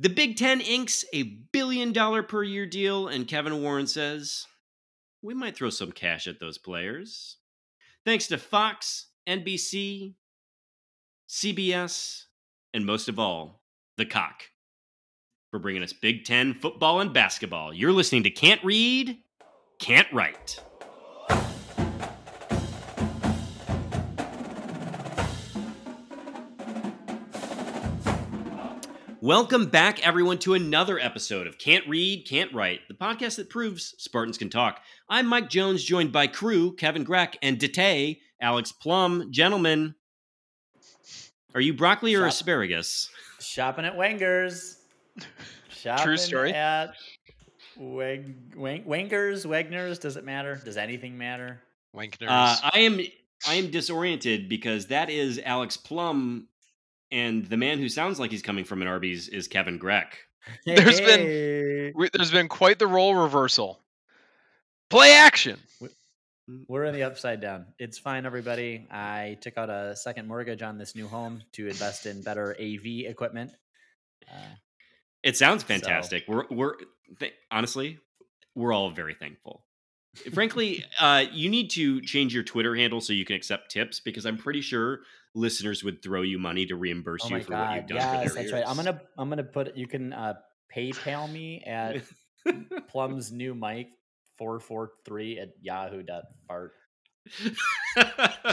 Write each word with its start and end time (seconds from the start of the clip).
The 0.00 0.08
Big 0.08 0.38
Ten 0.38 0.62
inks 0.62 1.04
a 1.12 1.24
billion 1.52 1.92
dollar 1.92 2.22
per 2.22 2.42
year 2.42 2.64
deal, 2.64 3.06
and 3.06 3.28
Kevin 3.28 3.60
Warren 3.60 3.86
says, 3.86 4.46
we 5.20 5.34
might 5.34 5.54
throw 5.54 5.68
some 5.68 5.92
cash 5.92 6.26
at 6.26 6.40
those 6.40 6.56
players. 6.56 7.36
Thanks 8.06 8.26
to 8.28 8.38
Fox, 8.38 9.08
NBC, 9.28 10.14
CBS, 11.28 12.22
and 12.72 12.86
most 12.86 13.10
of 13.10 13.18
all, 13.18 13.62
the 13.98 14.06
cock 14.06 14.44
for 15.50 15.58
bringing 15.58 15.82
us 15.82 15.92
Big 15.92 16.24
Ten 16.24 16.54
football 16.54 17.00
and 17.00 17.12
basketball. 17.12 17.74
You're 17.74 17.92
listening 17.92 18.22
to 18.22 18.30
Can't 18.30 18.64
Read, 18.64 19.18
Can't 19.78 20.10
Write. 20.14 20.62
Welcome 29.22 29.66
back, 29.66 30.06
everyone, 30.06 30.38
to 30.38 30.54
another 30.54 30.98
episode 30.98 31.46
of 31.46 31.58
Can't 31.58 31.86
Read, 31.86 32.26
Can't 32.26 32.50
Write, 32.54 32.80
the 32.88 32.94
podcast 32.94 33.36
that 33.36 33.50
proves 33.50 33.94
Spartans 33.98 34.38
can 34.38 34.48
talk. 34.48 34.80
I'm 35.10 35.26
Mike 35.26 35.50
Jones, 35.50 35.84
joined 35.84 36.10
by 36.10 36.26
crew 36.26 36.74
Kevin 36.74 37.04
Greck 37.04 37.36
and 37.42 37.58
Dete, 37.58 38.20
Alex 38.40 38.72
Plum. 38.72 39.28
Gentlemen, 39.30 39.94
are 41.54 41.60
you 41.60 41.74
broccoli 41.74 42.14
or 42.14 42.20
Shop- 42.20 42.28
asparagus? 42.28 43.10
Shopping 43.40 43.84
at 43.84 43.94
Wenger's. 43.94 44.78
Shopping 45.68 46.04
True 46.04 46.16
story. 46.16 46.52
At 46.54 46.94
Weg, 47.76 48.56
Wang, 48.56 48.84
Wenger's, 48.86 49.44
Wegner's. 49.44 49.98
Does 49.98 50.16
it 50.16 50.24
matter? 50.24 50.58
Does 50.64 50.78
anything 50.78 51.18
matter? 51.18 51.60
Wankners. 51.94 52.28
Uh, 52.28 52.56
I 52.72 52.78
am 52.80 53.00
I 53.46 53.54
am 53.56 53.70
disoriented 53.70 54.48
because 54.48 54.86
that 54.86 55.10
is 55.10 55.40
Alex 55.44 55.76
Plum, 55.76 56.46
and 57.12 57.44
the 57.46 57.56
man 57.56 57.78
who 57.78 57.88
sounds 57.88 58.18
like 58.20 58.30
he's 58.30 58.42
coming 58.42 58.64
from 58.64 58.82
an 58.82 58.88
Arby's 58.88 59.28
is 59.28 59.48
Kevin 59.48 59.78
Greck. 59.78 60.14
There's 60.64 61.00
been- 61.00 61.92
There's 62.12 62.30
been 62.30 62.48
quite 62.48 62.78
the 62.78 62.86
role 62.86 63.14
reversal. 63.14 63.82
Play 64.88 65.12
action. 65.12 65.58
We're 66.66 66.84
in 66.84 66.94
the 66.94 67.04
upside 67.04 67.40
down. 67.40 67.66
It's 67.78 67.98
fine, 67.98 68.26
everybody. 68.26 68.86
I 68.90 69.38
took 69.40 69.56
out 69.56 69.70
a 69.70 69.94
second 69.94 70.26
mortgage 70.26 70.62
on 70.62 70.78
this 70.78 70.96
new 70.96 71.06
home 71.06 71.42
to 71.52 71.68
invest 71.68 72.06
in 72.06 72.22
better 72.22 72.56
AV 72.60 73.06
equipment. 73.06 73.52
Uh, 74.28 74.34
It 75.22 75.36
sounds 75.36 75.62
So- 75.62 75.68
fantastic. 75.68 76.24
We're 76.26 76.46
we're 76.50 76.74
th- 77.20 77.34
honestly, 77.50 77.98
we're 78.54 78.72
all 78.72 78.90
very 78.90 79.14
thankful. 79.14 79.64
Frankly, 80.32 80.84
uh, 80.98 81.24
you 81.32 81.48
need 81.48 81.70
to 81.70 82.00
change 82.00 82.34
your 82.34 82.42
Twitter 82.42 82.74
handle 82.74 83.00
so 83.00 83.12
you 83.12 83.24
can 83.24 83.36
accept 83.36 83.70
tips 83.70 84.00
because 84.00 84.26
I'm 84.26 84.36
pretty 84.36 84.60
sure 84.60 85.00
listeners 85.34 85.84
would 85.84 86.02
throw 86.02 86.22
you 86.22 86.38
money 86.38 86.66
to 86.66 86.74
reimburse 86.74 87.22
oh 87.24 87.28
you 87.28 87.36
my 87.36 87.40
for 87.42 87.52
what 87.52 87.76
you've 87.76 87.86
done 87.86 87.96
Yes, 87.96 88.28
for 88.28 88.34
their 88.34 88.42
that's 88.42 88.52
right. 88.52 88.64
I'm 88.66 88.76
gonna 88.76 89.00
I'm 89.16 89.28
gonna 89.28 89.44
put 89.44 89.76
you 89.76 89.86
can 89.86 90.12
uh, 90.12 90.34
PayPal 90.74 91.30
me 91.30 91.62
at 91.64 92.02
Plum's 92.88 93.30
new 93.30 93.54
mic 93.54 93.88
four 94.36 94.58
four 94.58 94.90
three 95.04 95.38
at 95.38 95.50
yahoo 95.60 96.02
dot 96.02 96.24
fart. 96.48 96.72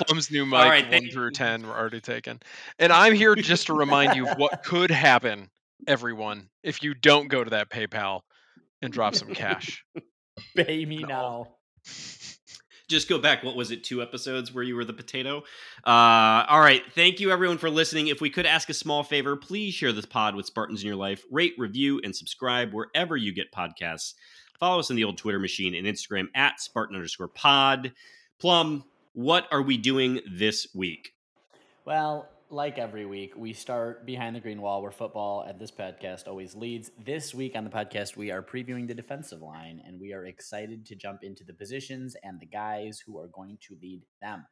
Plum's 0.05 0.30
new 0.30 0.45
mic, 0.45 0.59
All 0.59 0.69
right, 0.69 0.83
one 0.83 0.92
thank- 0.92 1.11
through 1.11 1.31
ten, 1.31 1.66
were 1.66 1.75
already 1.75 2.02
taken. 2.02 2.39
And 2.80 2.92
I'm 2.92 3.14
here 3.14 3.36
just 3.36 3.67
to 3.67 3.73
remind 3.73 4.16
you 4.16 4.27
of 4.27 4.38
what 4.38 4.64
could 4.66 4.92
happen, 4.92 5.49
everyone, 5.88 6.49
if 6.64 6.83
you 6.83 6.94
don't 6.94 7.27
go 7.30 7.44
to 7.44 7.49
that 7.52 7.69
PayPal 7.69 8.21
and 8.81 8.94
drop 8.94 9.16
some 9.16 9.33
cash. 9.33 9.83
Pay 10.66 10.86
me 10.86 10.97
No. 11.00 11.08
now. 11.08 11.47
just 12.88 13.09
go 13.09 13.19
back 13.19 13.44
what 13.44 13.55
was 13.55 13.69
it 13.72 13.83
two 13.83 14.02
episodes 14.02 14.53
where 14.53 14.64
you 14.64 14.75
were 14.75 14.86
the 14.86 14.94
potato? 14.94 15.39
Uh, 15.86 16.45
all 16.47 16.59
right 16.59 16.81
thank 16.94 17.19
you 17.19 17.31
everyone 17.31 17.58
for 17.58 17.69
listening. 17.69 18.08
If 18.08 18.22
we 18.22 18.30
could 18.30 18.45
ask 18.45 18.69
a 18.69 18.73
small 18.73 19.03
favor 19.03 19.36
please 19.36 19.73
share 19.73 19.91
this 19.91 20.05
pod 20.05 20.36
with 20.36 20.45
spartans 20.45 20.81
in 20.81 20.88
your 20.88 20.95
life. 20.95 21.23
Rate 21.31 21.53
review 21.58 21.99
and 22.03 22.16
subscribe 22.16 22.73
wherever 22.73 23.16
you 23.17 23.33
get 23.33 23.52
podcasts. 23.52 24.14
Follow 24.59 24.80
us 24.80 24.89
on 24.89 24.95
the 24.95 25.03
old 25.03 25.17
twitter 25.17 25.39
machine 25.39 25.75
and 25.75 25.86
instagram 25.86 26.27
at 26.33 26.59
spartan 26.61 26.95
underscore 26.95 27.27
pod. 27.27 27.92
Plum 28.39 28.83
what 29.14 29.48
are 29.52 29.61
we 29.64 29.77
doing 29.77 30.21
this 30.32 30.67
week? 30.76 31.14
Well, 31.86 32.30
like 32.49 32.77
every 32.77 33.05
week, 33.05 33.33
we 33.35 33.52
start 33.52 34.05
behind 34.05 34.35
the 34.35 34.39
green 34.39 34.61
wall 34.61 34.81
where 34.81 34.91
football 34.91 35.45
at 35.47 35.59
this 35.59 35.71
podcast 35.71 36.27
always 36.27 36.55
leads. 36.55 36.91
This 37.03 37.33
week 37.33 37.55
on 37.55 37.63
the 37.63 37.69
podcast, 37.69 38.15
we 38.15 38.31
are 38.31 38.41
previewing 38.41 38.87
the 38.87 38.93
defensive 38.93 39.41
line, 39.41 39.81
and 39.85 39.99
we 39.99 40.13
are 40.13 40.25
excited 40.25 40.85
to 40.85 40.95
jump 40.95 41.23
into 41.23 41.43
the 41.43 41.53
positions 41.53 42.15
and 42.23 42.39
the 42.39 42.45
guys 42.45 43.02
who 43.05 43.19
are 43.19 43.27
going 43.27 43.58
to 43.67 43.77
lead 43.81 44.02
them. 44.21 44.45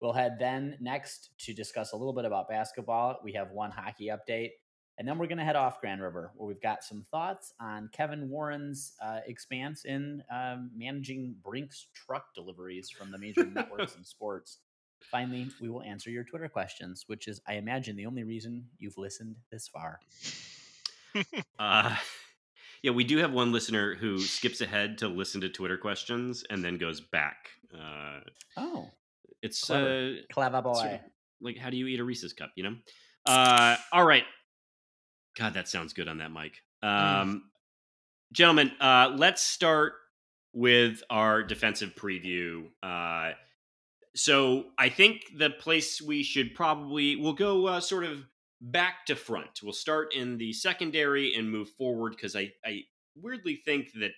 We'll 0.00 0.12
head 0.12 0.36
then 0.38 0.76
next 0.80 1.30
to 1.40 1.52
discuss 1.52 1.92
a 1.92 1.96
little 1.96 2.12
bit 2.12 2.24
about 2.24 2.48
basketball. 2.48 3.18
We 3.22 3.32
have 3.34 3.52
one 3.52 3.70
hockey 3.70 4.08
update, 4.08 4.50
and 4.98 5.06
then 5.06 5.16
we're 5.16 5.26
going 5.26 5.38
to 5.38 5.44
head 5.44 5.56
off 5.56 5.80
Grand 5.80 6.02
River, 6.02 6.32
where 6.34 6.48
we've 6.48 6.62
got 6.62 6.82
some 6.82 7.06
thoughts 7.10 7.52
on 7.60 7.88
Kevin 7.92 8.28
Warren's 8.28 8.94
uh, 9.02 9.20
expanse 9.26 9.84
in 9.84 10.22
um, 10.32 10.70
managing 10.76 11.36
Brinks 11.44 11.86
truck 11.94 12.34
deliveries 12.34 12.90
from 12.90 13.12
the 13.12 13.18
major 13.18 13.46
networks 13.54 13.94
and 13.94 14.04
sports. 14.04 14.58
Finally, 15.10 15.48
we 15.60 15.68
will 15.68 15.82
answer 15.82 16.10
your 16.10 16.24
Twitter 16.24 16.48
questions, 16.48 17.04
which 17.06 17.28
is, 17.28 17.40
I 17.46 17.54
imagine, 17.54 17.96
the 17.96 18.06
only 18.06 18.24
reason 18.24 18.66
you've 18.78 18.98
listened 18.98 19.36
this 19.50 19.68
far. 19.68 20.00
uh, 21.58 21.96
yeah 22.82 22.90
we 22.92 23.02
do 23.02 23.16
have 23.18 23.32
one 23.32 23.50
listener 23.50 23.94
who 23.94 24.18
skips 24.20 24.60
ahead 24.60 24.98
to 24.98 25.08
listen 25.08 25.40
to 25.40 25.48
twitter 25.48 25.78
questions 25.78 26.44
and 26.50 26.62
then 26.62 26.76
goes 26.76 27.00
back 27.00 27.48
uh, 27.74 28.20
Oh, 28.56 28.90
it's 29.42 29.64
Clever. 29.64 30.16
uh, 30.18 30.32
clever 30.32 30.62
sort 30.62 30.74
boy. 30.76 30.94
of 30.94 31.00
like 31.40 31.56
how 31.58 31.70
do 31.70 31.76
you 31.76 31.86
eat 31.86 31.98
a 32.00 32.04
Reese's 32.04 32.32
cup, 32.34 32.50
you 32.56 32.64
know? 32.64 32.76
Uh 33.26 33.76
all 33.92 34.04
right. 34.04 34.24
God, 35.38 35.54
that 35.54 35.68
sounds 35.68 35.92
good 35.92 36.08
on 36.08 36.18
that 36.18 36.30
mic. 36.32 36.52
Um 36.82 37.50
gentlemen, 38.32 38.70
uh 38.80 39.14
let's 39.16 39.42
start 39.42 39.94
with 40.52 41.02
our 41.10 41.42
defensive 41.42 41.94
preview. 41.94 42.66
Uh 42.82 43.32
so 44.18 44.64
I 44.76 44.88
think 44.88 45.26
the 45.36 45.50
place 45.50 46.02
we 46.02 46.22
should 46.22 46.54
probably 46.54 47.16
we'll 47.16 47.34
go 47.34 47.66
uh, 47.66 47.80
sort 47.80 48.04
of 48.04 48.24
back 48.60 49.06
to 49.06 49.16
front. 49.16 49.60
We'll 49.62 49.72
start 49.72 50.14
in 50.14 50.38
the 50.38 50.52
secondary 50.52 51.34
and 51.34 51.50
move 51.50 51.70
forward 51.70 52.14
because 52.16 52.34
I 52.34 52.52
I 52.64 52.82
weirdly 53.14 53.56
think 53.64 53.92
that 53.94 54.10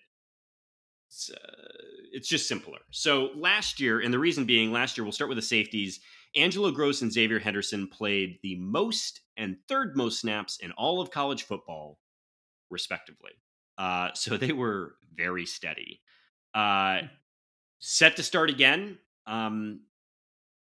it's, 1.09 1.31
uh, 1.31 1.69
it's 2.13 2.29
just 2.29 2.49
simpler. 2.49 2.79
So 2.93 3.31
last 3.35 3.81
year, 3.81 4.01
and 4.01 4.15
the 4.15 4.19
reason 4.19 4.45
being, 4.45 4.73
last 4.73 4.97
year 4.97 5.05
we'll 5.05 5.13
start 5.13 5.29
with 5.29 5.39
the 5.39 5.43
safeties. 5.43 6.01
Angelo 6.37 6.71
Grose 6.71 7.03
and 7.03 7.13
Xavier 7.13 7.41
Henderson 7.41 7.89
played 7.89 8.39
the 8.43 8.57
most 8.57 9.21
and 9.37 9.57
third 9.69 9.97
most 9.97 10.21
snaps 10.21 10.59
in 10.63 10.71
all 10.73 11.01
of 11.01 11.11
college 11.11 11.43
football, 11.43 11.99
respectively. 12.71 13.33
Uh, 13.77 14.11
so 14.15 14.37
they 14.37 14.53
were 14.53 14.95
very 15.15 15.47
steady. 15.47 16.01
Uh, 16.55 17.01
set 17.81 18.17
to 18.17 18.23
start 18.23 18.49
again. 18.49 18.99
Um, 19.27 19.81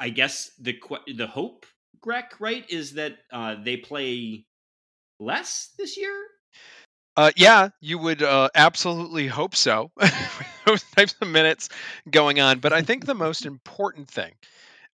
I 0.00 0.08
guess 0.10 0.50
the 0.58 0.80
the 1.14 1.26
hope, 1.28 1.66
Greg, 2.00 2.24
right, 2.40 2.68
is 2.70 2.94
that 2.94 3.18
uh, 3.32 3.56
they 3.62 3.76
play 3.76 4.46
less 5.20 5.74
this 5.78 5.96
year. 5.96 6.14
Uh, 7.16 7.30
yeah, 7.36 7.68
you 7.80 7.98
would 7.98 8.22
uh, 8.22 8.48
absolutely 8.54 9.26
hope 9.26 9.54
so. 9.54 9.90
Those 10.66 10.82
types 10.96 11.14
of 11.20 11.28
minutes 11.28 11.68
going 12.10 12.40
on. 12.40 12.60
But 12.60 12.72
I 12.72 12.82
think 12.82 13.04
the 13.04 13.14
most 13.14 13.44
important 13.44 14.08
thing 14.08 14.32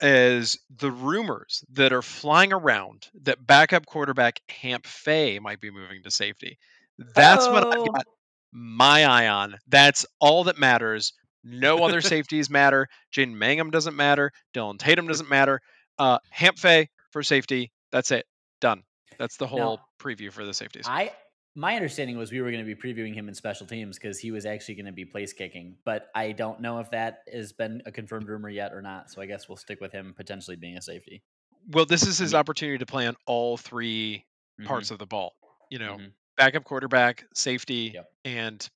is 0.01 0.59
the 0.71 0.91
rumors 0.91 1.65
that 1.73 1.93
are 1.93 2.03
flying 2.03 2.53
around 2.53 3.09
that 3.23 3.47
backup 3.47 3.87
quarterback 3.87 4.41
Hamp 4.49 4.87
Fay 4.87 5.39
might 5.39 5.61
be 5.61 5.71
moving 5.71 6.03
to 6.03 6.11
safety. 6.11 6.59
That's 6.99 7.51
what 7.51 7.65
I've 7.73 7.79
Oh. 7.79 7.93
got 7.95 8.07
my 8.53 9.05
eye 9.05 9.29
on. 9.29 9.57
That's 9.69 10.07
all 10.21 10.45
that 10.45 10.59
matters. 10.59 11.13
No 11.45 11.85
other 11.85 12.01
safeties 12.01 12.49
matter. 12.51 12.89
Jaden 13.15 13.35
Mangham 13.37 13.71
doesn't 13.71 13.95
matter. 13.97 14.33
Dillon 14.53 14.79
Tatum 14.79 15.07
doesn't 15.07 15.29
matter. 15.29 15.61
Uh, 15.99 16.19
Hamp 16.31 16.59
Fay 16.59 16.89
for 17.11 17.23
safety. 17.23 17.71
That's 17.93 18.11
it. 18.11 18.27
Done. 18.61 18.83
That's 19.19 19.37
the 19.37 19.47
whole 19.47 19.81
preview 20.01 20.33
for 20.33 20.45
the 20.45 20.55
safeties. 20.55 20.87
I 20.89 21.13
my 21.57 21.77
understanding 21.77 22.19
was 22.19 22.33
we 22.33 22.41
were 22.41 22.51
going 22.51 22.67
to 22.67 22.75
be 22.75 22.81
previewing 22.81 23.15
him 23.15 23.29
in 23.29 23.35
special 23.35 23.65
teams 23.67 23.97
because 23.97 24.19
he 24.19 24.33
was 24.33 24.45
actually 24.45 24.75
going 24.75 24.87
to 24.87 24.93
be 24.93 25.05
place 25.05 25.33
kicking, 25.33 25.77
but 25.85 26.09
I 26.13 26.33
don't 26.33 26.61
know 26.61 26.81
if 26.81 26.91
that 26.91 27.19
has 27.33 27.53
been 27.53 27.81
a 27.87 27.93
confirmed 27.93 28.27
rumor 28.29 28.49
yet 28.49 28.73
or 28.73 28.83
not. 28.83 29.09
So 29.13 29.23
I 29.23 29.27
guess 29.27 29.49
we'll 29.49 29.57
stick 29.57 29.81
with 29.81 29.93
him 29.93 30.15
potentially 30.17 30.57
being 30.57 30.77
a 30.77 30.83
safety. 30.83 31.23
well, 31.71 31.87
this 31.87 32.07
is 32.07 32.19
his 32.19 32.35
opportunity 32.35 32.79
to 32.79 32.87
play 32.87 33.07
on 33.07 33.15
all 33.27 33.57
three 33.57 34.25
Mhm, 34.61 34.67
parts 34.67 34.91
of 34.91 34.99
the 34.99 35.07
ball. 35.07 35.35
You 35.71 35.79
know, 35.79 35.97
mhm. 35.99 36.13
backup 36.37 36.65
quarterback, 36.65 37.25
safety, 37.35 37.93
Yep. 37.95 38.13
and 38.25 38.71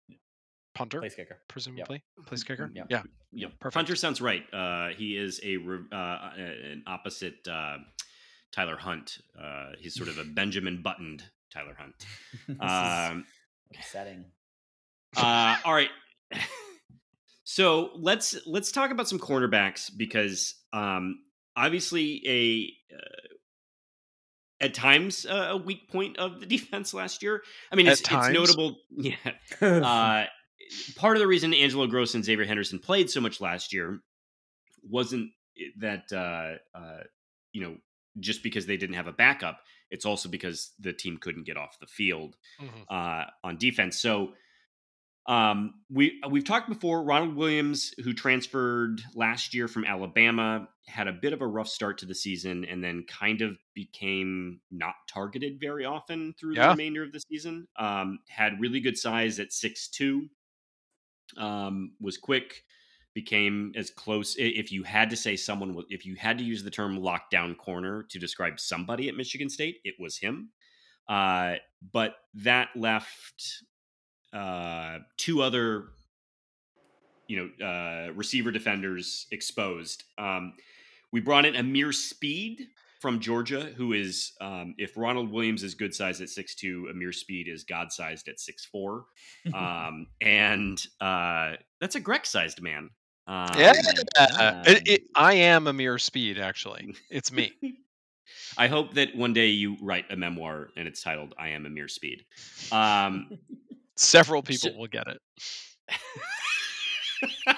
punter, 0.78 1.00
place 1.00 1.14
kicker. 1.14 1.38
presumably. 1.48 2.02
Place 2.26 2.42
kicker. 2.44 2.70
Yep. 2.74 2.86
Yeah. 2.90 3.02
Yep. 3.32 3.52
Perfect. 3.60 3.74
Hunter 3.74 3.96
sounds 3.96 4.20
right. 4.20 4.42
Uh, 4.52 4.88
he 4.96 5.16
is 5.16 5.40
a 5.44 5.56
uh, 5.56 6.30
an 6.36 6.82
opposite 6.86 7.46
uh, 7.46 7.76
Tyler 8.52 8.76
Hunt. 8.76 9.18
Uh, 9.38 9.72
he's 9.78 9.94
sort 9.94 10.08
of 10.08 10.18
a 10.18 10.24
Benjamin 10.34 10.80
Buttoned 10.82 11.22
Tyler 11.52 11.74
Hunt. 11.78 11.94
This 12.46 12.56
is 12.56 12.60
Um, 12.60 13.26
upsetting. 13.76 14.24
uh, 15.16 15.56
all 15.64 15.74
right. 15.74 15.90
so 17.44 17.90
let's 17.96 18.36
let's 18.46 18.72
talk 18.72 18.90
about 18.90 19.08
some 19.08 19.18
cornerbacks 19.18 19.90
because 19.96 20.54
um, 20.72 21.18
obviously 21.56 22.22
a 22.26 22.94
uh, 22.94 23.28
at 24.60 24.74
times 24.74 25.24
uh, 25.24 25.48
a 25.50 25.56
weak 25.56 25.88
point 25.90 26.18
of 26.18 26.40
the 26.40 26.46
defense 26.46 26.92
last 26.92 27.22
year. 27.22 27.42
I 27.72 27.76
mean, 27.76 27.86
it's, 27.86 28.00
At 28.00 28.06
it's 28.06 28.08
times? 28.08 28.34
notable. 28.34 28.76
Yeah. 28.90 29.14
Uh, 29.60 30.24
part 30.96 31.16
of 31.16 31.20
the 31.20 31.26
reason 31.26 31.52
Angelo 31.54 31.86
Grose 31.86 32.14
and 32.14 32.24
Xavier 32.24 32.46
Henderson 32.46 32.78
played 32.78 33.10
so 33.10 33.20
much 33.20 33.40
last 33.40 33.72
year 33.72 34.00
wasn't 34.82 35.30
that 35.78 36.04
uh, 36.12 36.78
uh, 36.78 37.02
you 37.52 37.62
know 37.62 37.76
just 38.20 38.42
because 38.42 38.66
they 38.66 38.76
didn't 38.76 38.96
have 38.96 39.06
a 39.06 39.12
backup. 39.12 39.60
It's 39.90 40.04
also 40.04 40.28
because 40.28 40.72
the 40.78 40.92
team 40.92 41.18
couldn't 41.18 41.46
get 41.46 41.56
off 41.56 41.78
the 41.80 41.86
field 41.86 42.36
Mhm. 42.60 42.84
uh, 42.90 43.26
on 43.42 43.56
defense. 43.58 44.00
So 44.00 44.34
um, 45.26 45.74
we 45.90 46.20
we've 46.30 46.44
talked 46.44 46.68
before. 46.70 47.02
Ronald 47.04 47.36
Williams, 47.36 47.92
who 48.02 48.14
transferred 48.14 49.02
last 49.14 49.52
year 49.52 49.68
from 49.68 49.84
Alabama, 49.84 50.68
had 50.86 51.06
a 51.06 51.12
bit 51.12 51.34
of 51.34 51.42
a 51.42 51.46
rough 51.46 51.68
start 51.68 51.98
to 51.98 52.06
the 52.06 52.14
season, 52.14 52.64
and 52.64 52.82
then 52.82 53.04
kind 53.06 53.42
of 53.42 53.58
became 53.74 54.60
not 54.70 54.94
targeted 55.06 55.60
very 55.60 55.84
often 55.84 56.34
through 56.40 56.54
the 56.54 56.60
remainder 56.70 57.02
of 57.02 57.12
the 57.12 57.20
season. 57.20 57.68
Um, 57.78 58.20
had 58.28 58.58
really 58.58 58.80
good 58.80 58.96
size 58.96 59.38
at 59.38 59.52
six 59.52 59.88
two. 59.88 60.28
Um, 61.36 61.92
was 62.00 62.16
quick. 62.16 62.64
Became 63.14 63.72
as 63.74 63.90
close. 63.90 64.36
If 64.38 64.70
you 64.70 64.84
had 64.84 65.10
to 65.10 65.16
say 65.16 65.36
someone, 65.36 65.74
was- 65.74 65.86
if 65.90 66.06
you 66.06 66.14
had 66.14 66.38
to 66.38 66.44
use 66.44 66.62
the 66.62 66.70
term 66.70 66.98
lockdown 66.98 67.56
corner 67.56 68.04
to 68.04 68.18
describe 68.18 68.60
somebody 68.60 69.08
at 69.08 69.16
Michigan 69.16 69.48
State, 69.50 69.80
it 69.84 69.94
was 69.98 70.16
him. 70.18 70.50
Uh, 71.08 71.56
but 71.92 72.16
that 72.34 72.68
left 72.76 73.62
uh, 74.32 74.98
two 75.16 75.42
other, 75.42 75.88
you 77.26 77.50
know, 77.58 77.66
uh, 77.66 78.12
receiver 78.12 78.50
defenders 78.50 79.26
exposed. 79.30 80.04
Um, 80.18 80.52
we 81.10 81.20
brought 81.20 81.46
in 81.46 81.54
Ameer 81.56 81.92
Speed 81.92 82.68
from 83.00 83.20
Georgia, 83.20 83.72
who 83.76 83.92
is, 83.92 84.32
um, 84.40 84.74
if 84.78 84.96
Ronald 84.96 85.30
Williams 85.30 85.62
is 85.62 85.74
good 85.74 85.94
size 85.94 86.20
at 86.20 86.28
6'2, 86.28 86.90
Ameer 86.90 87.12
Speed 87.12 87.46
is 87.48 87.64
God 87.64 87.92
sized 87.92 88.28
at 88.28 88.36
6'4. 88.38 89.02
Um, 89.54 90.06
and 90.20 90.84
uh, 91.00 91.52
that's 91.80 91.94
a 91.94 92.00
Greg 92.00 92.26
sized 92.26 92.60
man. 92.60 92.90
Um, 93.26 93.48
Yeah, 93.56 93.72
God. 94.16 94.66
it, 94.68 94.88
it, 94.88 95.02
I 95.14 95.34
am 95.34 95.66
a 95.66 95.72
mere 95.72 95.98
speed. 95.98 96.38
Actually, 96.38 96.94
it's 97.10 97.30
me. 97.30 97.52
I 98.58 98.66
hope 98.66 98.94
that 98.94 99.14
one 99.14 99.32
day 99.32 99.48
you 99.48 99.76
write 99.82 100.06
a 100.10 100.16
memoir 100.16 100.68
and 100.76 100.88
it's 100.88 101.02
titled 101.02 101.34
"I 101.38 101.48
Am 101.50 101.66
Ameer 101.66 101.88
Speed." 101.88 102.24
Um, 102.72 103.38
Several 103.96 104.42
people 104.42 104.70
So- 104.70 104.76
will 104.78 104.86
get 104.86 105.06
it. 105.08 105.20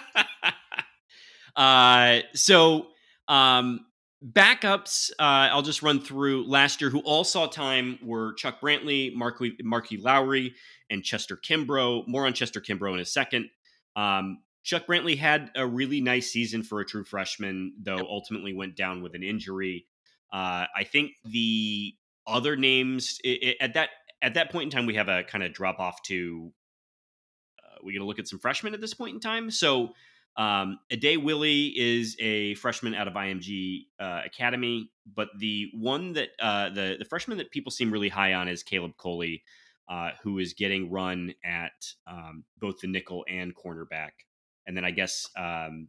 uh, 1.57 2.21
so 2.35 2.89
um, 3.29 3.87
backups, 4.25 5.11
uh, 5.13 5.49
I'll 5.51 5.63
just 5.63 5.83
run 5.83 6.01
through 6.01 6.47
last 6.47 6.81
year 6.81 6.91
who 6.91 7.01
all 7.01 7.25
saw 7.25 7.47
time 7.47 7.99
were 8.03 8.35
Chuck 8.35 8.61
Brantley, 8.61 9.15
Marqui, 9.15 9.61
Marqui 9.63 10.03
Lowery, 10.03 10.55
and 10.91 11.03
Chester 11.03 11.37
Kimbrough. 11.37 12.07
More 12.07 12.27
on 12.27 12.33
Chester 12.33 12.61
Kimbrough 12.61 12.95
in 12.95 13.01
a 13.01 13.05
second. 13.05 13.51
Um, 13.97 14.43
Chuck 14.63 14.87
Brantley 14.87 15.17
had 15.17 15.51
a 15.57 15.67
really 15.67 16.01
nice 16.01 16.31
season 16.31 16.63
for 16.63 16.81
a 16.81 16.85
true 16.85 17.05
freshman, 17.05 17.75
though 17.83 18.07
ultimately 18.09 18.53
went 18.53 18.77
down 18.77 19.03
with 19.03 19.15
an 19.15 19.23
injury. 19.23 19.87
Uh, 20.33 20.67
I 20.77 20.85
think 20.85 21.13
the 21.25 21.95
other 22.27 22.55
names 22.55 23.19
i 23.25 23.39
i 23.43 23.65
at 23.65 23.75
that 23.75 23.89
at 24.23 24.35
that 24.35 24.51
point 24.51 24.65
in 24.65 24.71
time, 24.71 24.87
we 24.87 24.95
have 24.95 25.09
a 25.09 25.25
kind 25.25 25.43
of 25.43 25.53
drop 25.53 25.81
off 25.81 26.03
to 26.03 26.53
uh, 27.59 27.79
we 27.83 27.93
going 27.93 28.03
to 28.03 28.07
look 28.07 28.19
at 28.19 28.29
some 28.29 28.39
freshmen 28.39 28.75
at 28.75 28.81
this 28.81 28.95
point 28.95 29.15
in 29.15 29.21
time. 29.21 29.51
So, 29.51 29.95
um, 30.37 30.79
Ade 30.91 31.23
Willie 31.23 31.69
is 31.77 32.17
a 32.21 32.55
freshman 32.55 32.95
out 32.95 33.09
of 33.09 33.15
IMG 33.15 33.87
uh, 33.99 34.23
Academy, 34.25 34.91
but 35.15 35.29
the 35.39 35.71
one 35.75 36.13
that 36.15 36.31
uh, 36.41 36.71
the 36.71 36.97
the 36.99 37.05
freshman 37.05 37.39
that 37.39 37.51
people 37.51 37.71
seem 37.71 37.91
really 37.91 38.09
high 38.09 38.35
on 38.35 38.49
is 38.49 38.63
Caleb 38.63 38.97
Coley, 38.97 39.43
uh, 39.89 40.11
who 40.23 40.39
is 40.39 40.55
getting 40.55 40.91
run 40.91 41.35
at 41.45 41.73
um, 42.07 42.45
both 42.59 42.79
the 42.81 42.89
nickel 42.89 43.25
and 43.29 43.55
cornerback. 43.55 44.11
And 44.67 44.77
then 44.77 44.85
I 44.85 44.93
guess 44.93 45.29
um, 45.37 45.89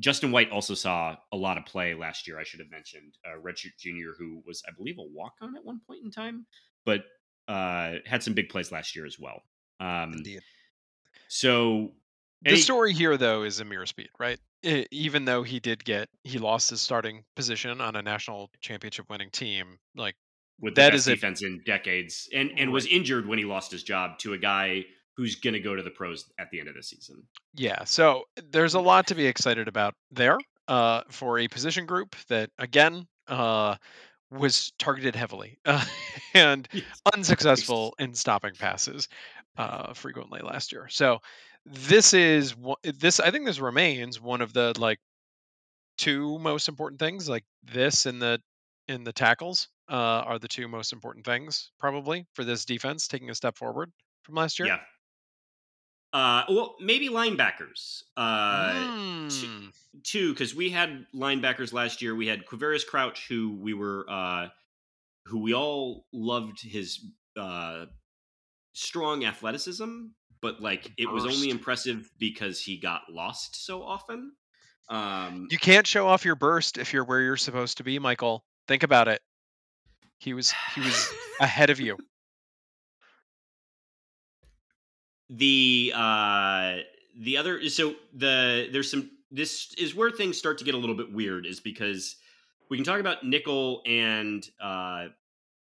Justin 0.00 0.32
White 0.32 0.50
also 0.50 0.74
saw 0.74 1.16
a 1.32 1.36
lot 1.36 1.58
of 1.58 1.66
play 1.66 1.94
last 1.94 2.26
year. 2.26 2.38
I 2.38 2.44
should 2.44 2.60
have 2.60 2.70
mentioned 2.70 3.18
uh, 3.26 3.38
Redshirt 3.40 3.76
Junior, 3.78 4.14
who 4.18 4.42
was 4.46 4.62
I 4.66 4.72
believe 4.76 4.98
a 4.98 5.02
walk 5.02 5.34
on 5.42 5.56
at 5.56 5.64
one 5.64 5.80
point 5.86 6.00
in 6.02 6.10
time, 6.10 6.46
but 6.84 7.04
uh, 7.46 7.94
had 8.06 8.22
some 8.22 8.34
big 8.34 8.48
plays 8.48 8.72
last 8.72 8.96
year 8.96 9.06
as 9.06 9.18
well. 9.18 9.42
Um, 9.80 10.12
Indeed. 10.14 10.42
so 11.28 11.92
The 12.42 12.56
story 12.56 12.92
here, 12.92 13.16
though, 13.16 13.42
is 13.42 13.60
a 13.60 13.64
Ameer 13.64 13.86
Speed, 13.86 14.08
right? 14.18 14.38
I- 14.64 14.86
even 14.90 15.24
though 15.24 15.42
he 15.42 15.60
did 15.60 15.84
get, 15.84 16.08
he 16.24 16.38
lost 16.38 16.70
his 16.70 16.80
starting 16.80 17.24
position 17.36 17.80
on 17.80 17.96
a 17.96 18.02
national 18.02 18.50
championship 18.60 19.06
winning 19.10 19.30
team. 19.30 19.78
Like, 19.94 20.16
with 20.60 20.74
that 20.74 20.92
the 20.92 20.96
is 20.96 21.06
best 21.06 21.08
a- 21.08 21.14
defense 21.14 21.42
in 21.42 21.62
decades, 21.64 22.28
and 22.32 22.50
and 22.58 22.72
was 22.72 22.86
injured 22.86 23.26
when 23.26 23.38
he 23.38 23.44
lost 23.44 23.70
his 23.72 23.82
job 23.82 24.18
to 24.20 24.32
a 24.34 24.38
guy 24.38 24.84
who's 25.16 25.36
going 25.36 25.54
to 25.54 25.60
go 25.60 25.74
to 25.74 25.82
the 25.82 25.90
pros 25.90 26.30
at 26.38 26.50
the 26.50 26.60
end 26.60 26.68
of 26.68 26.74
the 26.74 26.82
season. 26.82 27.22
yeah, 27.54 27.84
so 27.84 28.24
there's 28.50 28.74
a 28.74 28.80
lot 28.80 29.06
to 29.08 29.14
be 29.14 29.26
excited 29.26 29.68
about 29.68 29.94
there 30.10 30.38
uh, 30.68 31.02
for 31.10 31.38
a 31.38 31.48
position 31.48 31.84
group 31.86 32.16
that, 32.28 32.50
again, 32.58 33.06
uh, 33.28 33.76
was 34.30 34.72
targeted 34.78 35.16
heavily 35.16 35.58
uh, 35.64 35.84
and 36.34 36.68
unsuccessful 37.14 37.94
in 37.98 38.14
stopping 38.14 38.54
passes 38.54 39.08
uh, 39.56 39.92
frequently 39.94 40.40
last 40.40 40.72
year. 40.72 40.88
So 40.88 41.18
this 41.66 42.14
is 42.14 42.54
this. 42.82 43.20
I 43.20 43.30
think 43.30 43.46
this 43.46 43.60
remains 43.60 44.20
one 44.20 44.40
of 44.40 44.52
the 44.52 44.74
like 44.78 44.98
two 45.98 46.38
most 46.38 46.68
important 46.68 46.98
things. 47.00 47.28
Like 47.28 47.44
this 47.62 48.06
and 48.06 48.20
the 48.20 48.40
in 48.88 49.04
the 49.04 49.12
tackles 49.12 49.68
uh, 49.88 49.94
are 49.94 50.38
the 50.38 50.48
two 50.48 50.68
most 50.68 50.92
important 50.92 51.24
things 51.24 51.70
probably 51.78 52.26
for 52.32 52.44
this 52.44 52.64
defense 52.64 53.06
taking 53.08 53.30
a 53.30 53.34
step 53.34 53.56
forward 53.56 53.92
from 54.22 54.34
last 54.34 54.58
year. 54.58 54.68
Yeah. 54.68 54.78
Uh, 56.12 56.44
well, 56.48 56.74
maybe 56.80 57.08
linebackers. 57.08 58.02
Uh, 58.16 58.86
Hmm. 59.30 59.68
two 60.02 60.32
because 60.32 60.54
we 60.56 60.70
had 60.70 61.06
linebackers 61.14 61.72
last 61.72 62.02
year. 62.02 62.16
We 62.16 62.26
had 62.26 62.46
Quavaris 62.46 62.84
Crouch, 62.84 63.28
who 63.28 63.56
we 63.60 63.74
were, 63.74 64.04
uh, 64.10 64.48
who 65.26 65.38
we 65.38 65.54
all 65.54 66.06
loved 66.12 66.60
his 66.62 67.04
uh, 67.36 67.86
strong 68.72 69.24
athleticism, 69.24 70.06
but 70.42 70.60
like 70.60 70.90
it 70.96 71.10
was 71.10 71.24
only 71.24 71.50
impressive 71.50 72.10
because 72.18 72.60
he 72.60 72.76
got 72.78 73.02
lost 73.10 73.64
so 73.64 73.82
often. 73.82 74.32
Um, 74.88 75.46
You 75.50 75.58
can't 75.58 75.86
show 75.86 76.06
off 76.08 76.24
your 76.24 76.34
burst 76.34 76.76
if 76.78 76.92
you're 76.92 77.04
where 77.04 77.20
you're 77.20 77.36
supposed 77.36 77.76
to 77.78 77.84
be, 77.84 77.98
Michael. 77.98 78.44
Think 78.66 78.82
about 78.82 79.06
it. 79.08 79.20
He 80.18 80.34
was 80.34 80.52
he 80.74 80.80
was 80.80 81.12
ahead 81.40 81.70
of 81.70 81.80
you. 81.80 81.96
the 85.32 85.92
uh 85.94 86.78
the 87.20 87.36
other 87.36 87.68
so 87.68 87.94
the 88.14 88.68
there's 88.72 88.90
some 88.90 89.10
this 89.30 89.72
is 89.78 89.94
where 89.94 90.10
things 90.10 90.36
start 90.36 90.58
to 90.58 90.64
get 90.64 90.74
a 90.74 90.76
little 90.76 90.96
bit 90.96 91.12
weird 91.12 91.46
is 91.46 91.60
because 91.60 92.16
we 92.68 92.76
can 92.76 92.84
talk 92.84 92.98
about 92.98 93.24
nickel 93.24 93.80
and 93.86 94.48
uh 94.60 95.06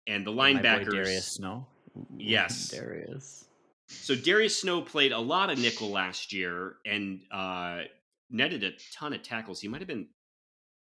and 0.09 0.27
the 0.27 0.33
My 0.33 0.53
boy 0.55 0.59
linebackers 0.61 0.91
Darius 0.93 1.27
Snow. 1.27 1.67
Ooh, 1.97 2.07
Yes. 2.19 2.71
Darius. 2.71 3.45
So 3.93 4.15
darius 4.15 4.61
snow 4.61 4.81
played 4.81 5.13
a 5.13 5.19
lot 5.19 5.51
of 5.51 5.59
nickel 5.59 5.91
last 5.91 6.33
year 6.33 6.77
and 6.87 7.21
uh 7.33 7.83
netted 8.31 8.63
a 8.65 8.71
ton 8.95 9.13
of 9.13 9.23
tackles 9.23 9.61
he 9.61 9.69
might 9.69 9.81
have 9.81 9.89
been 9.89 10.09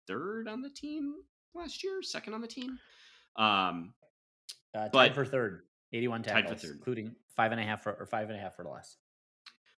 third 0.07 0.49
on 0.49 0.63
the 0.63 0.71
team 0.71 1.15
last 1.55 1.83
year 1.85 2.03
second 2.03 2.35
on 2.35 2.41
the 2.41 2.49
team 2.49 2.79
um 3.37 3.93
Uh, 4.75 4.89
But- 4.93 5.15
for 5.15 5.25
third. 5.25 5.63
81 5.93 6.23
Tied 6.23 6.33
for 6.35 6.41
tackles, 6.43 6.63
third. 6.63 6.77
including 6.77 7.15
five 7.37 7.53
and 7.53 7.61
a 7.61 7.65
half 7.65 7.83
for, 7.83 7.93
or 7.95 8.05
five 8.07 8.29
and 8.29 8.37
a 8.37 8.41
half 8.41 8.57
for 8.57 8.65
less. 8.65 8.97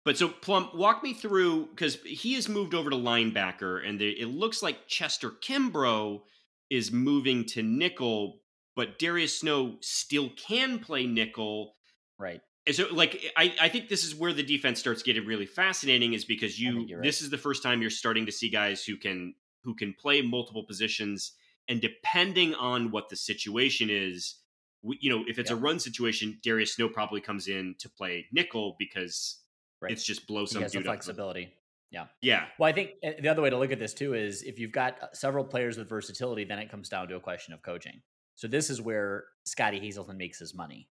But 0.05 0.17
so 0.17 0.29
Plum, 0.29 0.69
walk 0.73 1.03
me 1.03 1.13
through 1.13 1.67
because 1.67 1.95
he 2.03 2.33
has 2.35 2.47
moved 2.49 2.73
over 2.73 2.89
to 2.89 2.95
linebacker, 2.95 3.85
and 3.87 3.99
the, 3.99 4.09
it 4.09 4.27
looks 4.27 4.63
like 4.63 4.87
Chester 4.87 5.29
Kimbrough 5.29 6.21
is 6.69 6.91
moving 6.93 7.43
to 7.47 7.61
nickel, 7.61 8.39
but 8.75 8.97
Darius 8.97 9.37
Snow 9.41 9.77
still 9.81 10.29
can 10.37 10.79
play 10.79 11.05
nickel. 11.05 11.75
Right. 12.17 12.41
And 12.67 12.75
so, 12.75 12.87
like, 12.91 13.31
I, 13.35 13.55
I 13.61 13.69
think 13.69 13.87
this 13.87 14.03
is 14.03 14.13
where 14.13 14.33
the 14.33 14.43
defense 14.43 14.79
starts 14.79 15.01
getting 15.01 15.25
really 15.25 15.45
fascinating, 15.45 16.13
is 16.13 16.25
because 16.25 16.59
you 16.59 16.81
right. 16.81 17.01
this 17.01 17.21
is 17.21 17.29
the 17.29 17.37
first 17.37 17.63
time 17.63 17.81
you're 17.81 17.89
starting 17.89 18.25
to 18.25 18.31
see 18.31 18.49
guys 18.49 18.83
who 18.83 18.97
can 18.97 19.33
who 19.63 19.73
can 19.73 19.93
play 19.93 20.21
multiple 20.21 20.63
positions, 20.63 21.31
and 21.67 21.81
depending 21.81 22.53
on 22.55 22.91
what 22.91 23.09
the 23.09 23.15
situation 23.15 23.89
is, 23.89 24.35
we, 24.83 24.97
you 25.01 25.09
know, 25.09 25.23
if 25.27 25.39
it's 25.39 25.49
a 25.49 25.55
run 25.55 25.79
situation, 25.79 26.39
Darius 26.43 26.75
Snow 26.75 26.89
probably 26.89 27.21
comes 27.21 27.47
in 27.47 27.75
to 27.79 27.89
play 27.89 28.27
nickel 28.31 28.75
because 28.77 29.39
Right. 29.79 29.91
it's 29.91 30.03
just 30.03 30.25
blow 30.25 30.45
some 30.45 30.63
dude 30.63 30.77
up. 30.77 30.83
flexibility. 30.85 31.53
Yeah. 31.91 32.07
Yeah, 32.21 32.45
Well, 32.57 32.67
I 32.67 32.73
think 32.73 32.91
uh, 33.03 33.11
the 33.21 33.29
other 33.29 33.41
way 33.41 33.49
to 33.49 33.57
look 33.57 33.71
at 33.71 33.79
this 33.79 33.93
too 33.93 34.13
is 34.13 34.41
if 34.41 34.59
you've 34.59 34.71
got 34.71 35.01
uh, 35.01 35.07
several 35.13 35.43
players 35.45 35.77
with 35.77 35.87
versatility, 35.87 36.43
then 36.43 36.59
it 36.59 36.69
comes 36.69 36.89
down 36.89 37.07
to 37.09 37.15
a 37.15 37.19
question 37.19 37.53
of 37.53 37.61
coaching. 37.61 38.01
So 38.35 38.47
this 38.47 38.69
is 38.69 38.81
where 38.81 39.25
Scottie 39.45 39.79
Hazelton 39.79 40.17
makes 40.17 40.39
his 40.39 40.53
money, 40.53 40.89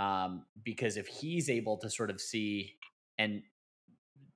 um, 0.00 0.46
because 0.64 0.96
if 0.96 1.06
he's 1.06 1.50
able 1.50 1.76
to 1.76 1.90
sort 1.90 2.08
of 2.10 2.20
see 2.20 2.72
and 3.18 3.42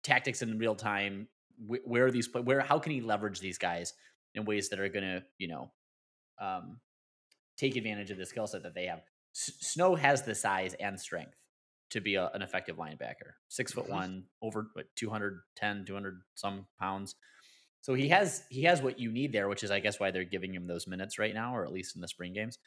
tactics 0.02 0.42
in 0.42 0.59
real 0.59 0.75
time, 0.75 1.26
wh- 1.56 1.87
where 1.87 2.06
are 2.06 2.11
these 2.11 2.28
where 2.33 2.61
how 2.61 2.78
can 2.78 2.92
he 2.92 3.00
leverage 3.00 3.40
these 3.40 3.56
guys 3.56 3.94
in 4.35 4.44
ways 4.44 4.68
that 4.68 4.78
are 4.78 4.88
going 4.90 5.04
to 5.04 5.23
you 5.38 5.49
know 5.49 5.71
um, 6.40 6.80
take 7.56 7.76
advantage 7.76 8.11
of 8.11 8.18
the 8.18 8.26
skill 8.26 8.47
set 8.47 8.62
that 8.62 8.75
they 8.75 8.85
have. 8.87 9.00
S- 9.35 9.54
Snow 9.61 9.94
has 9.94 10.23
the 10.23 10.35
size 10.35 10.75
and 10.75 11.00
strength 11.00 11.37
to 11.90 12.00
be 12.00 12.16
a, 12.16 12.30
an 12.35 12.42
effective 12.42 12.76
linebacker. 12.76 13.33
Six 13.49 13.73
foot 13.73 13.87
Mhm. 13.87 13.90
one, 13.90 14.25
over 14.42 14.68
what, 14.75 14.87
210, 14.97 15.85
200 15.87 16.21
some 16.35 16.66
pounds. 16.78 17.14
So 17.80 17.94
he 17.94 18.09
has 18.09 18.44
he 18.50 18.64
has 18.64 18.83
what 18.83 18.99
you 18.99 19.11
need 19.11 19.33
there, 19.33 19.49
which 19.49 19.62
is 19.62 19.71
I 19.71 19.80
guess 19.80 19.99
why 19.99 20.11
they're 20.11 20.25
giving 20.25 20.54
him 20.54 20.66
those 20.66 20.87
minutes 20.87 21.18
right 21.18 21.35
now, 21.35 21.56
or 21.56 21.64
at 21.64 21.73
least 21.73 21.94
in 21.97 22.02
the 22.02 22.09
spring 22.09 22.35
games. 22.35 22.59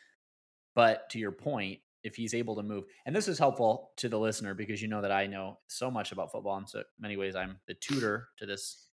But 0.76 1.10
to 1.12 1.20
your 1.20 1.32
point, 1.32 1.80
if 2.04 2.16
he's 2.16 2.34
able 2.34 2.56
to 2.56 2.64
move, 2.64 2.86
and 3.06 3.16
this 3.16 3.28
is 3.28 3.40
helpful 3.40 3.92
to 3.98 4.10
the 4.10 4.20
listener 4.20 4.54
because 4.54 4.82
you 4.82 4.88
know 4.88 5.02
that 5.02 5.12
I 5.12 5.28
know 5.28 5.60
so 5.68 5.92
much 5.92 6.12
about 6.12 6.32
football 6.32 6.58
in 6.58 6.68
so 6.68 6.84
many 7.00 7.18
ways. 7.18 7.36
I'm 7.36 7.58
the 7.68 7.74
tutor 7.74 8.30
to 8.38 8.46
this, 8.46 8.88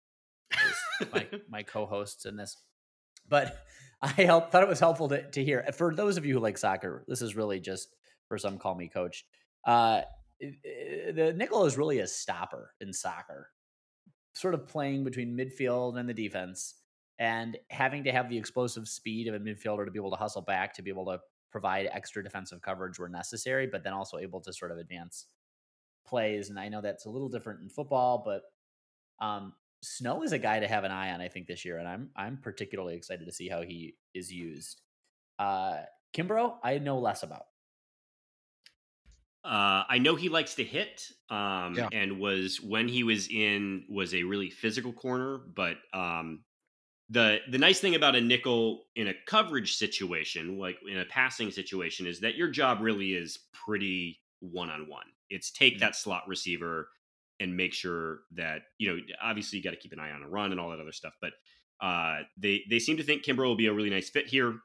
this 0.51 1.11
my 1.13 1.27
my 1.49 1.63
co-hosts 1.63 2.27
in 2.27 2.37
this. 2.37 2.57
But 3.29 3.57
I 4.03 4.09
help, 4.09 4.51
thought 4.51 4.65
it 4.65 4.69
was 4.69 4.81
helpful 4.81 5.09
to, 5.09 5.31
to 5.31 5.45
hear. 5.45 5.65
For 5.75 5.95
those 5.95 6.17
of 6.17 6.27
you 6.27 6.35
who 6.35 6.41
like 6.41 6.59
soccer, 6.59 7.05
this 7.07 7.23
is 7.23 7.37
really 7.37 7.61
just 7.61 7.95
for 8.27 8.37
some 8.37 8.59
call 8.59 8.75
me 8.75 8.89
coach. 8.89 9.25
Uh, 9.65 10.03
the 10.41 11.33
nickel 11.37 11.67
is 11.67 11.79
really 11.79 12.01
a 12.01 12.07
stopper 12.07 12.75
in 12.81 12.93
soccer, 12.93 13.51
sort 14.35 14.55
of 14.55 14.67
playing 14.67 15.05
between 15.05 15.37
midfield 15.37 15.99
and 15.99 16.09
the 16.09 16.15
defense, 16.15 16.75
and 17.19 17.57
having 17.71 18.05
to 18.05 18.13
have 18.13 18.29
the 18.29 18.37
explosive 18.37 18.89
speed 18.89 19.29
of 19.29 19.35
a 19.35 19.39
midfielder 19.39 19.85
to 19.85 19.91
be 19.93 19.99
able 19.99 20.11
to 20.11 20.17
hustle 20.17 20.43
back, 20.43 20.75
to 20.75 20.83
be 20.83 20.91
able 20.91 21.05
to 21.07 21.21
provide 21.53 21.89
extra 21.93 22.25
defensive 22.25 22.61
coverage 22.63 22.99
where 22.99 23.09
necessary, 23.09 23.67
but 23.67 23.85
then 23.85 23.93
also 23.93 24.19
able 24.19 24.41
to 24.41 24.53
sort 24.53 24.73
of 24.73 24.79
advance 24.79 25.27
plays. 26.05 26.51
And 26.51 26.59
I 26.59 26.69
know 26.69 26.81
that's 26.81 27.05
a 27.05 27.11
little 27.11 27.29
different 27.29 27.61
in 27.63 27.69
football, 27.69 28.23
but 28.25 28.43
um, 29.25 29.53
Snow 29.83 30.23
is 30.23 30.33
a 30.33 30.39
guy 30.39 30.61
to 30.61 30.67
have 30.67 30.85
an 30.85 30.91
eye 30.91 31.13
on, 31.13 31.21
I 31.21 31.29
think, 31.29 31.47
this 31.47 31.65
year, 31.65 31.79
and 31.79 31.87
I'm 31.87 32.11
I'm 32.17 32.39
particularly 32.39 32.95
excited 32.97 33.27
to 33.27 33.33
see 33.33 33.49
how 33.49 33.63
he 33.63 33.97
is 34.15 34.33
used. 34.33 34.81
Uh, 35.39 35.81
Kimbrough, 36.15 36.55
I 36.63 36.79
know 36.79 36.99
less 36.99 37.23
about. 37.23 37.45
Uh, 39.45 39.83
I 39.89 39.99
know 39.99 40.15
he 40.15 40.29
likes 40.29 40.55
to 40.55 40.65
hit, 40.65 41.11
um, 41.29 41.75
Yeah. 41.75 41.89
and 41.93 42.21
was 42.21 42.61
when 42.61 42.87
he 42.87 43.03
was 43.03 43.29
in 43.29 43.85
was 43.89 44.15
a 44.15 44.23
really 44.23 44.51
physical 44.51 44.93
corner. 44.93 45.39
But 45.39 45.79
um, 45.93 46.45
the 47.13 47.41
the 47.51 47.59
nice 47.59 47.81
thing 47.81 47.95
about 47.95 48.17
a 48.17 48.21
nickel 48.21 48.87
in 48.97 49.09
a 49.09 49.15
coverage 49.27 49.77
situation, 49.77 50.59
like 50.59 50.79
in 50.89 50.99
a 50.99 51.05
passing 51.07 51.51
situation, 51.51 52.07
is 52.07 52.21
that 52.21 52.37
your 52.37 52.49
job 52.51 52.81
really 52.81 53.15
is 53.15 53.39
pretty 53.53 54.21
one 54.41 54.71
on 54.71 54.89
one. 54.89 55.07
It's 55.31 55.51
take 55.51 55.79
Mhm. 55.79 55.81
that 55.81 55.97
slot 55.97 56.25
receiver 56.29 56.91
and 57.41 57.57
make 57.57 57.75
sure 57.75 58.23
that 58.33 58.63
you 58.79 58.89
know. 58.97 59.03
Obviously, 59.21 59.59
you 59.59 59.65
got 59.65 59.73
to 59.73 59.77
keep 59.77 59.93
an 59.93 60.01
eye 60.01 60.13
on 60.13 60.23
a 60.23 60.29
run 60.29 60.53
and 60.53 60.61
all 60.61 60.71
that 60.71 60.81
other 60.81 60.93
stuff. 60.93 61.15
But 61.21 61.35
uh, 61.81 62.23
they 62.37 62.65
they 62.71 62.79
seem 62.79 62.97
to 62.99 63.03
think 63.05 63.25
Kimbrough 63.25 63.47
will 63.47 63.57
be 63.57 63.67
a 63.67 63.75
really 63.75 63.91
nice 63.91 64.11
fit 64.11 64.29
here. 64.29 64.61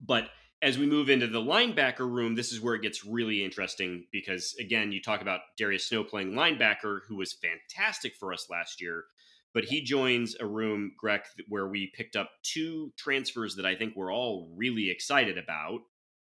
But 0.00 0.30
as 0.62 0.78
we 0.78 0.86
move 0.86 1.08
into 1.08 1.26
the 1.26 1.40
linebacker 1.40 2.10
room, 2.10 2.34
this 2.34 2.52
is 2.52 2.60
where 2.60 2.74
it 2.74 2.82
gets 2.82 3.04
really 3.04 3.42
interesting 3.44 4.06
because, 4.12 4.54
again, 4.60 4.92
you 4.92 5.00
talk 5.00 5.22
about 5.22 5.40
Darius 5.56 5.86
Snow 5.86 6.04
playing 6.04 6.32
linebacker, 6.32 7.00
who 7.06 7.16
was 7.16 7.32
fantastic 7.32 8.14
for 8.14 8.32
us 8.32 8.50
last 8.50 8.80
year. 8.80 9.04
But 9.52 9.64
he 9.64 9.82
joins 9.82 10.36
a 10.38 10.46
room, 10.46 10.92
Greg, 10.96 11.22
where 11.48 11.66
we 11.66 11.90
picked 11.94 12.14
up 12.14 12.30
two 12.42 12.92
transfers 12.96 13.56
that 13.56 13.66
I 13.66 13.74
think 13.74 13.96
we're 13.96 14.12
all 14.12 14.52
really 14.54 14.90
excited 14.90 15.38
about, 15.38 15.80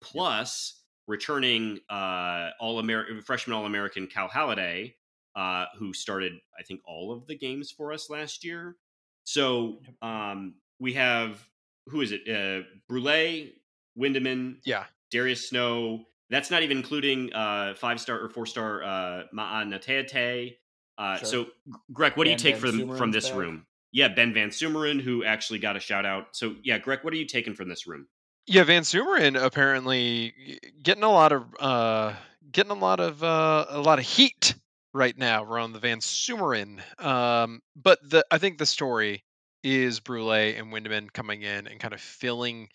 plus 0.01 0.81
returning 1.07 1.79
uh, 1.89 2.49
all 2.59 2.79
American 2.79 3.21
freshman 3.21 3.55
All 3.57 3.65
American 3.65 4.07
Cal 4.07 4.29
Haladay, 4.29 4.93
uh, 5.35 5.65
who 5.77 5.91
started 5.93 6.33
I 6.57 6.63
think 6.63 6.81
all 6.85 7.11
of 7.11 7.27
the 7.27 7.35
games 7.37 7.71
for 7.71 7.91
us 7.91 8.09
last 8.09 8.45
year. 8.45 8.75
So 9.25 9.81
um, 10.01 10.55
we 10.79 10.93
have 10.93 11.39
who 11.87 12.01
is 12.01 12.11
it? 12.11 12.21
Uh, 12.29 12.65
Brule, 12.87 13.47
Windmon, 13.97 14.57
Yeah. 14.63 14.85
Darius 15.11 15.49
Snow. 15.49 16.05
That's 16.29 16.51
not 16.51 16.61
even 16.61 16.77
including 16.77 17.33
uh, 17.33 17.73
five 17.75 17.99
star 17.99 18.19
or 18.19 18.29
four 18.29 18.45
star 18.45 18.83
uh, 18.83 19.23
Ma'a 19.35 19.67
Nateate. 19.67 20.57
Uh, 20.99 21.17
Sure. 21.17 21.27
So, 21.27 21.45
Greg, 21.93 22.17
what 22.17 22.25
do 22.25 22.29
you 22.29 22.35
take 22.35 22.57
Van 22.57 22.87
from 22.87 22.97
from 22.97 23.11
this 23.11 23.29
back. 23.29 23.39
room? 23.39 23.65
Yeah, 23.91 24.09
Ben 24.09 24.33
Van 24.33 24.49
Sumeren, 24.49 25.01
who 25.01 25.23
actually 25.23 25.59
got 25.59 25.75
a 25.75 25.79
shout 25.79 26.05
out. 26.05 26.35
So, 26.35 26.55
yeah, 26.61 26.77
Greg, 26.77 26.99
what 27.03 27.13
are 27.13 27.17
you 27.17 27.25
taking 27.25 27.55
from 27.55 27.69
this 27.69 27.87
room? 27.87 28.07
Yeah, 28.45 28.63
Van 28.63 28.83
Sumeren 28.83 29.41
apparently 29.41 30.59
getting 30.81 31.03
a 31.03 31.09
lot 31.09 31.31
of 31.31 31.45
uh 31.59 32.13
getting 32.51 32.71
a 32.71 32.75
lot 32.75 32.99
of 32.99 33.23
uh 33.23 33.65
a 33.69 33.79
lot 33.79 33.99
of 33.99 34.05
heat 34.05 34.55
right 34.93 35.17
now 35.17 35.43
around 35.43 35.73
the 35.73 35.79
Van 35.79 35.99
Sumeren. 35.99 36.81
Um 37.01 37.61
but 37.75 37.99
the 38.07 38.25
I 38.29 38.37
think 38.37 38.57
the 38.57 38.65
story 38.65 39.23
is 39.63 39.99
Brule 39.99 40.31
and 40.31 40.73
Windmon 40.73 41.13
coming 41.13 41.43
in 41.43 41.67
and 41.67 41.79
kind 41.79 41.93
of 41.93 42.01
filling 42.01 42.69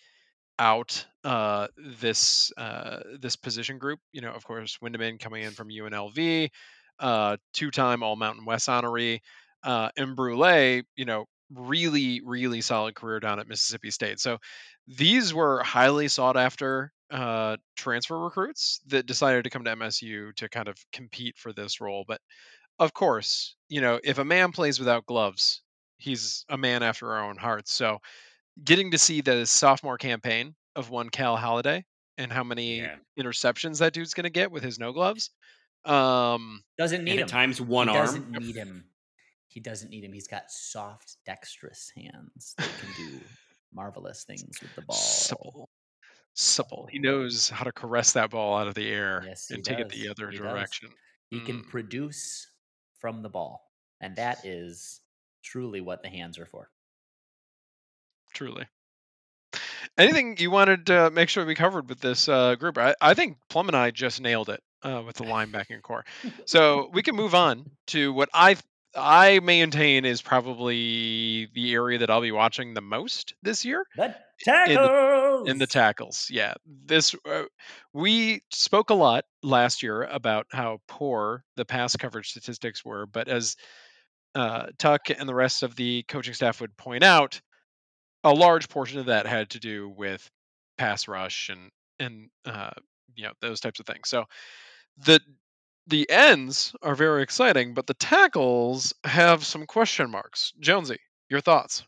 out 0.59 1.05
uh 1.25 1.67
this 1.77 2.53
uh 2.57 3.01
this 3.21 3.37
position 3.37 3.79
group. 3.79 3.99
You 4.13 4.21
know, 4.23 4.33
of 4.33 4.45
course, 4.45 4.79
Windmon 4.83 5.19
coming 5.21 5.43
in 5.43 5.51
from 5.51 5.69
UNLV, 5.69 6.51
uh 6.99 7.37
two-time 7.53 8.03
All 8.03 8.17
Mountain 8.17 8.45
West 8.45 8.69
honoree, 8.69 9.21
uh 9.63 9.91
and 9.97 10.17
Brule, 10.17 10.83
you 10.97 11.05
know, 11.05 11.27
really 11.53 12.21
really 12.25 12.61
solid 12.61 12.95
career 12.95 13.21
down 13.21 13.41
at 13.41 13.49
Mississippi 13.49 13.91
State. 13.91 14.21
So 14.21 14.39
these 14.87 15.33
were 15.35 15.63
highly 15.63 16.09
sought 16.09 16.37
after 16.37 16.93
uh, 17.11 17.57
transfer 17.77 18.19
recruits 18.19 18.81
that 18.87 19.07
decided 19.07 19.45
to 19.45 19.51
come 19.51 19.65
to 19.65 19.71
MSU 19.71 20.33
to 20.33 20.49
kind 20.49 20.69
of 20.69 20.77
compete 20.93 21.39
for 21.39 21.53
this 21.53 21.81
role. 21.81 22.05
But 22.07 22.21
of 22.79 22.93
course, 22.95 23.57
you 23.69 23.81
know, 23.81 24.01
if 24.05 24.19
a 24.19 24.25
man 24.25 24.53
plays 24.53 24.79
without 24.79 25.07
gloves, 25.07 25.63
he's 25.99 26.45
a 26.49 26.59
man 26.59 26.83
after 26.83 27.13
our 27.13 27.25
own 27.25 27.37
hearts. 27.37 27.73
So 27.73 27.99
getting 28.63 28.91
to 28.93 28.99
see 28.99 29.21
the 29.21 29.47
sophomore 29.47 29.99
campaign 29.99 30.55
of 30.77 30.91
one 30.91 31.11
Cal 31.11 31.37
Haladay 31.37 31.85
and 32.19 32.33
how 32.33 32.45
many 32.45 32.93
Yeah. 32.93 32.99
interceptions 33.19 33.79
that 33.79 33.93
dude's 33.93 34.15
going 34.15 34.25
to 34.25 34.31
get 34.31 34.51
with 34.51 34.63
his 34.63 34.79
no 34.79 34.93
gloves. 34.93 35.31
Um, 35.85 36.63
Doesn't 36.79 37.05
need 37.05 37.19
him. 37.21 37.27
times, 37.29 37.61
one 37.61 37.89
he 37.89 37.95
arm. 37.95 38.07
doesn't 38.07 38.31
need 38.31 38.57
him. 38.57 38.85
He 39.49 39.61
doesn't 39.61 39.91
need 39.91 40.05
him. 40.05 40.13
He's 40.13 40.27
got 40.29 40.51
soft, 40.51 41.17
dexterous 41.25 41.91
hands 41.97 42.55
that 42.59 42.67
can 42.79 42.93
do 42.93 43.21
marvelous 43.73 44.25
things 44.25 44.61
with 44.63 44.75
the 44.75 44.83
ball. 44.83 44.97
supple, 44.97 45.69
supple. 46.35 46.89
He 46.91 46.99
knows 46.99 47.49
how 47.49 47.65
to 47.65 47.73
caress 47.73 48.13
that 48.13 48.31
ball 48.31 48.57
out 48.57 48.67
of 48.69 48.75
the 48.75 48.89
air 48.91 49.23
Yes, 49.27 49.49
he 49.49 49.55
and 49.55 49.65
take 49.65 49.79
it 49.79 49.89
the 49.91 50.09
other 50.09 50.31
He 50.31 50.39
does. 50.39 50.49
direction. 50.49 50.91
He 51.31 51.41
can 51.41 51.63
Mm. 51.63 51.69
produce 51.69 52.51
from 52.99 53.23
the 53.23 53.29
ball, 53.31 53.73
and 54.01 54.17
that 54.17 54.45
is 54.45 55.01
truly 55.43 55.81
what 55.81 56.03
the 56.03 56.09
hands 56.09 56.39
are 56.39 56.47
for. 56.47 56.71
truly. 58.33 58.67
Anything 59.97 60.37
you 60.39 60.51
wanted 60.51 60.87
to 60.87 61.11
make 61.11 61.29
sure 61.29 61.45
we 61.45 61.55
covered 61.55 61.89
with 61.89 62.01
this 62.01 62.29
uh, 62.29 62.55
group? 62.57 62.79
I, 62.79 62.95
I 63.01 63.15
think 63.15 63.39
Plum 63.49 63.69
and 63.69 63.77
I 63.77 63.91
just 63.91 64.21
nailed 64.21 64.49
it 64.49 64.63
uh, 64.85 65.03
with 65.05 65.17
the 65.17 65.25
linebacking 65.25 65.83
corps. 65.83 66.05
So 66.47 66.91
we 66.93 67.03
can 67.03 67.17
move 67.17 67.35
on 67.35 67.71
to 67.89 68.13
what 68.13 68.29
I 68.33 68.57
I 68.97 69.41
maintain 69.41 70.05
is 70.05 70.23
probably 70.23 71.49
the 71.53 71.75
area 71.75 71.99
that 71.99 72.11
I'll 72.11 72.21
be 72.21 72.31
watching 72.31 72.75
the 72.75 72.81
most 72.81 73.35
this 73.43 73.65
year 73.65 73.85
The 73.97 74.15
tackles 74.45 75.49
in 75.49 75.59
the 75.59 75.67
tackles. 75.67 76.29
Yeah, 76.31 76.55
this 76.67 77.15
uh, 77.29 77.45
we 77.93 78.43
spoke 78.51 78.91
a 78.91 78.95
lot 78.95 79.25
last 79.43 79.83
year 79.83 80.05
about 80.05 80.47
how 80.53 80.81
poor 80.87 81.45
the 81.57 81.65
pass 81.65 81.97
coverage 81.97 82.31
statistics 82.31 82.85
were, 82.85 83.07
but 83.07 83.29
as 83.29 83.57
uh, 84.35 84.67
Tuck 84.79 85.11
and 85.11 85.29
the 85.29 85.35
rest 85.35 85.63
of 85.63 85.77
the 85.77 86.05
coaching 86.05 86.35
staff 86.35 86.61
would 86.61 86.77
point 86.77 87.05
out, 87.05 87.41
a 88.23 88.33
large 88.33 88.69
portion 88.69 88.99
of 89.01 89.07
that 89.07 89.27
had 89.27 89.51
to 89.51 89.61
do 89.61 89.89
with 89.89 90.29
pass 90.77 91.09
rush 91.09 91.51
and 91.51 91.71
and 91.99 92.29
uh, 92.45 92.71
you 93.15 93.25
know 93.25 93.33
those 93.41 93.61
types 93.61 93.81
of 93.81 93.87
things. 93.87 94.09
So 94.09 94.25
the 94.97 95.21
the 95.87 96.09
ends 96.11 96.75
are 96.83 96.95
very 96.95 97.23
exciting, 97.23 97.75
but 97.75 97.87
the 97.87 97.95
tackles 97.95 98.95
have 99.05 99.45
some 99.45 99.67
question 99.67 100.11
marks. 100.11 100.53
Jonesy, 100.59 100.99
your 101.29 101.41
thoughts? 101.41 101.85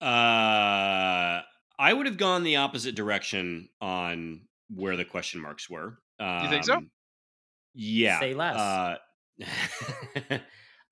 Uh, 0.00 1.42
I 1.78 1.92
would 1.92 2.06
have 2.06 2.16
gone 2.16 2.42
the 2.44 2.56
opposite 2.56 2.94
direction 2.94 3.68
on 3.80 4.42
where 4.74 4.96
the 4.96 5.04
question 5.04 5.40
marks 5.40 5.68
were. 5.68 5.98
Um, 6.18 6.44
You 6.44 6.50
think 6.50 6.64
so? 6.64 6.80
Yeah. 7.74 8.20
Say 8.20 8.34
less. 8.34 8.56
Uh, 8.56 8.96
uh, 10.30 10.36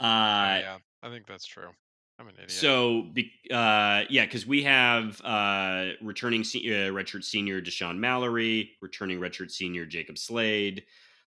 yeah, 0.01 0.79
I 1.03 1.09
think 1.09 1.27
that's 1.27 1.47
true. 1.47 1.71
I'm 2.19 2.29
an 2.29 2.35
idiot. 2.35 2.53
So, 2.53 3.11
uh, 3.51 4.05
yeah, 4.09 4.25
because 4.25 4.47
we 4.47 4.63
have 4.63 5.21
uh, 5.25 5.91
returning 6.01 6.45
se- 6.45 6.67
uh, 6.67 6.93
redshirt 6.93 7.25
senior 7.25 7.61
Dashaun 7.61 7.99
Mallory, 7.99 8.71
returning 8.81 9.19
redshirt 9.19 9.51
senior 9.51 9.85
Jacob 9.85 10.19
Slade, 10.19 10.85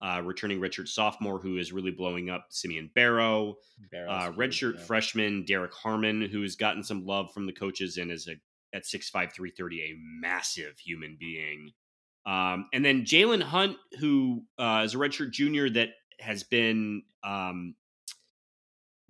uh, 0.02 0.20
returning 0.24 0.58
redshirt 0.58 0.88
sophomore 0.88 1.38
who 1.38 1.56
is 1.56 1.72
really 1.72 1.92
blowing 1.92 2.30
up 2.30 2.46
Simeon 2.50 2.90
Barrow, 2.94 3.56
uh, 3.94 4.32
redshirt 4.32 4.74
yeah. 4.74 4.80
freshman 4.80 5.44
Derek 5.44 5.72
Harmon, 5.72 6.22
who 6.22 6.42
has 6.42 6.56
gotten 6.56 6.82
some 6.82 7.06
love 7.06 7.32
from 7.32 7.46
the 7.46 7.52
coaches 7.52 7.98
and 7.98 8.10
is 8.10 8.26
a, 8.26 8.34
at 8.76 8.82
6'5", 8.82 9.12
330, 9.12 9.82
a 9.82 9.94
massive 10.20 10.78
human 10.78 11.16
being. 11.18 11.70
Um, 12.26 12.68
and 12.72 12.84
then 12.84 13.02
Jalen 13.02 13.42
Hunt, 13.42 13.76
who 14.00 14.42
uh, 14.58 14.82
is 14.84 14.94
a 14.94 14.98
redshirt 14.98 15.30
junior 15.30 15.70
that 15.70 15.90
has 16.18 16.42
been 16.42 17.02
um, 17.22 17.76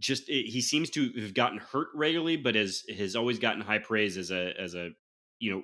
just 0.02 0.28
it, 0.28 0.47
he 0.47 0.61
seems 0.61 0.90
to 0.90 1.11
have 1.21 1.32
gotten 1.32 1.59
hurt 1.59 1.88
regularly, 1.94 2.37
but 2.37 2.54
has 2.54 2.82
has 2.94 3.16
always 3.16 3.38
gotten 3.38 3.62
high 3.62 3.78
praise 3.78 4.18
as 4.18 4.30
a 4.30 4.52
as 4.61 4.75
a 4.75 4.90
you 5.38 5.52
know 5.52 5.62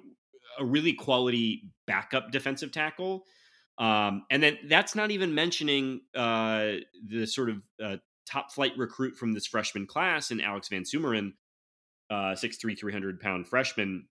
a 0.58 0.64
really 0.64 0.92
quality 0.92 1.70
backup 1.86 2.30
defensive 2.30 2.72
tackle. 2.72 3.24
Um, 3.78 4.24
and 4.30 4.42
then 4.42 4.58
that's 4.68 4.94
not 4.94 5.10
even 5.10 5.34
mentioning 5.34 6.00
uh, 6.14 6.72
the 7.06 7.26
sort 7.26 7.50
of 7.50 7.56
uh, 7.82 7.96
top 8.26 8.50
flight 8.52 8.72
recruit 8.76 9.16
from 9.16 9.32
this 9.32 9.46
freshman 9.46 9.86
class 9.86 10.30
and 10.30 10.42
Alex 10.42 10.68
Van 10.68 10.82
Sumeren, 10.82 11.32
uh, 12.10 12.34
6'3", 12.34 12.76
300 12.76 13.20
pound 13.20 13.46
freshman, 13.46 14.08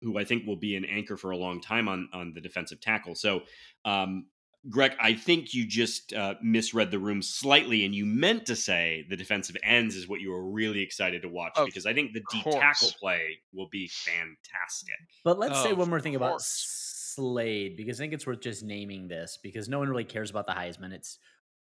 who 0.00 0.18
I 0.18 0.24
think 0.24 0.46
will 0.46 0.56
be 0.56 0.74
an 0.74 0.84
anchor 0.84 1.16
for 1.16 1.30
a 1.30 1.36
long 1.36 1.60
time 1.60 1.88
on 1.88 2.08
on 2.12 2.32
the 2.34 2.40
defensive 2.40 2.80
tackle. 2.80 3.14
So 3.14 3.42
um, 3.84 4.26
Greg, 4.70 4.92
I 5.00 5.14
think 5.14 5.54
you 5.54 5.66
just 5.66 6.12
uh, 6.12 6.34
misread 6.40 6.90
the 6.90 6.98
room 6.98 7.20
slightly, 7.20 7.84
and 7.84 7.94
you 7.94 8.06
meant 8.06 8.46
to 8.46 8.54
say 8.54 9.04
the 9.10 9.16
defensive 9.16 9.56
ends 9.64 9.96
is 9.96 10.08
what 10.08 10.20
you 10.20 10.30
were 10.30 10.44
really 10.44 10.82
excited 10.82 11.22
to 11.22 11.28
watch 11.28 11.52
Of 11.56 11.66
because 11.66 11.84
I 11.84 11.94
think 11.94 12.12
the 12.12 12.22
D 12.30 12.42
tackle 12.42 12.90
play 13.00 13.40
will 13.52 13.68
be 13.68 13.88
fantastic. 13.88 14.94
But 15.24 15.38
let's 15.38 15.60
say 15.62 15.72
one 15.72 15.90
more 15.90 16.00
thing 16.00 16.14
about. 16.14 16.40
Slade 16.42 17.76
because 17.76 18.00
I 18.00 18.04
think 18.04 18.14
it's 18.14 18.26
worth 18.26 18.40
just 18.40 18.62
naming 18.62 19.06
this 19.06 19.38
because 19.42 19.68
no 19.68 19.78
one 19.78 19.88
really 19.88 20.04
cares 20.04 20.30
about 20.30 20.46
the 20.46 20.52
Heisman. 20.52 20.92
It's 20.92 21.18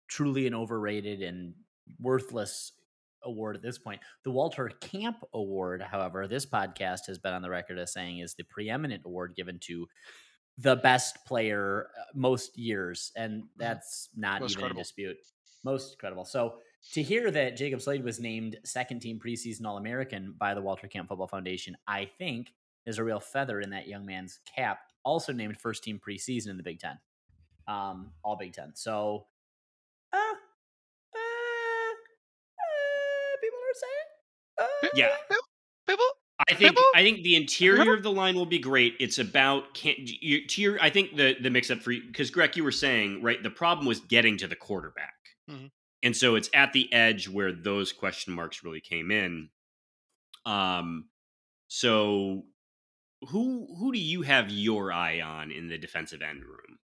truly 0.07 0.47
an 0.47 0.53
overrated 0.53 1.21
and 1.21 1.53
worthless 1.99 2.71
award 3.23 3.55
at 3.55 3.61
this 3.61 3.77
point. 3.77 4.01
The 4.23 4.31
Walter 4.31 4.69
Camp 4.79 5.17
Award, 5.33 5.81
however, 5.81 6.27
this 6.27 6.45
podcast 6.45 7.07
has 7.07 7.19
been 7.19 7.33
on 7.33 7.41
the 7.41 7.49
record 7.49 7.79
as 7.79 7.91
saying 7.91 8.19
is 8.19 8.35
the 8.35 8.43
preeminent 8.43 9.03
award 9.05 9.35
given 9.35 9.59
to 9.63 9.87
the 10.57 10.75
best 10.77 11.25
player 11.25 11.87
uh, 11.99 12.03
most 12.13 12.57
years, 12.57 13.11
and 13.15 13.43
that's 13.57 14.09
not 14.15 14.35
Mm-hmm. 14.35 14.43
Most 14.43 14.51
even 14.51 14.61
credible. 14.61 14.79
in 14.79 14.83
dispute. 14.83 15.17
Most 15.63 15.99
credible. 15.99 16.25
So 16.25 16.55
to 16.93 17.03
hear 17.03 17.29
that 17.31 17.55
Jacob 17.55 17.81
Slade 17.81 18.03
was 18.03 18.19
named 18.19 18.57
second 18.63 18.99
team 19.01 19.19
preseason 19.19 19.65
All 19.65 19.77
American 19.77 20.33
by 20.37 20.53
the 20.53 20.61
Walter 20.61 20.87
Camp 20.87 21.07
Football 21.07 21.27
Foundation, 21.27 21.77
I 21.87 22.09
think 22.17 22.53
is 22.85 22.97
a 22.97 23.03
real 23.03 23.19
feather 23.19 23.61
in 23.61 23.69
that 23.69 23.87
young 23.87 24.05
man's 24.05 24.39
cap. 24.55 24.79
Also 25.03 25.31
named 25.33 25.57
first 25.59 25.83
team 25.83 25.99
preseason 26.05 26.49
in 26.49 26.57
the 26.57 26.63
Big 26.63 26.79
Ten, 26.79 26.97
um, 27.67 28.11
all 28.23 28.35
Big 28.35 28.53
Ten. 28.53 28.71
So, 28.75 29.27
uh, 30.13 30.17
uh, 30.17 31.15
uh, 31.15 31.93
people 33.41 33.59
are 33.59 33.75
saying, 33.75 34.69
uh, 34.83 34.87
Yeah. 34.95 35.09
People, 35.87 36.05
I 36.49 36.53
think 36.53 36.77
I 36.95 37.01
think 37.03 37.23
the 37.23 37.35
interior 37.35 37.93
of 37.93 38.03
the 38.03 38.11
line 38.11 38.35
will 38.35 38.45
be 38.45 38.59
great. 38.59 38.95
It's 38.99 39.19
about 39.19 39.73
can 39.73 39.95
you, 39.97 40.45
to 40.47 40.61
your. 40.61 40.81
I 40.81 40.89
think 40.89 41.15
the 41.15 41.35
the 41.39 41.49
mix 41.49 41.69
up 41.71 41.79
for 41.79 41.91
you 41.91 42.03
because 42.07 42.29
Greg, 42.31 42.55
you 42.57 42.63
were 42.63 42.71
saying 42.71 43.21
right. 43.21 43.41
The 43.41 43.49
problem 43.49 43.85
was 43.85 43.99
getting 43.99 44.37
to 44.37 44.47
the 44.47 44.55
quarterback, 44.55 45.13
Mhm. 45.49 45.71
and 46.03 46.15
so 46.15 46.35
it's 46.35 46.49
at 46.53 46.73
the 46.73 46.91
edge 46.93 47.27
where 47.27 47.51
those 47.51 47.91
question 47.93 48.33
marks 48.33 48.63
really 48.63 48.81
came 48.81 49.11
in. 49.11 49.49
Um, 50.45 51.09
so 51.67 52.45
who 53.29 53.67
who 53.77 53.91
do 53.91 53.99
you 53.99 54.23
have 54.23 54.49
your 54.49 54.91
eye 54.91 55.21
on 55.21 55.51
in 55.51 55.67
the 55.67 55.77
defensive 55.77 56.21
end 56.21 56.43
room? 56.43 56.79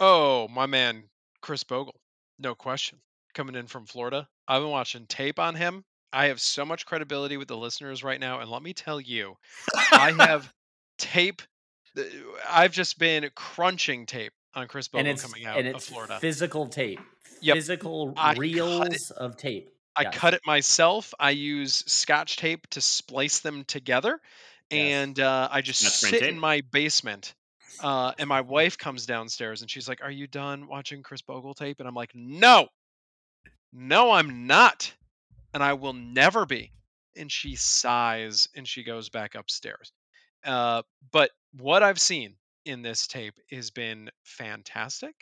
Oh, 0.00 0.48
my 0.48 0.66
man, 0.66 1.04
Khris 1.40 1.62
Bogle. 1.62 1.94
No 2.38 2.54
question. 2.54 3.00
Coming 3.32 3.54
in 3.54 3.66
from 3.68 3.86
Florida. 3.86 4.28
I've 4.48 4.62
been 4.62 4.70
watching 4.70 5.06
tape 5.06 5.38
on 5.38 5.54
him. 5.54 5.84
I 6.14 6.26
have 6.26 6.40
so 6.40 6.64
much 6.64 6.86
credibility 6.86 7.36
with 7.36 7.48
the 7.48 7.56
listeners 7.56 8.02
right 8.04 8.20
now. 8.20 8.40
And 8.40 8.50
let 8.50 8.62
me 8.62 8.72
tell 8.72 9.00
you, 9.00 9.36
I 9.92 10.12
have 10.18 10.52
tape. 10.98 11.42
uh, 11.98 12.02
I've 12.48 12.72
just 12.72 12.98
been 12.98 13.28
crunching 13.34 14.06
tape 14.06 14.32
on 14.54 14.68
Khris 14.68 14.88
Bogle 14.88 15.16
coming 15.16 15.44
out 15.46 15.64
of 15.64 15.82
Florida. 15.82 16.18
physical 16.20 16.66
tape, 16.68 17.00
Yep. 17.40 17.56
physical 17.56 18.14
I 18.16 18.34
reels 18.34 19.10
of 19.10 19.36
tape. 19.36 19.70
I 19.96 20.02
Yes. 20.02 20.14
cut 20.16 20.34
it 20.34 20.40
myself. 20.46 21.12
I 21.20 21.30
use 21.30 21.84
scotch 21.86 22.36
tape 22.36 22.66
to 22.70 22.80
splice 22.80 23.40
them 23.40 23.64
together. 23.64 24.20
Yes. 24.70 24.80
And 25.06 25.20
uh, 25.20 25.48
I 25.50 25.60
just 25.60 25.82
That's 25.82 25.98
sit 26.00 26.22
in 26.22 26.38
my 26.38 26.62
basement. 26.72 27.34
Uh, 27.80 28.12
and 28.18 28.28
my 28.28 28.40
wife 28.40 28.78
comes 28.78 29.04
downstairs 29.06 29.60
and 29.60 29.70
she's 29.70 29.88
like, 29.88 30.00
Are 30.02 30.10
you 30.10 30.26
done 30.28 30.68
watching 30.68 31.02
Khris 31.02 31.22
Bogle 31.22 31.54
tape? 31.54 31.80
And 31.80 31.88
I'm 31.88 31.94
like, 31.94 32.10
No, 32.14 32.68
no, 33.72 34.12
I'm 34.12 34.46
not. 34.46 34.92
And 35.54 35.62
I 35.62 35.74
will 35.74 35.92
never 35.92 36.44
be. 36.46 36.72
And 37.16 37.30
she 37.30 37.54
sighs 37.56 38.48
and 38.56 38.66
she 38.66 38.82
goes 38.82 39.08
back 39.08 39.34
upstairs. 39.36 39.92
Uh, 40.44 40.82
but 41.12 41.30
what 41.56 41.82
I've 41.82 42.00
seen 42.00 42.34
in 42.64 42.82
this 42.82 43.06
tape 43.06 43.34
has 43.50 43.70
been 43.70 44.10
fantastic. 44.24 45.14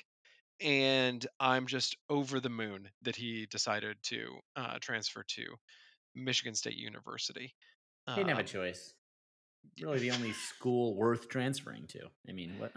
And 0.61 1.25
I'm 1.39 1.67
just 1.67 1.97
over 2.09 2.41
the 2.41 2.49
moon 2.49 2.89
that 3.03 3.17
he 3.17 3.47
decided 3.51 3.97
to 4.05 4.27
uh, 4.57 4.79
transfer 4.81 5.25
to 5.27 5.43
Michigan 6.15 6.55
State 6.55 6.77
University. 6.77 7.55
He 8.09 8.15
didn't 8.15 8.29
have 8.29 8.39
a 8.39 8.41
Um, 8.43 8.47
choice. 8.47 8.95
Really, 9.81 9.99
the 10.01 10.11
only 10.11 10.33
school 10.33 10.95
worth 10.97 11.29
transferring 11.29 11.87
to. 11.89 12.01
I 12.29 12.33
mean, 12.33 12.55
what? 12.59 12.73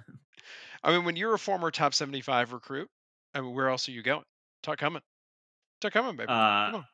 I 0.84 0.92
mean, 0.92 1.04
when 1.06 1.16
you're 1.16 1.34
a 1.34 1.40
former 1.40 1.72
top 1.72 1.94
75 1.96 2.54
recruit, 2.54 2.90
I 3.34 3.42
mean, 3.42 3.54
where 3.56 3.70
else 3.70 3.88
are 3.90 3.92
you 3.92 4.04
going? 4.04 4.24
Talk 4.62 4.78
coming. 4.78 5.02
Talk 5.82 5.94
coming, 5.94 6.16
baby. 6.16 6.30
Uh, 6.30 6.66
Come 6.72 6.76
on. 6.76 6.86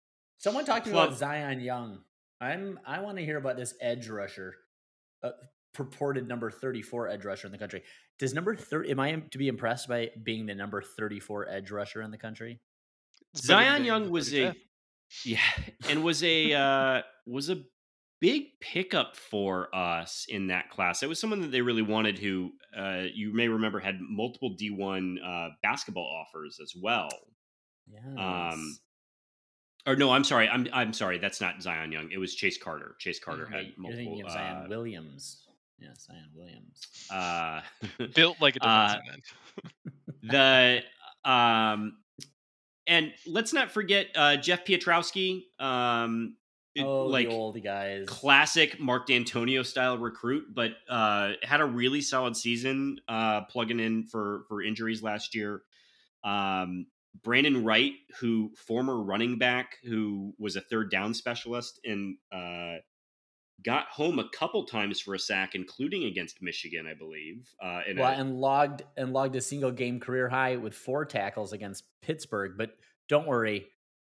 Someone 0.42 0.66
talked 0.66 0.86
to 0.86 0.92
me 0.92 0.98
about 0.98 1.16
Zion 1.16 1.60
Young. 1.60 2.00
I'm. 2.40 2.80
I 2.84 3.00
want 3.02 3.18
to 3.20 3.24
hear 3.24 3.38
about 3.38 3.58
this 3.58 3.76
edge 3.80 4.10
rusher, 4.10 4.56
uh, 5.22 5.32
purported 5.72 6.28
number 6.28 6.50
34 6.50 7.10
edge 7.10 7.26
rusher 7.26 7.46
in 7.46 7.52
the 7.52 7.60
country. 7.60 7.84
Does 8.18 8.34
number 8.34 8.56
30? 8.56 8.90
Am 8.90 9.00
I 9.00 9.12
to 9.30 9.38
be 9.38 9.48
impressed 9.48 9.88
by 9.88 10.10
being 10.24 10.48
the 10.48 10.56
number 10.56 10.82
34 10.82 11.48
edge 11.48 11.70
rusher 11.70 12.02
in 12.02 12.10
the 12.10 12.18
country? 12.18 12.60
It's 13.34 13.46
Zion 13.46 13.86
Young 13.86 14.10
was 14.10 14.34
a 14.34 14.54
yeah, 15.24 15.38
and 15.88 16.04
was 16.04 16.24
a 16.24 16.54
uh, 16.54 17.02
was 17.28 17.52
a 17.52 17.62
big 18.20 18.60
pickup 18.60 19.16
for 19.16 19.74
us 19.76 20.26
in 20.28 20.48
that 20.48 20.72
class. 20.72 21.04
It 21.04 21.10
was 21.10 21.20
someone 21.20 21.42
that 21.42 21.52
they 21.52 21.62
really 21.62 21.84
wanted. 21.84 22.18
Who 22.18 22.50
uh, 22.76 23.04
you 23.14 23.32
may 23.32 23.48
remember 23.48 23.80
had 23.80 24.00
multiple 24.02 24.56
D 24.58 24.72
one 24.72 25.20
uh, 25.24 25.50
basketball 25.62 26.26
offers 26.26 26.58
as 26.60 26.74
well. 26.76 27.10
Yeah. 27.88 28.56
Or 29.88 29.96
no, 29.96 30.12
I'm 30.12 30.24
sorry. 30.24 30.48
I'm 30.48 30.68
I'm 30.74 30.94
sorry. 30.94 31.18
That's 31.18 31.42
not 31.42 31.62
Zion 31.62 31.92
Young. 31.92 32.12
It 32.12 32.18
was 32.18 32.36
Chase 32.36 32.58
Carter. 32.58 32.96
Chase 33.00 33.20
Carter 33.20 33.46
had 33.48 33.66
You're 33.66 33.74
multiple. 33.78 34.06
thinking 34.06 34.26
of 34.26 34.32
Zion 34.32 34.66
uh, 34.66 34.70
Williams. 34.70 35.38
Yeah, 35.80 35.90
Zion 35.98 36.30
Williams. 36.36 36.86
uh, 37.10 37.62
built 38.16 38.38
like 38.40 38.56
a 38.58 38.60
Uh, 38.68 38.88
defensive 38.88 39.14
end. 39.14 39.24
the 41.24 41.30
um 41.30 41.98
and 42.88 43.12
let's 43.28 43.54
not 43.54 43.72
forget 43.72 44.08
uh 44.16 44.36
jeff 44.38 44.66
pietrowski 44.66 45.44
um 45.60 46.36
it- 46.76 46.84
Oh, 46.84 47.06
like 47.08 47.28
the 47.30 47.34
old 47.36 47.62
guys. 47.64 48.06
classic 48.08 48.80
mark 48.80 49.08
dantonio 49.08 49.66
style 49.66 49.98
recruit 49.98 50.46
but 50.54 50.72
uh 50.90 51.34
had 51.44 51.60
a 51.62 51.66
really 51.66 52.02
solid 52.02 52.36
season 52.38 53.00
uh 53.08 53.42
plugging 53.46 53.80
in 53.80 54.04
for 54.04 54.44
for 54.48 54.62
injuries 54.64 55.02
last 55.04 55.34
year 55.36 55.62
um 56.24 56.86
brandon 57.24 57.64
wright 57.64 57.94
who 58.20 58.52
former 58.56 59.02
running 59.02 59.38
back 59.38 59.78
who 59.84 60.34
was 60.40 60.56
a 60.56 60.62
third 60.62 60.90
down 60.90 61.14
specialist 61.14 61.80
and 61.84 62.16
uh 62.32 62.76
got 63.64 63.86
home 63.88 64.18
a 64.18 64.28
couple 64.30 64.66
times 64.66 65.00
for 65.00 65.14
a 65.14 65.20
sack 65.20 65.54
including 65.54 66.06
against 66.06 66.42
michigan 66.42 66.88
i 66.88 66.94
believe 66.94 67.48
uh 67.62 67.82
in 67.88 67.98
well, 67.98 68.12
a, 68.12 68.16
and 68.16 68.40
logged 68.40 68.84
and 68.98 69.14
logged 69.14 69.36
a 69.36 69.42
single 69.42 69.72
game 69.72 70.00
career 70.00 70.30
high 70.30 70.56
with 70.56 70.74
four 70.74 71.06
tackles 71.06 71.54
against 71.54 71.84
Pittsburgh. 72.02 72.54
But 72.58 72.72
don't 73.08 73.28
worry, 73.28 73.68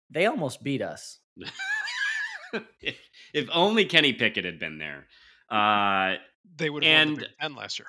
they 0.09 0.25
almost 0.25 0.63
beat 0.63 0.81
us. 0.81 1.19
if, 2.81 2.95
if 3.33 3.47
only 3.53 3.85
Kenny 3.85 4.13
Pickett 4.13 4.45
had 4.45 4.59
been 4.59 4.77
there. 4.79 5.05
Uh, 5.49 6.15
They 6.57 6.69
would 6.69 6.83
have 6.83 6.91
won 6.91 7.07
and- 7.09 7.17
the 7.17 7.21
Big 7.21 7.29
Ten 7.39 7.55
last 7.55 7.79
year. 7.79 7.87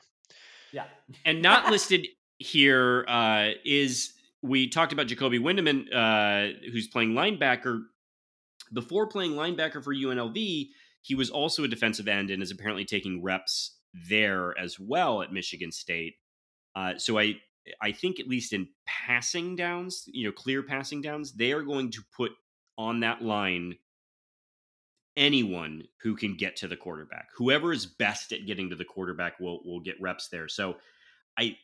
Yeah. 0.73 0.85
and 1.25 1.41
not 1.41 1.71
listed 1.71 2.07
here 2.39 3.05
uh, 3.09 3.51
is 3.65 4.13
we 4.47 4.69
talked 4.69 4.93
about 4.93 5.07
Jacoby 5.07 5.39
Windmon, 5.39 5.93
uh, 5.95 6.55
who's 6.73 6.89
playing 6.89 7.13
linebacker. 7.13 7.83
Before 8.73 9.07
playing 9.07 9.33
linebacker 9.33 9.83
for 9.83 9.95
UNLV, 9.95 10.69
he 11.03 11.15
was 11.15 11.31
also 11.31 11.65
a 11.65 11.69
defensive 11.69 12.09
end 12.09 12.31
and 12.31 12.43
is 12.43 12.51
apparently 12.51 12.85
taking 12.85 13.23
reps 13.23 13.77
there 14.09 14.59
as 14.59 14.79
well 14.79 15.23
at 15.23 15.33
Michigan 15.33 15.71
State. 15.73 16.15
Uh, 16.75 16.95
so 16.99 17.19
I 17.19 17.37
I 17.81 17.93
think 17.93 18.21
at 18.21 18.29
least 18.29 18.53
in 18.53 18.69
passing 18.87 19.57
downs, 19.57 20.05
you 20.07 20.25
know, 20.27 20.33
clear 20.33 20.63
passing 20.63 21.03
downs, 21.03 21.33
they 21.33 21.53
are 21.53 21.63
going 21.63 21.91
to 21.93 22.03
put 22.17 22.33
on 22.79 23.01
that 23.01 23.23
line 23.23 23.77
anyone 25.17 25.85
who 26.03 26.15
can 26.15 26.37
get 26.37 26.57
to 26.57 26.69
the 26.69 26.77
quarterback. 26.77 27.29
Whoever 27.37 27.73
is 27.73 27.87
best 27.87 28.33
at 28.33 28.47
getting 28.47 28.71
to 28.71 28.77
the 28.77 28.85
quarterback 28.85 29.41
will 29.41 29.61
will 29.65 29.81
get 29.81 30.01
reps 30.01 30.29
there. 30.29 30.49
So 30.49 30.77
I 31.39 31.57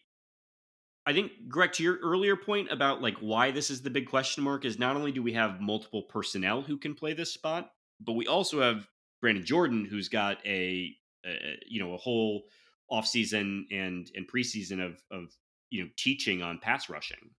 I 1.05 1.13
think 1.13 1.33
Greg 1.49 1.73
to 1.75 1.83
your 1.83 1.97
earlier 1.97 2.37
point 2.37 2.71
about 2.71 3.03
like 3.03 3.17
why 3.19 3.51
this 3.51 3.71
is 3.71 3.83
the 3.83 3.91
big 3.91 4.09
question 4.09 4.45
mark 4.45 4.65
is 4.65 4.79
not 4.79 4.97
only 4.97 5.11
do 5.11 5.23
we 5.23 5.33
have 5.33 5.61
multiple 5.61 6.03
personnel 6.03 6.63
who 6.63 6.77
can 6.79 6.95
play 6.95 7.13
this 7.13 7.33
spot, 7.33 7.73
but 8.01 8.13
we 8.13 8.27
also 8.27 8.61
have 8.61 8.89
Brandon 9.21 9.45
Jordan 9.45 9.85
who's 9.85 10.09
got 10.09 10.39
a, 10.47 10.95
a 11.27 11.59
you 11.67 11.83
know 11.83 11.95
a 11.95 11.99
whole 11.99 12.45
offseason 12.91 13.65
and 13.71 14.11
and 14.15 14.31
preseason 14.31 14.85
of 14.85 15.03
of 15.11 15.33
you 15.71 15.83
know 15.83 15.89
teaching 15.97 16.43
on 16.43 16.59
pass 16.59 16.89
rushing. 16.89 17.31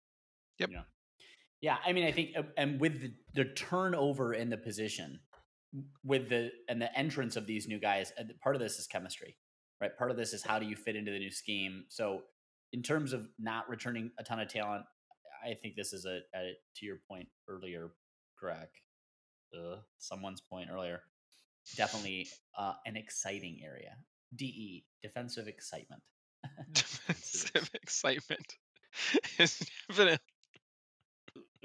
Yep. 0.59 0.69
Yeah, 0.71 0.81
Yeah, 1.61 1.77
I 1.85 1.93
mean, 1.93 2.05
I 2.05 2.11
think, 2.11 2.31
uh, 2.37 2.43
and 2.57 2.79
with 2.79 3.01
the, 3.01 3.13
the 3.33 3.45
turnover 3.45 4.33
in 4.33 4.49
the 4.49 4.57
position, 4.57 5.19
with 6.03 6.29
the 6.29 6.51
and 6.67 6.81
the 6.81 6.95
entrance 6.97 7.35
of 7.35 7.47
these 7.47 7.67
new 7.67 7.79
guys, 7.79 8.11
uh, 8.19 8.23
part 8.41 8.55
of 8.55 8.61
this 8.61 8.77
is 8.77 8.87
chemistry, 8.87 9.37
right? 9.81 9.95
Part 9.97 10.11
of 10.11 10.17
this 10.17 10.33
is 10.33 10.43
how 10.43 10.59
do 10.59 10.65
you 10.65 10.75
fit 10.75 10.95
into 10.95 11.11
the 11.11 11.19
new 11.19 11.31
scheme. 11.31 11.85
So, 11.89 12.23
in 12.73 12.81
terms 12.83 13.13
of 13.13 13.27
not 13.39 13.69
returning 13.69 14.11
a 14.19 14.23
ton 14.23 14.39
of 14.39 14.49
talent, 14.49 14.83
I 15.45 15.53
think 15.53 15.75
this 15.75 15.93
is 15.93 16.05
a, 16.05 16.19
a 16.35 16.53
to 16.77 16.85
your 16.85 16.97
point 17.09 17.27
earlier, 17.47 17.91
Greg, 18.37 18.67
uh, 19.57 19.77
someone's 19.99 20.41
point 20.41 20.69
earlier, 20.71 21.01
definitely 21.77 22.27
uh, 22.57 22.73
an 22.85 22.97
exciting 22.97 23.61
area. 23.63 23.95
DE, 24.35 24.83
defensive 25.01 25.47
excitement. 25.47 26.01
Defensive 26.73 27.69
excitement 27.73 28.55
is 29.39 29.59
definitely 29.87 30.17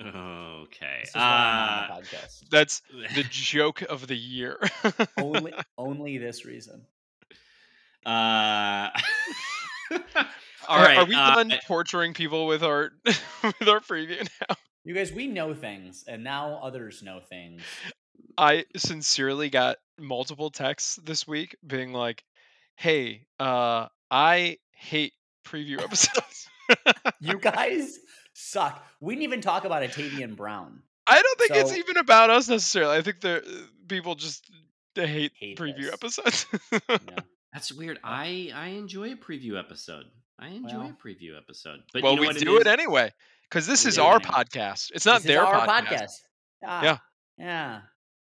Okay. 0.00 1.00
This 1.00 1.08
is 1.10 1.14
why 1.14 1.22
I'm 1.22 1.90
Uh, 1.90 2.00
the 2.00 2.46
that's 2.50 2.82
the 3.14 3.24
joke 3.30 3.82
of 3.82 4.06
the 4.06 4.16
year. 4.16 4.58
only, 5.16 5.52
only 5.76 6.18
this 6.18 6.44
reason. 6.44 6.86
uh, 8.06 8.90
all 10.68 10.78
Are- 10.78 10.94
Are 10.96 11.04
we 11.07 11.14
uh, 11.14 11.35
done 11.35 11.52
torturing 11.66 12.14
people 12.14 12.46
with 12.46 12.62
our 12.62 12.90
with 13.04 13.68
our 13.68 13.81
preview 13.81 14.28
now? 14.48 14.57
You 14.85 14.94
guys, 14.94 15.12
we 15.12 15.26
know 15.26 15.54
things, 15.54 16.04
and 16.07 16.22
now 16.24 16.61
others 16.62 17.02
know 17.02 17.20
things. 17.20 17.62
I 18.37 18.64
sincerely 18.76 19.50
got 19.50 19.78
multiple 19.98 20.50
texts 20.50 20.96
this 21.02 21.26
week 21.26 21.57
being 21.66 21.92
like, 21.92 22.24
"Hey, 22.76 23.26
uh, 23.40 23.87
I 24.11 24.59
hate 24.72 25.12
preview 25.46 25.81
episodes." 25.83 26.48
You 27.20 27.38
guys 27.38 27.98
suck. 28.35 28.85
We 29.00 29.14
didn't 29.14 29.24
even 29.24 29.40
talk 29.40 29.64
about 29.64 29.83
Atavian 29.83 30.37
Brown. 30.37 30.83
I 31.07 31.20
don't 31.22 31.38
think 31.38 31.52
it's 31.52 31.74
even 31.76 31.96
about 31.96 32.31
us 32.31 32.48
necessarily. 32.48 32.96
I 32.96 33.02
think 33.02 33.20
the 33.20 33.42
people 33.88 34.14
just 34.14 34.44
they 34.94 35.07
hate, 35.07 35.33
Hate 35.38 35.59
preview 35.59 35.90
this. 35.90 35.92
episodes. 35.92 36.46
Yeah. 36.88 37.18
That's 37.52 37.72
weird. 37.72 37.98
I 38.04 38.50
I 38.54 38.68
enjoy 38.68 39.12
a 39.12 39.16
preview 39.16 39.59
episode. 39.59 40.04
I 40.38 40.48
enjoy 40.48 40.79
Well- 40.79 40.96
a 41.01 41.09
preview 41.09 41.37
episode. 41.37 41.81
But 41.92 42.03
well, 42.03 42.14
you 42.14 42.22
know 42.22 42.29
we 42.29 42.35
do 42.38 42.59
it 42.61 42.66
anyway 42.66 43.12
because 43.44 43.66
this 43.66 43.85
We 43.85 43.88
is 43.90 43.98
our 43.98 44.16
anyway. 44.16 44.31
podcast. 44.31 44.90
It's 44.94 45.05
not 45.07 45.14
This 45.16 45.22
is 45.22 45.27
their 45.27 45.44
our 45.44 45.66
podcast. 45.66 46.12
Ah, 46.64 46.83
Yeah. 46.83 46.98
Yeah. 47.38 47.81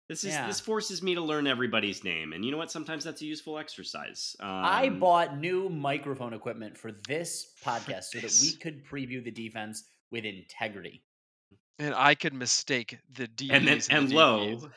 This 0.08 0.24
is 0.24 0.32
Yeah. 0.32 0.48
this 0.48 0.58
forces 0.58 1.02
me 1.04 1.14
to 1.14 1.20
learn 1.20 1.46
everybody's 1.46 2.02
name, 2.02 2.32
and 2.32 2.44
you 2.44 2.50
know 2.50 2.56
what? 2.56 2.70
Sometimes 2.72 3.04
that's 3.04 3.22
a 3.22 3.26
useful 3.26 3.58
exercise. 3.58 4.34
Um, 4.40 4.48
I 4.48 4.88
bought 4.88 5.38
new 5.38 5.68
microphone 5.68 6.34
equipment 6.34 6.76
for 6.76 6.90
this 7.06 7.54
podcast 7.64 8.04
so 8.04 8.18
that 8.18 8.36
we 8.42 8.56
could 8.56 8.84
preview 8.84 9.22
the 9.22 9.30
defense 9.30 9.84
with 10.10 10.24
integrity. 10.24 11.04
And 11.78 11.94
I 11.94 12.14
could 12.14 12.34
mistake 12.34 12.98
the 13.08 13.26
DEs 13.26 13.50
and 13.52 13.66
then 13.66 13.78
the 13.78 13.94
and 13.94 14.12
low, 14.12 14.70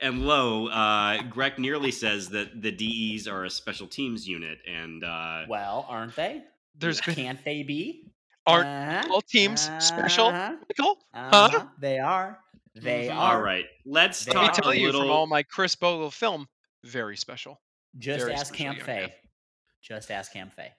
and 0.00 0.26
low. 0.26 0.68
Uh, 0.68 1.22
Greg 1.24 1.58
nearly 1.58 1.90
says 1.90 2.28
that 2.30 2.60
the 2.62 2.70
DEs 2.72 3.26
are 3.28 3.44
a 3.44 3.50
special 3.50 3.86
teams 3.86 4.26
unit, 4.28 4.58
and 4.66 5.02
uh, 5.04 5.44
Well, 5.48 5.86
aren't 5.88 6.14
they? 6.16 6.42
There's 6.78 7.00
been 7.00 7.14
Can't 7.14 7.44
they 7.44 7.62
be? 7.62 8.04
aren't 8.46 8.66
Uh-huh, 8.68 9.14
all 9.14 9.22
teams 9.22 9.70
special? 9.78 10.26
uh-huh, 10.26 10.56
Michael? 10.68 10.98
uh-huh, 11.14 11.66
They 11.80 11.98
are. 11.98 12.38
They 12.74 13.08
Mhm. 13.08 13.16
are. 13.16 13.36
all 13.36 13.40
right, 13.42 13.64
let's 13.86 14.24
They 14.24 14.32
Let 14.34 14.40
me 14.42 14.46
talk 14.48 14.58
are. 14.58 14.62
tell 14.62 14.70
a 14.72 14.74
you 14.76 14.86
little. 14.86 15.00
from 15.02 15.10
all 15.10 15.26
my 15.26 15.42
Khris 15.42 15.74
Bogle 15.74 16.10
film, 16.10 16.46
very 16.84 17.16
special. 17.16 17.60
Just 17.98 18.20
Very 18.20 18.34
ask 18.34 18.46
special 18.48 18.64
Camp 18.64 18.76
young 18.78 18.86
Fay. 18.86 19.14
Just 19.82 20.10
ask 20.10 20.32
Camp 20.32 20.52
Fay. 20.52 20.72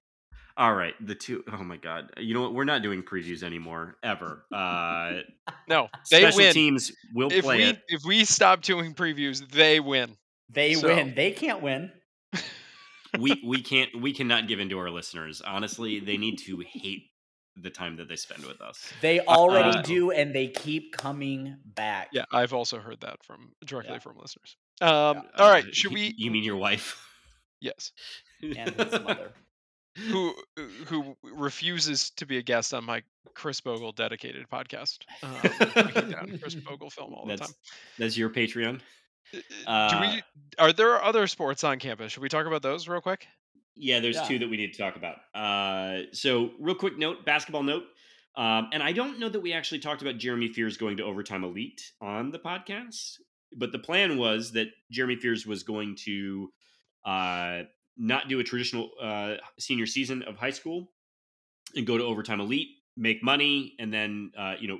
All 0.57 0.73
right, 0.73 0.93
the 1.05 1.15
two 1.15 1.43
oh 1.53 1.63
my 1.63 1.77
god, 1.77 2.11
you 2.17 2.33
know 2.33 2.41
what? 2.41 2.53
We're 2.53 2.63
not 2.65 2.81
doing 2.81 3.03
previews 3.03 3.43
anymore 3.43 3.95
ever. 4.03 4.45
Uh, 4.51 5.19
No, 5.67 5.87
they 6.11 6.21
special 6.21 6.37
win. 6.39 6.53
teams 6.53 6.91
will 7.13 7.31
if 7.31 7.43
play 7.43 7.57
we 7.57 7.63
it. 7.65 7.81
if 7.87 8.01
we 8.05 8.25
stop 8.25 8.61
doing 8.61 8.93
previews, 8.93 9.47
they 9.51 9.79
win. 9.79 10.17
They 10.49 10.73
So- 10.73 10.87
win. 10.87 11.13
They 11.15 11.31
can't 11.31 11.61
win. 11.61 11.91
we 13.19 13.41
we 13.45 13.61
can't 13.61 14.01
we 14.01 14.13
cannot 14.13 14.47
give 14.47 14.59
in 14.59 14.69
to 14.69 14.79
our 14.79 14.89
listeners. 14.89 15.41
Honestly, 15.41 15.99
they 15.99 16.17
need 16.17 16.37
to 16.47 16.59
hate 16.67 17.03
the 17.59 17.69
time 17.71 17.95
that 17.97 18.07
they 18.07 18.15
spend 18.15 18.45
with 18.45 18.61
us. 18.61 18.91
They 19.01 19.19
already 19.21 19.79
Uh, 19.79 19.81
do, 19.81 20.11
and 20.11 20.33
they 20.35 20.47
keep 20.47 20.91
coming 20.95 21.57
back. 21.65 22.09
Yeah, 22.13 22.25
I've 22.31 22.53
also 22.53 22.77
heard 22.79 23.01
that 23.01 23.23
from 23.23 23.51
directly 23.65 23.93
Yeah. 23.93 23.99
from 23.99 24.17
listeners. 24.17 24.55
Um, 24.79 24.89
Yeah. 24.89 25.21
all 25.39 25.49
right, 25.51 25.65
Uh, 25.65 25.71
should 25.71 25.91
y- 25.91 25.95
we? 25.95 26.13
You 26.17 26.29
mean 26.31 26.43
your 26.43 26.57
wife? 26.57 27.03
Yes. 27.59 27.91
And 28.43 28.69
his 28.75 28.91
mother. 29.01 29.33
Who 30.09 30.35
who 30.85 31.15
refuses 31.23 32.11
to 32.11 32.25
be 32.25 32.37
a 32.37 32.41
guest 32.41 32.73
on 32.73 32.83
my 32.85 33.01
Khris 33.33 33.61
Bogle 33.61 33.91
dedicated 33.91 34.45
podcast? 34.49 34.99
Um, 35.23 36.09
down 36.11 36.37
Khris 36.39 36.55
Bogle 36.65 36.89
film 36.89 37.13
all 37.13 37.25
the 37.25 37.37
time. 37.37 37.49
that's 37.97 38.17
your 38.17 38.29
Patreon. 38.29 38.79
Uh, 39.33 39.39
Uh, 39.67 39.89
Do 39.89 39.99
we? 40.15 40.23
Are 40.59 40.71
there 40.73 41.03
other 41.03 41.27
sports 41.27 41.63
on 41.63 41.79
campus? 41.79 42.11
Should 42.13 42.21
we 42.23 42.29
talk 42.29 42.45
about 42.45 42.61
those 42.61 42.87
real 42.87 43.01
quick? 43.01 43.27
Yeah, 43.75 43.99
there's 43.99 44.15
Yeah. 44.15 44.27
two 44.27 44.39
that 44.39 44.49
we 44.49 44.57
need 44.57 44.73
to 44.73 44.77
talk 44.77 44.95
about. 44.95 45.17
Uh, 45.35 46.03
so, 46.13 46.51
real 46.59 46.75
quick 46.75 46.97
note, 46.97 47.25
basketball 47.25 47.63
note. 47.63 47.83
Um, 48.35 48.69
and 48.71 48.81
I 48.83 48.91
don't 48.91 49.19
know 49.19 49.29
that 49.29 49.39
we 49.39 49.53
actually 49.53 49.79
talked 49.79 50.01
about 50.03 50.17
Jeremy 50.17 50.47
Fears 50.53 50.77
going 50.77 50.97
to 50.97 51.03
overtime 51.03 51.43
elite 51.43 51.91
on 52.01 52.29
the 52.31 52.37
podcast, 52.39 53.17
but 53.51 53.71
the 53.71 53.79
plan 53.79 54.17
was 54.17 54.51
that 54.53 54.67
Jeremy 54.91 55.15
Fears 55.15 55.45
was 55.47 55.63
going 55.63 55.95
to 56.05 56.51
uh, 57.05 57.63
not 57.97 58.29
do 58.29 58.39
a 58.39 58.43
traditional 58.43 58.91
uh, 59.01 59.35
senior 59.59 59.85
season 59.85 60.23
of 60.23 60.37
high 60.37 60.51
school 60.51 60.91
and 61.75 61.85
go 61.85 61.97
to 61.97 62.03
overtime 62.03 62.39
elite, 62.39 62.69
make 62.95 63.23
money, 63.23 63.73
and 63.79 63.93
then 63.93 64.31
uh, 64.37 64.55
you 64.59 64.67
know 64.67 64.79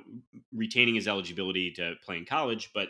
retaining 0.52 0.94
his 0.94 1.08
eligibility 1.08 1.72
to 1.72 1.94
play 2.04 2.16
in 2.16 2.24
college. 2.24 2.70
But 2.74 2.88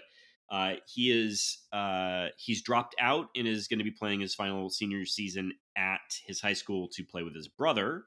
uh, 0.50 0.74
he 0.86 1.10
is 1.10 1.58
uh, 1.72 2.28
he's 2.36 2.62
dropped 2.62 2.94
out 3.00 3.28
and 3.36 3.46
is 3.46 3.68
going 3.68 3.78
to 3.78 3.84
be 3.84 3.90
playing 3.90 4.20
his 4.20 4.34
final 4.34 4.70
senior 4.70 5.04
season 5.04 5.52
at 5.76 6.00
his 6.24 6.40
high 6.40 6.54
school 6.54 6.88
to 6.92 7.04
play 7.04 7.22
with 7.22 7.34
his 7.34 7.48
brother, 7.48 8.04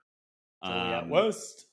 um, 0.61 1.09
West. 1.09 1.65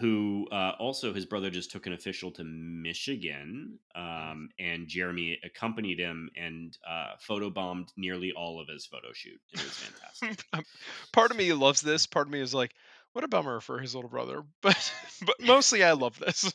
Who 0.00 0.46
uh, 0.50 0.72
also 0.78 1.12
his 1.12 1.26
brother 1.26 1.50
just 1.50 1.70
took 1.70 1.86
an 1.86 1.92
official 1.92 2.30
to 2.32 2.44
Michigan, 2.44 3.78
um, 3.94 4.48
and 4.58 4.88
Jeremy 4.88 5.38
accompanied 5.44 5.98
him 5.98 6.30
and 6.36 6.76
uh, 6.88 7.12
photobombed 7.28 7.88
nearly 7.96 8.32
all 8.32 8.60
of 8.60 8.68
his 8.68 8.86
photo 8.86 9.12
shoot. 9.12 9.40
It 9.52 9.62
was 9.62 9.72
fantastic. 9.72 10.46
part 11.12 11.30
of 11.30 11.36
me 11.36 11.52
loves 11.52 11.80
this. 11.80 12.06
Part 12.06 12.26
of 12.26 12.32
me 12.32 12.40
is 12.40 12.54
like, 12.54 12.72
what 13.12 13.24
a 13.24 13.28
bummer 13.28 13.60
for 13.60 13.78
his 13.78 13.94
little 13.94 14.10
brother. 14.10 14.42
But 14.62 14.92
but 15.24 15.36
mostly 15.40 15.82
I 15.82 15.92
love 15.92 16.18
this. 16.18 16.52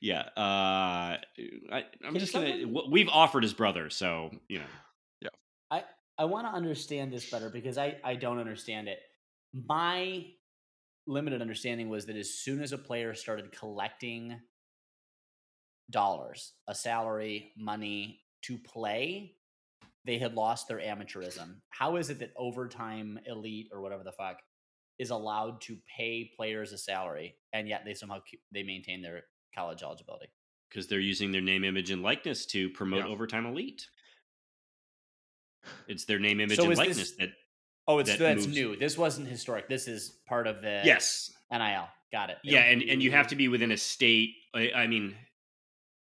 yeah, 0.00 0.22
uh, 0.36 1.18
I, 1.18 1.20
I'm 2.04 2.12
Can 2.12 2.18
just 2.18 2.32
gonna. 2.32 2.66
We've 2.90 3.08
offered 3.08 3.42
his 3.42 3.52
brother, 3.52 3.90
so 3.90 4.30
you 4.48 4.58
know. 4.58 4.64
Yeah, 5.20 5.28
I 5.70 5.84
I 6.18 6.24
want 6.24 6.46
to 6.46 6.52
understand 6.52 7.12
this 7.12 7.30
better 7.30 7.48
because 7.48 7.78
I 7.78 7.96
I 8.02 8.16
don't 8.16 8.38
understand 8.38 8.88
it. 8.88 8.98
My 9.52 10.24
limited 11.10 11.42
understanding 11.42 11.88
was 11.88 12.06
that 12.06 12.16
as 12.16 12.30
soon 12.34 12.62
as 12.62 12.72
a 12.72 12.78
player 12.78 13.14
started 13.14 13.50
collecting 13.52 14.40
dollars, 15.90 16.52
a 16.68 16.74
salary, 16.74 17.52
money 17.56 18.20
to 18.42 18.56
play, 18.58 19.34
they 20.04 20.18
had 20.18 20.34
lost 20.34 20.68
their 20.68 20.78
amateurism. 20.78 21.56
How 21.70 21.96
is 21.96 22.08
it 22.10 22.20
that 22.20 22.32
overtime 22.36 23.18
elite 23.26 23.68
or 23.72 23.80
whatever 23.80 24.04
the 24.04 24.12
fuck 24.12 24.38
is 24.98 25.10
allowed 25.10 25.60
to 25.62 25.76
pay 25.96 26.30
players 26.36 26.72
a 26.72 26.78
salary 26.78 27.34
and 27.52 27.68
yet 27.68 27.82
they 27.84 27.94
somehow 27.94 28.20
they 28.52 28.62
maintain 28.62 29.02
their 29.02 29.22
college 29.54 29.82
eligibility? 29.82 30.26
because 30.68 30.86
they're 30.86 31.00
using 31.00 31.32
their 31.32 31.40
name, 31.40 31.64
image, 31.64 31.90
and 31.90 32.00
likeness 32.00 32.46
to 32.46 32.70
promote 32.70 33.00
Yeah. 33.04 33.10
Overtime 33.10 33.44
Elite. 33.44 33.88
It's 35.88 36.04
their 36.04 36.20
name, 36.20 36.38
image, 36.40 36.58
So 36.58 36.62
and 36.62 36.72
is 36.72 36.78
this- 36.78 36.86
likeness 36.86 37.10
that. 37.16 37.30
Oh, 37.90 37.98
it's 37.98 38.10
That 38.10 38.18
that's 38.18 38.46
moves- 38.46 38.56
new. 38.56 38.76
This 38.76 38.96
wasn't 38.96 39.28
historic. 39.28 39.68
This 39.68 39.88
is 39.88 40.10
part 40.26 40.46
of 40.46 40.62
the 40.62 40.82
Yes. 40.84 41.32
NIL. 41.50 41.88
Got 42.12 42.30
it. 42.30 42.38
Yeah, 42.44 42.60
and, 42.62 42.82
and 42.82 43.02
you 43.02 43.10
have 43.10 43.28
to 43.28 43.36
be 43.36 43.48
within 43.48 43.70
a 43.72 43.76
state. 43.76 44.34
I, 44.54 44.70
I 44.74 44.86
mean, 44.86 45.16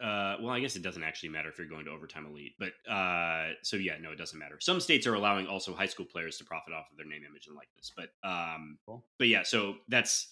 uh, 0.01 0.35
well, 0.41 0.49
I 0.49 0.59
guess 0.59 0.75
it 0.75 0.81
doesn't 0.81 1.03
actually 1.03 1.29
matter 1.29 1.47
if 1.49 1.57
you're 1.57 1.67
going 1.67 1.85
to 1.85 1.91
Overtime 1.91 2.25
Elite, 2.25 2.53
but 2.59 2.73
uh, 2.91 3.51
so 3.63 3.77
yeah, 3.77 3.93
no, 4.01 4.11
it 4.11 4.17
doesn't 4.17 4.38
matter. 4.38 4.57
Some 4.59 4.79
states 4.81 5.07
are 5.07 5.13
allowing 5.13 5.47
also 5.47 5.73
high 5.73 5.85
school 5.85 6.05
players 6.05 6.38
to 6.38 6.43
profit 6.45 6.73
off 6.73 6.88
of 6.91 6.97
their 6.97 7.05
name, 7.05 7.21
image, 7.27 7.47
and 7.47 7.55
likeness, 7.55 7.91
but 7.95 8.09
um, 8.27 8.77
Cool. 8.85 9.05
but 9.17 9.27
yeah, 9.29 9.43
so 9.43 9.75
that's 9.88 10.27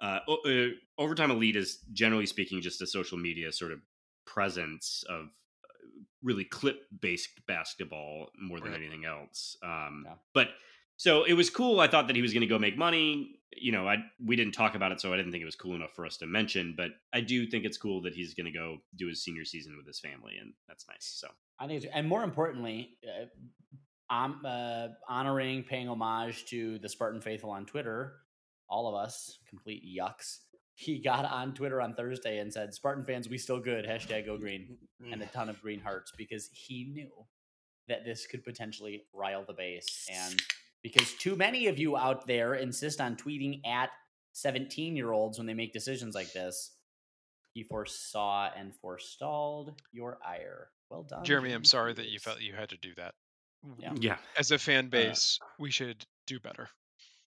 uh, 0.00 0.20
o- 0.26 0.40
uh, 0.46 0.70
Overtime 1.02 1.30
Elite 1.30 1.56
is 1.56 1.78
generally 1.92 2.26
speaking 2.26 2.62
just 2.62 2.80
a 2.82 2.86
social 2.86 3.18
media 3.18 3.52
sort 3.52 3.72
of 3.72 3.80
presence 4.26 5.04
of 5.10 5.26
uh, 5.26 6.00
really 6.22 6.44
clip 6.44 6.80
based 6.98 7.28
basketball 7.46 8.30
more 8.40 8.58
than 8.58 8.70
Right. 8.72 8.80
anything 8.80 9.04
else. 9.04 9.56
Um, 9.62 10.04
Yeah. 10.06 10.14
But 10.32 10.48
so 10.96 11.24
it 11.24 11.34
was 11.34 11.50
cool. 11.50 11.80
I 11.80 11.88
thought 11.88 12.06
that 12.06 12.16
he 12.16 12.22
was 12.22 12.32
going 12.32 12.42
to 12.42 12.46
go 12.46 12.58
make 12.58 12.76
money. 12.76 13.36
You 13.56 13.72
know, 13.72 13.88
I 13.88 13.96
we 14.24 14.36
didn't 14.36 14.52
talk 14.52 14.74
about 14.74 14.92
it, 14.92 15.00
so 15.00 15.12
I 15.12 15.16
didn't 15.16 15.32
think 15.32 15.42
it 15.42 15.46
was 15.46 15.56
cool 15.56 15.74
enough 15.74 15.92
for 15.94 16.06
us 16.06 16.16
to 16.18 16.26
mention. 16.26 16.74
But 16.76 16.90
I 17.12 17.20
do 17.20 17.46
think 17.46 17.64
it's 17.64 17.78
cool 17.78 18.02
that 18.02 18.14
he's 18.14 18.34
going 18.34 18.46
to 18.46 18.52
go 18.52 18.78
do 18.96 19.08
his 19.08 19.22
senior 19.22 19.44
season 19.44 19.76
with 19.76 19.86
his 19.86 20.00
family, 20.00 20.34
and 20.40 20.52
that's 20.68 20.86
nice. 20.88 21.12
So 21.16 21.28
I 21.58 21.66
think, 21.66 21.84
it's, 21.84 21.92
and 21.94 22.08
more 22.08 22.24
importantly, 22.24 22.98
uh, 23.04 23.26
I'm 24.10 24.44
uh, 24.44 24.88
honoring, 25.08 25.62
paying 25.64 25.88
homage 25.88 26.46
to 26.46 26.78
the 26.78 26.88
Spartan 26.88 27.20
faithful 27.20 27.50
on 27.50 27.66
Twitter. 27.66 28.14
All 28.68 28.88
of 28.88 28.94
us, 28.94 29.38
complete 29.48 29.82
yucks. 29.84 30.38
He 30.74 31.00
got 31.00 31.24
on 31.24 31.54
Twitter 31.54 31.80
on 31.80 31.94
Thursday 31.94 32.38
and 32.38 32.52
said, 32.52 32.74
"Spartan 32.74 33.04
fans, 33.04 33.28
we 33.28 33.38
still 33.38 33.60
good." 33.60 33.86
Hashtag 33.86 34.26
Go 34.26 34.36
Green, 34.36 34.76
and 35.10 35.22
a 35.22 35.26
ton 35.26 35.48
of 35.48 35.60
green 35.62 35.80
hearts 35.80 36.12
because 36.16 36.50
he 36.52 36.90
knew 36.92 37.10
that 37.88 38.04
this 38.04 38.26
could 38.26 38.42
potentially 38.42 39.04
rile 39.12 39.44
the 39.46 39.52
base. 39.52 40.08
And 40.10 40.40
because 40.84 41.12
too 41.14 41.34
many 41.34 41.66
of 41.66 41.80
you 41.80 41.96
out 41.96 42.28
there 42.28 42.54
insist 42.54 43.00
on 43.00 43.16
tweeting 43.16 43.66
at 43.66 43.90
17 44.34 44.94
year 44.94 45.10
olds 45.10 45.38
when 45.38 45.48
they 45.48 45.54
make 45.54 45.72
decisions 45.72 46.14
like 46.14 46.32
this, 46.32 46.70
he 47.54 47.64
foresaw 47.64 48.50
and 48.56 48.72
forestalled 48.76 49.72
your 49.92 50.18
ire. 50.24 50.68
Well 50.90 51.02
done. 51.02 51.24
Jeremy, 51.24 51.52
I'm 51.52 51.64
sorry 51.64 51.92
that 51.94 52.08
you 52.08 52.20
felt 52.20 52.40
you 52.40 52.52
had 52.52 52.68
to 52.68 52.76
do 52.76 52.90
that. 52.96 53.14
Yeah. 53.78 53.92
Yeah, 53.98 54.16
As 54.38 54.50
a 54.50 54.58
fan 54.58 54.88
base, 54.88 55.38
we 55.58 55.70
should 55.70 56.04
do 56.26 56.38
better. 56.38 56.68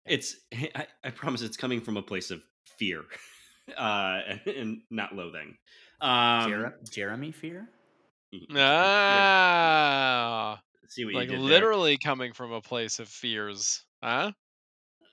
it's. 0.07 0.37
I, 0.55 0.87
I 1.03 1.11
promise 1.11 1.43
it's 1.43 1.57
coming 1.57 1.81
from 1.81 1.97
a 1.97 2.03
place 2.03 2.31
of 2.31 2.41
fear, 2.79 3.03
uh, 3.77 4.21
and, 4.29 4.41
and 4.47 4.81
not 4.91 5.17
loathing. 5.17 5.57
Um, 6.01 6.49
Jer- 6.49 6.79
Jeremy 6.89 7.33
Fear? 7.33 7.69
Ah, 8.55 10.63
see 10.91 11.05
what 11.05 11.15
like 11.15 11.31
you 11.31 11.37
did 11.37 11.41
there. 11.41 11.49
literally 11.49 11.97
coming 11.97 12.33
from 12.33 12.53
a 12.53 12.61
place 12.61 12.99
of 12.99 13.09
fears, 13.09 13.83
huh? 14.03 14.33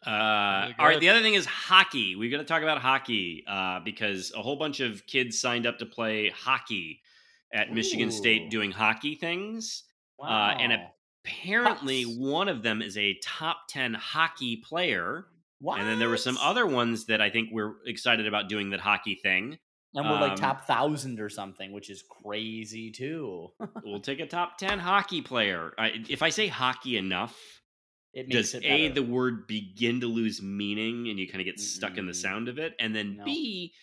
Uh, 0.06 0.72
all 0.78 0.86
right. 0.86 1.00
The 1.00 1.10
other 1.10 1.22
thing 1.22 1.34
is 1.34 1.46
hockey. 1.46 2.16
We've 2.16 2.32
got 2.32 2.38
to 2.38 2.44
talk 2.44 2.62
about 2.62 2.80
hockey 2.80 3.44
uh, 3.48 3.80
because 3.80 4.32
a 4.36 4.42
whole 4.42 4.56
bunch 4.56 4.80
of 4.80 5.06
kids 5.08 5.40
signed 5.40 5.66
up 5.66 5.80
to 5.80 5.86
play 5.86 6.30
hockey 6.30 7.02
at 7.54 7.74
Michigan 7.74 8.12
State 8.12 8.50
doing 8.50 8.72
hockey 8.72 9.16
things. 9.16 9.84
Uh, 10.22 10.56
and. 10.60 10.74
Apparently, 11.26 12.06
Pucks. 12.06 12.18
one 12.18 12.48
of 12.48 12.64
them 12.64 12.82
is 12.82 12.98
a 12.98 13.20
top 13.22 13.68
10 13.68 13.94
hockey 13.96 14.64
player. 14.66 15.26
What? 15.60 15.78
And 15.78 15.86
then 15.86 16.00
there 16.00 16.08
were 16.08 16.16
some 16.16 16.38
other 16.38 16.66
ones 16.66 17.06
that 17.08 17.20
I 17.20 17.30
think 17.30 17.50
we're 17.52 17.74
excited 17.86 18.28
about 18.28 18.48
doing 18.48 18.70
that 18.70 18.80
hockey 18.80 19.16
thing. 19.16 19.58
And 19.98 20.08
we're 20.10 20.20
like 20.22 20.32
um, 20.34 20.38
top 20.38 20.68
thousand 20.68 21.20
or 21.20 21.28
something, 21.30 21.72
which 21.72 21.90
is 21.90 22.04
crazy 22.24 22.92
too. 22.92 23.52
We'll 23.84 24.00
take 24.00 24.20
a 24.20 24.28
top 24.28 24.58
10 24.58 24.80
hockey 24.80 25.22
player. 25.22 25.74
I, 25.78 26.04
if 26.10 26.22
I 26.22 26.30
say 26.30 26.48
hockey 26.48 26.98
enough, 26.98 27.36
it 28.14 28.28
makes 28.28 28.52
does 28.52 28.56
it 28.62 28.66
A, 28.66 28.90
better. 28.90 29.02
the 29.02 29.04
word 29.12 29.48
begin 29.48 30.02
to 30.02 30.08
lose 30.08 30.42
meaning 30.42 31.08
and 31.10 31.18
you 31.20 31.28
kind 31.28 31.40
of 31.42 31.46
get 31.46 31.60
stuck 31.60 31.98
in 31.98 32.06
the 32.06 32.14
sound 32.14 32.48
of 32.48 32.58
it? 32.60 32.74
And 32.80 32.96
then 32.96 33.18
No. 33.18 33.26
B, 33.26 33.74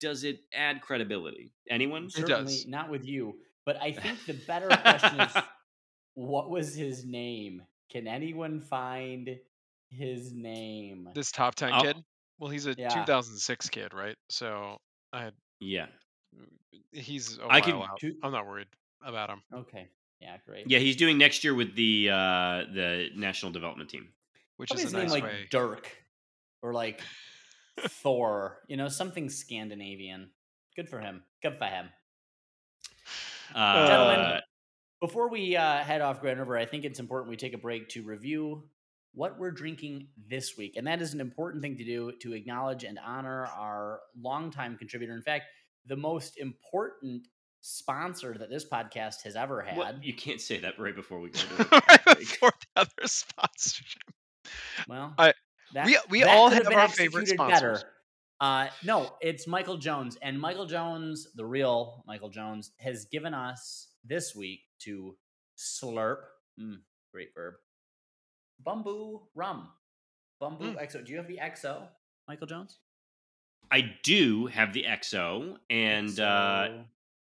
does 0.00 0.24
it 0.24 0.40
add 0.54 0.80
credibility? 0.80 1.52
Anyone? 1.70 2.04
It 2.06 2.12
Certainly 2.12 2.44
does. 2.54 2.66
not 2.66 2.90
with 2.90 3.04
you. 3.04 3.34
But 3.66 3.80
I 3.82 3.92
think 4.02 4.24
the 4.26 4.34
better 4.46 4.68
question 4.68 5.20
is 5.20 5.32
what 6.14 6.50
was 6.50 6.74
his 6.74 7.04
name? 7.04 7.62
Can 7.90 8.06
anyone 8.06 8.60
find 8.60 9.36
his 9.90 10.32
name? 10.32 11.08
This 11.14 11.32
top 11.32 11.54
10 11.54 11.72
Oh. 11.72 11.82
kid? 11.82 11.96
Well, 12.38 12.50
he's 12.50 12.66
a 12.66 12.74
Yeah. 12.78 12.88
2006 12.90 13.68
kid, 13.70 13.92
right? 13.94 14.16
So 14.30 14.78
I 15.12 15.30
Yeah. 15.60 15.86
he's 16.92 17.38
a 17.38 17.46
I 17.48 17.58
out. 17.58 18.00
I'm 18.22 18.32
not 18.32 18.46
worried 18.46 18.68
about 19.04 19.30
him. 19.30 19.42
Okay. 19.52 19.88
Yeah, 20.20 20.36
great. 20.46 20.68
Yeah, 20.68 20.78
he's 20.78 20.96
doing 20.96 21.16
next 21.16 21.44
year 21.44 21.54
with 21.54 21.74
the 21.76 22.10
uh, 22.10 22.64
the 22.74 23.08
national 23.14 23.52
development 23.52 23.90
team. 23.90 24.08
Which 24.56 24.70
Probably 24.70 24.84
is 24.84 24.92
a 24.92 24.96
name 24.96 25.06
nice 25.06 25.12
like 25.12 25.22
way. 25.22 25.46
Dirk 25.50 25.88
or 26.62 26.72
like 26.72 27.00
Thor, 27.80 28.58
you 28.66 28.76
know, 28.76 28.88
something 28.88 29.28
Scandinavian. 29.28 30.30
Good 30.74 30.88
for 30.88 31.00
him. 31.00 31.22
Good 31.42 31.56
for 31.58 31.66
him. 31.66 31.88
Uh, 33.54 33.86
Gentlemen, 33.86 34.40
Before 35.00 35.28
we 35.28 35.56
uh, 35.56 35.78
head 35.78 36.00
off 36.00 36.20
Grand 36.20 36.38
River, 36.38 36.56
I 36.56 36.66
think 36.66 36.84
it's 36.84 36.98
important 36.98 37.30
we 37.30 37.36
take 37.36 37.54
a 37.54 37.58
break 37.58 37.88
to 37.90 38.02
review 38.02 38.64
what 39.18 39.36
we're 39.36 39.50
drinking 39.50 40.06
this 40.28 40.56
week. 40.56 40.76
And 40.76 40.86
that 40.86 41.02
is 41.02 41.12
an 41.12 41.20
important 41.20 41.60
thing 41.60 41.76
to 41.76 41.84
do 41.84 42.12
to 42.22 42.34
acknowledge 42.34 42.84
and 42.84 43.00
honor 43.04 43.46
our 43.46 43.98
longtime 44.16 44.76
contributor. 44.78 45.12
In 45.12 45.22
fact, 45.22 45.46
the 45.86 45.96
most 45.96 46.38
important 46.38 47.26
sponsor 47.60 48.36
that 48.38 48.48
this 48.48 48.64
podcast 48.64 49.22
has 49.24 49.34
ever 49.34 49.60
had. 49.60 49.76
what- 49.76 50.04
you 50.04 50.14
can't 50.14 50.40
say 50.40 50.60
that 50.60 50.78
right 50.78 50.94
before 50.94 51.18
we 51.18 51.30
go 51.30 51.40
to 51.40 51.48
the 51.56 51.82
right 51.88 52.18
before 52.18 52.52
the 52.60 52.80
other 52.82 52.90
sponsorship. 53.06 54.02
Well, 54.86 55.14
I- 55.18 55.34
that, 55.74 55.86
we- 55.86 55.98
we 56.10 56.20
that 56.22 56.36
all 56.36 56.48
could 56.50 56.58
have 56.58 56.68
been 56.68 56.78
our 56.78 56.88
favorite 56.88 57.22
executed 57.22 57.56
sponsors. 57.58 57.84
Uh, 58.40 58.68
no, 58.84 59.10
it's 59.20 59.48
Michael 59.48 59.78
Jones, 59.78 60.16
and 60.22 60.38
Michael 60.40 60.66
Jones, 60.66 61.26
the 61.34 61.44
real 61.44 62.04
Michael 62.06 62.30
Jones, 62.30 62.70
has 62.78 63.06
given 63.06 63.34
us 63.34 63.88
this 64.04 64.32
week 64.36 64.60
to 64.82 65.16
slurp. 65.58 66.18
Mm, 66.60 66.76
great 67.12 67.30
verb. 67.34 67.54
Bumbu 68.64 69.22
rum. 69.34 69.68
Bumbu 70.42 70.74
Mm. 70.74 70.80
XO. 70.82 71.04
Do 71.04 71.12
you 71.12 71.18
have 71.18 71.28
the 71.28 71.38
XO, 71.38 71.88
Michael 72.26 72.46
Jones? 72.46 72.78
I 73.70 73.94
do 74.02 74.46
have 74.46 74.72
the 74.72 74.84
XO, 74.84 75.56
and 75.68 76.18
uh, 76.20 76.68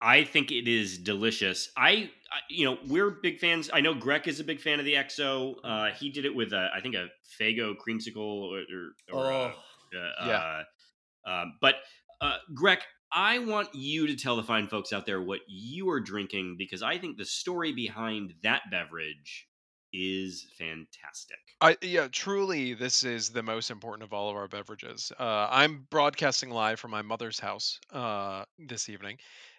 I 0.01 0.25
think 0.25 0.51
it 0.51 0.67
is 0.69 0.97
delicious. 0.99 1.71
I, 1.77 2.11
I, 2.33 2.39
you 2.49 2.65
know, 2.65 2.79
we're 2.87 3.11
big 3.11 3.39
fans. 3.39 3.69
I 3.73 3.81
know 3.81 3.95
Greg 3.95 4.27
is 4.27 4.41
a 4.41 4.45
big 4.45 4.61
fan 4.61 4.79
of 4.79 4.87
the 4.87 4.95
XO. 4.95 5.57
Uh, 5.63 5.91
he 5.91 6.09
did 6.11 6.25
it 6.25 6.35
with 6.35 6.53
a, 6.53 6.71
I 6.75 6.81
think 6.81 6.95
a 6.95 7.09
Faygo 7.39 7.75
creamsicle 7.77 8.17
or, 8.17 8.61
or, 8.61 8.93
or 9.13 9.33
oh, 9.33 9.53
uh, 9.95 10.23
uh, 10.23 10.27
Yeah. 10.27 10.63
um, 11.27 11.59
but 11.61 11.77
uh, 12.23 12.37
Greg, 12.55 12.79
I 13.13 13.41
want 13.41 13.75
you 13.75 14.07
to 14.07 14.17
tell 14.17 14.37
the 14.37 14.43
fine 14.45 14.69
folks 14.69 14.93
out 14.93 15.05
there 15.05 15.21
what 15.21 15.41
you 15.49 15.91
are 15.91 16.01
drinking 16.01 16.55
because 16.57 16.83
I 16.83 16.97
think 16.97 17.19
the 17.19 17.25
story 17.27 17.73
behind 17.73 18.35
that 18.45 18.63
beverage 18.71 19.49
is 19.93 20.47
fantastic. 20.59 21.39
I 21.61 21.77
yeah, 21.83 22.09
truly, 22.11 22.75
this 22.75 23.05
is 23.05 23.31
the 23.31 23.43
most 23.43 23.71
important 23.71 24.05
of 24.05 24.13
all 24.13 24.31
of 24.31 24.37
our 24.37 24.49
beverages. 24.49 25.13
Uh, 25.19 25.49
I'm 25.51 25.87
broadcasting 25.91 26.51
live 26.51 26.81
from 26.81 26.91
my 26.91 27.03
mother's 27.03 27.39
house 27.39 27.81
uh, 27.93 28.45
this 28.59 28.89
evening, 28.89 29.19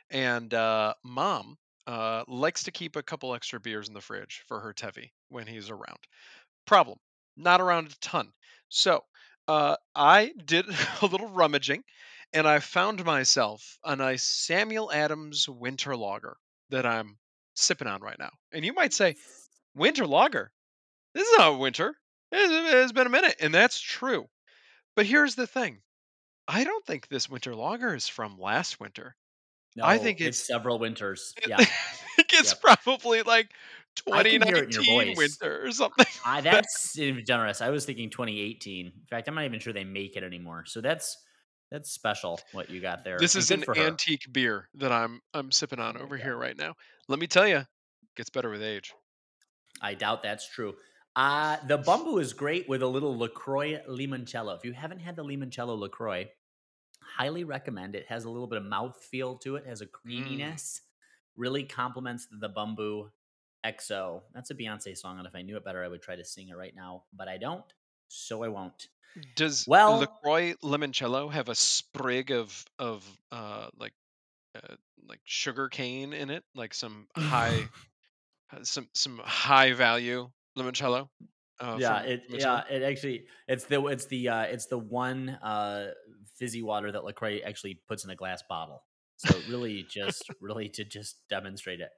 and 0.10 0.54
uh, 0.54 0.94
mom 1.04 1.58
uh, 1.88 2.24
likes 2.28 2.64
to 2.64 2.72
keep 2.72 2.96
a 2.96 3.04
couple 3.04 3.34
extra 3.34 3.60
beers 3.60 3.88
in 3.88 3.94
the 3.94 4.02
fridge 4.02 4.44
for 4.48 4.60
her 4.60 4.74
Tevi 4.74 5.12
when 5.30 5.48
he's 5.48 5.70
around. 5.70 6.00
Problem, 6.66 6.98
not 7.36 7.62
around 7.62 7.88
a 7.88 8.00
ton. 8.00 8.32
So 8.70 9.04
uh, 9.48 9.76
I 9.96 10.32
did 10.46 10.66
a 11.02 11.06
little 11.06 11.30
rummaging, 11.30 11.84
and 12.34 12.48
I 12.48 12.60
found 12.60 13.04
myself 13.04 13.78
a 13.84 13.96
nice 13.96 14.24
Samuel 14.24 14.92
Adams 14.92 15.48
Winter 15.50 15.96
Lager 15.96 16.38
that 16.70 16.86
I'm 16.86 17.18
sipping 17.56 17.88
on 17.88 18.02
right 18.02 18.18
now. 18.18 18.32
And 18.54 18.64
you 18.64 18.74
might 18.74 18.94
say, 18.94 19.16
winter 19.76 20.06
lager. 20.06 20.52
This 21.14 21.28
is 21.28 21.38
not 21.38 21.60
winter. 21.60 21.96
It's, 22.32 22.92
been 22.94 23.08
a 23.08 23.10
minute, 23.10 23.36
and 23.42 23.54
that's 23.54 23.80
true. 23.80 24.28
But 24.96 25.06
here's 25.06 25.36
the 25.36 25.48
thing: 25.48 25.80
I 26.48 26.64
don't 26.64 26.86
think 26.86 27.08
this 27.08 27.30
winter 27.30 27.56
lager 27.56 27.94
is 27.94 28.08
from 28.08 28.38
last 28.40 28.80
winter. 28.80 29.16
no, 29.76 29.84
I 29.84 29.98
think 29.98 30.22
it's, 30.22 30.40
it's- 30.40 30.48
several 30.48 30.80
winters. 30.80 31.34
Yeah, 31.48 31.58
I 31.60 31.66
think 31.66 32.34
it's 32.34 32.54
probably 32.54 33.24
like 33.24 33.50
I 34.12 34.24
can 34.24 34.42
hear 34.44 34.56
it 34.56 34.64
in 34.66 34.72
your 34.72 34.84
2019 34.84 35.16
voice. 35.16 35.18
winter 35.18 35.66
or 35.66 35.72
something. 35.72 36.06
I, 36.26 36.42
that's 36.42 36.94
generous. 36.94 37.62
I 37.62 37.70
was 37.70 37.86
thinking 37.86 38.10
2018. 38.10 38.86
In 38.86 38.92
fact, 39.10 39.28
I'm 39.28 39.36
not 39.36 39.46
even 39.46 39.60
sure 39.60 39.74
they 39.74 39.84
make 39.84 40.16
it 40.16 40.24
anymore. 40.24 40.64
So 40.66 40.82
that's 40.82 41.18
that's 41.70 41.92
special 41.92 42.40
what 42.52 42.70
you 42.70 42.82
got 42.82 43.04
there. 43.04 43.18
This 43.18 43.36
and 43.36 43.42
is 43.42 43.52
an 43.52 43.78
antique 43.78 44.32
beer 44.32 44.68
that 44.76 44.92
I'm 44.92 45.22
I'm 45.34 45.52
sipping 45.52 45.80
on 45.80 45.98
over 45.98 46.18
go. 46.18 46.24
here 46.24 46.38
right 46.38 46.58
now. 46.58 46.76
Let 47.08 47.20
me 47.20 47.28
tell 47.28 47.48
you, 47.48 47.66
gets 48.16 48.30
better 48.30 48.50
with 48.50 48.62
age. 48.62 48.94
I 49.82 49.94
doubt 49.96 50.24
that's 50.24 50.48
true. 50.48 50.76
Uh, 51.16 51.58
the 51.68 51.78
Bumbu 51.78 52.22
is 52.22 52.34
great 52.34 52.70
with 52.70 52.82
a 52.82 52.88
little 52.88 53.18
LaCroix 53.18 53.82
limoncello. 53.90 54.56
If 54.56 54.64
you 54.64 54.72
haven't 54.72 55.00
had 55.00 55.16
the 55.16 55.24
limoncello 55.26 55.78
LaCroix, 55.78 56.28
highly 57.02 57.44
recommend 57.44 57.96
it. 57.96 58.06
Has 58.08 58.24
a 58.24 58.30
little 58.30 58.48
bit 58.48 58.58
of 58.58 58.64
mouth 58.64 58.98
feel 59.12 59.36
to 59.40 59.56
it, 59.58 59.66
has 59.66 59.82
a 59.82 59.88
creaminess, 59.88 60.82
really 61.36 61.64
complements 61.64 62.28
the 62.40 62.50
Bumbu 62.50 63.10
XO. 63.66 64.22
That's 64.34 64.52
a 64.52 64.56
Beyonce 64.56 64.98
song, 64.98 65.18
and 65.18 65.28
if 65.28 65.36
I 65.36 65.42
knew 65.42 65.58
it 65.58 65.66
better, 65.66 65.84
I 65.84 65.88
would 65.88 66.02
try 66.02 66.16
to 66.16 66.24
sing 66.26 66.50
it 66.50 66.56
right 66.56 66.74
now, 66.76 67.04
but 67.14 67.28
I 67.28 67.38
don't, 67.38 67.66
so 68.08 68.44
I 68.44 68.48
won't. 68.48 68.88
Does 69.36 69.66
Well- 69.68 70.00
Lacroix 70.00 70.54
limoncello 70.64 71.30
have 71.32 71.50
a 71.50 71.56
sprig 71.56 72.32
of 72.32 72.66
of 72.80 73.06
uh 73.32 73.68
like 73.78 73.94
uh, 74.56 74.76
like 75.06 75.20
sugar 75.26 75.68
cane 75.68 76.14
in 76.14 76.30
it, 76.30 76.46
like 76.56 76.74
some 76.74 77.08
high 77.16 77.68
some 78.64 78.88
some 78.94 79.20
high 79.24 79.74
value 79.74 80.30
limoncello? 80.58 81.08
Uh, 81.60 81.78
yeah, 81.80 82.02
it 82.02 82.24
yeah, 82.30 82.64
it 82.70 82.82
actually 82.82 83.26
it's 83.48 83.66
the 83.66 83.86
it's 83.88 84.06
the 84.06 84.30
uh 84.30 84.42
it's 84.44 84.66
the 84.66 84.78
one 84.78 85.30
uh 85.30 85.92
fizzy 86.38 86.64
water 86.64 86.92
that 86.92 87.04
LaCroix 87.04 87.40
actually 87.46 87.80
puts 87.88 88.04
in 88.04 88.10
a 88.10 88.16
glass 88.16 88.44
bottle. 88.50 88.84
So 89.18 89.38
really 89.48 89.86
just 89.88 90.28
really 90.42 90.70
to 90.70 90.84
just 90.84 91.18
demonstrate 91.30 91.80
it. 91.80 91.90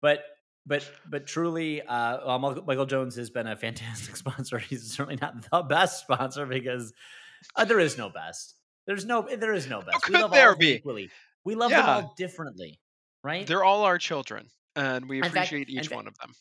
But 0.00 0.20
but 0.66 0.88
but 1.08 1.26
truly 1.26 1.82
uh 1.82 2.18
well, 2.24 2.62
Michael 2.64 2.86
Jones 2.86 3.16
has 3.16 3.30
been 3.30 3.48
a 3.48 3.56
fantastic 3.56 4.16
sponsor. 4.24 4.58
He's 4.58 4.92
certainly 4.92 5.18
not 5.20 5.50
the 5.50 5.62
best 5.62 6.00
sponsor 6.00 6.46
because 6.46 6.92
uh, 7.56 7.64
there 7.64 7.80
is 7.80 7.98
no 7.98 8.08
best. 8.08 8.54
There's 8.86 9.04
no 9.04 9.26
there 9.36 9.52
is 9.52 9.68
no 9.68 9.80
best. 9.80 10.08
We 10.08 10.14
could 10.14 10.22
love 10.22 10.30
there 10.30 10.50
all 10.50 10.56
be? 10.56 10.74
equally. 10.74 11.10
We 11.44 11.56
love 11.56 11.70
them 11.70 11.88
all 11.88 12.14
differently, 12.16 12.78
right? 13.22 13.46
They're 13.46 13.64
all 13.64 13.84
our 13.84 13.98
children, 13.98 14.48
and 14.76 15.08
we 15.08 15.18
In 15.18 15.24
fact- 15.24 15.36
appreciate 15.36 15.68
each 15.70 15.90
one 15.90 16.06
of 16.06 16.16
them. 16.18 16.32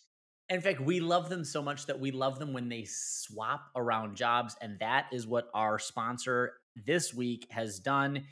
In 0.50 0.62
fact, 0.62 0.80
we 0.80 1.00
love 1.00 1.30
them 1.30 1.44
so 1.44 1.64
much 1.64 1.88
that 1.88 2.00
we 2.00 2.12
love 2.12 2.38
them 2.38 2.54
when 2.54 2.70
they 2.70 2.84
swap 2.86 3.72
around 3.76 4.16
jobs. 4.16 4.56
And 4.62 4.78
that 4.80 5.08
is 5.12 5.26
what 5.26 5.50
our 5.56 5.80
sponsor 5.80 6.60
this 6.76 7.14
week 7.16 7.48
has 7.50 7.80
done. 7.80 8.28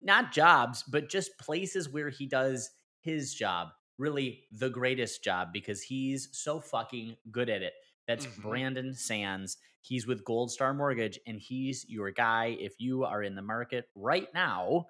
Not 0.00 0.32
jobs, 0.32 0.82
but 0.84 1.10
just 1.10 1.36
places 1.38 1.86
where 1.86 2.08
he 2.08 2.26
does 2.26 2.70
his 3.00 3.34
job. 3.34 3.68
really 3.98 4.44
the 4.52 4.70
greatest 4.70 5.22
job 5.22 5.52
because 5.52 5.82
he's 5.82 6.30
so 6.32 6.58
fucking 6.58 7.14
good 7.30 7.50
at 7.50 7.60
it. 7.60 7.74
That's 8.08 8.24
Mhm. 8.24 8.40
Brandon 8.40 8.94
Sands. 8.94 9.58
He's 9.82 10.06
with 10.06 10.24
Gold 10.24 10.50
Star 10.50 10.72
Mortgage, 10.72 11.18
and 11.26 11.38
he's 11.38 11.84
your 11.86 12.10
guy 12.10 12.56
if 12.58 12.80
you 12.80 13.04
are 13.04 13.22
in 13.22 13.34
the 13.34 13.42
market 13.42 13.90
right 13.94 14.32
now 14.32 14.86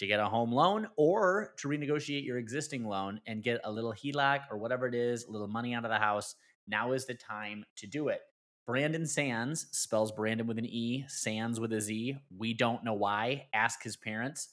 to 0.00 0.06
get 0.06 0.18
a 0.18 0.24
home 0.24 0.50
loan 0.50 0.88
or 0.96 1.52
to 1.58 1.68
renegotiate 1.68 2.24
your 2.24 2.38
existing 2.38 2.86
loan 2.86 3.20
and 3.26 3.42
get 3.42 3.60
a 3.64 3.70
little 3.70 3.92
HELOC 3.92 4.40
or 4.50 4.56
whatever 4.56 4.86
it 4.86 4.94
is, 4.94 5.24
a 5.24 5.30
little 5.30 5.46
money 5.46 5.74
out 5.74 5.84
of 5.84 5.90
the 5.90 5.98
house. 5.98 6.34
Now 6.66 6.92
is 6.92 7.04
the 7.04 7.12
time 7.12 7.66
to 7.76 7.86
do 7.86 8.08
it. 8.08 8.22
Brandon 8.66 9.06
Sands 9.06 9.66
spells 9.72 10.10
Brandon 10.10 10.46
with 10.46 10.56
an 10.56 10.64
E, 10.64 11.04
Sands 11.06 11.60
with 11.60 11.74
a 11.74 11.82
Z. 11.82 12.16
We 12.34 12.54
don't 12.54 12.82
know 12.82 12.94
why. 12.94 13.48
Ask 13.52 13.82
his 13.82 13.94
parents. 13.94 14.48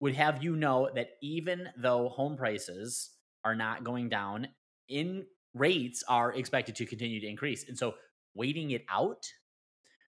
Would 0.00 0.14
have 0.14 0.42
you 0.42 0.56
know 0.56 0.88
that 0.94 1.10
even 1.20 1.68
though 1.76 2.08
home 2.08 2.38
prices 2.38 3.10
are 3.44 3.54
not 3.54 3.84
going 3.84 4.08
down, 4.08 4.48
in 4.88 5.26
rates 5.52 6.02
are 6.08 6.32
expected 6.32 6.76
to 6.76 6.86
continue 6.86 7.20
to 7.20 7.26
increase. 7.26 7.68
And 7.68 7.76
so 7.76 7.94
waiting 8.34 8.70
it 8.70 8.86
out, 8.90 9.26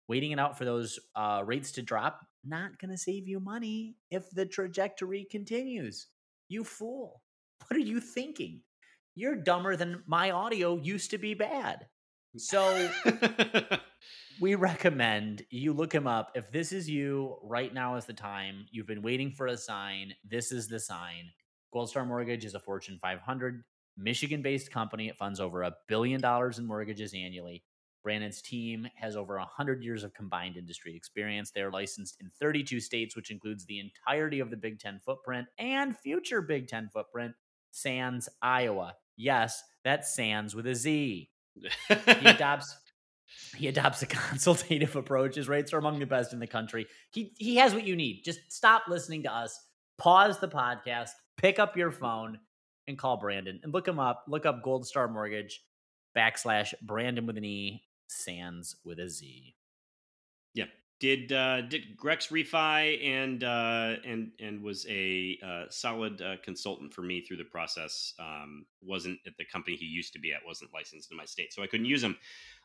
waiting 0.08 0.32
it 0.32 0.38
out 0.38 0.58
for 0.58 0.66
those 0.66 0.98
uh, 1.16 1.42
rates 1.46 1.72
to 1.72 1.82
drop, 1.82 2.20
not 2.44 2.78
going 2.78 2.90
to 2.90 2.98
save 2.98 3.28
you 3.28 3.40
money 3.40 3.96
if 4.10 4.30
the 4.30 4.46
trajectory 4.46 5.26
continues. 5.30 6.08
You 6.48 6.64
fool. 6.64 7.22
What 7.68 7.76
are 7.76 7.80
you 7.80 8.00
thinking? 8.00 8.62
You're 9.14 9.36
dumber 9.36 9.76
than 9.76 10.02
my 10.06 10.32
audio 10.32 10.76
used 10.76 11.12
to 11.12 11.18
be 11.18 11.32
bad. 11.34 11.86
So 12.36 12.90
we 14.40 14.56
recommend 14.56 15.44
you 15.50 15.72
look 15.72 15.94
him 15.94 16.06
up. 16.06 16.32
If 16.34 16.50
this 16.50 16.72
is 16.72 16.90
you, 16.90 17.36
right 17.42 17.72
now 17.72 17.96
is 17.96 18.06
the 18.06 18.14
time. 18.14 18.66
You've 18.70 18.86
been 18.86 19.02
waiting 19.02 19.30
for 19.30 19.46
a 19.46 19.56
sign. 19.56 20.14
This 20.28 20.50
is 20.50 20.66
the 20.66 20.80
sign. 20.80 21.30
Gold 21.72 21.90
Star 21.90 22.04
Mortgage 22.04 22.44
is 22.44 22.54
a 22.54 22.60
Fortune 22.60 22.98
500 23.00 23.62
Michigan 23.96 24.42
based 24.42 24.70
company. 24.70 25.08
It 25.08 25.18
funds 25.18 25.40
over 25.40 25.62
a 25.62 25.74
billion 25.88 26.20
dollars 26.20 26.58
in 26.58 26.66
mortgages 26.66 27.14
annually. 27.14 27.62
Brandon's 28.02 28.42
team 28.42 28.88
has 28.96 29.16
over 29.16 29.36
100 29.38 29.82
years 29.82 30.04
of 30.04 30.14
combined 30.14 30.56
industry 30.56 30.96
experience. 30.96 31.50
They're 31.50 31.70
licensed 31.70 32.16
in 32.20 32.30
32 32.40 32.80
states, 32.80 33.14
which 33.14 33.30
includes 33.30 33.64
the 33.64 33.78
entirety 33.78 34.40
of 34.40 34.50
the 34.50 34.56
Big 34.56 34.78
Ten 34.78 35.00
footprint 35.04 35.46
and 35.58 35.96
future 35.96 36.42
Big 36.42 36.68
Ten 36.68 36.88
footprint, 36.92 37.34
Sands, 37.70 38.28
Iowa. 38.40 38.94
Yes, 39.16 39.62
that's 39.84 40.14
Sands 40.14 40.54
with 40.54 40.66
a 40.66 40.74
Z. 40.74 41.30
He 41.54 41.68
adopts 42.26 42.76
he 43.56 43.68
adopts 43.68 44.02
a 44.02 44.06
consultative 44.30 44.96
approach. 44.96 45.36
His 45.36 45.48
rates 45.48 45.72
are 45.72 45.78
among 45.78 45.98
the 45.98 46.06
best 46.06 46.32
in 46.32 46.40
the 46.40 46.46
country. 46.46 46.86
He 47.12 47.32
he 47.38 47.56
has 47.56 47.74
what 47.74 47.86
you 47.86 47.96
need. 47.96 48.22
Just 48.24 48.40
stop 48.50 48.84
listening 48.88 49.22
to 49.24 49.32
us. 49.32 49.58
Pause 49.98 50.40
the 50.40 50.48
podcast. 50.48 51.10
Pick 51.36 51.58
up 51.58 51.76
your 51.76 51.90
phone 51.90 52.38
and 52.88 52.98
call 52.98 53.16
Brandon 53.16 53.60
and 53.62 53.72
look 53.72 53.86
him 53.86 53.98
up. 53.98 54.24
Look 54.28 54.46
up 54.46 54.62
Gold 54.62 54.86
Star 54.86 55.08
Mortgage 55.08 55.62
backslash 56.16 56.74
Brandon 56.82 57.26
with 57.26 57.38
an 57.38 57.44
E, 57.44 57.82
Sands 58.12 58.76
with 58.84 58.98
a 58.98 59.08
Z. 59.08 59.54
yeah. 60.54 60.66
Did 61.00 61.32
uh, 61.32 61.62
did 61.62 61.96
Greg's 61.96 62.28
refi 62.28 63.04
and 63.04 63.42
uh, 63.42 63.96
and 64.06 64.30
and 64.38 64.62
was 64.62 64.86
a 64.88 65.36
uh, 65.44 65.64
solid 65.68 66.22
uh, 66.22 66.36
consultant 66.44 66.94
for 66.94 67.02
me 67.02 67.22
through 67.22 67.38
the 67.38 67.44
process. 67.44 68.14
Um, 68.20 68.66
wasn't 68.80 69.18
at 69.26 69.36
the 69.36 69.44
company 69.44 69.74
he 69.74 69.86
used 69.86 70.12
to 70.12 70.20
be 70.20 70.32
at. 70.32 70.46
wasn't 70.46 70.72
licensed 70.72 71.10
in 71.10 71.16
my 71.16 71.24
state, 71.24 71.52
so 71.52 71.60
I 71.60 71.66
couldn't 71.66 71.86
use 71.86 72.04
him. 72.04 72.16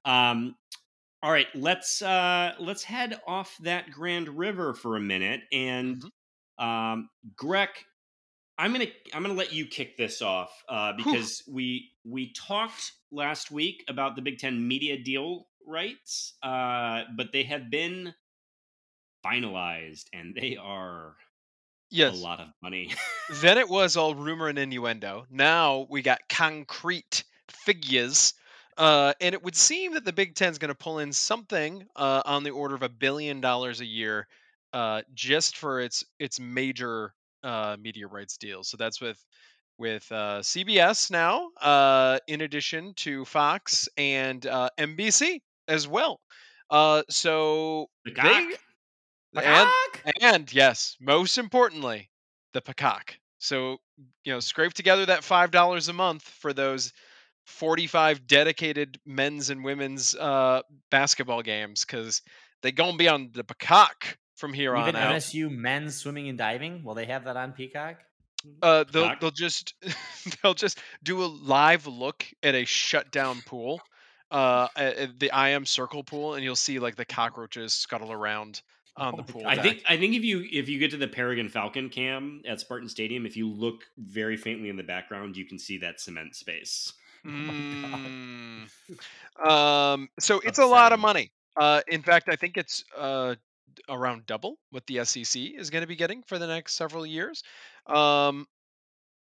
Um, 0.06 0.56
all 1.24 1.32
right, 1.32 1.48
let's 1.56 2.04
uh, 2.04 2.54
let's 2.60 2.84
head 2.84 3.20
off 3.26 3.58
that 3.64 3.90
Grand 3.90 4.30
River 4.30 4.76
for 4.76 4.98
a 4.98 5.02
minute, 5.02 5.42
and 5.52 6.04
um, 6.60 7.10
Greg, 7.36 7.70
I'm 8.60 8.72
gonna 8.72 8.86
I'm 9.16 9.24
gonna 9.24 9.34
let 9.34 9.52
you 9.52 9.66
kick 9.66 9.98
this 9.98 10.22
off 10.22 10.52
uh, 10.70 10.94
because 10.94 11.42
we 11.52 11.90
we 12.06 12.34
talked 12.34 12.92
last 13.12 13.52
week 13.52 13.84
about 13.88 14.16
the 14.16 14.22
Big 14.22 14.40
Ten 14.40 14.68
media 14.68 14.98
deal 14.98 15.48
rights, 15.66 16.34
uh, 16.44 17.04
but 17.16 17.32
they 17.34 17.44
have 17.44 17.70
been 17.70 18.14
finalized 19.26 20.06
and 20.14 20.36
they 20.36 20.58
are 20.58 21.16
Yes. 21.90 22.14
a 22.14 22.24
lot 22.24 22.40
of 22.40 22.48
money. 22.62 22.94
then 23.42 23.58
it 23.58 23.70
was 23.70 23.98
all 23.98 24.16
rumor 24.16 24.48
and 24.48 24.60
innuendo. 24.60 25.26
Now 25.30 25.88
we 25.90 26.02
got 26.02 26.28
concrete 26.30 27.24
figures. 27.50 28.34
Uh, 28.78 29.14
and 29.22 29.34
it 29.34 29.42
would 29.42 29.56
seem 29.56 29.94
that 29.94 30.06
the 30.06 30.14
Big 30.14 30.36
Ten's 30.36 30.60
going 30.60 30.70
to 30.70 30.76
pull 30.76 31.00
in 31.00 31.12
something 31.12 31.88
uh, 31.96 32.22
on 32.26 32.44
the 32.44 32.52
order 32.52 32.76
of 32.76 32.84
a 32.84 32.90
billion 32.90 33.42
dollars 33.42 33.82
a 33.82 33.86
year 33.86 34.28
uh, 34.74 35.02
just 35.14 35.58
for 35.58 35.80
its 35.80 36.04
its 36.20 36.40
major 36.40 37.14
uh, 37.44 37.76
media 37.80 38.08
rights 38.08 38.38
deals. 38.38 38.68
So 38.70 38.78
that's 38.78 39.02
with 39.02 39.24
with 39.78 40.12
uh, 40.12 40.40
CBS 40.42 41.12
now, 41.12 41.50
uh, 41.62 42.20
in 42.28 42.42
addition 42.42 42.94
to 42.96 43.26
Fox 43.26 43.88
and 43.98 44.46
uh, 44.46 44.70
NBC 44.78 45.40
as 45.68 45.88
well. 45.88 46.20
Uh, 46.70 47.04
so 47.10 47.88
the 48.06 48.12
they 48.12 48.48
and 49.44 49.70
and 50.22 50.54
yes, 50.54 50.96
most 51.00 51.38
importantly, 51.38 52.10
the 52.54 52.62
peacock. 52.62 53.16
So 53.40 53.78
you 54.24 54.34
know, 54.34 54.40
scrape 54.40 54.74
together 54.74 55.06
that 55.06 55.24
five 55.24 55.52
dollars 55.52 55.88
a 55.90 55.94
month 55.94 56.24
for 56.24 56.54
those 56.54 56.92
forty-five 57.46 58.28
dedicated 58.28 59.00
men's 59.06 59.50
and 59.50 59.64
women's 59.64 60.16
uh, 60.16 60.62
basketball 60.92 61.42
games 61.42 61.86
because 61.86 62.22
they 62.64 62.72
gonna 62.72 62.98
be 62.98 63.08
on 63.08 63.30
the 63.34 63.44
peacock 63.44 64.18
from 64.36 64.54
here 64.54 64.76
Even 64.76 64.96
on 64.96 65.02
out. 65.02 65.16
MSU 65.16 65.50
men's 65.50 65.96
swimming 65.96 66.30
and 66.30 66.38
diving. 66.38 66.84
Will 66.84 66.94
they 66.94 67.06
have 67.06 67.26
that 67.26 67.38
on 67.38 67.54
Peacock? 67.54 67.98
Uh, 68.62 68.84
they'll 68.92 69.14
they'll 69.20 69.32
just 69.32 69.74
they'll 70.44 70.54
just 70.54 70.80
do 71.04 71.24
a 71.24 71.26
live 71.26 71.88
look 71.88 72.26
at 72.44 72.56
a 72.56 72.66
shut 72.66 73.12
down 73.12 73.42
pool, 73.46 73.82
uh, 74.32 74.68
the 75.18 75.32
IM 75.34 75.66
Circle 75.66 76.04
pool, 76.04 76.34
and 76.36 76.44
you'll 76.44 76.56
see 76.56 76.80
like 76.80 76.96
the 76.96 77.06
cockroaches 77.06 77.74
scuttle 77.74 78.12
around 78.12 78.62
on 78.96 79.14
Oh 79.14 79.18
the 79.18 79.24
pool. 79.24 79.42
God. 79.44 79.52
I 79.52 79.56
deck. 79.56 79.64
think 79.64 79.84
I 79.88 79.98
think 79.98 80.16
if 80.16 80.24
you 80.24 80.46
if 80.52 80.70
you 80.70 80.80
get 80.80 80.92
to 80.92 80.98
the 80.98 81.08
peregrine 81.08 81.50
Falcon 81.50 81.90
cam 81.90 82.42
at 82.48 82.60
Spartan 82.60 82.90
Stadium, 82.90 83.26
if 83.26 83.38
you 83.38 83.50
look 83.50 83.84
very 83.98 84.38
faintly 84.38 84.70
in 84.70 84.76
the 84.76 84.84
background, 84.84 85.38
you 85.38 85.46
can 85.46 85.60
see 85.60 85.78
that 85.80 86.00
cement 86.00 86.36
space. 86.36 86.94
Oh 87.26 87.30
my 87.30 87.90
God. 87.90 88.00
Mm. 89.44 89.50
Um, 89.50 90.10
so 90.18 90.40
it's 90.40 90.60
a 90.60 90.66
lot 90.66 90.94
of 90.94 91.00
money. 91.00 91.32
Uh, 91.58 91.82
in 91.88 92.02
fact, 92.02 92.30
I 92.30 92.38
think 92.38 92.56
it's 92.56 92.86
uh, 92.96 93.36
around 93.90 94.26
double 94.26 94.58
what 94.72 94.86
the 94.86 95.04
SEC 95.04 95.42
is 95.42 95.70
going 95.70 95.82
to 95.82 95.88
be 95.88 95.96
getting 95.96 96.24
for 96.24 96.40
the 96.40 96.48
next 96.48 96.76
several 96.76 97.06
years. 97.06 97.44
Um, 97.88 98.48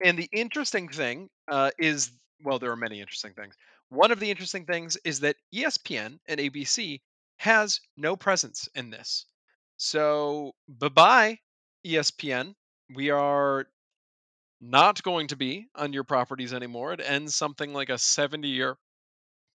and 0.04 0.18
the 0.18 0.30
interesting 0.32 0.90
thing 0.90 1.30
uh, 1.48 1.72
is, 1.78 2.12
well, 2.44 2.60
there 2.60 2.72
are 2.72 2.78
many 2.78 3.02
interesting 3.02 3.34
things. 3.34 3.56
One 3.90 4.12
of 4.12 4.20
the 4.20 4.30
interesting 4.30 4.66
things 4.66 4.98
is 5.04 5.22
that 5.22 5.36
ESPN 5.54 6.20
and 6.28 6.40
ABC 6.40 7.02
has 7.38 7.80
no 7.98 8.16
presence 8.16 8.70
in 8.76 8.90
this. 8.90 9.26
So 9.78 10.54
bye 10.68 10.90
bye, 10.90 11.40
ESPN. 11.86 12.54
We 12.94 13.10
are 13.12 13.66
not 14.62 15.02
going 15.04 15.28
to 15.28 15.36
be 15.36 15.68
on 15.76 15.94
your 15.94 16.04
properties 16.04 16.54
anymore. 16.54 16.94
It 16.94 17.02
ends 17.04 17.36
something 17.36 17.74
like 17.74 17.90
a 17.90 17.98
70 17.98 18.48
year 18.48 18.78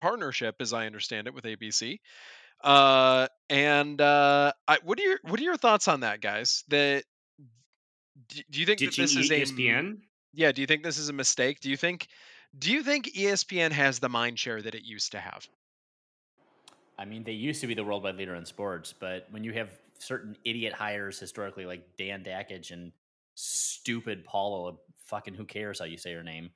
partnership, 0.01 0.55
as 0.59 0.73
I 0.73 0.85
understand 0.85 1.27
it, 1.27 1.33
with 1.33 1.45
ABC. 1.45 1.99
Uh, 2.63 3.27
and 3.49 3.99
uh, 3.99 4.51
I, 4.67 4.77
what 4.83 4.99
are 4.99 5.03
your 5.03 5.19
what 5.23 5.39
are 5.39 5.43
your 5.43 5.57
thoughts 5.57 5.87
on 5.87 6.01
that, 6.01 6.21
guys? 6.21 6.63
That 6.67 7.03
do, 8.27 8.41
do 8.49 8.59
you 8.59 8.65
think 8.65 8.79
that 8.79 8.95
this 8.95 9.15
is 9.15 9.31
E- 9.31 9.35
a 9.35 9.45
ESPN. 9.45 9.97
yeah? 10.33 10.51
Do 10.51 10.61
you 10.61 10.67
think 10.67 10.83
this 10.83 10.97
is 10.97 11.09
a 11.09 11.13
mistake? 11.13 11.59
Do 11.59 11.69
you 11.69 11.77
think 11.77 12.07
do 12.57 12.71
you 12.71 12.83
think 12.83 13.13
ESPN 13.13 13.71
has 13.71 13.99
the 13.99 14.09
mind 14.09 14.37
share 14.37 14.61
that 14.61 14.75
it 14.75 14.83
used 14.83 15.13
to 15.13 15.19
have? 15.19 15.47
I 16.97 17.05
mean, 17.05 17.23
they 17.23 17.31
used 17.31 17.61
to 17.61 17.67
be 17.67 17.73
the 17.73 17.83
worldwide 17.83 18.15
leader 18.15 18.35
in 18.35 18.45
sports, 18.45 18.93
but 18.97 19.27
when 19.31 19.43
you 19.43 19.53
have 19.53 19.69
certain 19.97 20.35
idiot 20.43 20.73
hires 20.73 21.19
historically, 21.19 21.65
like 21.65 21.97
Dan 21.97 22.23
Dakich 22.23 22.71
and 22.71 22.91
stupid 23.35 24.25
Paulo, 24.25 24.79
fucking 25.05 25.33
who 25.33 25.45
cares 25.45 25.79
how 25.79 25.85
you 25.85 25.97
say 25.97 26.13
her 26.13 26.23
name, 26.23 26.51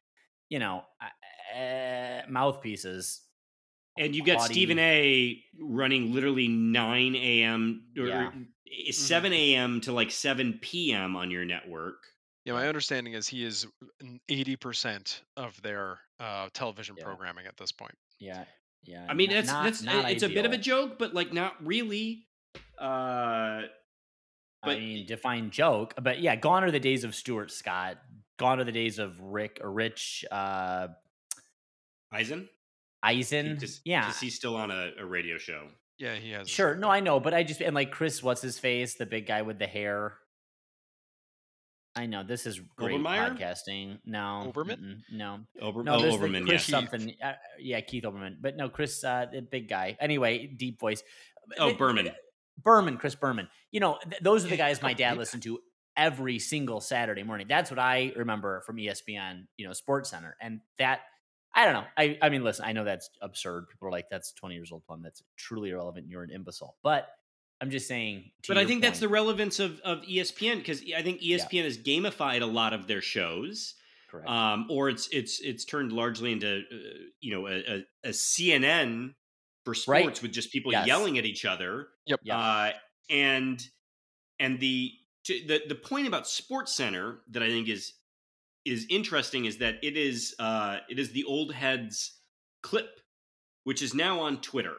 you 0.49 0.59
know, 0.59 0.83
uh, 1.01 2.21
mouthpieces. 2.29 3.21
And 3.97 4.15
you've 4.15 4.25
got 4.25 4.41
Stephen 4.41 4.77
A. 4.79 5.41
running 5.59 6.13
literally 6.13 6.47
9 6.49 7.15
a.m. 7.15 7.83
or 7.97 8.07
Yeah. 8.07 8.31
7 8.91 9.31
a.m. 9.33 9.79
to 9.81 9.93
like 9.93 10.11
7 10.11 10.59
p.m. 10.61 11.15
on 11.15 11.31
your 11.31 11.45
network. 11.45 11.95
Yeah, 12.43 12.53
my 12.53 12.67
understanding 12.67 13.13
is 13.13 13.27
he 13.27 13.43
is 13.43 13.65
eighty 14.29 14.55
percent 14.55 15.23
of 15.35 15.59
their 15.63 15.97
uh, 16.19 16.49
television 16.53 16.95
Yeah. 16.95 17.03
programming 17.05 17.47
at 17.47 17.57
this 17.57 17.71
point. 17.71 17.95
Yeah, 18.19 18.43
yeah. 18.83 19.07
I 19.09 19.15
mean, 19.15 19.31
n- 19.31 19.37
that's 19.37 19.51
that's 19.51 19.81
not 19.81 20.11
it's 20.11 20.21
a 20.21 20.29
bit 20.29 20.45
of 20.45 20.51
a 20.51 20.57
joke, 20.59 20.99
but 20.99 21.15
like 21.15 21.33
not 21.33 21.53
really. 21.65 22.27
Uh, 22.79 23.61
I 24.61 24.75
mean, 24.77 25.07
define 25.07 25.49
joke, 25.49 25.95
but 25.99 26.19
yeah, 26.19 26.35
gone 26.35 26.63
are 26.63 26.69
the 26.69 26.79
days 26.79 27.03
of 27.03 27.15
Stuart 27.15 27.49
Scott. 27.51 27.97
Gone 28.37 28.59
are 28.59 28.63
the 28.63 28.71
days 28.71 28.99
of 28.99 29.19
Rick 29.19 29.59
or 29.63 29.71
Rich 29.71 30.23
uh, 30.31 30.89
Eisen, 32.11 32.47
Eisen. 33.03 33.59
just, 33.59 33.81
yeah, 33.85 34.05
just 34.07 34.21
he's 34.21 34.35
still 34.35 34.55
on 34.55 34.71
a, 34.71 34.91
a 34.99 35.05
radio 35.05 35.37
show. 35.37 35.67
Yeah, 35.97 36.15
he 36.15 36.31
has. 36.31 36.49
Sure. 36.49 36.75
No, 36.75 36.89
I 36.89 36.99
know, 36.99 37.19
but 37.19 37.33
I 37.33 37.43
just 37.43 37.61
and 37.61 37.73
like 37.75 37.91
Chris, 37.91 38.21
what's 38.21 38.41
his 38.41 38.59
face, 38.59 38.95
the 38.95 39.05
big 39.05 39.27
guy 39.27 39.41
with 39.43 39.59
the 39.59 39.67
hair. 39.67 40.13
I 41.97 42.07
know 42.07 42.23
this 42.23 42.45
is 42.45 42.59
great 42.75 42.99
Obermeyer? 42.99 43.37
podcasting. 43.37 43.99
No, 44.05 44.51
Oberman? 44.53 44.97
no, 45.13 45.39
Ober- 45.61 45.83
no. 45.83 45.95
oh, 45.95 45.99
there's 46.01 46.13
the 46.13 46.17
Overman, 46.19 46.45
Chris 46.45 46.67
yeah. 46.67 46.75
Something. 46.79 47.15
Uh, 47.23 47.33
yeah, 47.57 47.79
Keith 47.79 48.03
Olbermann, 48.03 48.35
but 48.41 48.57
no, 48.57 48.67
Chris, 48.67 49.01
uh, 49.03 49.27
the 49.31 49.41
big 49.41 49.69
guy. 49.69 49.95
Anyway, 50.01 50.47
deep 50.47 50.77
voice. 50.79 51.01
Oh, 51.57 51.67
Th- 51.67 51.77
Berman. 51.77 52.09
Berman, 52.61 52.97
Chris 52.97 53.15
Berman. 53.15 53.47
You 53.71 53.79
know, 53.79 53.97
th- 54.09 54.21
those 54.21 54.43
are 54.43 54.49
the 54.49 54.57
guys 54.57 54.81
my 54.81 54.93
dad 54.93 55.17
listened 55.17 55.43
to 55.43 55.59
every 55.95 56.39
single 56.39 56.81
Saturday 56.81 57.23
morning. 57.23 57.47
That's 57.47 57.69
what 57.71 57.79
I 57.79 58.11
remember 58.17 58.61
from 58.65 58.75
ESPN, 58.75 59.45
you 59.55 59.65
know, 59.65 59.71
Sports 59.73 60.09
Center. 60.09 60.35
And 60.41 60.59
that, 60.79 61.01
I 61.55 61.63
don't 61.65 61.73
know. 61.73 61.85
I, 61.97 62.17
I 62.21 62.29
mean, 62.29 62.43
listen, 62.43 62.65
I 62.65 62.73
know 62.73 62.83
that's 62.83 63.09
absurd. 63.21 63.69
People 63.69 63.87
are 63.87 63.91
like, 63.91 64.09
that's 64.11 64.33
20 64.33 64.55
years 64.55 64.71
old, 64.71 64.83
Plum. 64.85 65.01
That's 65.01 65.23
truly 65.37 65.69
irrelevant. 65.69 66.07
You're 66.09 66.23
an 66.23 66.29
imbecile. 66.29 66.75
But 66.83 67.07
I'm 67.61 67.71
just 67.71 67.87
saying. 67.87 68.31
to 68.43 68.49
But 68.49 68.57
I 68.57 68.61
your 68.61 68.67
think 68.67 68.81
that's 68.81 68.99
the 68.99 69.07
relevance 69.07 69.59
of, 69.61 69.79
of 69.81 70.01
ESPN 70.01 70.57
because 70.57 70.83
I 70.95 71.01
think 71.01 71.21
ESPN 71.21 71.63
has 71.63 71.77
gamified 71.77 72.41
a 72.41 72.45
lot 72.45 72.73
of 72.73 72.87
their 72.87 73.01
shows, 73.01 73.75
correct. 74.11 74.27
um, 74.29 74.67
or 74.69 74.89
it's 74.89 75.07
it's 75.13 75.39
it's 75.39 75.63
turned 75.63 75.93
largely 75.93 76.33
into 76.33 76.63
uh, 76.69 76.75
you 77.21 77.33
know 77.33 77.47
a, 77.47 77.53
a, 77.77 77.85
a 78.03 78.09
CNN 78.09 79.13
for 79.63 79.73
sports 79.73 79.87
Right. 80.05 80.21
with 80.21 80.33
just 80.33 80.51
people 80.51 80.73
Yes. 80.73 80.85
yelling 80.87 81.17
at 81.17 81.25
each 81.25 81.45
other. 81.45 81.87
Yep. 82.07 82.19
Yeah. 82.23 82.37
Uh, 82.37 82.71
and 83.09 83.65
and 84.39 84.59
the 84.59 84.91
to, 85.23 85.39
the 85.47 85.61
the 85.69 85.75
point 85.75 86.07
about 86.07 86.27
Sports 86.27 86.75
Center 86.75 87.19
that 87.31 87.41
I 87.41 87.47
think 87.47 87.69
is 87.69 87.93
is 88.65 88.85
interesting 88.89 89.45
is 89.45 89.57
that 89.59 89.75
it 89.83 89.95
is 89.97 90.35
uh, 90.39 90.79
it 90.89 90.99
is 90.99 91.11
the 91.11 91.23
old 91.25 91.53
heads 91.53 92.19
clip, 92.63 92.99
which 93.63 93.81
is 93.81 93.93
now 93.93 94.21
on 94.21 94.41
Twitter. 94.41 94.75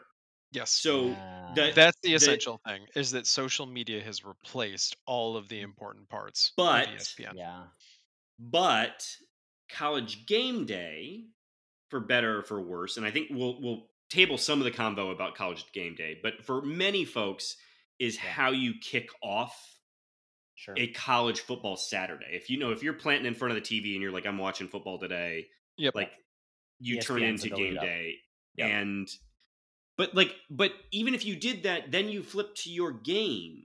Yes. 0.53 0.71
So 0.71 1.07
Yeah. 1.09 1.53
the- 1.55 1.73
That's 1.75 1.97
the 2.03 2.11
the- 2.11 2.15
essential 2.15 2.61
thing 2.67 2.87
is 2.95 3.11
that 3.13 3.27
social 3.27 3.67
media 3.67 4.03
has 4.03 4.25
replaced 4.25 4.97
all 5.07 5.37
of 5.37 5.49
the 5.49 5.61
important 5.61 6.09
parts 6.09 6.53
But- 6.57 6.89
ESPN. 6.89 7.35
yeah. 7.37 7.65
but 8.39 9.07
college 9.71 10.27
game 10.27 10.67
day 10.67 11.25
for 11.89 12.01
better 12.01 12.39
or 12.39 12.43
for 12.43 12.61
worse 12.61 12.97
and 12.99 13.07
i 13.07 13.11
think 13.11 13.29
we'll 13.31 13.61
we'll 13.63 13.89
table 14.11 14.37
some 14.39 14.59
of 14.61 14.65
the 14.65 14.71
convo 14.71 15.11
about 15.11 15.35
college 15.35 15.65
game 15.73 15.95
day 15.95 16.19
but 16.23 16.45
for 16.45 16.61
many 16.63 17.05
folks 17.05 17.57
is 17.99 18.15
Yeah. 18.17 18.21
how 18.31 18.51
you 18.53 18.75
kick 18.81 19.09
off 19.23 19.76
Sure. 20.57 20.75
a 20.79 20.87
college 20.89 21.41
football 21.41 21.77
saturday 21.77 22.31
if 22.33 22.49
you 22.51 22.59
know 22.59 22.71
if 22.73 22.83
you're 22.83 22.95
planting 22.95 23.27
in 23.27 23.35
front 23.35 23.57
of 23.57 23.63
the 23.63 23.81
tv 23.81 23.93
and 23.93 24.03
you're 24.03 24.11
like 24.11 24.27
i'm 24.27 24.39
watching 24.39 24.67
football 24.69 24.99
today 24.99 25.47
Yep. 25.77 25.95
like 25.95 26.11
you 26.81 26.99
turn 27.01 27.23
into 27.23 27.51
game 27.51 27.75
day 27.75 28.15
Yep. 28.57 28.71
and 28.71 29.09
but 29.99 30.15
like 30.15 30.35
but 30.51 30.73
even 30.93 31.15
if 31.15 31.25
you 31.27 31.37
did 31.37 31.65
that 31.65 31.93
then 31.93 32.09
you 32.09 32.23
flip 32.23 32.55
to 32.57 32.71
your 32.71 32.91
game 32.93 33.65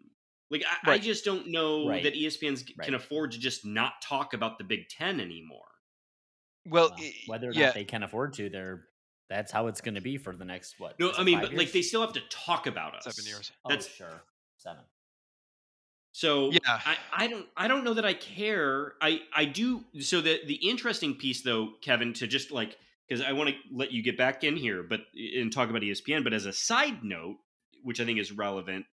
like 0.49 0.63
i, 0.85 0.91
I 0.91 0.97
just 0.97 1.23
don't 1.23 1.47
know 1.47 1.87
Right. 1.87 2.03
that 2.03 2.13
espn's 2.13 2.65
Right. 2.77 2.85
can 2.85 2.93
afford 2.95 3.31
to 3.31 3.39
just 3.39 3.65
not 3.65 3.93
talk 4.03 4.33
about 4.33 4.57
the 4.57 4.65
big 4.65 4.89
ten 4.89 5.19
anymore 5.21 5.63
well, 6.67 6.93
Well, 6.95 7.09
whether 7.25 7.49
or 7.49 7.53
yeah, 7.53 7.65
not 7.67 7.73
they 7.73 7.83
can 7.85 8.03
afford 8.03 8.33
to, 8.33 8.47
they're 8.49 8.85
that's 9.29 9.51
how 9.51 9.67
it's 9.67 9.81
going 9.81 9.95
to 9.95 10.01
be 10.01 10.17
for 10.17 10.35
the 10.35 10.45
next 10.45 10.75
what? 10.79 10.99
No, 10.99 11.11
I 11.17 11.23
mean, 11.23 11.39
but 11.39 11.53
like 11.53 11.71
they 11.71 11.81
still 11.81 12.01
have 12.01 12.13
to 12.13 12.21
talk 12.29 12.67
about 12.67 12.93
us. 12.95 13.05
seven 13.05 13.25
years. 13.25 13.51
Oh, 13.65 13.69
That's 13.69 13.87
sure, 13.87 14.21
seven. 14.57 14.83
So. 16.11 16.51
Yeah. 16.51 16.59
I, 16.65 16.97
I 17.13 17.27
don't 17.27 17.45
I 17.55 17.67
don't 17.67 17.83
know 17.83 17.93
that 17.93 18.05
I 18.05 18.13
care. 18.13 18.93
I 19.01 19.21
I 19.35 19.45
do. 19.45 19.83
So 19.99 20.21
the 20.21 20.39
the 20.45 20.55
interesting 20.55 21.15
piece 21.15 21.41
though, 21.41 21.69
Kevin, 21.81 22.13
to 22.13 22.27
just 22.27 22.51
like 22.51 22.77
because 23.07 23.25
I 23.25 23.33
want 23.33 23.49
to 23.49 23.55
let 23.73 23.91
you 23.91 24.01
get 24.03 24.17
back 24.17 24.43
in 24.43 24.55
here, 24.55 24.83
but 24.83 25.01
and 25.37 25.51
talk 25.51 25.69
about 25.69 25.81
ESPN. 25.81 26.23
But 26.23 26.33
as 26.33 26.45
a 26.45 26.53
side 26.53 27.03
note, 27.03 27.37
which 27.83 27.99
I 27.99 28.05
think 28.05 28.19
is 28.19 28.31
relevant, 28.31 28.85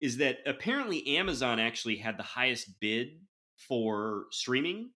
is 0.00 0.18
that 0.18 0.38
apparently 0.46 1.16
Amazon 1.16 1.58
actually 1.58 1.96
had 1.96 2.18
the 2.18 2.22
highest 2.24 2.80
bid 2.80 3.20
for 3.56 4.24
streaming. 4.30 4.90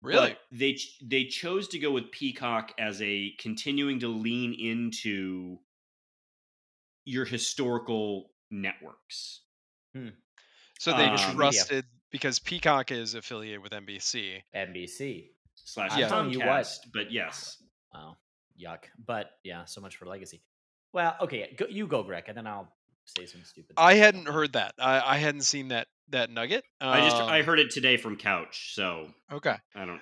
Really? 0.00 0.30
but 0.30 0.38
they 0.52 0.78
they 1.02 1.24
chose 1.24 1.66
to 1.68 1.78
go 1.78 1.90
with 1.90 2.12
Peacock 2.12 2.72
as 2.78 3.02
a 3.02 3.32
continuing 3.40 3.98
to 4.00 4.08
lean 4.08 4.54
into 4.54 5.58
your 7.04 7.24
historical 7.24 8.30
networks. 8.50 9.40
Hmm. 9.94 10.10
So 10.78 10.92
they 10.96 11.04
Um, 11.04 11.12
media. 11.16 11.34
trusted 11.34 11.84
because 12.10 12.38
Peacock 12.38 12.90
is 12.90 13.14
affiliated 13.14 13.60
with 13.60 13.72
NBC. 13.72 14.42
NBC. 14.54 15.30
slash 15.54 15.92
I'm 15.92 16.08
telling 16.08 16.30
you 16.32 16.38
what. 16.40 16.46
Comcast, 16.64 16.78
but 16.94 17.10
yes. 17.12 17.62
Wow, 17.92 18.16
yuck. 18.58 18.84
But 19.04 19.30
yeah, 19.44 19.64
so 19.66 19.80
much 19.80 19.96
for 19.96 20.06
legacy. 20.06 20.40
Well, 20.92 21.16
okay, 21.22 21.54
go, 21.56 21.66
you 21.68 21.86
go, 21.86 22.02
Greg, 22.02 22.24
and 22.28 22.36
then 22.36 22.46
I'll 22.46 22.72
say 23.04 23.26
some 23.26 23.42
stupid. 23.44 23.74
I 23.76 23.94
hadn't 23.94 24.26
heard 24.28 24.54
that. 24.54 24.74
I, 24.78 25.00
I 25.14 25.16
hadn't 25.18 25.42
seen 25.42 25.68
that 25.68 25.88
that 26.10 26.30
nugget. 26.30 26.64
I 26.80 27.00
just 27.00 27.16
I 27.16 27.40
Um, 27.40 27.44
heard 27.46 27.58
it 27.58 27.70
today 27.70 27.96
from 27.98 28.16
Couch, 28.16 28.72
so 28.74 29.08
okay. 29.30 29.56
I 29.74 29.84
don't. 29.84 30.00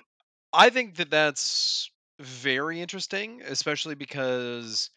I 0.53 0.69
think 0.69 0.95
that 0.95 1.09
that's 1.09 1.89
very 2.19 2.79
interesting, 2.81 3.41
especially 3.41 3.95
because 3.95 4.89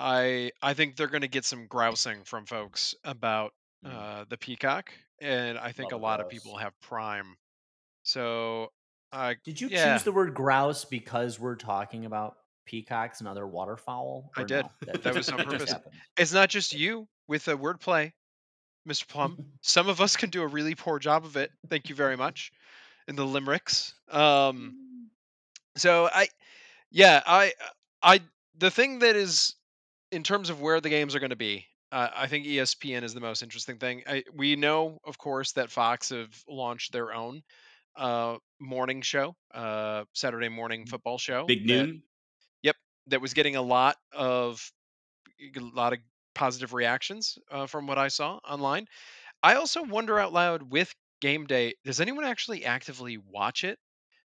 I 0.00 0.50
I 0.62 0.74
think 0.74 0.96
they're 0.96 1.06
going 1.08 1.22
to 1.22 1.28
get 1.28 1.44
some 1.44 1.66
grousing 1.66 2.24
from 2.24 2.46
folks 2.46 2.94
about. 3.04 3.52
Uh, 3.84 4.24
the 4.28 4.36
Peacock, 4.36 4.90
and 5.20 5.58
I 5.58 5.72
think 5.72 5.92
Love 5.92 6.00
a 6.00 6.02
a 6.02 6.06
lot 6.06 6.20
of 6.20 6.28
people 6.28 6.56
have 6.56 6.72
Prime. 6.80 7.36
So, 8.02 8.70
I 9.12 9.36
Did 9.44 9.60
you 9.60 9.68
yeah. 9.68 9.94
choose 9.94 10.04
the 10.04 10.12
word 10.12 10.34
grouse 10.34 10.84
because 10.84 11.38
we're 11.40 11.56
talking 11.56 12.04
about 12.04 12.36
peacocks 12.66 13.20
and 13.20 13.28
other 13.28 13.46
waterfowl? 13.46 14.30
I 14.36 14.44
did. 14.44 14.66
no? 14.86 14.92
That 14.92 15.14
was 15.14 15.26
just- 15.26 15.32
on 15.32 15.44
purpose. 15.44 15.74
it's 16.16 16.32
not 16.32 16.48
just 16.48 16.72
you 16.74 17.08
with 17.28 17.44
the 17.44 17.56
wordplay, 17.56 18.12
Mr. 18.88 19.06
Plum. 19.08 19.38
Some 19.62 19.88
of 19.88 20.00
us 20.00 20.16
can 20.16 20.30
do 20.30 20.42
a 20.42 20.46
really 20.46 20.74
poor 20.74 20.98
job 20.98 21.24
of 21.24 21.36
it. 21.36 21.50
Thank 21.68 21.88
you 21.88 21.94
very 21.94 22.16
much. 22.16 22.52
In 23.08 23.16
the 23.16 23.24
limericks. 23.26 23.94
Um, 24.10 25.08
so 25.76 26.08
I, 26.12 26.28
yeah, 26.90 27.22
I, 27.26 27.52
I, 28.02 28.20
the 28.56 28.70
thing 28.70 29.00
that 29.00 29.16
is, 29.16 29.54
in 30.12 30.22
terms 30.22 30.48
of 30.48 30.60
where 30.60 30.80
the 30.80 30.88
games 30.88 31.14
are 31.14 31.20
going 31.20 31.30
to 31.30 31.36
be, 31.36 31.66
uh, 31.94 32.10
I 32.14 32.26
think 32.28 32.46
ESPN 32.46 33.04
is 33.04 33.14
the 33.14 33.20
most 33.20 33.42
interesting 33.42 33.78
thing. 33.78 34.02
I, 34.06 34.24
we 34.34 34.56
know, 34.56 34.98
of 35.04 35.18
course, 35.18 35.52
that 35.52 35.70
Fox 35.70 36.10
have 36.10 36.42
launched 36.48 36.92
their 36.92 37.14
own 37.14 37.42
uh, 37.96 38.38
morning 38.60 39.02
show, 39.02 39.36
uh, 39.52 40.04
Saturday 40.14 40.50
morning 40.50 40.86
football 40.86 41.18
show. 41.18 41.46
Big 41.46 41.64
that- 41.68 41.88
noon. 41.88 42.02
that 43.06 43.20
was 43.20 43.34
getting 43.34 43.56
a 43.56 43.62
lot 43.62 43.96
of 44.12 44.70
a 45.56 45.60
lot 45.60 45.92
of 45.92 46.00
positive 46.34 46.72
reactions 46.74 47.38
uh, 47.50 47.66
from 47.66 47.86
what 47.86 47.98
I 47.98 48.08
saw 48.08 48.36
online. 48.48 48.86
I 49.42 49.56
also 49.56 49.82
wonder 49.84 50.18
out 50.18 50.32
loud 50.34 50.62
with 50.70 50.94
game 51.20 51.46
day, 51.46 51.74
does 51.84 52.00
anyone 52.00 52.24
actually 52.24 52.64
actively 52.66 53.18
watch 53.18 53.64
it? 53.64 53.78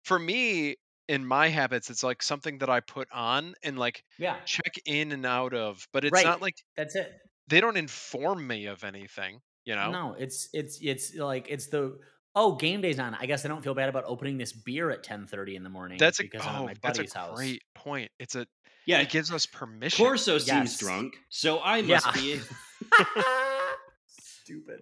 For 0.05 0.19
me, 0.19 0.77
in 1.09 1.27
my 1.27 1.49
habits, 1.49 1.91
it's 1.91 2.05
like 2.05 2.23
something 2.23 2.59
that 2.61 2.71
I 2.71 2.81
put 2.81 3.09
on 3.13 3.55
and 3.63 3.79
like 3.79 4.05
Yeah, 4.19 4.47
check 4.47 4.75
in 4.87 5.13
and 5.13 5.27
out 5.27 5.55
of, 5.55 5.87
but 5.93 6.05
it's 6.05 6.25
Right. 6.25 6.25
not 6.25 6.43
like 6.43 6.57
that's 6.77 6.95
it. 6.97 7.13
They 7.53 7.61
don't 7.61 7.77
inform 7.77 8.47
me 8.47 8.67
of 8.67 8.83
anything, 8.83 9.41
you 9.65 9.77
know? 9.77 9.91
No, 9.91 10.17
it's 10.19 10.49
it's 10.53 10.79
it's 10.83 11.15
like 11.15 11.47
it's 11.49 11.69
the 11.69 11.99
oh 12.35 12.57
game 12.57 12.81
day's 12.81 12.99
on. 12.99 13.15
I 13.15 13.27
guess 13.27 13.45
I 13.45 13.49
don't 13.49 13.63
feel 13.63 13.75
bad 13.75 13.89
about 13.89 14.05
opening 14.07 14.39
this 14.39 14.53
beer 14.53 14.91
at 14.91 15.03
ten 15.05 15.27
thirty 15.27 15.55
in 15.55 15.63
the 15.63 15.69
morning. 15.71 15.99
That's 15.99 16.19
a 16.19 16.23
because 16.25 16.43
oh, 16.45 16.65
my 16.67 16.75
that's 16.83 16.99
a 16.99 17.07
house. 17.19 17.37
great 17.37 17.63
point. 17.75 18.11
It's 18.19 18.35
a 18.35 18.47
Yeah, 18.87 19.01
it 19.01 19.11
gives 19.11 19.31
us 19.31 19.47
permission. 19.47 20.05
Corso 20.05 20.39
seems 20.39 20.77
drunk, 20.79 21.15
so 21.29 21.61
I 21.63 21.83
must 21.83 22.07
Yeah. 22.07 22.13
be. 22.13 22.41
Stupid. 24.07 24.81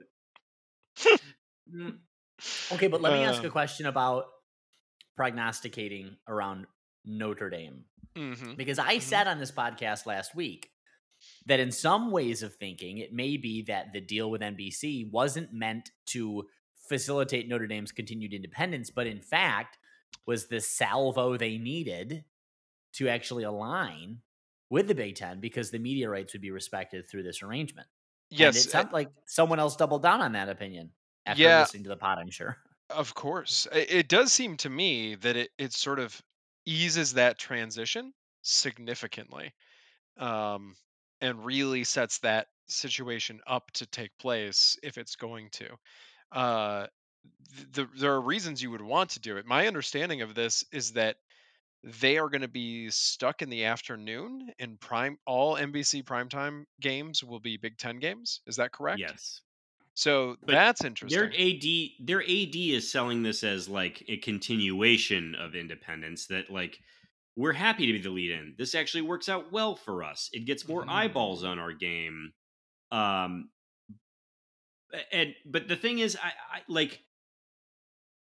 Mm. 1.74 1.98
Okay, 2.72 2.86
but 2.88 3.00
let 3.00 3.12
me 3.12 3.20
ask 3.24 3.44
Uh. 3.44 3.48
a 3.48 3.50
question 3.50 3.86
about 3.86 4.24
prognosticating 5.16 6.16
around 6.26 6.66
Notre 7.04 7.50
Dame. 7.50 7.84
Mhm. 8.16 8.56
Because 8.56 8.78
I 8.78 8.96
Mhm. 8.96 9.02
said 9.02 9.26
on 9.28 9.38
this 9.38 9.52
podcast 9.52 10.06
last 10.06 10.34
week 10.34 10.70
that 11.46 11.60
in 11.60 11.72
some 11.72 12.10
ways 12.10 12.42
of 12.42 12.54
thinking, 12.54 12.98
it 12.98 13.12
may 13.12 13.36
be 13.36 13.62
that 13.62 13.92
the 13.92 14.00
deal 14.00 14.30
with 14.30 14.40
NBC 14.40 15.10
wasn't 15.10 15.52
meant 15.52 15.90
to 16.06 16.44
facilitate 16.88 17.48
Notre 17.48 17.66
Dame's 17.66 17.92
continued 17.92 18.34
independence, 18.34 18.90
but 18.90 19.06
in 19.06 19.20
fact 19.20 19.78
was 20.26 20.48
the 20.48 20.60
salvo 20.60 21.36
they 21.36 21.56
needed 21.56 22.24
to 22.94 23.08
actually 23.08 23.44
align 23.44 24.18
with 24.68 24.88
the 24.88 24.94
Big 24.94 25.14
Ten 25.16 25.40
because 25.40 25.70
the 25.70 25.78
media 25.78 26.08
rights 26.08 26.32
would 26.32 26.42
be 26.42 26.50
respected 26.50 27.08
through 27.08 27.22
this 27.22 27.42
arrangement. 27.42 27.86
Yes, 28.30 28.56
and 28.56 28.64
it 28.64 28.68
uh, 28.68 28.82
sounds 28.82 28.92
like 28.92 29.10
someone 29.26 29.58
else 29.58 29.76
doubled 29.76 30.02
down 30.02 30.20
on 30.20 30.32
that 30.32 30.48
opinion 30.48 30.90
after 31.26 31.42
Yeah. 31.42 31.60
listening 31.60 31.84
to 31.84 31.88
the 31.88 31.96
pod. 31.96 32.18
I'm 32.18 32.30
sure. 32.30 32.56
Of 32.88 33.14
course. 33.14 33.68
It 33.72 34.08
does 34.08 34.32
seem 34.32 34.56
to 34.58 34.70
me 34.70 35.14
that 35.16 35.36
it, 35.36 35.50
it 35.58 35.72
sort 35.72 36.00
of 36.00 36.20
eases 36.66 37.14
that 37.14 37.38
transition 37.38 38.12
significantly 38.42 39.52
um, 40.18 40.74
and 41.20 41.44
really 41.44 41.84
sets 41.84 42.18
that 42.18 42.48
situation 42.68 43.40
up 43.46 43.70
to 43.72 43.86
take 43.86 44.16
place 44.18 44.78
if 44.82 44.98
it's 44.98 45.16
going 45.16 45.50
to. 45.50 45.68
Uh, 46.32 46.86
th- 47.56 47.68
the, 47.72 47.88
there 47.98 48.12
are 48.12 48.20
reasons 48.20 48.62
you 48.62 48.70
would 48.70 48.82
want 48.82 49.10
to 49.10 49.20
do 49.20 49.36
it. 49.36 49.46
My 49.46 49.66
understanding 49.66 50.22
of 50.22 50.34
this 50.34 50.64
is 50.72 50.92
that 50.92 51.16
they 51.82 52.18
are 52.18 52.28
going 52.28 52.42
to 52.42 52.48
be 52.48 52.90
stuck 52.90 53.42
in 53.42 53.48
the 53.48 53.64
afternoon 53.64 54.50
and 54.58 54.78
prime 54.80 55.18
all 55.26 55.56
NBC 55.56 56.04
primetime 56.04 56.64
games 56.80 57.24
will 57.24 57.40
be 57.40 57.56
Big 57.56 57.78
10 57.78 57.98
games. 57.98 58.40
Is 58.46 58.56
that 58.56 58.72
correct? 58.72 59.00
Yes. 59.00 59.40
So 59.94 60.36
But 60.44 60.52
that's 60.52 60.84
interesting. 60.84 61.18
their. 61.18 61.32
AD 61.32 62.06
their 62.06 62.22
AD 62.22 62.54
is 62.54 62.90
selling 62.90 63.22
this 63.22 63.42
as 63.44 63.68
like 63.68 64.04
a 64.08 64.18
continuation 64.18 65.34
of 65.34 65.54
independence 65.54 66.26
that 66.26 66.50
like 66.50 66.80
we're 67.40 67.54
happy 67.54 67.86
to 67.86 67.92
be 67.94 68.00
the 68.00 68.10
lead 68.10 68.30
in. 68.30 68.54
This 68.58 68.74
actually 68.74 69.00
works 69.00 69.28
out 69.28 69.50
well 69.50 69.74
for 69.74 70.04
us. 70.04 70.28
It 70.32 70.44
gets 70.44 70.68
more 70.68 70.84
Mhm. 70.84 70.90
eyeballs 70.90 71.42
on 71.42 71.58
our 71.58 71.72
game. 71.72 72.34
Um 72.92 73.50
and 75.12 75.34
but 75.46 75.68
the 75.68 75.76
thing 75.76 76.00
is 76.00 76.16
I, 76.16 76.32
I 76.52 76.62
like 76.68 77.02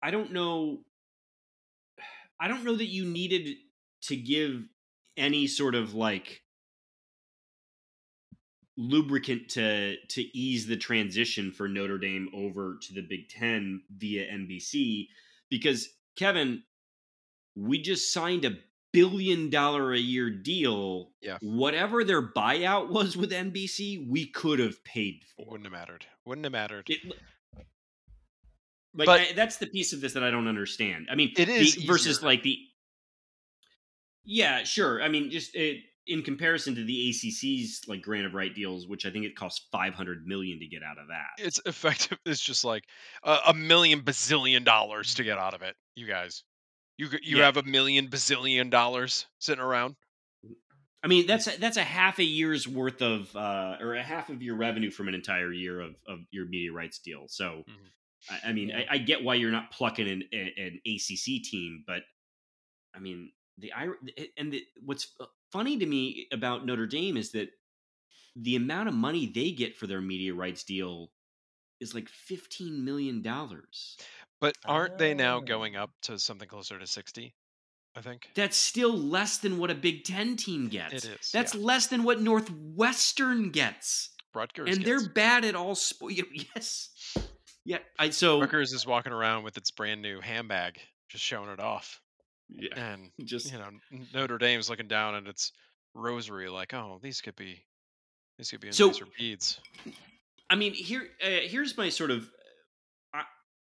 I 0.03 0.11
don't 0.11 0.33
know 0.33 0.85
I 2.39 2.47
don't 2.49 2.65
know 2.65 2.77
that 2.77 2.87
you 2.87 3.05
needed 3.05 3.57
to 4.03 4.17
give 4.17 4.69
any 5.17 5.47
sort 5.47 5.75
of 5.75 5.95
like 5.95 6.43
lubricant 8.77 9.49
to 9.51 9.97
to 10.09 10.23
ease 10.39 10.67
the 10.67 10.77
transition 10.77 11.51
for 11.51 11.69
Notre 11.69 11.99
Dame 11.99 12.29
over 12.35 12.79
to 12.83 12.95
the 12.95 13.03
Big 13.03 13.29
10 13.29 13.83
via 13.97 14.31
NBC 14.31 15.09
because 15.51 15.89
Kevin 16.17 16.63
we 17.57 17.81
just 17.81 18.13
signed 18.13 18.45
a 18.45 18.59
billion 18.93 19.51
dollar 19.51 19.93
a 19.93 19.99
year 19.99 20.31
deal 20.31 21.11
Yeah. 21.21 21.39
whatever 21.41 22.05
their 22.05 22.23
buyout 22.23 22.89
was 22.91 23.17
with 23.17 23.33
NBC 23.33 24.09
we 24.09 24.27
could 24.27 24.59
have 24.59 24.83
paid 24.85 25.23
for 25.37 25.47
Wouldn't 25.51 25.65
have 25.67 25.73
mattered. 25.73 26.07
Wouldn't 26.25 26.45
have 26.45 26.53
mattered. 26.53 26.89
it, 26.91 27.01
like 28.95 29.07
But- 29.07 29.21
I, 29.21 29.33
that's 29.35 29.57
the 29.57 29.67
piece 29.67 29.93
of 29.93 30.01
this 30.01 30.13
that 30.13 30.23
I 30.23 30.31
don't 30.31 30.49
understand. 30.49 31.09
I 31.11 31.15
mean, 31.15 31.33
It 31.37 31.49
is 31.49 31.77
the, 31.77 31.87
versus 31.87 32.23
like 32.23 32.43
the. 32.43 32.59
Yeah, 34.25 34.63
sure. 34.65 35.03
I 35.03 35.09
mean, 35.09 35.31
just 35.31 35.55
it, 35.57 35.79
in 36.07 36.23
comparison 36.23 36.75
to 36.75 36.85
the 36.85 37.09
ACC's 37.11 37.83
like 37.89 38.03
grant 38.03 38.27
of 38.27 38.35
right 38.35 38.55
deals, 38.55 38.87
which 38.87 39.05
I 39.07 39.11
think 39.11 39.25
it 39.25 39.35
costs 39.37 39.67
five 39.73 39.95
hundred 39.95 40.27
million 40.27 40.61
to 40.61 40.67
get 40.67 40.83
out 40.83 40.99
of 40.99 41.09
that. 41.09 41.45
it's 41.45 41.61
effective. 41.67 42.19
It's 42.27 42.41
just 42.41 42.65
like 42.65 42.85
a, 43.25 43.39
a 43.49 43.55
million 43.55 44.01
bazillion 44.03 44.65
dollars 44.65 45.15
to 45.15 45.25
get 45.25 45.39
out 45.39 45.55
of 45.55 45.63
it. 45.63 45.75
You 45.97 46.07
guys, 46.07 46.45
you 46.97 47.09
you 47.23 47.39
Yeah. 47.39 47.45
have 47.47 47.57
a 47.57 47.63
million 47.63 48.09
bazillion 48.09 48.71
dollars 48.71 49.27
sitting 49.39 49.63
around. 49.63 49.97
I 51.05 51.09
mean, 51.09 51.27
that's 51.27 51.49
a, 51.49 51.59
that's 51.59 51.77
a 51.77 51.83
half 51.83 52.21
a 52.21 52.25
year's 52.25 52.69
worth 52.69 53.03
of, 53.03 53.35
uh, 53.35 53.77
or 53.81 53.97
a 53.97 54.03
half 54.03 54.29
of 54.29 54.41
your 54.41 54.55
revenue 54.55 54.91
from 54.93 55.09
an 55.09 55.15
entire 55.15 55.53
year 55.53 55.81
of, 55.81 55.97
of 56.07 56.21
your 56.31 56.47
media 56.47 56.73
rights 56.73 57.01
deal. 57.01 57.27
So, 57.27 57.65
Mhm. 57.69 57.91
I, 58.31 58.51
I 58.51 58.53
mean, 58.53 58.69
Yeah. 58.69 58.85
I, 58.89 58.95
I 58.95 58.99
get 58.99 59.25
why 59.25 59.35
you're 59.35 59.51
not 59.51 59.73
plucking 59.73 60.09
an, 60.09 60.23
an 60.33 60.81
ACC 60.87 61.43
team, 61.43 61.83
but 61.89 62.05
I 62.95 63.01
mean, 63.01 63.33
the 63.59 63.73
and 64.37 64.53
the, 64.53 64.65
what's 64.85 65.17
funny 65.51 65.77
to 65.79 65.87
me 65.87 66.29
about 66.33 66.65
Notre 66.67 66.87
Dame 66.87 67.17
is 67.17 67.33
that 67.33 67.51
the 68.37 68.55
amount 68.57 68.89
of 68.89 68.95
money 68.95 69.27
they 69.27 69.51
get 69.51 69.77
for 69.77 69.87
their 69.89 70.01
media 70.01 70.35
rights 70.35 70.63
deal 70.63 71.11
is 71.81 71.95
like 71.95 72.09
fifteen 72.09 72.85
million 72.85 73.23
dollars. 73.23 73.97
But 74.43 74.57
aren't 74.67 74.99
they 74.99 75.15
now 75.15 75.39
Oh. 75.39 75.41
going 75.41 75.77
up 75.77 75.91
to 76.03 76.19
something 76.19 76.49
closer 76.49 76.79
to 76.79 76.87
sixty? 76.87 77.35
I 77.97 78.01
think 78.03 78.29
That's 78.35 78.57
still 78.57 78.95
less 78.97 79.39
than 79.39 79.57
what 79.59 79.71
a 79.71 79.75
Big 79.75 80.05
Ten 80.05 80.37
team 80.37 80.69
gets. 80.69 80.93
it 80.93 81.05
is. 81.21 81.31
That's 81.31 81.55
yeah. 81.55 81.61
less 81.63 81.87
than 81.87 82.03
what 82.05 82.21
Northwestern 82.21 83.51
gets. 83.51 84.11
Rutgers. 84.35 84.75
and 84.77 84.85
they're 84.85 85.09
bad 85.11 85.45
at 85.45 85.55
all 85.55 85.75
sport. 85.75 86.15
Yes, 86.57 86.91
yeah. 87.67 87.79
I 87.99 88.11
so 88.11 88.41
Rutgers 88.41 88.73
is 88.73 88.87
walking 88.87 89.13
around 89.13 89.45
with 89.45 89.57
its 89.59 89.71
brand 89.71 90.01
new 90.03 90.21
handbag, 90.21 90.79
just 91.11 91.23
showing 91.23 91.51
it 91.51 91.61
off, 91.61 92.01
yeah, 92.49 92.71
and 92.75 93.11
just 93.25 93.53
you 93.53 93.59
know 93.59 93.69
N- 93.93 94.09
Notre 94.15 94.39
Dame's 94.39 94.71
looking 94.71 94.89
down 94.89 95.15
at 95.15 95.27
its 95.27 95.53
rosary, 95.95 96.49
like, 96.49 96.73
oh, 96.73 96.99
these 97.03 97.21
could 97.21 97.37
be, 97.37 97.63
these 98.39 98.51
could 98.51 98.61
be 98.61 98.73
So- 98.73 98.87
nicer 98.89 99.07
beads. 99.19 99.61
I 100.49 100.55
mean, 100.57 100.73
here 100.73 101.09
uh, 101.23 101.47
here's 101.47 101.77
my 101.77 101.91
sort 101.91 102.11
of 102.11 102.29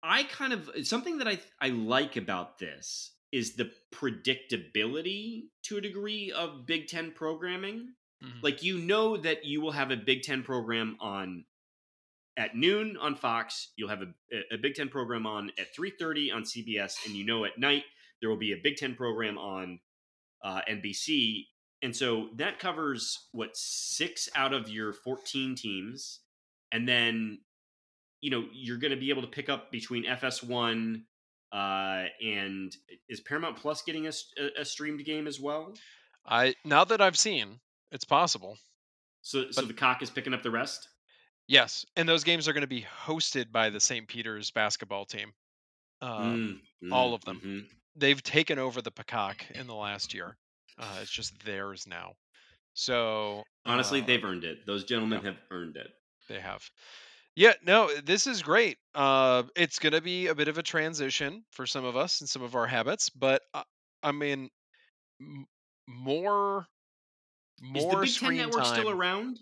I 0.03 0.25
kind 0.25 0.53
of 0.53 0.71
something 0.85 1.19
that 1.19 1.29
I 1.29 1.41
I 1.61 1.69
like 1.69 2.17
about 2.17 2.59
this 2.59 3.13
is 3.33 3.57
the 3.57 3.71
predictability 3.93 5.49
to 5.63 5.77
a 5.77 5.81
degree 5.81 6.33
of 6.33 6.67
Big 6.67 6.87
10 6.87 7.13
programming. 7.13 7.95
Mhm. 8.23 8.43
Like 8.43 8.63
you 8.63 8.79
know 8.79 9.17
that 9.17 9.45
you 9.45 9.61
will 9.61 9.73
have 9.73 9.91
a 9.91 9.97
Big 9.97 10.23
10 10.23 10.43
program 10.43 10.97
on 11.01 11.45
at 12.37 12.55
noon 12.55 12.97
on 12.97 13.17
Fox, 13.17 13.73
you'll 13.77 13.89
have 13.89 14.03
a, 14.03 14.55
a 14.55 14.59
Big 14.59 14.75
10 14.75 14.89
program 14.89 15.27
on 15.27 15.51
at 15.59 15.75
3:30 15.75 16.33
on 16.33 16.45
CBS 16.45 17.05
and 17.05 17.15
you 17.15 17.25
know 17.25 17.45
at 17.45 17.59
night 17.59 17.85
there 18.21 18.31
will 18.31 18.37
be 18.37 18.53
a 18.53 18.57
Big 18.63 18.77
10 18.77 18.95
program 18.95 19.37
on 19.39 19.81
uh, 20.43 20.61
NBC. 20.69 21.49
And 21.83 21.95
so 21.95 22.31
that 22.37 22.59
covers 22.59 23.29
what 23.33 23.57
six 23.57 24.29
out 24.35 24.53
of 24.53 24.69
your 24.69 24.93
14 24.93 25.55
teams 25.55 26.21
and 26.73 26.89
then 26.89 27.41
you 28.21 28.31
know 28.31 28.45
you're 28.53 28.79
going 28.79 28.91
to 28.91 28.97
be 28.97 29.11
able 29.11 29.23
to 29.23 29.29
pick 29.29 29.49
up 29.49 29.71
between 29.71 30.05
FS1 30.05 31.03
uh, 31.53 32.05
and 32.23 32.77
is 33.09 33.21
Paramount 33.21 33.57
Plus 33.57 33.83
getting 33.83 34.07
a 34.07 34.65
streamed 34.65 35.05
game 35.05 35.27
as 35.27 35.41
well? 35.41 35.75
I 36.27 36.55
now 36.65 36.85
that 36.85 37.01
I've 37.01 37.19
seen, 37.19 37.61
it's 37.93 38.05
possible. 38.05 38.57
So 39.23 39.51
so 39.51 39.63
But- 39.63 39.69
the 39.69 39.75
cock 39.75 40.03
is 40.03 40.11
picking 40.11 40.35
up 40.35 40.43
the 40.43 40.51
rest. 40.51 40.89
Yes, 41.47 41.87
and 41.97 42.07
those 42.07 42.25
games 42.25 42.47
are 42.47 42.53
going 42.53 42.61
to 42.61 42.67
be 42.67 42.83
hosted 43.07 43.51
by 43.51 43.71
the 43.71 43.81
St. 43.81 44.07
Peter's 44.07 44.51
basketball 44.51 45.07
team. 45.07 45.33
Uh, 46.03 46.19
Mm, 46.21 46.61
all 46.93 47.13
mm, 47.13 47.15
of 47.15 47.25
them. 47.25 47.41
mhm. 47.43 47.67
They've 47.97 48.23
taken 48.23 48.59
over 48.59 48.83
the 48.83 48.91
Peacock 48.91 49.45
in 49.55 49.67
the 49.67 49.75
last 49.75 50.13
year. 50.13 50.37
Uh, 50.77 50.99
it's 51.01 51.11
just 51.11 51.43
theirs 51.45 51.87
now. 51.87 52.13
So 52.75 53.45
Honestly, 53.65 54.03
uh, 54.03 54.05
they've 54.07 54.23
earned 54.23 54.45
it. 54.45 54.67
Those 54.67 54.85
gentlemen 54.85 55.25
have 55.25 55.39
earned 55.51 55.77
it. 55.77 55.89
They 56.29 56.39
have. 56.39 56.63
Yeah, 57.39 57.55
no, 57.63 57.89
this 58.01 58.27
is 58.27 58.43
great. 58.43 58.79
Uh, 58.97 59.45
it's 59.55 59.79
going 59.79 59.93
to 59.93 60.01
be 60.01 60.27
a 60.27 60.35
bit 60.35 60.49
of 60.49 60.59
a 60.59 60.63
transition 60.63 61.45
for 61.53 61.67
some 61.67 61.85
of 61.85 61.97
us 61.97 62.21
and 62.21 62.29
some 62.29 62.43
of 62.43 62.57
our 62.57 62.67
habits, 62.67 63.11
but 63.11 63.43
uh, 63.55 63.63
I 64.03 64.11
mean, 64.11 64.51
m- 65.21 65.47
more, 65.89 66.67
Is 67.75 67.87
more 67.87 67.91
the 68.01 68.07
Big 68.07 68.17
Ten 68.17 68.35
screen 68.35 68.37
network 68.37 68.65
time. 68.65 68.75
still 68.75 68.91
around? 68.91 69.39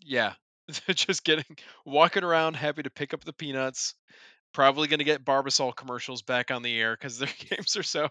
Yeah, 0.00 0.34
just 0.88 1.24
getting 1.24 1.56
walking 1.84 2.24
around, 2.24 2.54
happy 2.56 2.82
to 2.82 2.90
pick 2.90 3.14
up 3.14 3.24
the 3.24 3.32
peanuts. 3.32 3.94
Probably 4.54 4.88
going 4.88 4.98
to 4.98 5.04
get 5.04 5.24
Barbasol 5.24 5.76
commercials 5.76 6.22
back 6.22 6.50
on 6.50 6.62
the 6.62 6.78
air 6.78 6.94
because 6.96 7.18
their 7.18 7.28
games 7.50 7.76
are 7.76 7.82
so, 7.84 8.08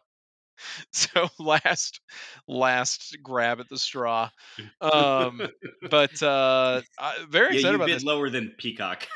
so 0.92 1.30
last, 1.40 2.02
last 2.48 3.18
grab 3.24 3.60
at 3.60 3.70
the 3.70 3.78
straw. 3.78 4.30
Um, 4.82 5.42
but 5.90 6.22
uh, 6.24 6.82
I- 7.00 7.26
very 7.30 7.54
yeah, 7.54 7.60
excited 7.60 7.76
about 7.76 7.88
this. 7.88 8.04
lower 8.04 8.30
than 8.30 8.54
Peacock. 8.58 9.08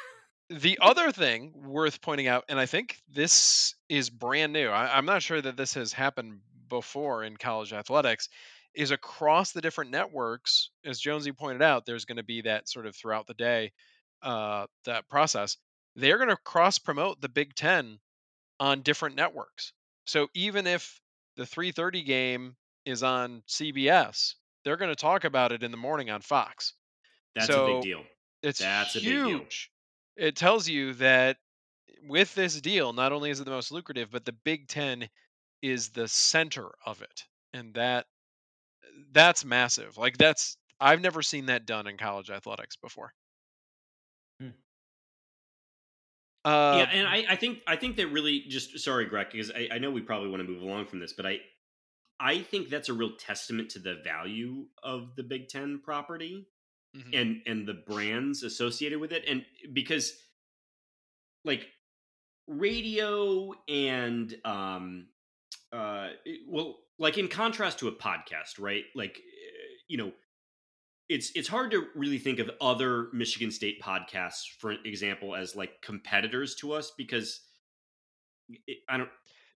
The 0.49 0.77
other 0.81 1.11
thing 1.11 1.53
worth 1.55 2.01
pointing 2.01 2.27
out, 2.27 2.43
and 2.49 2.59
I 2.59 2.65
think 2.65 2.97
this 3.09 3.75
is 3.89 4.09
brand 4.09 4.53
new, 4.53 4.67
I, 4.69 4.97
I'm 4.97 5.05
not 5.05 5.21
sure 5.23 5.41
that 5.41 5.57
this 5.57 5.73
has 5.75 5.93
happened 5.93 6.39
before 6.69 7.23
in 7.23 7.37
college 7.37 7.73
athletics, 7.73 8.29
is 8.75 8.91
across 8.91 9.51
the 9.51 9.61
different 9.61 9.91
networks, 9.91 10.69
as 10.85 10.99
Jonesy 10.99 11.31
pointed 11.31 11.61
out, 11.61 11.85
there's 11.85 12.05
going 12.05 12.17
to 12.17 12.23
be 12.23 12.41
that 12.41 12.67
sort 12.67 12.85
of 12.85 12.95
throughout 12.95 13.27
the 13.27 13.33
day, 13.35 13.71
uh, 14.21 14.65
that 14.85 15.07
process. 15.09 15.57
They're 15.95 16.17
going 16.17 16.29
to 16.29 16.37
cross 16.37 16.77
promote 16.79 17.21
the 17.21 17.29
Big 17.29 17.55
Ten 17.55 17.99
on 18.59 18.81
different 18.81 19.15
networks. 19.15 19.73
So 20.05 20.27
even 20.33 20.67
if 20.67 20.99
the 21.35 21.43
3:30 21.43 22.05
game 22.05 22.55
is 22.85 23.03
on 23.03 23.43
CBS, 23.47 24.35
they're 24.63 24.77
going 24.77 24.91
to 24.91 24.95
talk 24.95 25.23
about 25.23 25.51
it 25.51 25.63
in 25.63 25.71
the 25.71 25.77
morning 25.77 26.09
on 26.09 26.21
Fox. 26.21 26.73
That's 27.35 27.49
a 27.49 27.65
big 27.65 27.81
deal. 27.81 28.03
It's 28.41 28.59
That's 28.59 28.95
a 28.95 28.99
big 28.99 29.07
huge. 29.07 29.71
deal. 30.17 30.27
It 30.27 30.35
tells 30.35 30.67
you 30.67 30.93
that 30.95 31.37
with 32.07 32.33
this 32.35 32.59
deal, 32.61 32.93
not 32.93 33.11
only 33.11 33.29
is 33.29 33.39
it 33.39 33.45
the 33.45 33.51
most 33.51 33.71
lucrative, 33.71 34.11
but 34.11 34.25
the 34.25 34.33
Big 34.33 34.67
Ten 34.67 35.09
is 35.61 35.89
the 35.89 36.07
center 36.07 36.69
of 36.85 37.01
it, 37.01 37.23
and 37.53 37.73
that 37.75 38.05
that's 39.11 39.45
massive. 39.45 39.97
Like 39.97 40.17
that's 40.17 40.57
I've 40.79 41.01
never 41.01 41.21
seen 41.21 41.47
that 41.47 41.65
done 41.65 41.87
in 41.87 41.97
college 41.97 42.29
athletics 42.29 42.75
before. 42.75 43.13
Uh, 46.45 46.75
yeah, 46.79 46.89
and 46.91 47.07
I, 47.07 47.25
I 47.29 47.35
think 47.35 47.59
I 47.65 47.75
think 47.77 47.95
that 47.97 48.07
really 48.07 48.41
just 48.49 48.79
sorry, 48.79 49.05
Greg, 49.05 49.27
because 49.31 49.51
I, 49.51 49.69
I 49.73 49.77
know 49.79 49.91
we 49.91 50.01
probably 50.01 50.29
want 50.29 50.45
to 50.45 50.49
move 50.49 50.61
along 50.61 50.87
from 50.87 50.99
this, 50.99 51.13
but 51.13 51.25
I 51.25 51.39
I 52.19 52.39
think 52.39 52.69
that's 52.69 52.89
a 52.89 52.93
real 52.93 53.15
testament 53.17 53.71
to 53.71 53.79
the 53.79 54.01
value 54.03 54.65
of 54.83 55.15
the 55.15 55.23
Big 55.23 55.47
Ten 55.47 55.79
property 55.83 56.47
mhm. 56.95 57.19
and 57.19 57.41
and 57.45 57.67
the 57.67 57.73
brands 57.73 58.43
associated 58.43 58.99
with 58.99 59.11
it, 59.13 59.23
and 59.27 59.45
because 59.71 60.13
like 61.45 61.67
radio 62.47 63.53
and 63.69 64.35
um 64.43 65.07
uh 65.71 66.09
well 66.47 66.75
like 66.99 67.17
in 67.17 67.27
contrast 67.29 67.79
to 67.79 67.87
a 67.87 67.91
podcast 67.91 68.59
right 68.59 68.83
like 68.95 69.17
eh, 69.17 69.75
you 69.87 69.97
know 69.97 70.11
it's 71.09 71.31
it's 71.35 71.47
hard 71.47 71.71
to 71.71 71.85
really 71.95 72.17
think 72.17 72.39
of 72.39 72.49
other 72.61 73.07
Michigan 73.13 73.51
State 73.51 73.81
podcasts, 73.81 74.43
for 74.59 74.71
example, 74.71 75.35
as 75.35 75.55
like 75.55 75.81
competitors 75.81 76.55
to 76.55 76.73
us 76.73 76.91
because 76.97 77.41
it, 78.67 78.77
I 78.89 78.97
don't 78.97 79.09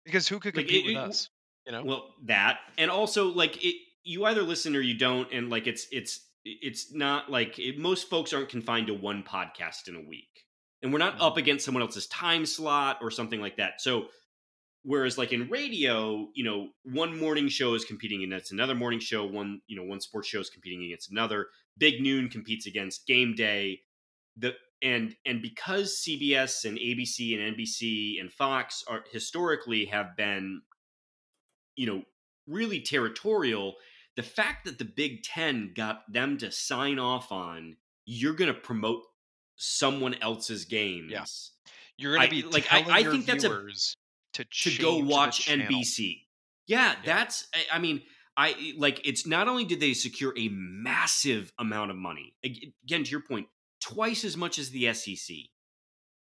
because 0.05 0.29
who 0.29 0.39
could 0.41 0.57
like, 0.57 0.67
compete 0.67 0.85
it- 0.87 0.89
with 0.89 0.97
it- 1.05 1.09
us? 1.09 1.29
You 1.67 1.73
know, 1.73 1.83
well 1.85 2.15
that 2.27 2.59
and 2.77 2.91
also 2.91 3.29
like 3.29 3.65
it 3.65 3.75
you 4.03 4.27
either 4.27 4.43
listen 4.43 4.77
or 4.77 4.81
you 4.81 4.99
don't 4.99 5.33
and 5.33 5.49
like 5.49 5.67
it's 5.67 5.87
it's 5.91 6.21
it's 6.45 6.93
not 6.93 7.31
like 7.31 7.59
it, 7.59 7.79
most 7.79 8.11
folks 8.11 8.35
aren't 8.35 8.51
confined 8.51 8.89
to 8.89 8.95
one 8.95 9.23
podcast 9.23 9.89
in 9.89 9.97
a 9.97 10.01
week 10.07 10.45
and 10.83 10.93
we're 10.93 10.99
not 10.99 11.19
up 11.23 11.37
Mhm. 11.37 11.39
against 11.39 11.65
someone 11.65 11.81
else's 11.83 12.07
time 12.09 12.45
slot 12.45 12.99
or 13.01 13.11
something 13.11 13.41
like 13.41 13.57
that. 13.57 13.81
So 13.81 14.09
whereas 14.85 15.19
like 15.19 15.33
in 15.33 15.49
radio, 15.49 16.29
you 16.35 16.45
know, 16.45 16.69
one 16.85 17.19
morning 17.19 17.49
show 17.49 17.75
is 17.75 17.85
competing 17.85 18.23
against 18.23 18.53
another 18.53 18.75
morning 18.75 19.01
show, 19.01 19.25
one, 19.25 19.61
you 19.67 19.77
know, 19.77 19.83
one 19.85 20.01
sports 20.01 20.29
show 20.29 20.41
is 20.41 20.51
competing 20.51 20.85
against 20.85 21.11
another. 21.11 21.49
Big 21.77 22.01
Noon 22.01 22.29
competes 22.29 22.67
against 22.67 23.07
Game 23.07 23.35
Day. 23.35 23.81
The 24.37 24.55
and 24.83 25.15
and 25.25 25.41
because 25.43 26.03
CBS 26.07 26.65
and 26.65 26.79
ABC 26.79 27.35
and 27.39 27.57
NBC 27.57 28.21
and 28.21 28.33
Fox 28.33 28.85
are 28.87 29.03
historically 29.11 29.87
have 29.87 30.17
been 30.17 30.63
you 31.77 31.87
know, 31.87 32.03
really 32.47 32.81
territorial, 32.81 33.75
the 34.17 34.23
fact 34.23 34.65
that 34.65 34.79
the 34.79 34.85
Big 34.85 35.23
10 35.25 35.73
got 35.75 36.03
them 36.13 36.39
to 36.39 36.53
sign 36.53 36.99
off 37.01 37.33
on 37.33 37.77
you're 38.07 38.35
going 38.35 38.53
to 38.53 38.61
promote 38.61 39.03
someone 39.57 40.15
else's 40.21 40.65
games 40.67 41.11
yeah. 41.11 41.25
You're 41.97 42.17
going 42.17 42.29
to 42.29 42.31
be 42.31 42.43
like, 42.43 42.67
I- 42.73 42.85
I 43.01 43.03
think 43.05 43.25
that's 43.27 43.45
a- 43.45 43.49
viewers 43.49 43.97
to 44.35 44.45
to 44.45 44.79
go 44.83 44.99
watch. 44.99 45.47
NBC. 45.49 46.21
Yeah, 46.67 46.95
that's 47.05 47.47
I- 47.73 47.79
mean, 47.79 48.03
I 48.37 48.75
like 48.77 49.07
it's 49.07 49.27
not 49.27 49.49
only 49.49 49.65
did 49.65 49.81
they 49.81 49.95
secure 49.95 50.33
a 50.37 50.49
massive 50.51 51.53
amount 51.59 51.91
of 51.91 51.97
money. 51.97 52.35
Again 52.45 53.05
to 53.05 53.11
your 53.11 53.23
point, 53.23 53.49
twice 53.81 54.25
as 54.25 54.37
much 54.37 54.59
as 54.59 54.71
the 54.71 54.93
SEC. 54.93 55.37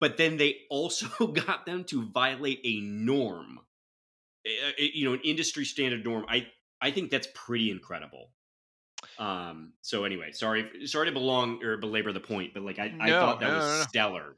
But 0.01 0.17
then 0.17 0.37
they 0.37 0.59
also 0.71 1.27
got 1.27 1.67
them 1.67 1.85
to 1.85 2.09
violate 2.11 2.61
a 2.65 2.81
norm. 2.81 3.61
You 4.79 5.07
know, 5.07 5.15
an 5.15 5.21
industry 5.25 5.65
standard 5.65 6.05
norm. 6.05 6.25
I 6.29 6.47
I 6.81 6.91
think 6.93 7.11
that's 7.11 7.29
pretty 7.35 7.71
incredible. 7.71 8.31
Um 9.19 9.75
so 9.83 10.05
anyway, 10.05 10.33
sorry 10.33 10.87
sorry 10.87 11.07
to 11.07 11.13
belong 11.13 11.63
or 11.63 11.77
belabor 11.77 12.13
the 12.13 12.21
point, 12.21 12.55
but 12.55 12.63
like 12.63 12.79
I, 12.79 12.93
I 13.01 13.11
thought 13.11 13.41
that 13.41 13.49
no, 13.49 13.57
was 13.57 13.65
no, 13.65 13.79
no. 13.79 13.85
stellar. 13.89 14.37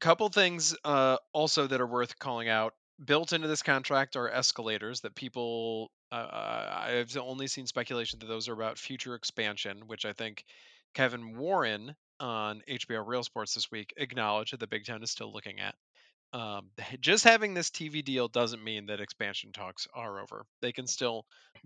couple 0.00 0.28
things 0.28 0.76
uh, 0.84 1.16
also 1.32 1.66
that 1.66 1.80
are 1.80 1.86
worth 1.86 2.18
calling 2.18 2.48
out. 2.48 2.74
Built 3.04 3.32
into 3.32 3.46
this 3.46 3.62
contract 3.62 4.16
are 4.16 4.28
escalators 4.28 5.00
that 5.02 5.14
people. 5.14 5.90
Uh, 6.10 6.80
I've 6.80 7.16
only 7.16 7.46
seen 7.46 7.66
speculation 7.66 8.18
that 8.18 8.26
those 8.26 8.48
are 8.48 8.54
about 8.54 8.78
future 8.78 9.14
expansion, 9.14 9.82
which 9.86 10.04
I 10.04 10.12
think 10.12 10.44
Kevin 10.94 11.36
Warren 11.36 11.94
on 12.18 12.62
HBO 12.68 13.06
Real 13.06 13.22
Sports 13.22 13.54
this 13.54 13.70
week 13.70 13.94
acknowledged 13.96 14.52
that 14.52 14.60
the 14.60 14.66
Big 14.66 14.84
Ten 14.84 15.02
is 15.02 15.10
still 15.10 15.32
looking 15.32 15.60
at. 15.60 15.74
Um, 16.32 16.70
just 17.00 17.24
having 17.24 17.54
this 17.54 17.70
TV 17.70 18.04
deal 18.04 18.26
doesn't 18.28 18.62
mean 18.64 18.86
that 18.86 19.00
expansion 19.00 19.52
talks 19.52 19.86
are 19.94 20.20
over. 20.20 20.44
They 20.60 20.72
can 20.72 20.86
still 20.86 21.24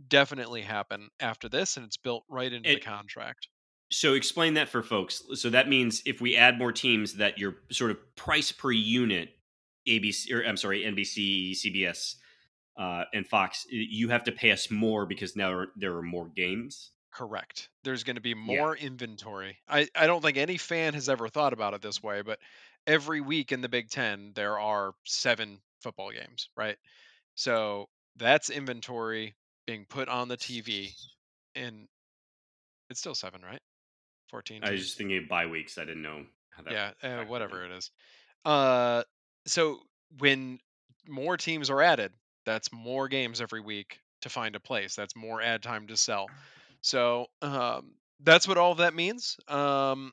definitely 0.08 0.60
happen 0.62 1.08
after 1.18 1.48
this, 1.48 1.76
and 1.76 1.86
it's 1.86 1.96
built 1.96 2.24
right 2.28 2.52
into 2.52 2.70
It- 2.70 2.74
the 2.76 2.80
contract. 2.80 3.48
So 3.90 4.14
explain 4.14 4.54
that 4.54 4.68
for 4.68 4.82
folks. 4.82 5.22
So 5.34 5.50
that 5.50 5.68
means 5.68 6.02
if 6.06 6.20
we 6.20 6.36
add 6.36 6.58
more 6.58 6.72
teams, 6.72 7.14
that 7.14 7.38
your 7.38 7.56
sort 7.70 7.90
of 7.90 7.98
price 8.16 8.50
per 8.50 8.70
unit, 8.70 9.36
ABC 9.86 10.32
or 10.32 10.42
I'm 10.44 10.56
sorry, 10.56 10.82
NBC, 10.82 11.52
CBS, 11.52 12.16
uh, 12.76 13.04
and 13.12 13.26
Fox, 13.26 13.66
you 13.70 14.08
have 14.08 14.24
to 14.24 14.32
pay 14.32 14.50
us 14.50 14.70
more 14.70 15.06
because 15.06 15.36
now 15.36 15.64
there 15.76 15.96
are 15.96 16.02
more 16.02 16.28
games. 16.28 16.90
Correct. 17.12 17.68
There's 17.84 18.04
going 18.04 18.16
to 18.16 18.22
be 18.22 18.34
more 18.34 18.74
inventory. 18.74 19.58
I, 19.68 19.88
I 19.94 20.06
don't 20.06 20.22
think 20.22 20.38
any 20.38 20.56
fan 20.56 20.94
has 20.94 21.10
ever 21.10 21.28
thought 21.28 21.52
about 21.52 21.74
it 21.74 21.82
this 21.82 22.02
way, 22.02 22.22
but 22.22 22.38
every 22.86 23.20
week 23.20 23.52
in 23.52 23.60
the 23.60 23.68
Big 23.68 23.90
Ten, 23.90 24.32
there 24.34 24.58
are 24.58 24.94
seven 25.04 25.58
football 25.82 26.10
games, 26.10 26.48
right? 26.56 26.76
So 27.34 27.88
that's 28.16 28.48
inventory 28.48 29.34
being 29.66 29.84
put 29.88 30.08
on 30.08 30.28
the 30.28 30.38
TV, 30.38 30.94
and 31.54 31.86
it's 32.88 33.00
still 33.00 33.14
seven, 33.14 33.42
right? 33.42 33.60
14. 34.30 34.64
I 34.64 34.70
was 34.70 34.80
just 34.80 34.96
thinking 34.96 35.18
of 35.18 35.28
bye 35.28 35.46
weeks. 35.46 35.76
I 35.76 35.84
didn't 35.84 36.02
know 36.02 36.24
how 36.50 36.62
that. 36.62 36.72
yeah, 37.02 37.20
uh, 37.20 37.24
whatever 37.26 37.64
it 37.66 37.72
is. 37.72 37.90
Uh, 38.44 39.02
so 39.46 39.80
when 40.18 40.58
more 41.08 41.36
teams 41.36 41.70
are 41.70 41.82
added, 41.82 42.12
that's 42.44 42.72
more 42.72 43.08
games 43.08 43.40
every 43.40 43.60
week 43.60 44.00
to 44.22 44.28
find 44.28 44.56
a 44.56 44.60
place. 44.60 44.94
That's 44.94 45.16
more 45.16 45.40
ad 45.40 45.62
time 45.62 45.86
to 45.88 45.96
sell. 45.96 46.28
So 46.80 47.26
um, 47.40 47.92
that's 48.20 48.46
what 48.46 48.58
all 48.58 48.72
of 48.72 48.78
that 48.78 48.94
means. 48.94 49.36
Um, 49.48 50.12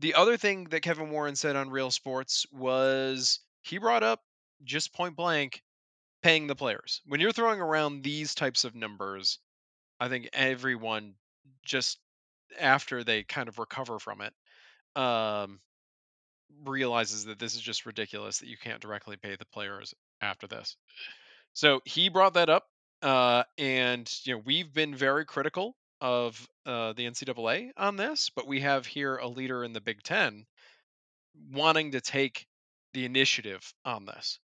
the 0.00 0.14
other 0.14 0.36
thing 0.36 0.64
that 0.70 0.82
Kevin 0.82 1.10
Warren 1.10 1.36
said 1.36 1.56
on 1.56 1.70
Real 1.70 1.90
Sports 1.90 2.46
was 2.52 3.40
he 3.62 3.78
brought 3.78 4.02
up 4.02 4.20
just 4.64 4.94
point 4.94 5.16
blank 5.16 5.62
paying 6.22 6.46
the 6.46 6.54
players. 6.54 7.00
When 7.06 7.20
you're 7.20 7.32
throwing 7.32 7.60
around 7.60 8.02
these 8.02 8.34
types 8.34 8.64
of 8.64 8.74
numbers, 8.74 9.38
I 10.00 10.08
think 10.08 10.28
everyone 10.32 11.14
just 11.64 11.98
after 12.58 13.04
they 13.04 13.22
kind 13.24 13.48
of 13.48 13.58
recover 13.58 13.98
from 13.98 14.20
it 14.20 14.32
um, 14.98 15.60
realizes 16.64 17.26
that 17.26 17.38
this 17.38 17.54
is 17.54 17.60
just 17.60 17.86
ridiculous 17.86 18.38
that 18.38 18.48
you 18.48 18.56
can't 18.56 18.80
directly 18.80 19.16
pay 19.16 19.36
the 19.36 19.46
players 19.46 19.94
after 20.20 20.46
this. 20.46 20.76
So 21.52 21.80
he 21.84 22.08
brought 22.08 22.34
that 22.34 22.48
up, 22.48 22.64
uh, 23.02 23.44
and 23.56 24.10
you 24.24 24.34
know 24.34 24.42
we've 24.44 24.72
been 24.72 24.94
very 24.94 25.24
critical 25.24 25.76
of 26.00 26.48
uh, 26.66 26.92
the 26.92 27.06
NCAA 27.06 27.70
on 27.76 27.96
this, 27.96 28.30
but 28.34 28.46
we 28.46 28.60
have 28.60 28.86
here 28.86 29.16
a 29.16 29.28
leader 29.28 29.64
in 29.64 29.72
the 29.72 29.80
Big 29.80 30.02
Ten 30.02 30.46
wanting 31.52 31.92
to 31.92 32.00
take 32.00 32.46
the 32.94 33.04
initiative 33.04 33.72
on 33.84 34.06
this, 34.06 34.38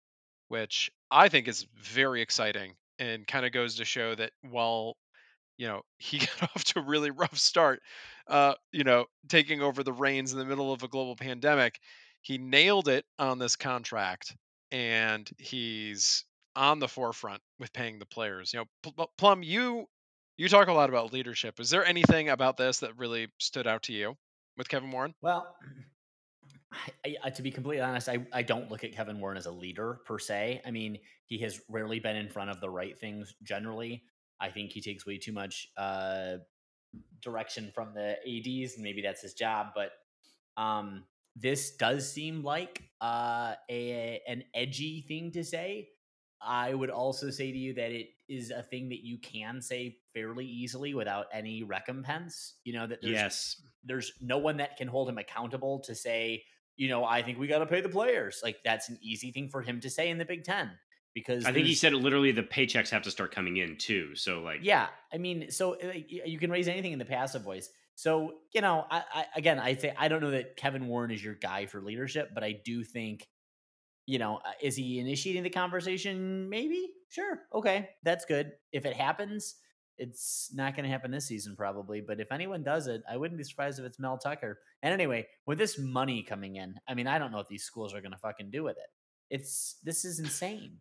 which 0.48 0.92
I 1.10 1.30
think 1.30 1.48
is 1.48 1.68
very 1.76 2.22
exciting 2.22 2.76
and 3.00 3.26
kind 3.28 3.46
of 3.46 3.52
goes 3.52 3.76
to 3.76 3.86
show 3.86 4.16
that 4.16 4.32
while 4.42 4.96
you 5.62 5.68
know 5.68 5.84
he 6.00 6.18
got 6.18 6.44
off 6.44 6.64
to 6.64 6.80
a 6.80 6.84
really 6.84 7.12
rough 7.12 7.38
start, 7.38 7.82
uh, 8.28 8.56
you 8.72 8.84
know, 8.84 9.06
taking 9.30 9.62
over 9.62 9.84
the 9.84 9.94
reins 9.94 10.34
in 10.34 10.40
the 10.40 10.46
middle 10.46 10.74
of 10.74 10.82
a 10.82 10.88
global 10.88 11.16
pandemic, 11.16 11.80
he 12.22 12.40
nailed 12.40 12.88
it 12.88 13.06
on 13.20 13.38
this 13.38 13.56
contract, 13.56 14.36
and 14.72 15.30
he's 15.38 16.26
on 16.56 16.80
the 16.80 16.88
forefront 16.88 17.42
with 17.60 17.72
paying 17.72 18.00
the 18.00 18.06
players. 18.06 18.52
You 18.52 18.62
know, 18.62 18.66
Pl- 18.82 18.94
Pl- 18.94 19.12
Plum, 19.18 19.44
you 19.44 19.86
you 20.38 20.50
talk 20.50 20.68
a 20.68 20.74
lot 20.74 20.90
about 20.90 21.14
leadership. 21.14 21.60
Is 21.60 21.70
there 21.70 21.86
anything 21.86 22.30
about 22.30 22.58
this 22.58 22.80
that 22.80 22.98
really 22.98 23.28
stood 23.40 23.68
out 23.68 23.84
to 23.84 23.94
you 23.94 24.16
with 24.58 24.68
Kevin 24.68 24.92
Warren? 24.92 25.14
Well, 25.22 25.56
I, 27.06 27.16
I, 27.24 27.30
to 27.30 27.42
be 27.42 27.52
completely 27.52 27.84
honest, 27.84 28.10
I, 28.10 28.26
I 28.34 28.42
don't 28.42 28.72
look 28.72 28.84
at 28.84 28.94
Kevin 28.94 29.20
Warren 29.20 29.38
as 29.38 29.46
a 29.46 29.52
leader 29.52 30.00
per 30.06 30.18
se. 30.18 30.62
I 30.66 30.72
mean, 30.72 30.98
he 31.26 31.38
has 31.40 31.62
rarely 31.70 32.00
been 32.00 32.16
in 32.16 32.30
front 32.30 32.50
of 32.50 32.62
the 32.62 32.70
right 32.70 32.98
things 32.98 33.36
generally. 33.44 34.04
I 34.42 34.50
think 34.50 34.72
he 34.72 34.82
takes 34.82 35.06
way 35.06 35.18
too 35.18 35.32
much 35.32 35.70
uh, 35.78 36.38
direction 37.22 37.72
from 37.74 37.94
the 37.94 38.16
ADs, 38.28 38.74
and 38.76 38.84
maybe 38.84 39.02
that's 39.02 39.22
his 39.22 39.34
job. 39.34 39.68
But 39.76 39.92
um, 40.58 41.06
this 41.36 41.76
does 41.78 42.12
seem 42.12 42.44
like 42.44 42.82
uh, 43.00 43.54
a 43.70 44.22
an 44.28 44.44
edgy 44.54 45.06
thing 45.08 45.32
to 45.32 45.44
say. 45.44 45.90
I 46.44 46.74
would 46.74 46.90
also 46.90 47.30
say 47.30 47.52
to 47.52 47.58
you 47.58 47.76
that 47.76 47.92
it 47.92 48.08
is 48.28 48.50
a 48.50 48.64
thing 48.64 48.90
that 48.90 49.06
you 49.06 49.20
can 49.20 49.62
say 49.62 49.98
fairly 50.14 50.46
easily 50.46 50.96
without 50.96 51.28
any 51.32 51.62
recompense. 51.62 52.56
You 52.64 52.74
know 52.74 52.88
that 52.88 53.02
there's 53.02 53.14
Yes. 53.14 53.62
there's 53.84 54.12
no 54.20 54.40
one 54.40 54.58
that 54.58 54.76
can 54.76 54.88
hold 54.88 55.08
him 55.08 55.20
accountable 55.20 55.82
to 55.82 55.94
say, 55.94 56.44
you 56.78 56.90
know, 56.90 57.06
I 57.06 57.22
think 57.22 57.38
we 57.38 57.46
got 57.46 57.60
to 57.60 57.68
pay 57.68 57.82
the 57.82 57.90
players. 57.90 58.42
Like 58.44 58.58
that's 58.66 58.90
an 58.90 58.98
easy 59.04 59.32
thing 59.32 59.50
for 59.50 59.62
him 59.62 59.80
to 59.82 59.90
say 59.90 60.10
in 60.10 60.18
the 60.18 60.26
Big 60.26 60.44
Ten 60.44 60.72
because 61.14 61.46
I 61.46 61.52
think 61.52 61.68
he 61.68 61.76
said 61.76 61.94
it 61.94 61.98
literally 61.98 62.32
the 62.32 62.44
paychecks 62.44 62.90
have 62.90 63.04
to 63.04 63.12
start 63.12 63.34
coming 63.34 63.58
in 63.58 63.78
too. 63.78 64.16
So 64.16 64.42
like 64.42 64.60
yeah. 64.64 64.88
I 65.14 65.18
mean, 65.18 65.52
so 65.52 65.76
uh, 65.76 65.94
you 66.08 66.40
can 66.40 66.52
raise 66.52 66.68
anything 66.68 66.94
in 66.94 67.00
the 67.00 67.06
passive 67.06 67.44
voice. 67.44 67.70
So 67.96 68.36
you 68.54 68.62
know, 68.62 68.86
I, 68.90 69.04
I 69.14 69.26
again, 69.36 69.60
I 69.60 69.76
say 69.76 69.94
I 69.98 70.08
don't 70.08 70.22
know 70.22 70.32
that 70.32 70.56
Kevin 70.58 70.88
Warren 70.88 71.12
is 71.12 71.24
your 71.24 71.36
guy 71.36 71.66
for 71.66 71.82
leadership, 71.82 72.32
but 72.34 72.44
I 72.44 72.54
do 72.64 72.84
think, 72.84 73.28
you 74.06 74.20
know, 74.20 74.38
uh, 74.38 74.52
is 74.62 74.76
he 74.76 75.00
initiating 75.00 75.44
the 75.44 75.50
conversation? 75.50 76.50
Maybe, 76.50 76.90
sure, 77.10 77.40
okay, 77.54 77.90
that's 78.04 78.26
good. 78.26 78.54
If 78.72 78.86
it 78.86 78.94
happens, 78.94 79.56
it's 79.98 80.50
not 80.54 80.76
going 80.76 80.86
to 80.86 80.90
happen 80.90 81.12
this 81.12 81.28
season 81.28 81.56
probably. 81.56 82.02
But 82.02 82.20
if 82.20 82.32
anyone 82.32 82.64
does 82.64 82.88
it, 82.88 83.04
I 83.10 83.18
wouldn't 83.18 83.38
be 83.38 83.44
surprised 83.44 83.80
if 83.80 83.86
it's 83.86 84.00
Mel 84.00 84.18
Tucker. 84.18 84.60
And 84.82 84.94
anyway, 84.94 85.28
with 85.46 85.58
this 85.58 85.78
money 85.78 86.24
coming 86.24 86.56
in, 86.56 86.76
I 86.88 86.96
mean, 86.96 87.08
I 87.08 87.20
don't 87.20 87.32
know 87.32 87.38
what 87.38 87.50
these 87.50 87.64
schools 87.64 87.94
are 87.94 88.02
going 88.02 88.14
to 88.14 88.18
fucking 88.18 88.50
do 88.50 88.64
with 88.64 88.78
it. 88.78 88.90
It's 89.30 89.76
this 89.84 90.04
is 90.04 90.20
insane. 90.20 90.78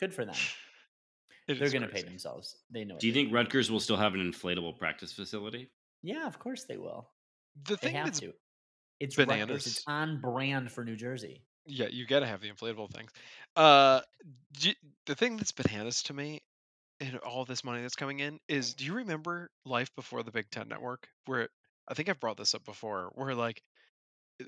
Good 0.00 0.14
for 0.14 0.24
them. 0.24 0.34
It 1.48 1.58
They're 1.58 1.70
going 1.70 1.80
to 1.80 1.88
pay 1.88 2.02
themselves. 2.02 2.56
They 2.70 2.84
know. 2.84 2.96
what 2.96 3.00
do 3.00 3.06
you 3.06 3.12
think 3.14 3.32
Rutgers 3.32 3.70
will 3.70 3.80
still 3.80 3.96
have 3.96 4.12
an 4.12 4.20
inflatable 4.20 4.78
practice 4.78 5.12
facility? 5.14 5.70
Yeah, 6.02 6.26
of 6.26 6.38
course 6.38 6.64
they 6.64 6.76
will. 6.76 7.08
The 7.64 7.76
They 7.76 7.76
thing 7.88 7.94
have 7.94 8.04
that's 8.04 8.20
to. 8.20 8.34
It's 9.00 9.16
Rutgers. 9.16 9.66
It's 9.66 9.82
on 9.86 10.20
brand 10.20 10.70
for 10.70 10.84
New 10.84 10.94
Jersey. 10.94 11.46
Yeah, 11.64 11.86
you 11.90 12.06
got 12.06 12.20
to 12.20 12.26
have 12.26 12.42
the 12.42 12.50
inflatable 12.50 12.90
things. 12.92 13.10
Uh, 13.56 14.02
you- 14.60 14.74
the 15.06 15.14
thing 15.14 15.38
that's 15.38 15.52
bananas 15.52 16.02
to 16.04 16.12
me 16.12 16.42
and 17.00 17.16
all 17.18 17.46
this 17.46 17.64
money 17.64 17.80
that's 17.80 17.96
coming 17.96 18.20
in 18.20 18.40
is 18.46 18.74
do 18.74 18.84
you 18.84 18.92
remember 18.94 19.50
life 19.64 19.94
before 19.96 20.22
the 20.22 20.32
Big 20.32 20.50
Ten 20.50 20.68
network 20.68 21.08
where 21.24 21.48
I 21.88 21.94
think 21.94 22.10
I've 22.10 22.20
brought 22.20 22.36
this 22.36 22.54
up 22.54 22.64
before 22.66 23.10
where 23.14 23.34
like 23.34 23.62
uh, 24.42 24.44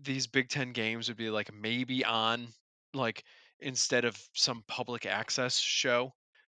these 0.00 0.28
Big 0.28 0.48
Ten 0.50 0.72
games 0.72 1.08
would 1.08 1.16
be 1.16 1.30
like 1.30 1.52
maybe 1.52 2.04
on 2.04 2.46
like 2.94 3.24
instead 3.60 4.04
of 4.04 4.16
some 4.34 4.62
public 4.68 5.06
access 5.06 5.58
show 5.58 6.12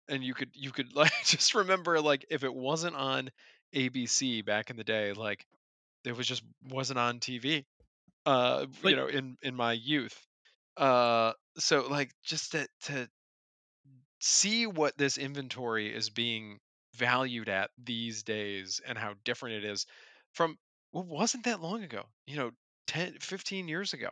and 0.09 0.22
you 0.24 0.34
could 0.34 0.51
you 0.55 0.70
could 0.70 0.94
like 0.94 1.12
just 1.24 1.55
remember 1.55 2.01
like 2.01 2.24
if 2.30 2.44
it 2.44 2.55
wasn't 2.55 2.96
on 2.96 3.30
ABC 3.74 4.42
back 4.42 4.70
in 4.70 4.76
the 4.76 4.84
day 4.84 5.12
like 5.12 5.46
it 6.05 6.16
was 6.16 6.26
just 6.26 6.42
wasn't 6.68 6.98
on 6.98 7.20
TV 7.20 7.66
uh 8.26 8.66
But- 8.82 8.90
you 8.90 8.96
know 8.96 9.07
in 9.07 9.36
in 9.42 9.55
my 9.55 9.72
youth. 9.72 10.18
Uh 10.76 11.32
so 11.59 11.86
like 11.88 12.11
just 12.24 12.53
to 12.53 12.66
to 12.84 13.09
see 14.20 14.66
what 14.66 14.96
this 14.98 15.18
inventory 15.18 15.94
is 15.94 16.11
being 16.11 16.59
valued 16.94 17.48
at 17.48 17.70
these 17.82 18.22
days 18.22 18.80
and 18.86 18.98
how 18.98 19.14
different 19.24 19.57
it 19.57 19.64
is 19.64 19.86
from 20.32 20.59
what 20.90 21.07
wasn't 21.07 21.44
that 21.44 21.61
long 21.62 21.82
ago 21.82 22.03
you 22.26 22.36
know 22.36 22.51
10 22.86 23.14
15 23.20 23.68
years 23.68 23.92
ago 23.92 24.11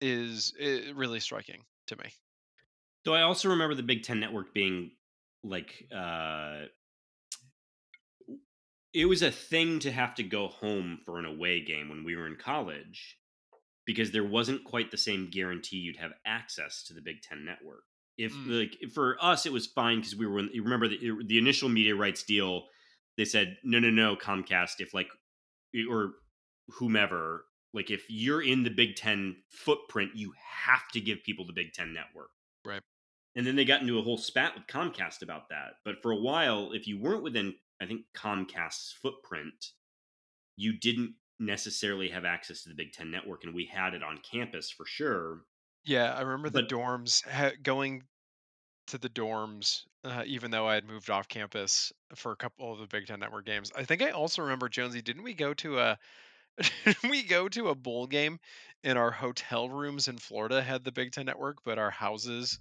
is 0.00 0.52
uh, 0.62 0.94
really 0.94 1.20
striking 1.20 1.62
to 1.88 1.96
me 1.96 2.10
Though 3.04 3.14
I 3.14 3.22
also 3.22 3.48
remember 3.48 3.74
the 3.74 3.82
Big 3.82 4.02
Ten 4.02 4.20
Network 4.20 4.52
being 4.52 4.90
like 5.42 5.88
uh 5.94 6.64
it 8.94 9.04
was 9.06 9.22
a 9.22 9.30
thing 9.30 9.78
to 9.80 9.92
have 9.92 10.14
to 10.16 10.22
go 10.22 10.48
home 10.48 11.00
for 11.04 11.18
an 11.18 11.24
away 11.24 11.60
game 11.64 11.88
when 11.88 12.04
we 12.04 12.16
were 12.16 12.26
in 12.26 12.36
college 12.36 13.18
because 13.86 14.10
there 14.10 14.24
wasn't 14.24 14.64
quite 14.64 14.90
the 14.90 14.98
same 14.98 15.30
guarantee 15.30 15.76
you'd 15.76 15.96
have 15.96 16.12
access 16.26 16.82
to 16.84 16.94
the 16.94 17.00
Big 17.00 17.22
Ten 17.22 17.44
Network. 17.44 17.84
If 18.18 18.32
Mm. 18.32 18.60
like 18.60 18.92
for 18.92 19.16
us, 19.22 19.46
it 19.46 19.52
was 19.52 19.66
fine 19.66 19.98
because 19.98 20.16
we 20.16 20.26
were. 20.26 20.40
In, 20.40 20.50
you 20.52 20.62
remember 20.62 20.88
the 20.88 20.98
the 21.24 21.38
initial 21.38 21.68
media 21.68 21.94
rights 21.94 22.22
deal? 22.24 22.68
They 23.16 23.24
said 23.24 23.58
no, 23.62 23.78
no, 23.78 23.90
no, 23.90 24.16
Comcast. 24.16 24.80
If 24.80 24.92
like 24.92 25.08
or 25.88 26.14
whomever, 26.68 27.46
like 27.74 27.90
if 27.90 28.04
you're 28.08 28.42
in 28.42 28.62
the 28.64 28.70
Big 28.70 28.96
Ten 28.96 29.36
footprint, 29.50 30.12
you 30.14 30.32
have 30.64 30.88
to 30.92 31.00
give 31.00 31.22
people 31.24 31.46
the 31.46 31.52
Big 31.52 31.72
Ten 31.72 31.92
Network. 31.92 32.30
Right. 32.64 32.82
And 33.36 33.46
then 33.46 33.56
they 33.56 33.64
got 33.64 33.82
into 33.82 33.98
a 33.98 34.02
whole 34.02 34.18
spat 34.18 34.54
with 34.54 34.66
Comcast 34.66 35.22
about 35.22 35.48
that. 35.50 35.74
But 35.84 36.02
for 36.02 36.10
a 36.10 36.16
while, 36.16 36.72
if 36.72 36.86
you 36.88 36.98
weren't 36.98 37.22
within, 37.22 37.54
I 37.80 37.86
think 37.86 38.02
Comcast's 38.16 38.94
footprint, 39.00 39.66
you 40.56 40.78
didn't 40.78 41.14
necessarily 41.38 42.08
have 42.08 42.24
access 42.24 42.62
to 42.62 42.68
the 42.68 42.74
Big 42.74 42.92
Ten 42.92 43.10
Network, 43.10 43.44
and 43.44 43.54
we 43.54 43.66
had 43.66 43.94
it 43.94 44.02
on 44.02 44.18
campus 44.28 44.70
for 44.70 44.84
sure. 44.86 45.42
yeah 45.84 46.12
i 46.14 46.22
remember 46.22 46.50
the 46.50 46.64
dorms 46.64 47.24
ha- 47.28 47.52
going 47.62 48.02
to 48.88 48.98
the 48.98 49.08
dorms 49.08 49.82
uh, 50.04 50.24
even 50.26 50.50
though 50.50 50.66
i 50.66 50.74
had 50.74 50.84
moved 50.84 51.10
off 51.10 51.28
campus 51.28 51.92
for 52.16 52.32
a 52.32 52.36
couple 52.36 52.72
of 52.72 52.80
the 52.80 52.86
big 52.88 53.06
ten 53.06 53.20
network 53.20 53.46
games 53.46 53.70
i 53.76 53.84
think 53.84 54.02
i 54.02 54.10
also 54.10 54.42
remember 54.42 54.68
jonesy 54.68 55.00
didn't 55.00 55.22
we 55.22 55.32
go 55.34 55.54
to 55.54 55.78
a 55.78 55.96
we 57.10 57.22
go 57.22 57.48
to 57.48 57.68
a 57.68 57.74
bowl 57.74 58.06
game 58.06 58.38
and 58.84 58.98
our 58.98 59.10
hotel 59.10 59.68
rooms 59.68 60.08
in 60.08 60.18
florida 60.18 60.62
had 60.62 60.84
the 60.84 60.92
big 60.92 61.12
ten 61.12 61.26
network 61.26 61.58
but 61.64 61.78
our 61.78 61.90
houses 61.90 62.58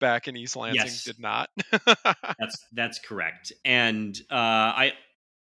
back 0.00 0.28
in 0.28 0.36
east 0.36 0.56
lansing 0.56 0.84
Yes. 0.84 1.04
did 1.04 1.18
not 1.18 1.48
That's 2.38 2.58
that's 2.72 2.98
correct. 2.98 3.52
And 3.64 4.16
uh, 4.30 4.34
I, 4.34 4.92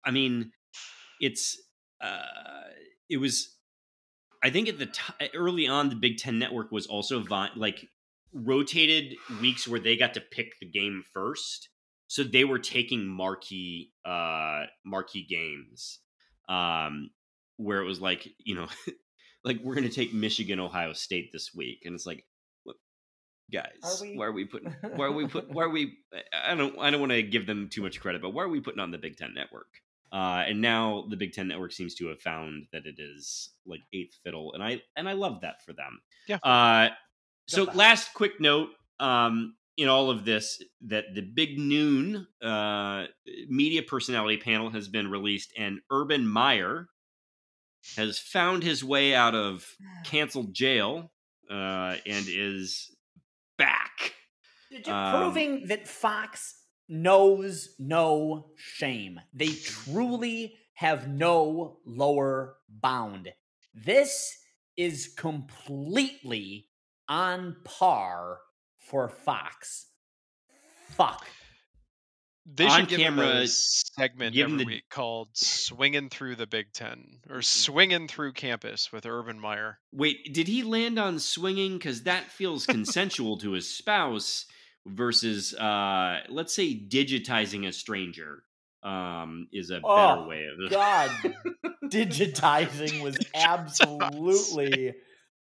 I 0.04 0.10
mean, 0.10 0.52
it's 1.20 1.58
uh, 2.00 2.68
it 3.08 3.16
was. 3.18 3.50
I 4.42 4.50
think 4.50 4.68
at 4.68 4.78
the 4.78 4.86
t- 4.86 5.28
early 5.34 5.66
on, 5.66 5.88
the 5.88 5.96
Big 5.96 6.18
Ten 6.18 6.38
Network 6.38 6.70
was 6.70 6.86
also 6.86 7.20
vi- 7.20 7.50
like 7.56 7.88
rotated 8.32 9.16
weeks 9.40 9.66
where 9.66 9.80
they 9.80 9.96
got 9.96 10.14
to 10.14 10.20
pick 10.20 10.58
the 10.60 10.66
game 10.68 11.02
first, 11.12 11.68
so 12.06 12.22
they 12.22 12.44
were 12.44 12.58
taking 12.58 13.06
marquee 13.06 13.92
uh, 14.04 14.64
marquee 14.84 15.26
games, 15.28 16.00
um, 16.48 17.10
where 17.56 17.80
it 17.80 17.86
was 17.86 18.00
like 18.00 18.28
you 18.38 18.54
know, 18.54 18.68
like 19.44 19.60
we're 19.62 19.74
gonna 19.74 19.88
take 19.88 20.14
Michigan 20.14 20.60
Ohio 20.60 20.92
State 20.92 21.30
this 21.32 21.54
week, 21.54 21.82
and 21.84 21.94
it's 21.94 22.06
like, 22.06 22.24
what, 22.64 22.76
guys, 23.52 23.78
Are 23.82 24.02
we? 24.02 24.16
why 24.16 24.26
are 24.26 24.32
we 24.32 24.44
putting 24.44 24.74
why 24.94 25.06
are 25.06 25.12
we 25.12 25.26
put 25.26 25.50
why 25.50 25.64
are 25.64 25.68
we 25.70 25.98
I 26.32 26.54
don't 26.54 26.78
I 26.78 26.90
don't 26.90 27.00
want 27.00 27.12
to 27.12 27.22
give 27.22 27.46
them 27.46 27.68
too 27.70 27.82
much 27.82 28.00
credit, 28.00 28.22
but 28.22 28.30
why 28.30 28.42
are 28.42 28.48
we 28.48 28.60
putting 28.60 28.80
on 28.80 28.90
the 28.90 28.98
Big 28.98 29.16
Ten 29.16 29.34
Network? 29.34 29.68
Uh, 30.12 30.44
and 30.46 30.60
now 30.60 31.06
the 31.10 31.16
Big 31.16 31.32
Ten 31.32 31.48
Network 31.48 31.72
seems 31.72 31.96
to 31.96 32.06
have 32.06 32.20
found 32.20 32.66
that 32.72 32.86
it 32.86 32.96
is 32.98 33.50
like 33.66 33.80
eighth 33.92 34.16
fiddle, 34.22 34.52
and 34.54 34.62
I 34.62 34.80
and 34.96 35.08
I 35.08 35.12
love 35.14 35.40
that 35.40 35.64
for 35.64 35.72
them. 35.72 36.00
Yeah. 36.28 36.36
Uh, 36.36 36.90
so 37.48 37.66
Good. 37.66 37.74
last 37.74 38.14
quick 38.14 38.40
note 38.40 38.68
um, 39.00 39.56
in 39.76 39.88
all 39.88 40.10
of 40.10 40.24
this 40.24 40.62
that 40.82 41.06
the 41.14 41.20
Big 41.20 41.58
Noon 41.58 42.28
uh, 42.40 43.06
media 43.48 43.82
personality 43.82 44.36
panel 44.36 44.70
has 44.70 44.86
been 44.86 45.10
released, 45.10 45.52
and 45.58 45.80
Urban 45.90 46.26
Meyer 46.28 46.88
has 47.96 48.18
found 48.18 48.62
his 48.62 48.82
way 48.84 49.14
out 49.14 49.34
of 49.34 49.66
canceled 50.04 50.54
jail 50.54 51.10
uh, 51.50 51.96
and 52.06 52.26
is 52.28 52.90
back. 53.58 54.14
Um, 54.86 55.14
proving 55.14 55.66
that 55.68 55.86
Fox 55.86 56.54
knows 56.88 57.74
no 57.78 58.50
shame. 58.56 59.20
They 59.32 59.52
truly 59.52 60.54
have 60.74 61.08
no 61.08 61.78
lower 61.86 62.56
bound. 62.68 63.32
This 63.74 64.36
is 64.76 65.12
completely 65.16 66.66
on 67.08 67.56
par 67.64 68.38
for 68.78 69.08
Fox. 69.08 69.86
Fuck. 70.90 71.26
They 72.56 72.66
On 72.66 72.80
should 72.80 72.88
give 72.90 73.00
him 73.00 73.16
camera, 73.16 73.40
a 73.40 73.46
segment 73.48 74.32
give 74.34 74.44
every 74.46 74.58
the- 74.58 74.64
week 74.64 74.84
called 74.88 75.30
"Swinging 75.34 76.08
Through 76.08 76.36
the 76.36 76.46
Big 76.46 76.72
Ten 76.72 77.18
or 77.28 77.42
"Swinging 77.42 78.06
Through 78.06 78.34
Campus" 78.34 78.92
with 78.92 79.06
Urban 79.06 79.40
Meyer. 79.40 79.78
Wait, 79.92 80.32
did 80.32 80.46
he 80.46 80.62
land 80.62 80.98
on 80.98 81.18
swinging? 81.18 81.78
Because 81.78 82.04
that 82.04 82.30
feels 82.30 82.64
consensual 82.66 83.38
to 83.38 83.52
his 83.52 83.68
spouse 83.68 84.46
versus, 84.86 85.52
uh, 85.54 86.20
let's 86.28 86.54
say, 86.54 86.78
digitizing 86.78 87.66
a 87.66 87.72
stranger 87.72 88.44
um, 88.84 89.48
is 89.52 89.70
a 89.70 89.80
better 89.80 89.84
Oh, 89.86 90.26
way 90.28 90.44
of 90.44 90.70
God, 90.70 91.10
digitizing 91.86 93.02
was 93.02 93.16
absolutely 93.34 94.94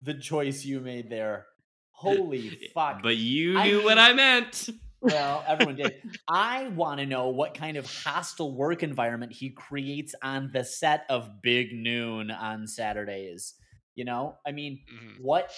the 0.01 0.13
choice 0.13 0.63
you 0.63 0.79
made 0.79 1.09
there. 1.09 1.45
Holy 1.91 2.69
fuck. 2.73 3.01
But 3.03 3.17
you 3.17 3.57
I 3.57 3.67
knew 3.67 3.83
what 3.83 3.97
I 3.97 4.13
meant. 4.13 4.69
Well, 5.01 5.43
everyone 5.47 5.75
did. 5.77 5.95
I 6.27 6.67
want 6.69 6.99
to 6.99 7.05
know 7.07 7.29
what 7.29 7.53
kind 7.55 7.75
of 7.77 7.85
hostile 7.91 8.55
work 8.55 8.83
environment 8.83 9.31
he 9.33 9.49
creates 9.49 10.13
on 10.21 10.51
the 10.53 10.63
set 10.63 11.05
of 11.09 11.41
Big 11.41 11.73
Noon 11.73 12.29
on 12.29 12.67
Saturdays. 12.67 13.55
You 13.95 14.05
know, 14.05 14.37
I 14.45 14.51
mean, 14.51 14.83
Mhm. 14.91 15.19
what 15.21 15.51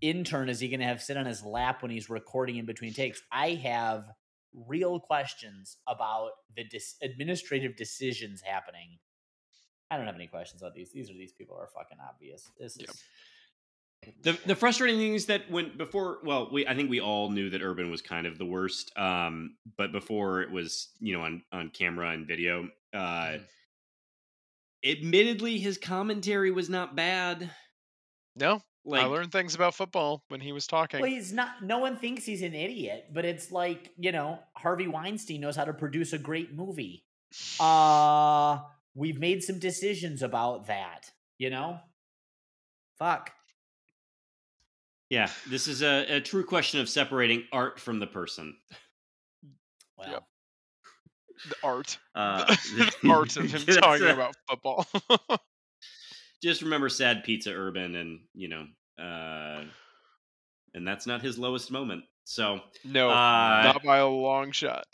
intern 0.00 0.48
is 0.48 0.60
he 0.60 0.68
going 0.68 0.80
to 0.80 0.86
have 0.86 1.02
sit 1.02 1.16
on 1.16 1.26
his 1.26 1.42
lap 1.42 1.82
when 1.82 1.90
he's 1.90 2.10
recording 2.10 2.56
in 2.56 2.66
between 2.66 2.92
takes? 2.92 3.22
I 3.32 3.54
have 3.54 4.04
real 4.52 5.00
questions 5.00 5.78
about 5.86 6.32
the 6.56 6.64
dis- 6.64 6.96
administrative 7.02 7.76
decisions 7.76 8.42
happening. 8.42 8.98
I 9.90 9.96
don't 9.96 10.06
have 10.06 10.14
any 10.14 10.26
questions 10.28 10.62
about 10.62 10.74
these. 10.74 10.92
These 10.92 11.10
are 11.10 11.14
these 11.14 11.32
people 11.32 11.56
are 11.56 11.68
fucking 11.74 11.98
obvious. 12.00 12.48
This 12.58 12.76
is 12.76 12.82
Yep. 12.82 12.90
The 14.22 14.38
the 14.46 14.54
frustrating 14.56 14.98
thing 14.98 15.14
is 15.14 15.26
that 15.26 15.50
when 15.50 15.76
before 15.76 16.18
well 16.24 16.48
we 16.50 16.66
I 16.66 16.74
think 16.74 16.88
we 16.90 17.00
all 17.00 17.30
knew 17.30 17.50
that 17.50 17.62
Urban 17.62 17.90
was 17.90 18.00
kind 18.00 18.26
of 18.26 18.38
the 18.38 18.46
worst 18.46 18.96
um 18.98 19.56
but 19.76 19.92
before 19.92 20.40
it 20.42 20.50
was 20.50 20.88
you 21.00 21.12
know 21.16 21.22
on 21.22 21.42
on 21.52 21.68
camera 21.70 22.10
and 22.10 22.26
video 22.26 22.68
uh 22.94 22.98
Mhm. 22.98 23.42
admittedly 24.84 25.58
his 25.58 25.76
commentary 25.78 26.50
was 26.50 26.68
not 26.70 26.96
bad 26.96 27.50
No, 28.36 28.62
like 28.84 29.02
I 29.02 29.06
learned 29.06 29.32
things 29.32 29.54
about 29.54 29.74
football 29.74 30.22
when 30.28 30.40
he 30.40 30.52
was 30.52 30.66
talking. 30.66 31.00
Well, 31.00 31.10
he's 31.10 31.32
not. 31.32 31.62
No 31.62 31.78
one 31.78 31.96
thinks 31.98 32.24
he's 32.24 32.40
an 32.42 32.54
idiot, 32.54 33.08
but 33.12 33.24
it's 33.26 33.52
like 33.52 33.90
you 33.98 34.12
know, 34.12 34.38
Harvey 34.56 34.86
Weinstein 34.88 35.40
knows 35.42 35.56
how 35.56 35.64
to 35.66 35.74
produce 35.74 36.12
a 36.14 36.18
great 36.18 36.54
movie. 36.54 37.04
Uh 37.60 38.60
we've 38.94 39.18
made 39.18 39.42
some 39.44 39.58
decisions 39.58 40.22
about 40.22 40.66
that. 40.68 41.10
You 41.38 41.50
know, 41.50 41.80
fuck. 42.98 43.32
Yeah 45.10 45.28
this 45.48 45.68
is 45.68 45.82
a, 45.82 46.16
a 46.16 46.20
true 46.20 46.44
question 46.44 46.80
of 46.80 46.88
separating 46.88 47.44
art 47.52 47.78
from 47.78 47.98
the 48.00 48.06
person 48.06 48.56
Well, 49.98 50.08
Yep. 50.10 50.24
the 51.50 51.56
art, 51.62 51.98
uh 52.14 52.44
the 52.76 52.90
art 53.10 53.36
of 53.36 53.50
him 53.50 53.66
talking 53.66 54.06
uh, 54.06 54.14
about 54.14 54.34
football. 54.48 54.86
just 56.42 56.62
remember 56.62 56.88
sad 56.88 57.22
pizza 57.24 57.50
urban 57.52 57.94
and 57.96 58.20
you 58.34 58.48
know 58.48 58.66
uh 58.98 59.62
and 60.74 60.86
that's 60.86 61.06
not 61.06 61.20
his 61.22 61.38
lowest 61.38 61.70
moment 61.70 62.04
so 62.24 62.60
no, 62.84 63.10
Uh, 63.10 63.62
not 63.64 63.82
by 63.82 63.98
a 63.98 64.06
long 64.06 64.52
shot. 64.52 64.86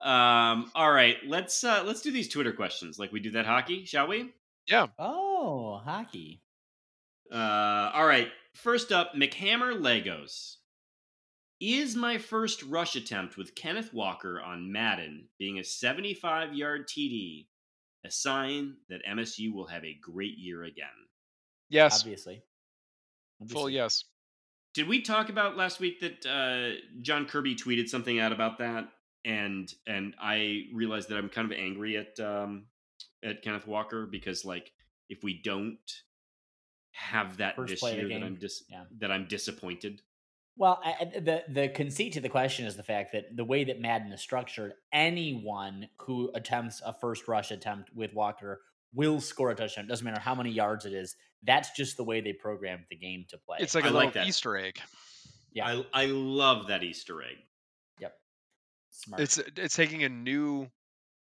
Um, 0.00 0.70
all 0.74 0.90
right, 0.92 1.16
let's 1.26 1.62
uh 1.64 1.82
let's 1.86 2.02
do 2.02 2.10
these 2.12 2.28
Twitter 2.28 2.52
questions 2.52 2.98
like 2.98 3.12
we 3.12 3.20
do 3.20 3.30
that 3.32 3.46
hockey, 3.46 3.84
shall 3.84 4.08
we? 4.08 4.32
Yeah. 4.66 4.88
Oh, 4.98 5.80
hockey. 5.84 6.42
Uh 7.32 7.90
all 7.94 8.06
right. 8.06 8.28
First 8.54 8.92
up, 8.92 9.14
McHammer 9.14 9.78
Legos. 9.78 10.56
Is 11.58 11.96
my 11.96 12.18
first 12.18 12.62
rush 12.62 12.96
attempt 12.96 13.38
with 13.38 13.54
Kenneth 13.54 13.92
Walker 13.94 14.40
on 14.40 14.70
Madden 14.70 15.28
being 15.38 15.58
a 15.58 15.64
75 15.64 16.52
yard 16.54 16.86
TD 16.86 17.46
a 18.06 18.10
sign 18.10 18.76
that 18.88 19.04
MSU 19.04 19.52
will 19.52 19.66
have 19.66 19.84
a 19.84 19.98
great 20.00 20.38
year 20.38 20.64
again? 20.64 20.86
yes, 21.68 22.00
Obviously. 22.00 22.42
full 23.48 23.68
yes. 23.68 24.04
Did 24.74 24.88
we 24.88 25.00
talk 25.00 25.28
about 25.30 25.56
last 25.56 25.80
week 25.80 26.00
that 26.00 26.26
uh, 26.26 26.78
John 27.00 27.26
Kirby 27.26 27.56
tweeted 27.56 27.88
something 27.88 28.20
out 28.20 28.32
about 28.32 28.58
that, 28.58 28.88
and 29.24 29.72
and 29.86 30.14
I 30.20 30.64
realized 30.74 31.08
that 31.08 31.18
I'm 31.18 31.28
kind 31.28 31.50
of 31.50 31.58
angry 31.58 31.96
at 31.96 32.20
um, 32.20 32.66
at 33.24 33.42
Kenneth 33.42 33.66
Walker 33.66 34.06
because 34.06 34.44
like 34.44 34.70
if 35.08 35.22
we 35.22 35.40
don't 35.42 35.78
have 36.96 37.36
that 37.36 37.56
First 37.56 37.70
this 37.70 37.80
play 37.80 37.90
of 37.92 37.96
the 37.96 38.02
year 38.08 38.18
that 38.20 38.24
I'm 38.24 38.32
game. 38.32 38.40
dis- 38.40 38.64
Yeah. 38.70 38.84
that 38.98 39.10
I'm 39.12 39.26
disappointed. 39.28 40.02
Well, 40.56 40.80
I, 40.82 40.94
I- 41.00 41.20
the 41.20 41.44
the 41.48 41.68
conceit 41.68 42.14
to 42.14 42.20
the 42.20 42.28
question 42.30 42.64
is 42.66 42.76
the 42.76 42.82
fact 42.82 43.12
that 43.12 43.36
the 43.36 43.44
way 43.44 43.64
that 43.64 43.80
Madden 43.80 44.10
is 44.12 44.20
structured, 44.20 44.72
anyone 44.92 45.88
who 45.98 46.30
attempts 46.34 46.80
a 46.84 46.92
first 46.94 47.28
rush 47.28 47.50
attempt 47.50 47.90
with 47.94 48.14
Walker 48.14 48.62
will 48.94 49.20
score 49.20 49.50
a 49.50 49.54
touchdown. 49.54 49.86
Doesn't 49.86 50.04
matter 50.04 50.20
how 50.20 50.34
many 50.34 50.50
yards 50.50 50.86
it 50.86 50.94
is. 50.94 51.16
That's 51.42 51.70
just 51.76 51.96
the 51.98 52.04
way 52.04 52.20
they 52.22 52.32
programmed 52.32 52.84
the 52.88 52.96
game 52.96 53.26
to 53.28 53.36
play. 53.38 53.58
It's 53.60 53.74
like 53.74 53.84
I 53.84 53.88
a 53.88 53.90
like 53.92 54.06
little 54.06 54.22
that. 54.22 54.28
Easter 54.28 54.56
egg. 54.56 54.80
yeah, 55.52 55.66
I 55.66 55.84
I 55.92 56.06
love 56.06 56.68
that 56.68 56.82
Easter 56.82 57.22
egg. 57.22 57.36
yep, 58.00 58.14
smart. 58.90 59.20
It's 59.20 59.36
it's 59.38 59.76
taking 59.76 60.04
a 60.04 60.08
new 60.08 60.70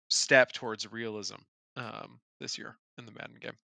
step 0.08 0.52
towards 0.52 0.90
realism 0.92 1.36
um, 1.76 2.20
this 2.40 2.56
year 2.56 2.76
in 2.98 3.06
the 3.06 3.12
Madden 3.12 3.36
game. 3.40 3.56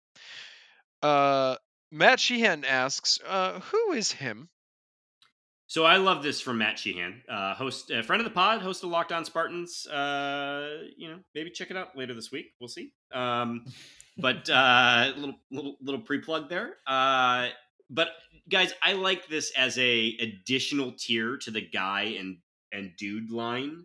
Uh, 1.03 1.57
Matt 1.91 2.21
Sheehan 2.21 2.65
asks, 2.65 3.19
uh, 3.27 3.61
"Who 3.61 3.93
is 3.93 4.13
him?" 4.13 4.49
So 5.67 5.85
I 5.85 5.97
love 5.99 6.23
this 6.23 6.41
from 6.41 6.59
Matt 6.59 6.79
Sheehan, 6.79 7.23
uh, 7.29 7.55
host, 7.55 7.91
uh, 7.91 8.01
friend 8.03 8.21
of 8.21 8.25
the 8.25 8.33
pod, 8.35 8.63
host 8.63 8.83
of 8.83 8.91
Locked 8.91 9.13
On 9.13 9.25
Spartans. 9.25 9.87
Uh, 9.87 10.85
you 10.97 11.09
know, 11.09 11.19
maybe 11.35 11.51
check 11.51 11.71
it 11.71 11.77
out 11.77 11.97
later 11.97 12.15
this 12.15 12.33
week. 12.33 12.53
We'll 12.59 12.69
see. 12.69 12.93
Um, 13.13 13.67
but 14.17 14.49
uh, 14.49 15.13
little 15.17 15.37
little 15.51 15.77
little 15.83 16.01
pre 16.01 16.21
plug 16.21 16.49
there. 16.49 16.77
Uh, 16.87 17.49
but 17.91 18.09
guys, 18.49 18.73
I 18.83 18.95
like 18.95 19.29
this 19.29 19.53
as 19.57 19.79
a 19.79 20.17
additional 20.21 20.93
tier 20.93 21.37
to 21.39 21.51
the 21.51 21.61
guy 21.61 22.17
and 22.19 22.39
and 22.73 22.93
dude 22.99 23.31
line. 23.31 23.85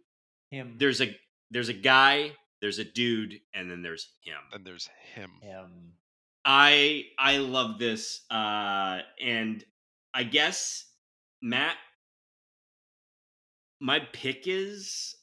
him. 0.52 0.76
There's 0.78 1.02
a 1.02 1.16
there's 1.52 1.70
a 1.70 1.74
guy, 1.74 2.32
there's 2.62 2.80
a 2.80 2.86
dude, 2.86 3.40
and 3.54 3.70
then 3.70 3.82
there's 3.82 4.10
him. 4.24 4.36
And 4.54 4.66
there's 4.66 4.90
him. 5.16 5.32
him. 5.42 5.94
I 6.46 7.06
I 7.18 7.38
love 7.38 7.80
this, 7.80 8.22
uh, 8.30 9.00
and 9.22 9.64
I 10.14 10.24
guess 10.24 10.86
Matt, 11.42 11.76
my 13.80 14.00
pick 14.12 14.44
is 14.46 15.16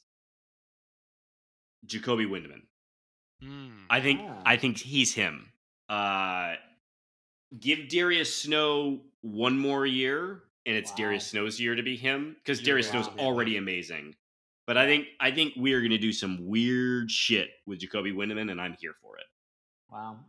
Jacoby 1.85 2.25
Windmon. 2.25 2.63
Mm. 3.43 3.85
I 3.89 4.01
think. 4.01 4.21
I 4.45 4.57
think 4.57 4.77
he's 4.77 5.13
him. 5.13 5.51
Uh, 5.89 6.53
give 7.59 7.89
Darius 7.89 8.35
Snow 8.35 9.01
one 9.21 9.57
more 9.57 9.85
year, 9.85 10.43
and 10.65 10.75
it's 10.75 10.91
Wow. 10.91 10.97
Darius 10.97 11.27
Snow's 11.27 11.59
year 11.59 11.75
to 11.75 11.83
be 11.83 11.97
him 11.97 12.35
because 12.39 12.61
Darius 12.61 12.89
Snow's 12.89 13.07
already 13.19 13.57
amazing. 13.57 14.15
But 14.67 14.77
I 14.77 14.85
think 14.85 15.07
I 15.19 15.31
think 15.31 15.53
we 15.57 15.73
are 15.73 15.81
going 15.81 15.91
to 15.91 15.97
do 15.97 16.13
some 16.13 16.47
weird 16.47 17.11
shit 17.11 17.49
with 17.65 17.79
Jacoby 17.79 18.11
Windmon, 18.11 18.49
and 18.51 18.61
I'm 18.61 18.75
here 18.79 18.93
for 19.01 19.17
it. 19.17 19.25
Wow, 19.91 20.19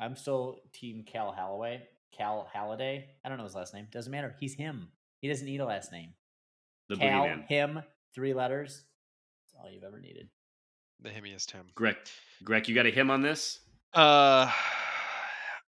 I'm 0.00 0.16
still 0.16 0.60
team 0.72 1.04
Cal 1.06 1.30
Halloway. 1.32 1.82
Cal 2.16 2.48
Haladay. 2.54 3.04
I 3.24 3.28
don't 3.28 3.38
know 3.38 3.44
his 3.44 3.54
last 3.54 3.74
name. 3.74 3.86
Doesn't 3.92 4.10
matter. 4.10 4.34
He's 4.40 4.54
him. 4.54 4.88
He 5.20 5.28
doesn't 5.28 5.46
need 5.46 5.60
a 5.60 5.66
last 5.66 5.92
name. 5.92 6.14
The 6.88 6.96
Cal, 6.96 7.24
boogeyman. 7.26 7.46
him, 7.46 7.82
three 8.14 8.34
letters. 8.34 8.82
That's 9.44 9.62
all 9.62 9.70
you've 9.70 9.84
ever 9.84 10.00
needed. 10.00 10.28
The 11.02 11.10
himmiest 11.10 11.52
him. 11.52 11.66
Greg, 11.74 11.96
Greg, 12.42 12.68
you 12.68 12.74
got 12.74 12.86
a 12.86 12.90
him 12.90 13.10
on 13.10 13.22
this? 13.22 13.60
Uh, 13.94 14.50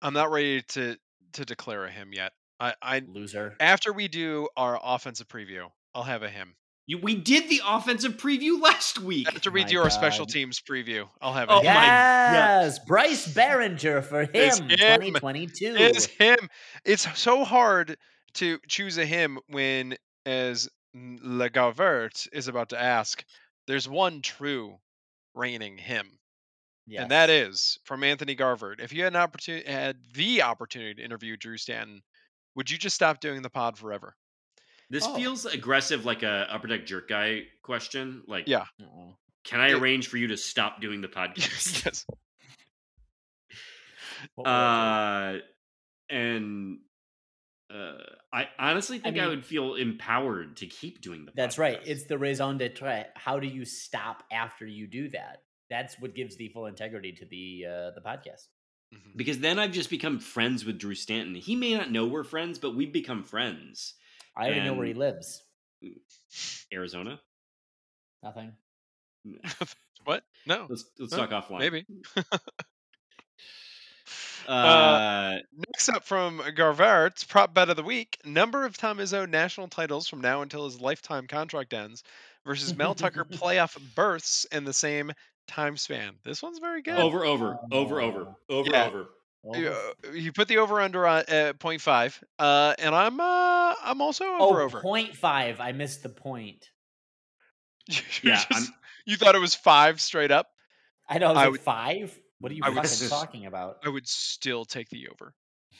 I'm 0.01 0.13
not 0.13 0.31
ready 0.31 0.61
to 0.69 0.97
to 1.33 1.45
declare 1.45 1.85
a 1.85 1.91
him 1.91 2.11
yet. 2.13 2.33
I, 2.59 2.73
I 2.81 3.01
Loser. 3.07 3.55
after 3.59 3.93
we 3.93 4.07
do 4.07 4.47
our 4.57 4.79
offensive 4.83 5.27
preview, 5.27 5.67
I'll 5.95 6.03
have 6.03 6.23
a 6.23 6.29
him. 6.29 6.55
You, 6.87 6.97
we 6.97 7.15
did 7.15 7.47
the 7.49 7.61
offensive 7.65 8.17
preview 8.17 8.59
last 8.61 8.99
week. 8.99 9.27
After 9.27 9.51
we 9.51 9.61
My 9.63 9.67
do 9.67 9.79
our 9.81 9.89
special 9.89 10.25
teams 10.25 10.59
preview, 10.59 11.07
I'll 11.21 11.33
have 11.33 11.49
it. 11.49 11.53
Oh 11.53 11.59
him. 11.59 11.65
my- 11.65 11.71
yeah. 11.73 12.61
yes, 12.63 12.79
Bryce 12.85 13.27
Barringer 13.33 14.01
for 14.01 14.21
him, 14.23 14.29
It's 14.33 14.59
him. 14.59 14.67
2022. 14.69 15.75
It's 15.77 16.05
him. 16.05 16.37
It's 16.83 17.07
so 17.19 17.43
hard 17.43 17.97
to 18.35 18.59
choose 18.67 18.97
a 18.97 19.05
him 19.05 19.39
when, 19.47 19.95
as 20.25 20.67
Le 20.95 21.49
Garvert 21.49 22.27
is 22.33 22.47
about 22.47 22.69
to 22.69 22.81
ask, 22.81 23.23
there's 23.67 23.87
one 23.87 24.21
true 24.21 24.77
reigning 25.35 25.77
him, 25.77 26.07
Yes. 26.87 27.03
and 27.03 27.11
that 27.11 27.29
is 27.29 27.77
from 27.85 28.03
Anthony 28.03 28.35
Garvert. 28.35 28.81
If 28.81 28.91
you 28.91 29.03
had 29.03 29.13
an 29.13 29.21
opportunity, 29.21 29.69
had 29.71 29.97
the 30.13 30.41
opportunity 30.41 30.95
to 30.95 31.03
interview 31.05 31.37
Drew 31.37 31.57
Stanton, 31.57 32.01
would 32.55 32.69
you 32.69 32.77
just 32.77 32.95
stop 32.95 33.19
doing 33.21 33.41
the 33.43 33.49
pod 33.49 33.77
forever? 33.77 34.13
This 34.91 35.05
Oh. 35.07 35.15
feels 35.15 35.45
aggressive, 35.45 36.03
like 36.05 36.21
a 36.21 36.47
upper 36.53 36.67
deck 36.67 36.85
jerk 36.85 37.07
guy 37.07 37.43
question. 37.63 38.23
Like, 38.27 38.47
Yeah. 38.47 38.65
Can 39.45 39.59
I 39.61 39.71
arrange 39.71 40.07
for 40.09 40.17
you 40.17 40.27
to 40.27 40.37
stop 40.37 40.81
doing 40.81 40.99
the 41.01 41.07
podcast? 41.19 41.85
yes. 41.85 42.05
What 44.35 44.45
would 44.45 44.51
I 44.51 45.35
uh, 45.35 45.39
and 46.13 46.79
uh, 47.73 47.93
I 48.31 48.49
honestly 48.59 48.99
think 48.99 49.17
I, 49.17 49.21
mean- 49.21 49.29
would 49.29 49.45
feel 49.45 49.75
empowered 49.75 50.57
to 50.57 50.67
keep 50.67 51.01
doing 51.01 51.21
the. 51.25 51.31
do? 51.31 51.35
That's 51.35 51.57
right. 51.57 51.79
It's 51.85 52.03
the 52.03 52.17
raison 52.17 52.57
d'être. 52.57 53.05
How 53.15 53.39
do 53.39 53.47
you 53.47 53.65
stop 53.65 54.23
after 54.31 54.67
you 54.67 54.87
do 54.87 55.09
that? 55.09 55.41
That's 55.69 55.97
what 55.99 56.13
gives 56.13 56.35
the 56.35 56.49
full 56.49 56.65
integrity 56.67 57.13
to 57.13 57.25
the 57.25 57.65
uh, 57.67 57.91
the 57.95 58.01
podcast. 58.05 58.47
Mhm. 58.93 59.15
because 59.15 59.39
then 59.39 59.57
I've 59.57 59.71
just 59.71 59.89
become 59.89 60.19
friends 60.19 60.65
with 60.65 60.77
Drew 60.77 60.95
Stanton. 60.95 61.33
He 61.35 61.55
may 61.55 61.73
not 61.73 61.91
know 61.91 62.05
we're 62.07 62.25
friends, 62.25 62.59
but 62.59 62.75
we've 62.75 62.91
become 62.91 63.23
friends. 63.23 63.93
I 64.35 64.45
already 64.45 64.61
know 64.61 64.73
where 64.73 64.85
he 64.87 64.93
lives. 64.93 65.43
Mm, 65.83 65.97
Arizona. 66.73 67.11
Mm. 67.11 67.19
Nothing. 68.23 68.53
What? 70.05 70.23
No. 70.45 70.65
Let's 70.69 70.85
let's 70.99 71.13
Huh, 71.13 71.27
talk 71.27 71.49
offline. 71.49 71.59
Maybe. 71.59 71.85
Uh, 74.47 74.51
uh, 74.51 75.39
Next 75.55 75.87
up 75.89 76.03
from 76.03 76.41
Garvert, 76.55 77.23
prop 77.27 77.53
bet 77.53 77.69
of 77.69 77.75
the 77.75 77.83
week: 77.83 78.17
number 78.25 78.65
of 78.65 78.75
Tom 78.75 78.97
Izzo 78.97 79.29
national 79.29 79.67
titles 79.67 80.07
from 80.07 80.19
now 80.21 80.41
until 80.41 80.65
his 80.65 80.81
lifetime 80.81 81.27
contract 81.27 81.73
ends, 81.73 82.03
versus 82.43 82.75
Mel 82.75 82.95
Tucker 82.95 83.23
playoff 83.31 83.77
berths 83.95 84.45
in 84.51 84.63
the 84.63 84.73
same 84.73 85.11
time 85.47 85.77
span. 85.77 86.15
This 86.23 86.41
one's 86.41 86.57
very 86.57 86.81
good. 86.81 86.97
over, 86.97 87.23
over, 87.23 87.59
over, 87.71 88.01
over, 88.01 88.35
over, 88.49 88.69
Yeah. 88.69 88.87
over. 88.87 89.09
You, 89.43 89.67
Over- 89.69 89.75
uh, 90.07 90.11
you 90.11 90.31
put 90.31 90.47
the 90.47 90.57
over 90.59 90.79
under 90.79 91.07
on 91.07 91.21
uh, 91.27 91.53
0.5, 91.57 92.21
uh, 92.37 92.75
and 92.77 92.93
I'm 92.93 93.19
uh, 93.19 93.73
I'm 93.83 93.99
also 94.01 94.23
over 94.25 94.61
oh, 94.61 94.65
over. 94.65 94.81
0.5. 94.81 95.59
I 95.59 95.71
missed 95.71 96.03
the 96.03 96.09
point. 96.09 96.69
You 97.89 97.95
Yeah, 98.23 98.43
just- 98.51 98.71
you 99.05 99.17
thought 99.17 99.33
it 99.35 99.41
was 99.41 99.55
five 99.55 99.99
straight 99.99 100.31
up. 100.31 100.47
I 101.09 101.17
know. 101.17 101.27
I 101.27 101.29
was 101.29 101.37
I 101.37 101.41
like, 101.41 101.51
would- 101.51 101.61
five? 101.61 102.19
What 102.39 102.51
are 102.51 102.55
you 102.55 102.61
I 102.63 102.69
fucking 102.69 102.81
s- 102.83 103.09
talking 103.09 103.45
about? 103.45 103.77
I 103.83 103.89
would 103.89 104.07
still 104.07 104.65
take 104.65 104.89
the 104.89 105.07
over. 105.09 105.33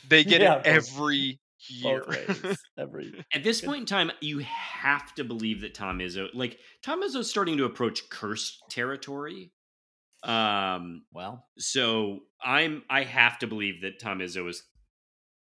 They 0.10 0.24
get 0.24 0.42
Yeah, 0.42 0.58
it 0.60 0.66
every 0.68 1.40
year. 1.70 2.04
Both. 2.08 2.58
Every. 2.78 3.14
At 3.34 3.44
this 3.44 3.62
point 3.62 3.80
in 3.82 3.86
time, 3.86 4.12
you 4.22 4.40
have 4.40 5.14
to 5.16 5.24
believe 5.24 5.62
that 5.62 5.74
Tom 5.76 6.00
Izzo, 6.00 6.28
like 6.34 6.58
Tom 6.84 7.04
Izzo's 7.04 7.30
starting 7.30 7.58
to 7.58 7.66
approach 7.66 8.10
cursed 8.10 8.60
territory. 8.70 9.52
Um, 10.24 11.06
Well, 11.12 11.46
so 11.58 12.22
I'm 12.44 12.84
I 12.90 13.04
have 13.04 13.40
to 13.40 13.48
believe 13.48 13.82
that 13.82 14.00
Tom 14.00 14.20
Izzo 14.20 14.48
is 14.50 14.64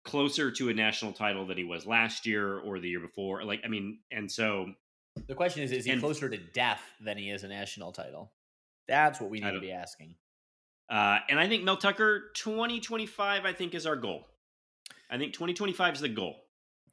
closer 0.05 0.51
to 0.53 0.68
a 0.68 0.74
national 0.74 1.12
title 1.12 1.47
than 1.47 1.57
he 1.59 1.64
was 1.64 1.87
last 1.87 2.26
year 2.26 2.59
or 2.59 2.79
the 2.79 2.89
year 2.89 3.01
before. 3.01 3.45
Like, 3.45 3.61
I 3.64 3.68
mean, 3.68 3.99
and 4.11 4.31
so 4.31 4.72
the 5.26 5.35
question 5.35 5.62
is: 5.62 5.72
Is 5.72 5.85
he 5.85 5.91
And- 5.93 6.01
closer 6.01 6.29
to 6.29 6.37
death 6.37 6.83
than 7.01 7.18
he 7.18 7.31
is 7.31 7.43
a 7.45 7.49
national 7.49 7.93
title? 7.93 8.33
That's 8.87 9.20
what 9.20 9.31
we 9.31 9.41
need 9.41 9.51
to 9.53 9.61
be 9.61 9.72
asking. 9.72 10.14
uh 10.89 11.18
and 11.29 11.39
I 11.39 11.47
think 11.49 11.64
Mel 11.64 11.76
Tucker 11.76 12.31
2025 12.37 13.45
I 13.45 13.53
think 13.53 13.74
is 13.74 13.85
our 13.85 13.97
goal. 13.97 14.26
I 15.11 15.18
think 15.18 15.35
2025 15.35 15.95
is 15.97 16.01
the 16.01 16.09
goal 16.09 16.37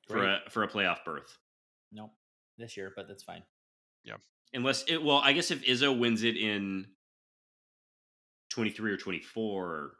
for 0.07 0.23
a 0.25 0.39
for 0.49 0.63
a 0.63 0.67
playoff 0.67 1.05
berth. 1.05 1.37
Nope, 1.93 2.11
this 2.57 2.75
year, 2.75 2.91
but 2.95 3.07
that's 3.07 3.23
fine. 3.23 3.43
Yeah, 4.03 4.17
unless 4.53 4.83
it 4.89 5.01
well, 5.01 5.19
I 5.23 5.31
guess 5.33 5.51
if 5.51 5.63
Izzo 5.63 5.97
wins 5.97 6.23
it 6.23 6.35
in 6.35 6.87
23 8.55 8.91
or 8.93 8.97
24 8.97 9.91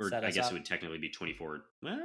or 0.00 0.08
Set 0.08 0.24
I 0.24 0.30
guess 0.30 0.46
up. 0.46 0.52
it 0.52 0.54
would 0.54 0.64
technically 0.64 0.98
be 0.98 1.08
24. 1.08 1.64
Well, 1.82 1.98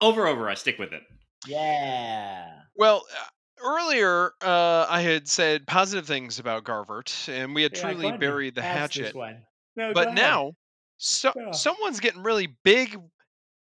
Over 0.00 0.26
over, 0.28 0.48
I 0.48 0.54
stick 0.54 0.78
with 0.78 0.92
it. 0.92 1.02
Yeah. 1.48 2.48
Well, 2.76 3.04
uh, 3.12 3.24
earlier 3.64 4.32
uh, 4.40 4.86
I 4.88 5.00
had 5.00 5.26
said 5.26 5.66
positive 5.66 6.06
things 6.06 6.38
about 6.38 6.62
Garvert, 6.64 7.28
and 7.28 7.52
we 7.54 7.62
had 7.64 7.76
Yeah, 7.76 7.90
truly 7.92 8.16
buried 8.16 8.54
the 8.54 8.64
ask 8.64 8.94
this 8.94 9.06
hatchet. 9.06 9.16
one. 9.16 9.42
No, 9.74 9.92
But 9.92 10.14
now, 10.14 10.52
so, 10.98 11.32
someone's 11.52 11.98
getting 12.00 12.22
really 12.22 12.46
big, 12.62 12.96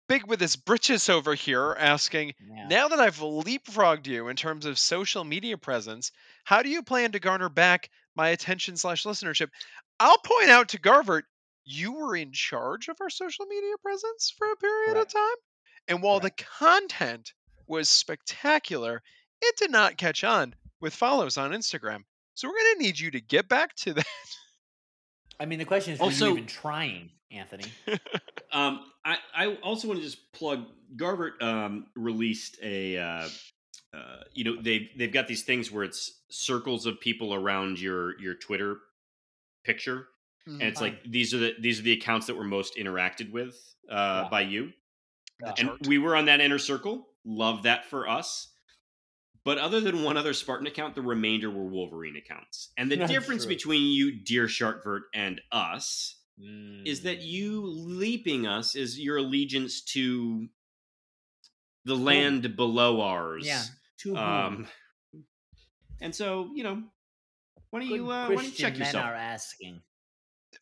big 0.07 0.27
with 0.27 0.39
his 0.39 0.55
britches 0.55 1.09
over 1.09 1.33
here, 1.33 1.75
asking, 1.79 2.33
Yeah. 2.39 2.67
now 2.67 2.87
that 2.89 2.99
I've 2.99 3.17
leapfrogged 3.17 4.07
you 4.07 4.27
in 4.27 4.35
terms 4.35 4.65
of 4.65 4.77
social 4.77 5.23
media 5.23 5.57
presence, 5.57 6.11
how 6.43 6.61
do 6.61 6.69
you 6.69 6.83
plan 6.83 7.11
to 7.13 7.19
garner 7.19 7.49
back 7.49 7.89
my 8.15 8.29
attention 8.29 8.75
slash 8.77 9.03
listenership? 9.03 9.49
I'll 9.99 10.17
point 10.17 10.49
out 10.49 10.69
to 10.69 10.79
Garvert, 10.79 11.25
you 11.65 11.93
were 11.93 12.15
in 12.15 12.31
charge 12.33 12.89
of 12.89 12.97
our 12.99 13.09
social 13.09 13.45
media 13.45 13.75
presence 13.81 14.33
for 14.37 14.51
a 14.51 14.55
period 14.57 14.93
Correct. 14.93 15.07
of 15.07 15.13
time. 15.13 15.35
And 15.87 16.03
while 16.03 16.19
the 16.19 16.31
content 16.31 17.33
was 17.67 17.89
spectacular, 17.89 19.01
it 19.41 19.55
did 19.57 19.71
not 19.71 19.97
catch 19.97 20.23
on 20.23 20.55
with 20.81 20.93
follows 20.93 21.37
on 21.37 21.51
Instagram. 21.51 22.03
So 22.33 22.47
we're 22.47 22.57
going 22.57 22.77
to 22.77 22.83
need 22.83 22.99
you 22.99 23.11
to 23.11 23.21
get 23.21 23.47
back 23.47 23.75
to 23.77 23.93
that. 23.93 24.05
I 25.39 25.45
mean, 25.45 25.59
the 25.59 25.65
question 25.65 25.93
is, 25.93 25.99
were 25.99 26.05
Also- 26.05 26.27
you 26.27 26.31
even 26.33 26.47
trying, 26.47 27.11
Anthony? 27.33 27.65
Um, 28.51 28.81
I, 29.03 29.17
I 29.35 29.55
also 29.63 29.87
want 29.87 29.99
to 29.99 30.05
just 30.05 30.31
plug 30.31 30.65
Garvert 30.95 31.41
um, 31.41 31.87
released 31.95 32.59
a 32.61 32.99
uh, 32.99 33.27
uh, 33.95 34.17
you 34.31 34.43
know 34.43 34.61
they've 34.61 34.89
they've 34.95 35.11
got 35.11 35.27
these 35.27 35.41
things 35.41 35.71
where 35.71 35.83
it's 35.83 36.21
circles 36.29 36.85
of 36.85 36.99
people 37.01 37.33
around 37.33 37.81
your 37.81 38.19
your 38.21 38.35
Twitter 38.35 38.77
picture 39.65 40.05
and 40.45 40.61
it's 40.61 40.81
like 40.81 41.03
these 41.03 41.33
are 41.33 41.39
the 41.39 41.53
these 41.59 41.79
are 41.79 41.83
the 41.83 41.93
accounts 41.93 42.27
that 42.27 42.35
were 42.35 42.43
most 42.43 42.75
interacted 42.77 43.31
with 43.31 43.55
uh, 43.89 43.95
Yeah. 44.23 44.27
by 44.29 44.41
you 44.41 44.71
Yeah. 45.41 45.53
and 45.57 45.69
we 45.87 45.97
were 45.97 46.15
on 46.15 46.25
that 46.25 46.39
inner 46.41 46.59
circle 46.59 47.07
love 47.25 47.63
that 47.63 47.85
for 47.85 48.07
us 48.07 48.53
but 49.45 49.57
other 49.57 49.81
than 49.81 50.03
one 50.03 50.15
other 50.15 50.33
Spartan 50.33 50.67
account, 50.67 50.95
the 50.95 51.01
remainder 51.01 51.49
were 51.49 51.65
Wolverine 51.65 52.15
accounts. 52.15 52.69
And 52.77 52.89
the 52.89 52.95
That's 52.97 53.11
difference 53.11 53.43
true. 53.43 53.55
between 53.55 53.91
you, 53.91 54.23
dear 54.23 54.45
Shartvert, 54.47 55.01
and 55.13 55.41
us 55.51 56.15
is 56.85 57.01
that 57.03 57.19
Mm. 57.19 57.27
you 57.27 57.61
leaping 57.65 58.45
us 58.47 58.75
is 58.75 58.99
your 58.99 59.17
allegiance 59.17 59.81
to 59.81 60.49
the 61.85 61.95
land 61.95 62.55
below 62.55 63.01
ours. 63.01 63.45
yeah, 63.45 63.63
to 63.99 64.17
Um, 64.17 64.67
and 66.01 66.13
so 66.15 66.51
you 66.53 66.63
know, 66.63 66.83
why 67.69 67.79
don't 67.79 67.87
Good 67.89 67.95
you 67.95 68.09
uh, 68.11 68.29
why 68.29 68.35
don't 68.35 68.43
you 68.45 68.51
Christian 68.51 68.63
check 68.69 68.73
men 68.73 68.79
yourself? 68.79 69.05
are 69.05 69.15
asking. 69.15 69.81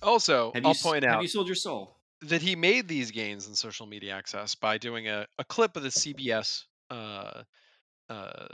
Also, 0.01 0.51
Have 0.53 0.63
I'll 0.63 0.69
you 0.69 0.75
s- 0.75 0.83
point 0.83 1.03
Have 1.03 1.21
you 1.21 1.27
sold 1.27 1.47
your 1.47 1.55
soul? 1.55 1.97
that 2.21 2.41
he 2.41 2.55
made 2.55 2.87
these 2.87 3.11
gains 3.11 3.47
in 3.47 3.55
social 3.55 3.85
media 3.85 4.13
access 4.13 4.53
by 4.55 4.77
doing 4.77 5.07
a, 5.07 5.25
a 5.39 5.43
clip 5.45 5.75
of 5.75 5.83
the 5.83 5.89
CBS 5.91 6.65
uh, 6.89 7.43
uh, 8.09 8.47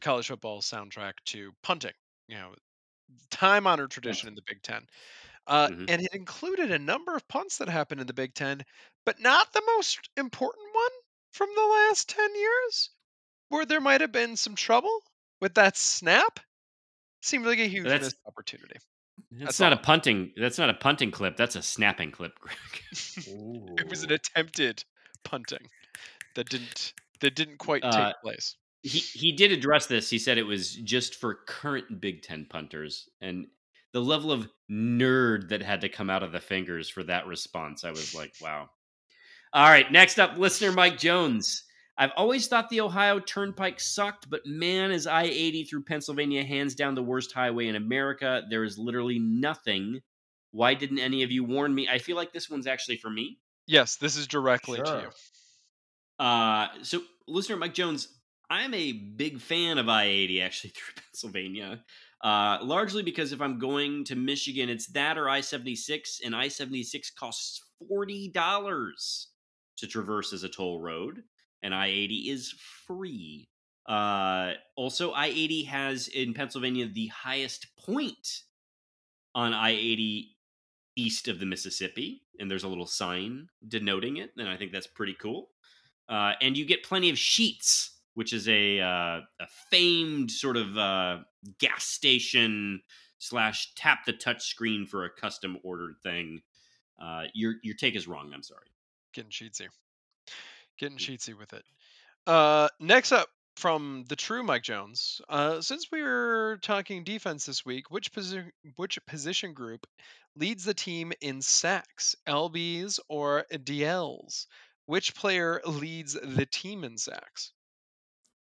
college 0.00 0.28
football 0.28 0.60
soundtrack 0.60 1.14
to 1.26 1.52
punting. 1.62 1.92
You 2.28 2.36
know, 2.36 2.54
time 3.30 3.66
honored 3.66 3.90
tradition 3.90 4.28
in 4.28 4.34
the 4.34 4.42
Big 4.46 4.62
Ten. 4.62 4.86
Uh, 5.46 5.68
Mhm. 5.68 5.90
And 5.90 6.02
it 6.02 6.14
included 6.14 6.70
a 6.70 6.78
number 6.78 7.14
of 7.14 7.26
punts 7.28 7.58
that 7.58 7.68
happened 7.68 8.00
in 8.00 8.06
the 8.06 8.14
Big 8.14 8.34
Ten, 8.34 8.64
but 9.04 9.20
not 9.20 9.52
the 9.52 9.62
most 9.76 10.08
important 10.16 10.64
one 10.74 10.90
from 11.32 11.50
the 11.54 11.62
last 11.62 12.08
10 12.08 12.34
years, 12.34 12.90
where 13.48 13.66
there 13.66 13.80
might 13.80 14.00
have 14.00 14.12
been 14.12 14.36
some 14.36 14.54
trouble 14.54 15.02
with 15.40 15.54
that 15.54 15.76
snap. 15.76 16.40
Seemed 17.22 17.44
like 17.46 17.58
a 17.58 17.68
huge 17.68 17.84
That's- 17.84 18.02
missed 18.06 18.16
opportunity. 18.26 18.76
That's, 19.30 19.44
That's 19.44 19.60
not 19.60 19.72
all. 19.72 19.78
a 19.78 19.82
punting. 19.82 20.32
That's 20.36 20.58
not 20.58 20.70
a 20.70 20.74
punting 20.74 21.10
clip. 21.10 21.36
That's 21.36 21.56
a 21.56 21.62
snapping 21.62 22.10
clip, 22.10 22.38
Greg. 22.40 22.56
It 23.78 23.88
was 23.88 24.02
an 24.02 24.12
attempted 24.12 24.84
punting 25.24 25.68
that 26.34 26.48
didn't 26.48 26.94
that 27.20 27.34
didn't 27.36 27.58
quite 27.58 27.82
take 27.82 27.92
Uh, 27.94 28.12
place. 28.22 28.56
he 28.82 28.98
he 28.98 29.32
did 29.32 29.52
address 29.52 29.86
this. 29.86 30.10
He 30.10 30.18
said 30.18 30.36
it 30.38 30.42
was 30.42 30.74
just 30.74 31.14
for 31.14 31.34
current 31.46 32.00
Big 32.00 32.22
Ten 32.22 32.44
punters, 32.46 33.08
and 33.20 33.46
the 33.94 34.02
level 34.02 34.32
of 34.32 34.48
nerd 34.68 35.48
that 35.50 35.62
had 35.62 35.80
to 35.82 35.88
come 35.88 36.10
out 36.10 36.24
of 36.24 36.32
the 36.32 36.40
fingers 36.40 36.90
for 36.90 37.04
that 37.04 37.28
response, 37.28 37.84
I 37.84 37.90
was 37.90 38.12
like, 38.12 38.34
wow. 38.42 38.68
All 39.52 39.68
right, 39.68 39.90
next 39.90 40.18
up, 40.18 40.36
listener 40.36 40.72
Mike 40.72 40.98
Jones. 40.98 41.62
I've 41.96 42.10
always 42.16 42.48
thought 42.48 42.68
the 42.68 42.80
Ohio 42.80 43.20
Turnpike 43.20 43.78
sucked, 43.78 44.28
but 44.28 44.40
man, 44.44 44.90
is 44.90 45.06
I 45.06 45.22
80 45.22 45.64
through 45.64 45.84
Pennsylvania 45.84 46.42
hands 46.42 46.74
down 46.74 46.96
the 46.96 47.04
worst 47.04 47.32
highway 47.32 47.68
in 47.68 47.76
America. 47.76 48.42
There 48.50 48.64
is 48.64 48.76
literally 48.76 49.20
nothing. 49.20 50.00
Why 50.50 50.74
didn't 50.74 50.98
any 50.98 51.22
of 51.22 51.30
you 51.30 51.44
warn 51.44 51.72
me? 51.72 51.88
I 51.88 51.98
feel 51.98 52.16
like 52.16 52.32
this 52.32 52.50
one's 52.50 52.66
actually 52.66 52.96
for 52.96 53.10
me. 53.10 53.38
Yes, 53.68 53.94
this 53.94 54.16
is 54.16 54.26
directly 54.26 54.78
to 54.78 55.02
you. 55.02 56.24
Uh, 56.24 56.66
so, 56.82 57.02
listener 57.28 57.56
Mike 57.56 57.74
Jones, 57.74 58.08
I'm 58.50 58.74
a 58.74 58.92
big 58.92 59.40
fan 59.40 59.78
of 59.78 59.88
I 59.88 60.06
80 60.06 60.42
actually 60.42 60.70
through 60.76 61.02
Pennsylvania. 61.04 61.84
Uh, 62.24 62.58
largely 62.62 63.02
because 63.02 63.32
if 63.32 63.42
I'm 63.42 63.58
going 63.58 64.02
to 64.04 64.16
Michigan, 64.16 64.70
it's 64.70 64.86
that 64.88 65.18
or 65.18 65.28
I 65.28 65.42
76, 65.42 66.22
and 66.24 66.34
I 66.34 66.48
76 66.48 67.10
costs 67.10 67.60
$40 67.92 69.26
to 69.76 69.86
traverse 69.86 70.32
as 70.32 70.42
a 70.42 70.48
toll 70.48 70.80
road, 70.80 71.22
and 71.62 71.74
I 71.74 71.88
80 71.88 72.30
is 72.30 72.54
free. 72.86 73.50
Uh, 73.86 74.52
also, 74.74 75.12
I 75.12 75.26
80 75.26 75.64
has 75.64 76.08
in 76.08 76.32
Pennsylvania 76.32 76.88
the 76.88 77.08
highest 77.08 77.66
point 77.76 78.44
on 79.34 79.52
I 79.52 79.72
80 79.72 80.34
east 80.96 81.28
of 81.28 81.40
the 81.40 81.46
Mississippi, 81.46 82.22
and 82.38 82.50
there's 82.50 82.64
a 82.64 82.68
little 82.68 82.86
sign 82.86 83.48
denoting 83.68 84.16
it, 84.16 84.30
and 84.38 84.48
I 84.48 84.56
think 84.56 84.72
that's 84.72 84.86
pretty 84.86 85.16
cool. 85.20 85.50
Uh, 86.08 86.32
and 86.40 86.56
you 86.56 86.64
get 86.64 86.84
plenty 86.84 87.10
of 87.10 87.16
Sheetz, 87.16 87.90
which 88.14 88.32
is 88.32 88.48
a 88.48 88.80
uh, 88.80 89.20
a 89.40 89.46
famed 89.70 90.30
sort 90.30 90.56
of 90.56 90.78
uh, 90.78 91.18
gas 91.58 91.84
station 91.84 92.80
slash 93.18 93.74
tap 93.74 94.04
the 94.04 94.12
touch 94.12 94.44
screen 94.44 94.86
for 94.86 95.04
a 95.04 95.10
custom 95.10 95.58
ordered 95.62 95.96
thing. 96.02 96.40
Uh, 97.00 97.24
your 97.34 97.54
your 97.62 97.74
take 97.74 97.96
is 97.96 98.06
wrong. 98.06 98.30
I'm 98.34 98.42
sorry. 98.42 98.66
Getting 99.12 99.30
sheetsy. 99.30 99.68
Getting 100.78 100.98
sheetsy 100.98 101.36
with 101.38 101.52
it. 101.52 101.64
Uh, 102.26 102.68
next 102.80 103.12
up 103.12 103.28
from 103.56 104.04
the 104.08 104.16
true 104.16 104.42
Mike 104.42 104.62
Jones. 104.62 105.20
Uh, 105.28 105.60
since 105.60 105.90
we 105.90 106.02
were 106.02 106.58
talking 106.62 107.04
defense 107.04 107.46
this 107.46 107.64
week, 107.64 107.90
which 107.90 108.12
position 108.12 108.50
which 108.76 108.98
position 109.06 109.52
group 109.52 109.86
leads 110.36 110.64
the 110.64 110.74
team 110.74 111.12
in 111.20 111.40
sacks, 111.42 112.16
LBs 112.26 112.98
or 113.08 113.44
DLs? 113.50 114.46
Which 114.86 115.14
player 115.14 115.62
leads 115.64 116.12
the 116.12 116.46
team 116.46 116.84
in 116.84 116.98
sacks? 116.98 117.52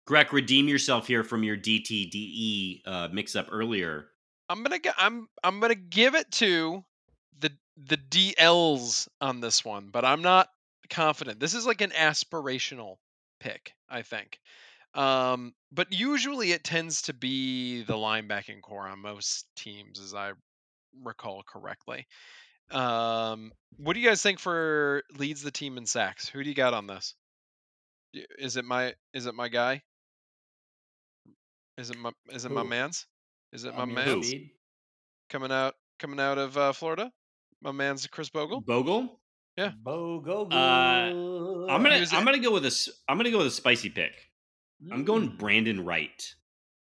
Greg, 0.06 0.34
redeem 0.34 0.68
yourself 0.68 1.08
here 1.08 1.24
from 1.24 1.44
your 1.44 1.56
DTDE 1.56 2.82
uh, 2.86 3.08
mix 3.12 3.36
up 3.36 3.48
earlier. 3.52 4.08
I'm 4.50 4.62
gonna 4.64 4.80
get. 4.80 4.96
I'm 4.98 5.28
I'm 5.44 5.60
gonna 5.60 5.76
give 5.76 6.16
it 6.16 6.30
to 6.34 6.84
the 7.40 7.52
the 7.78 7.98
DLs 7.98 9.08
on 9.22 9.40
this 9.40 9.64
one, 9.64 9.90
but 9.92 10.04
I'm 10.04 10.22
not 10.22 10.50
confident. 10.90 11.40
This 11.40 11.54
is 11.54 11.66
like 11.66 11.82
an 11.82 11.92
aspirational 11.92 12.98
pick, 13.40 13.74
I 13.90 14.02
think. 14.02 14.40
Um, 14.94 15.54
but 15.72 15.92
usually 15.92 16.52
it 16.52 16.64
tends 16.64 17.04
to 17.04 17.14
be 17.14 17.84
the 17.84 17.96
linebacking 17.96 18.62
corps 18.62 18.88
on 18.88 19.00
most 19.00 19.48
teams, 19.56 20.00
as 20.00 20.14
I 20.14 20.34
recall 21.02 21.44
correctly. 21.48 22.06
Um, 22.70 23.52
what 23.78 23.94
do 23.94 24.00
you 24.00 24.08
guys 24.08 24.22
think 24.22 24.40
for 24.40 25.04
leads 25.18 25.42
the 25.42 25.52
team 25.52 25.78
in 25.78 25.86
sacks? 25.86 26.28
Who 26.28 26.44
do 26.44 26.50
you 26.50 26.56
got 26.56 26.74
on 26.74 26.88
this? 26.88 27.16
Is 28.14 28.58
it 28.58 28.66
my 28.66 28.94
is 29.14 29.26
it 29.26 29.34
my 29.34 29.48
guy? 29.48 29.82
Is 31.78 31.90
it 31.90 31.98
my 31.98 32.12
is 32.32 32.46
it 32.46 32.52
my 32.52 32.64
man's? 32.64 33.06
Is 33.52 33.64
it 33.66 33.76
my 33.76 33.84
Ameer 33.84 33.94
man's? 34.06 34.28
Speed? 34.28 34.52
coming 35.30 35.52
out 35.52 35.76
coming 36.00 36.20
out 36.20 36.38
of 36.38 36.58
uh, 36.58 36.72
Florida. 36.74 37.12
My 37.62 37.72
man's 37.72 38.06
Khris 38.08 38.30
Bogle. 38.30 38.62
Bogle. 38.62 39.20
Yeah. 39.58 39.72
Bogo. 39.84 40.52
Uh, 40.52 41.72
I'm 41.72 41.82
gonna 41.84 41.96
I'm 41.96 42.02
it? 42.02 42.12
gonna 42.12 42.40
go 42.40 42.52
with 42.52 42.66
a 42.66 42.68
s- 42.68 42.90
I'm 43.08 43.18
gonna 43.18 43.32
go 43.32 43.38
with 43.40 43.48
a 43.48 43.52
spicy 43.52 43.90
pick. 43.90 44.14
I'm 44.92 45.04
going 45.06 45.30
Mm. 45.32 45.38
Brandon 45.38 45.86
Wright. 45.86 46.36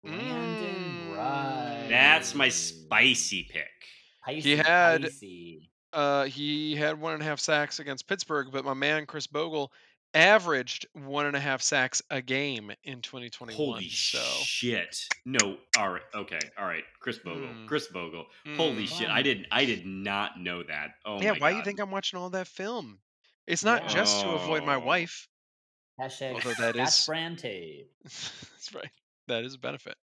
Brandon 0.04 0.76
Mm. 1.10 1.16
Wright. 1.18 1.88
That's 1.90 2.36
my 2.36 2.50
spicy 2.50 3.44
pick. 3.52 3.68
Spicy, 4.24 4.56
had- 4.56 5.02
spicy. 5.04 5.72
Uh, 5.94 6.26
he 6.26 6.76
had 6.76 7.00
one 7.00 7.14
and 7.14 7.22
a 7.22 7.26
half 7.26 7.40
sacks 7.40 7.80
against 7.80 8.08
Pittsburgh, 8.08 8.50
but 8.52 8.64
my 8.66 8.74
man 8.74 9.06
Khris 9.06 9.26
Bogle 9.26 9.72
averaged 10.18 10.86
one 10.94 11.26
and 11.26 11.36
a 11.36 11.40
half 11.40 11.62
sacks 11.62 12.02
a 12.10 12.22
game 12.22 12.72
in 12.84 13.02
2021. 13.02 13.56
Holy 13.56 13.90
so 13.90 14.20
shit! 14.44 15.08
No, 15.26 15.58
all 15.78 15.90
right, 15.92 16.02
okay, 16.16 16.40
all 16.58 16.66
right. 16.66 16.84
Khris 17.00 17.20
Bogle, 17.20 17.48
Mm. 17.48 17.68
Khris 17.68 17.88
Bogle. 17.88 18.26
Holy 18.56 18.86
Mm. 18.86 18.98
shit! 19.00 19.10
I 19.10 19.22
didn't, 19.22 19.48
I 19.52 19.66
did 19.66 19.86
not 19.86 20.40
know 20.40 20.64
that. 20.64 20.92
Oh 21.06 21.22
yeah, 21.22 21.34
my 21.34 21.38
why 21.40 21.52
God. 21.52 21.58
you 21.60 21.64
think 21.64 21.80
I'm 21.80 21.92
watching 21.92 22.20
all 22.20 22.30
that 22.32 22.48
film? 22.48 23.00
It's 23.46 23.64
not 23.64 23.88
just 23.88 24.22
to 24.22 24.30
avoid 24.32 24.64
my 24.66 24.78
wife. 24.78 25.28
Hashtag 26.02 26.34
Although 26.34 26.54
that 26.56 26.76
Scotch 26.76 26.88
is- 26.90 27.06
brand 27.06 27.40
tape. 27.40 27.90
That's 28.04 28.74
right. 28.76 28.90
That 29.28 29.44
is 29.44 29.56
a 29.56 29.60
benefit. 29.60 29.96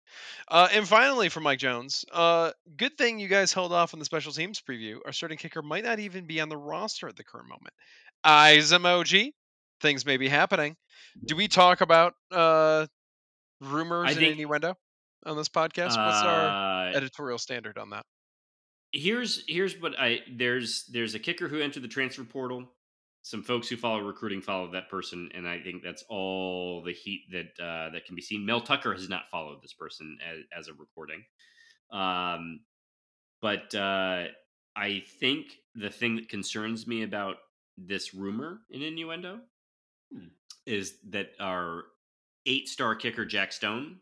Uh, 0.49 0.69
and 0.73 0.87
finally, 0.89 1.29
for 1.29 1.39
Mike 1.41 1.61
Jones, 1.61 2.05
uh, 2.13 2.51
good 2.77 2.97
thing 2.99 3.21
you 3.21 3.29
guys 3.29 3.53
held 3.53 3.73
off 3.73 3.95
on 3.95 4.01
the 4.01 4.05
special 4.05 4.33
teams 4.33 4.61
preview. 4.61 4.97
Our 5.07 5.13
starting 5.13 5.39
kicker 5.39 5.63
might 5.63 5.85
not 5.85 6.01
even 6.01 6.27
be 6.27 6.41
on 6.41 6.49
the 6.49 6.57
roster 6.57 7.07
at 7.09 7.15
the 7.17 7.23
current 7.23 7.49
moment. 7.49 7.73
Eyes 8.25 8.73
emoji. 8.73 9.33
Things 9.83 10.07
may 10.07 10.17
be 10.17 10.29
happening. 10.29 10.77
Do 11.27 11.37
we 11.37 11.49
talk 11.49 11.81
about 11.83 12.15
uh, 12.31 12.87
rumors 13.61 14.07
I 14.09 14.11
and 14.13 14.19
think- 14.21 14.33
innuendo 14.33 14.77
on 15.27 15.37
this 15.37 15.49
podcast? 15.49 15.97
What's 15.97 16.23
our 16.23 16.89
Uh, 16.89 16.93
editorial 16.97 17.39
standard 17.39 17.77
on 17.79 17.91
that? 17.91 18.07
here's 18.95 19.43
here's 19.49 19.81
what 19.81 19.99
I 19.99 20.21
there's 20.37 20.85
there's 20.93 21.15
a 21.15 21.19
kicker 21.19 21.49
who 21.49 21.61
entered 21.61 21.83
the 21.83 21.89
transfer 21.89 22.25
portal. 22.25 22.69
Some 23.23 23.43
folks 23.43 23.69
who 23.69 23.77
follow 23.77 24.01
recruiting 24.01 24.43
follow 24.43 24.71
that 24.73 24.89
person, 24.91 25.31
and 25.35 25.47
I 25.49 25.61
think 25.61 25.83
that's 25.83 26.05
all 26.09 26.83
the 26.85 26.93
heat 26.93 27.23
that 27.31 27.65
uh, 27.65 27.91
that 27.91 28.05
can 28.05 28.15
be 28.17 28.23
seen. 28.23 28.45
Mel 28.45 28.61
Tucker 28.61 28.93
has 28.93 29.09
not 29.09 29.31
followed 29.31 29.63
this 29.63 29.73
person 29.75 30.19
as, 30.29 30.39
as 30.59 30.69
a 30.69 30.75
recording, 30.75 31.25
um, 31.93 32.61
but 33.41 33.75
uh, 33.75 34.25
I 34.77 35.05
think 35.21 35.47
the 35.75 35.89
thing 35.91 36.17
that 36.17 36.29
concerns 36.29 36.87
me 36.87 37.03
about 37.03 37.37
this 37.79 38.13
rumor 38.13 38.61
in 38.71 38.83
innuendo. 38.83 39.41
Is 40.67 40.95
that 41.11 41.31
our 41.41 41.85
eight-star 42.47 42.95
kicker 42.95 43.25
Jack 43.25 43.53
Stone, 43.53 43.97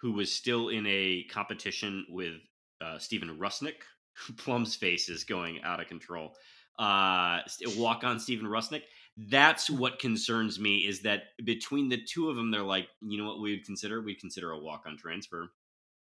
who 0.00 0.12
was 0.12 0.32
still 0.32 0.68
in 0.68 0.86
a 0.86 1.24
competition 1.30 2.06
with 2.08 2.34
uh, 2.80 2.98
Stephen 2.98 3.36
Rusnick, 3.38 3.82
Plum's 4.36 4.74
face 4.76 5.08
is 5.08 5.24
going 5.24 5.62
out 5.62 5.80
of 5.80 5.88
control. 5.88 6.34
Uh, 6.78 7.40
walk 7.76 8.04
on 8.04 8.18
Stephen 8.18 8.46
Rusnick. 8.46 8.82
That's 9.16 9.68
what 9.68 9.98
concerns 9.98 10.58
me 10.58 10.78
is 10.78 11.02
that 11.02 11.24
between 11.44 11.88
the 11.88 12.02
two 12.02 12.30
of 12.30 12.36
them, 12.36 12.50
they're 12.50 12.62
like, 12.62 12.88
you 13.02 13.18
know 13.18 13.28
what 13.28 13.40
we 13.40 13.50
would 13.50 13.66
consider? 13.66 14.00
We'd 14.00 14.20
consider 14.20 14.52
a 14.52 14.58
walk 14.58 14.84
on 14.86 14.96
transfer 14.96 15.50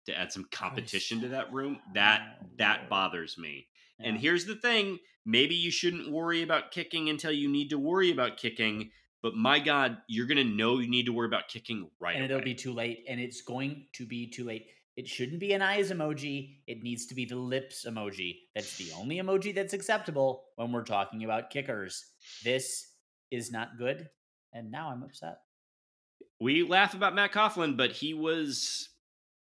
to 0.06 0.18
add 0.18 0.32
some 0.32 0.46
competition 0.50 1.20
to 1.20 1.28
that 1.28 1.52
room. 1.52 1.78
That 1.94 2.38
that 2.58 2.88
bothers 2.88 3.36
me. 3.36 3.66
Yeah. 4.02 4.10
And 4.10 4.18
here's 4.18 4.44
the 4.44 4.56
thing: 4.56 4.98
maybe 5.24 5.54
you 5.54 5.70
shouldn't 5.70 6.10
worry 6.10 6.42
about 6.42 6.70
kicking 6.70 7.08
until 7.08 7.32
you 7.32 7.48
need 7.48 7.70
to 7.70 7.78
worry 7.78 8.10
about 8.10 8.36
kicking. 8.36 8.90
But 9.22 9.34
my 9.34 9.60
God, 9.60 9.98
you're 10.08 10.26
gonna 10.26 10.44
know 10.44 10.78
you 10.78 10.88
need 10.88 11.06
to 11.06 11.12
worry 11.12 11.28
about 11.28 11.48
kicking 11.48 11.88
right 12.00 12.16
and 12.16 12.24
away. 12.24 12.34
it'll 12.34 12.44
be 12.44 12.54
too 12.54 12.72
late, 12.72 13.04
and 13.08 13.20
it's 13.20 13.42
going 13.42 13.86
to 13.94 14.06
be 14.06 14.28
too 14.28 14.44
late. 14.44 14.66
It 14.96 15.08
shouldn't 15.08 15.40
be 15.40 15.52
an 15.54 15.62
eyes 15.62 15.90
emoji. 15.90 16.58
It 16.66 16.82
needs 16.82 17.06
to 17.06 17.14
be 17.14 17.24
the 17.24 17.36
lips 17.36 17.86
emoji. 17.88 18.40
That's 18.54 18.76
the 18.76 18.92
only 18.92 19.16
emoji 19.16 19.54
that's 19.54 19.72
acceptable 19.72 20.44
when 20.56 20.70
we're 20.70 20.84
talking 20.84 21.24
about 21.24 21.50
kickers. 21.50 22.04
This 22.44 22.88
is 23.30 23.50
not 23.50 23.78
good, 23.78 24.08
and 24.52 24.70
now 24.70 24.90
I'm 24.90 25.02
upset. 25.02 25.38
We 26.40 26.64
laugh 26.64 26.92
about 26.92 27.14
Matt 27.14 27.32
Coghlin, 27.32 27.76
but 27.76 27.92
he 27.92 28.12
was 28.14 28.88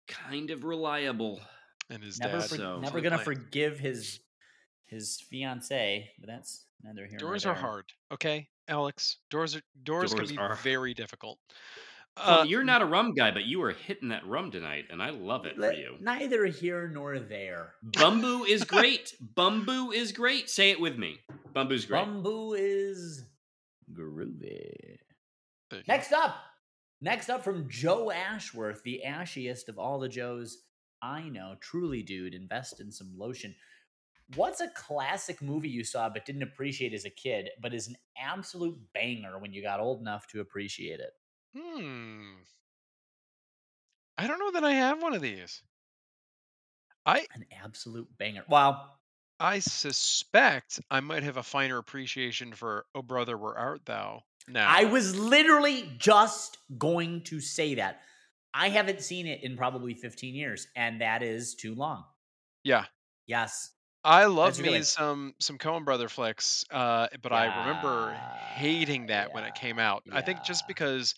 kind 0.07 0.51
of 0.51 0.65
reliable. 0.65 1.41
And 1.89 2.03
his 2.03 2.21
never 2.21 2.39
dad. 2.39 2.49
for, 2.49 2.57
so 2.57 2.81
never 2.81 3.01
gonna 3.01 3.19
forgive 3.19 3.79
his 3.79 4.21
his 4.91 5.21
fiance, 5.31 6.11
but 6.19 6.29
that's 6.29 6.65
neither 6.83 7.07
here 7.07 7.19
nor 7.21 7.31
doors 7.31 7.47
are 7.47 7.55
hard. 7.55 7.85
Okay, 8.13 8.49
Alex. 8.69 9.19
Doors 9.31 9.57
are 9.57 9.63
doors, 9.83 10.13
Doors 10.13 10.29
can 10.29 10.37
be 10.37 10.41
are- 10.43 10.57
very 10.57 10.93
difficult. 10.95 11.39
Plum, 12.17 12.41
Uh, 12.41 12.43
you're 12.43 12.65
not 12.65 12.83
a 12.83 12.85
rum 12.87 13.15
guy, 13.15 13.31
but 13.31 13.45
you 13.45 13.63
are 13.63 13.71
hitting 13.73 14.09
that 14.09 14.27
rum 14.27 14.51
tonight, 14.51 14.87
and 14.91 15.01
I 15.01 15.11
love 15.11 15.47
it 15.47 15.57
for 15.57 15.73
you. 15.73 15.97
Neither 16.01 16.45
here 16.47 16.89
nor 16.89 17.21
there. 17.21 17.75
Bumbu 17.87 18.47
is 18.49 18.65
great. 18.77 19.15
Bumbu 19.35 19.95
is 19.95 20.11
great. 20.11 20.51
Say 20.51 20.71
it 20.71 20.81
with 20.81 20.99
me. 20.99 21.21
Bumbu's 21.55 21.85
great. 21.87 22.05
Bumbu 22.05 22.57
is 22.59 23.25
groovy. 23.93 24.99
there 25.71 25.79
you 25.79 25.79
go. 25.79 25.83
Next 25.87 26.13
up, 26.13 26.37
next 27.01 27.29
up 27.31 27.45
from 27.45 27.69
Joe 27.69 28.11
Ashworth, 28.11 28.83
the 28.83 29.03
ashiest 29.07 29.69
of 29.69 29.79
all 29.79 29.99
the 30.01 30.09
Joes 30.09 30.59
I 31.03 31.29
know. 31.29 31.55
Truly, 31.61 32.03
dude, 32.03 32.35
invest 32.35 32.81
in 32.81 32.91
some 32.93 33.13
lotion. 33.17 33.55
What's 34.35 34.61
a 34.61 34.69
classic 34.71 35.43
movie 35.43 35.69
you 35.69 35.85
saw 35.85 36.09
but 36.09 36.25
didn't 36.25 36.43
appreciate 36.43 36.95
as 36.95 37.05
a 37.05 37.11
kid, 37.11 37.51
but 37.61 37.75
is 37.75 37.89
an 37.89 37.97
absolute 38.17 38.79
banger 38.93 39.39
when 39.39 39.53
you 39.53 39.63
got 39.63 39.81
old 39.81 40.01
enough 40.01 40.27
to 40.29 40.41
appreciate 40.41 41.01
it? 41.01 41.13
Hmm. 41.55 42.43
I 44.17 44.29
don't 44.29 44.39
know 44.39 44.53
that 44.53 44.63
I 44.63 44.75
have 44.75 45.03
one 45.03 45.15
of 45.15 45.21
these. 45.23 45.65
I 47.05 47.27
An 47.35 47.45
absolute 47.51 48.09
banger. 48.19 48.45
Wow. 48.49 48.93
I 49.41 49.59
suspect 49.59 50.81
I 50.91 51.01
might 51.01 51.23
have 51.25 51.37
a 51.37 51.43
finer 51.43 51.79
appreciation 51.79 52.53
for 52.53 52.87
"Oh 52.95 53.03
Brother, 53.03 53.37
Where 53.37 53.57
Art 53.57 53.85
Thou" 53.87 54.23
now. 54.47 54.69
I 54.69 54.85
was 54.85 55.17
literally 55.19 55.93
just 55.99 56.59
going 56.79 57.23
to 57.25 57.41
say 57.41 57.75
that. 57.77 58.03
I 58.55 58.69
haven't 58.69 59.01
seen 59.03 59.27
it 59.27 59.43
in 59.43 59.57
probably 59.57 59.95
15 59.95 60.35
years, 60.35 60.69
and 60.77 61.01
that 61.01 61.23
is 61.23 61.55
too 61.55 61.75
long. 61.75 62.05
yeah. 62.65 62.87
Yes. 63.27 63.71
I 64.03 64.25
love 64.27 64.49
That's 64.49 64.59
me 64.61 64.69
really- 64.69 64.83
some 64.83 65.35
some 65.41 65.59
Coen 65.59 65.85
Brother 65.85 66.09
flicks, 66.09 66.65
uh, 66.71 67.09
but 67.21 67.33
I 67.33 67.47
remember 67.67 68.13
Yeah, 68.13 68.37
hating 68.57 69.07
that 69.07 69.33
when 69.35 69.45
it 69.45 69.55
came 69.55 69.79
out. 69.79 70.05
I 70.11 70.23
think 70.23 70.43
just 70.43 70.67
because 70.67 71.15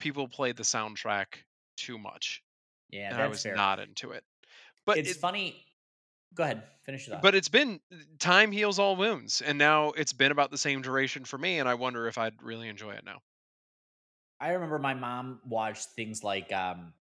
people 0.00 0.28
played 0.28 0.56
the 0.56 0.62
soundtrack 0.62 1.44
too 1.76 1.98
much, 1.98 2.42
Yeah, 2.90 3.12
and 3.12 3.20
I 3.22 3.28
was 3.28 3.42
fair. 3.42 3.54
not 3.54 3.80
into 3.80 4.12
it. 4.12 4.24
But 4.86 4.98
it's 4.98 5.10
it, 5.12 5.16
funny. 5.18 5.64
Go 6.34 6.44
ahead, 6.44 6.62
finish 6.84 7.06
it 7.08 7.12
up. 7.12 7.20
but 7.20 7.34
it's 7.34 7.50
been 7.50 7.78
time 8.18 8.50
heals 8.52 8.78
all 8.78 8.96
wounds, 8.96 9.42
and 9.42 9.58
now 9.58 9.90
it's 9.90 10.14
been 10.14 10.32
about 10.32 10.50
the 10.50 10.56
same 10.58 10.80
duration 10.80 11.26
for 11.26 11.36
me, 11.36 11.58
and 11.58 11.68
I 11.68 11.74
wonder 11.74 12.06
if 12.08 12.16
I'd 12.16 12.42
really 12.42 12.68
enjoy 12.68 12.92
it 12.92 13.04
now. 13.04 13.20
I 14.40 14.52
remember 14.52 14.78
my 14.78 14.94
mom 14.94 15.40
watched 15.46 15.88
things 15.90 16.24
like 16.24 16.50
um, 16.52 16.94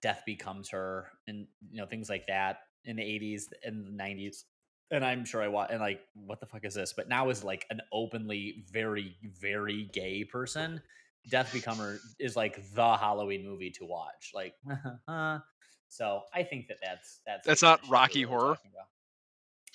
Death 0.00 0.22
Becomes 0.24 0.70
Her 0.70 1.10
and 1.26 1.48
you 1.70 1.78
know 1.78 1.86
things 1.86 2.08
like 2.08 2.28
that 2.28 2.60
in 2.86 2.96
the 2.96 3.02
80s 3.02 3.44
and 3.64 3.86
the 3.86 4.02
90s. 4.02 4.44
And 4.90 5.04
I'm 5.04 5.24
sure 5.24 5.42
I 5.42 5.48
watched 5.48 5.72
and 5.72 5.80
like 5.80 6.00
what 6.14 6.40
the 6.40 6.46
fuck 6.46 6.64
is 6.64 6.74
this? 6.74 6.92
But 6.92 7.08
now 7.08 7.28
is 7.28 7.42
like 7.42 7.66
an 7.70 7.80
openly 7.92 8.64
very 8.72 9.16
very 9.40 9.90
gay 9.92 10.24
person, 10.24 10.80
Death 11.28 11.52
Become 11.52 11.78
Her 11.78 11.98
is 12.18 12.36
like 12.36 12.62
the 12.74 12.96
Halloween 12.96 13.44
movie 13.44 13.70
to 13.70 13.84
watch. 13.84 14.32
Like 14.32 14.54
so 15.88 16.22
I 16.32 16.42
think 16.44 16.68
that 16.68 16.78
that's 16.82 17.20
that's 17.26 17.46
That's 17.46 17.62
not 17.62 17.80
Rocky 17.88 18.22
Horror? 18.22 18.58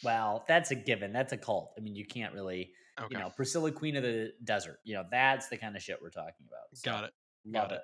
Well, 0.04 0.46
that's 0.48 0.72
a 0.72 0.76
given. 0.76 1.14
That's 1.14 1.34
a 1.34 1.38
cult. 1.38 1.74
I 1.78 1.82
mean, 1.82 1.96
you 1.96 2.06
can't 2.06 2.34
really, 2.34 2.72
Okay, 3.00 3.08
you 3.12 3.20
know, 3.20 3.30
Priscilla 3.36 3.72
Queen 3.72 3.96
of 3.96 4.04
the 4.04 4.34
Desert. 4.44 4.80
You 4.84 4.96
know, 4.96 5.06
that's 5.12 5.48
the 5.48 5.58
kind 5.58 5.76
of 5.76 5.82
shit 5.82 6.00
we're 6.02 6.10
talking 6.10 6.46
about. 6.48 6.64
So. 6.74 6.92
got 6.92 7.04
it. 7.04 7.12
Love 7.46 7.70
Got 7.70 7.72
it. 7.74 7.82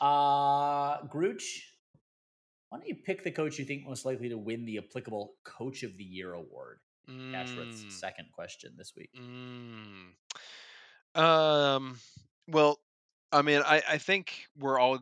Uh 0.00 1.06
Grooch, 1.08 1.62
why 2.70 2.78
don't 2.78 2.88
you 2.88 2.94
pick 3.04 3.22
the 3.22 3.30
coach 3.30 3.58
you 3.58 3.64
think 3.66 3.84
most 3.84 4.04
likely 4.06 4.28
to 4.30 4.38
win 4.38 4.64
the 4.64 4.78
applicable 4.78 5.34
Coach 5.44 5.82
of 5.82 5.96
the 5.98 6.04
Year 6.04 6.32
award? 6.32 6.78
Ashworth's 7.34 7.82
Mm. 7.84 7.90
second 7.92 8.26
question 8.32 8.72
this 8.78 8.92
week. 8.96 9.10
Mm. 9.18 10.14
Um. 11.20 11.98
Well, 12.48 12.80
I 13.32 13.42
mean, 13.42 13.62
I 13.64 13.82
I 13.88 13.98
think 13.98 14.46
we're 14.58 14.78
all 14.78 15.00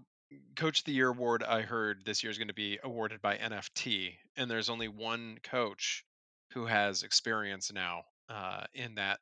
Coach 0.56 0.80
of 0.80 0.84
the 0.86 0.92
Year 0.92 1.08
award. 1.08 1.42
I 1.42 1.60
heard 1.62 2.04
this 2.04 2.22
year 2.22 2.30
is 2.30 2.38
going 2.38 2.48
to 2.48 2.54
be 2.54 2.78
awarded 2.82 3.20
by 3.20 3.36
NFT, 3.36 4.14
and 4.36 4.50
there's 4.50 4.70
only 4.70 4.88
one 4.88 5.38
coach 5.42 6.04
who 6.52 6.64
has 6.66 7.02
experience 7.02 7.70
now 7.72 8.04
uh, 8.30 8.64
in 8.74 8.94
that 8.94 9.20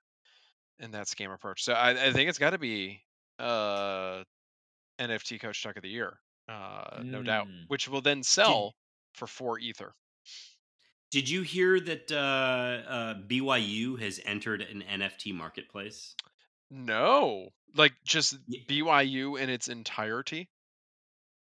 in 0.79 0.93
that 0.93 1.07
scam 1.07 1.33
approach. 1.35 1.65
So 1.65 1.73
I, 1.73 1.91
I 2.09 2.13
think 2.13 2.29
it's 2.29 2.39
got 2.39 2.51
to 2.51 2.59
be 2.59 3.01
uh, 3.41 4.23
NFT 5.01 5.41
Coach 5.41 5.61
Chuck 5.61 5.77
of 5.77 5.83
the 5.83 5.89
Year, 5.89 6.19
uh, 6.49 7.03
no 7.03 7.23
doubt, 7.23 7.49
Mm. 7.49 7.65
which 7.69 7.89
will 7.89 8.01
then 8.03 8.23
sell 8.23 8.75
for 9.15 9.27
four 9.27 9.59
ether. 9.59 9.95
Did 11.11 11.29
you 11.29 11.43
hear 11.43 11.79
that 11.81 12.11
uh, 12.13 12.17
uh, 12.91 13.15
BYU 13.27 13.97
has 14.01 14.21
entered 14.25 14.61
an 14.63 14.83
NFT 14.83 15.33
marketplace? 15.35 16.15
No, 16.71 17.51
like 17.75 17.93
just 18.05 18.37
Ye- 18.49 18.65
BYU 18.69 19.37
in 19.41 19.49
its 19.49 19.69
entirety. 19.69 20.49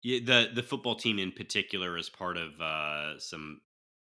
Yeah, 0.02 0.20
the 0.26 0.52
the 0.54 0.64
football 0.64 0.96
team 0.96 1.18
in 1.18 1.32
particular 1.32 1.98
is 1.98 2.10
part 2.10 2.36
of 2.38 2.60
uh, 2.60 3.20
some 3.20 3.62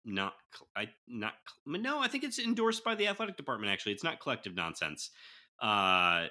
not 0.03 0.33
I 0.75 0.89
not 1.07 1.33
no 1.67 1.99
I 1.99 2.07
think 2.07 2.23
it's 2.23 2.39
endorsed 2.39 2.83
by 2.83 2.95
the 2.95 3.07
athletic 3.07 3.37
department. 3.37 3.71
Actually, 3.71 3.93
it's 3.93 4.03
not 4.03 4.19
collective 4.19 4.55
nonsense. 4.55 5.11
Uh, 5.61 6.27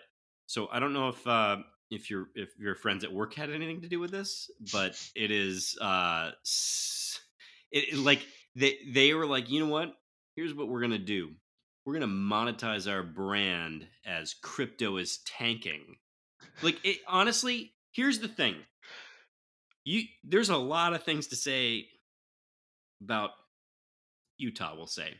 so 0.47 0.69
I 0.70 0.81
don't 0.81 0.93
know 0.93 1.11
if 1.11 1.27
uh, 1.27 1.59
if 1.93 2.10
your 2.10 2.27
if 2.35 2.51
your 2.59 2.74
friends 2.74 3.05
at 3.05 3.12
work 3.12 3.35
had 3.35 3.51
anything 3.51 3.82
to 3.82 3.89
do 3.89 4.01
with 4.01 4.10
this, 4.10 4.51
but 4.73 4.98
it 5.14 5.31
is 5.31 5.77
uh, 5.81 6.31
it, 7.70 7.94
it- 7.94 7.98
like 7.98 8.27
they 8.56 8.78
they 8.93 9.14
were 9.14 9.27
like 9.27 9.48
you 9.51 9.60
know 9.60 9.70
what? 9.70 9.94
Here's 10.36 10.55
what 10.55 10.69
we're 10.69 10.81
gonna 10.81 10.98
do. 10.98 11.31
We're 11.85 11.94
gonna 11.94 12.06
monetize 12.06 12.90
our 12.90 13.02
brand 13.02 13.86
as 14.06 14.35
crypto 14.35 14.97
is 14.97 15.19
tanking. 15.27 15.97
Like 16.62 16.78
it 16.85 16.98
honestly 17.06 17.74
here's 17.93 18.19
the 18.20 18.28
thing. 18.28 18.56
You 19.85 20.02
there's 20.24 20.48
a 20.51 20.56
lot 20.56 20.94
of 20.94 21.02
things 21.02 21.28
to 21.28 21.36
say 21.36 21.86
about 23.02 23.31
utah 24.39 24.74
we'll 24.77 24.86
say 24.86 25.14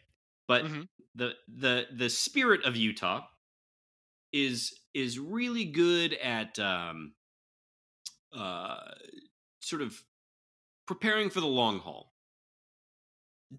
but 0.49 0.65
Mhm. 0.65 0.89
the 1.15 1.33
the 1.49 1.87
the 1.97 2.09
spirit 2.11 2.65
of 2.65 2.77
utah 2.77 3.23
is 4.33 4.79
is 4.95 5.19
really 5.19 5.65
good 5.65 6.15
at 6.15 6.59
um 6.59 7.13
uh 8.37 8.77
sort 9.61 9.83
of 9.83 10.03
preparing 10.87 11.31
for 11.31 11.41
the 11.41 11.47
long 11.47 11.79
haul. 11.79 12.13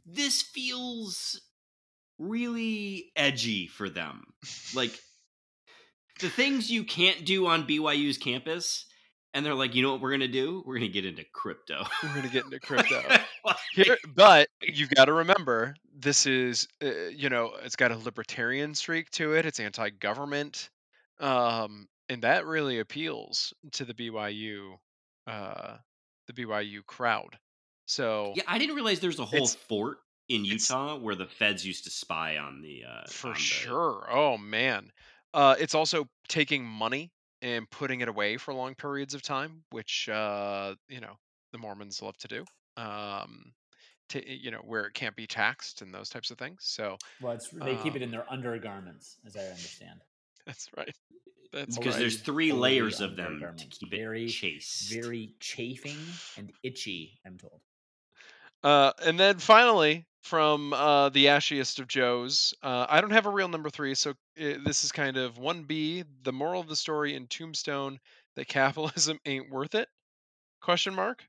This 0.06 0.42
feels 0.42 1.40
really 2.20 3.12
edgy 3.16 3.68
for 3.68 3.90
them. 3.90 4.24
Like 4.76 5.00
the 6.20 6.30
things 6.30 6.72
you 6.72 6.84
can't 6.84 7.26
do 7.26 7.48
on 7.48 7.68
BYU's 7.68 8.18
campus 8.18 8.86
and 9.34 9.46
they're 9.46 9.56
like 9.56 9.76
you 9.76 9.82
know 9.82 9.92
what 9.92 10.02
we're 10.02 10.12
going 10.12 10.20
to 10.22 10.28
do 10.28 10.64
we're 10.66 10.78
going 10.78 10.88
to 10.88 10.94
get 10.94 11.06
into 11.06 11.24
crypto 11.34 11.84
We're 12.04 12.14
gonna 12.16 12.30
get 12.30 12.46
into 12.46 12.60
crypto. 12.62 13.02
Like, 13.46 13.58
Here, 13.74 13.98
but 14.16 14.48
you've 14.62 14.90
got 14.96 15.06
to 15.06 15.14
remember, 15.14 15.76
this 15.98 16.26
is, 16.26 16.68
uh, 16.84 17.10
you 17.16 17.30
know, 17.30 17.54
it's 17.64 17.76
got 17.76 17.92
a 17.92 17.98
libertarian 17.98 18.76
streak 18.76 19.10
to 19.12 19.34
it. 19.34 19.46
It's 19.46 19.60
anti-government, 19.60 20.70
um, 21.20 21.88
and 22.10 22.22
that 22.24 22.46
really 22.46 22.80
appeals 22.80 23.54
to 23.74 23.86
the 23.86 23.94
BYU, 23.94 24.76
uh, 25.28 25.78
the 26.28 26.34
BYU 26.34 26.86
crowd. 26.86 27.38
So 27.86 28.34
yeah 28.36 28.44
i 28.48 28.58
didn't 28.58 28.76
realize 28.76 29.02
there's 29.02 29.20
a 29.20 29.26
whole 29.26 29.46
fort 29.46 29.98
in 30.30 30.46
utah 30.46 30.96
where 30.98 31.16
the 31.16 31.26
feds 31.26 31.66
used 31.66 31.84
to 31.84 31.90
spy 31.90 32.38
on 32.38 32.62
the 32.62 32.84
uh 32.90 33.04
for 33.10 33.28
on 33.28 33.34
the- 33.34 33.40
sure, 33.40 34.08
oh 34.10 34.38
man, 34.38 34.90
uh, 35.34 35.56
it's 35.60 35.76
also 35.76 36.08
taking 36.30 36.64
money 36.66 37.12
and 37.44 37.70
putting 37.70 38.02
it 38.02 38.08
away 38.10 38.38
for 38.38 38.54
long 38.56 38.76
periods 38.76 39.14
of 39.14 39.22
time, 39.22 39.64
which 39.72 40.10
uh, 40.10 40.76
you 40.90 41.02
know 41.02 41.16
the 41.52 41.60
Mormons 41.60 42.02
love 42.02 42.18
to 42.20 42.28
do. 42.30 42.46
Um, 42.78 43.54
ta- 44.10 44.22
you 44.26 44.52
know 44.52 44.60
where 44.60 44.86
it 44.86 44.94
can't 44.94 45.16
be 45.16 45.28
taxed 45.28 45.82
and 45.84 45.94
those 45.94 46.10
types 46.10 46.32
of 46.32 46.40
things. 46.40 46.60
So 46.66 46.98
Well, 47.22 47.34
it's 47.34 47.50
they 47.50 47.76
keep 47.76 47.96
it 47.96 48.02
in 48.02 48.10
Um, 48.10 48.12
their 48.12 48.32
undergarments, 48.32 49.18
as 49.26 49.36
I 49.36 49.44
understand. 49.46 50.02
that's 50.46 50.70
right. 50.78 50.96
That's 51.52 51.78
because 51.78 51.96
right. 51.96 52.00
there's 52.00 52.22
three 52.22 52.52
layers 52.52 53.02
of 53.02 53.16
them 53.16 53.28
to 53.28 53.34
undergarments. 53.34 53.78
keep 53.78 53.94
it 53.94 53.98
Very, 53.98 54.28
chaste. 54.28 54.92
Very 54.92 55.36
chafing 55.40 55.98
and 56.38 56.52
itchy. 56.64 57.20
I'm 57.26 57.38
told. 57.38 57.62
Uh, 58.64 58.94
and 59.04 59.20
then 59.20 59.38
finally, 59.40 60.08
from 60.24 60.72
uh, 60.74 61.10
the 61.10 61.26
ashiest 61.26 61.80
of 61.80 61.88
Joes, 61.88 62.54
uh, 62.64 62.86
I 62.90 63.02
don't 63.02 63.12
have 63.12 63.26
a 63.26 63.30
real 63.30 63.50
number 63.50 63.70
three, 63.70 63.94
so 63.94 64.12
uh 64.12 64.54
this 64.66 64.84
is 64.84 64.92
kind 64.92 65.18
of 65.18 65.38
one 65.38 65.64
B. 65.64 66.04
The 66.24 66.34
moral 66.34 66.62
of 66.62 66.68
the 66.68 66.76
story 66.76 67.14
in 67.16 67.28
Tombstone 67.28 68.00
that 68.36 68.48
capitalism 68.48 69.20
ain't 69.26 69.52
worth 69.52 69.76
it? 69.76 69.90
Question 70.62 70.96
mark. 70.96 71.24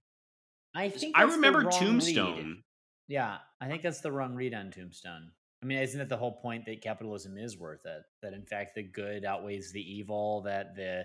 I 0.75 0.89
think 0.89 1.16
I 1.16 1.23
that's 1.23 1.33
the 1.33 1.37
remember 1.37 1.59
wrong 1.61 1.69
read. 1.69 1.87
Tombstone. 1.87 2.62
Yeah, 3.09 3.39
I 3.61 3.69
think 3.69 3.83
that's 3.83 4.01
the 4.01 4.12
wrong 4.12 4.35
read 4.35 4.55
on 4.55 4.71
Tombstone. 4.71 5.31
I 5.62 5.66
mean, 5.66 5.79
isn't 5.79 6.01
it 6.01 6.09
the 6.09 6.16
whole 6.16 6.33
point 6.41 6.66
that 6.66 6.83
capitalism 6.83 7.37
is 7.37 7.59
worth 7.59 7.85
it? 7.85 8.03
That 8.23 8.33
in 8.33 8.45
fact 8.45 8.75
the 8.77 8.83
good 8.83 9.25
outweighs 9.25 9.73
the 9.73 9.81
evil. 9.81 10.43
That 10.43 10.77
the, 10.77 11.05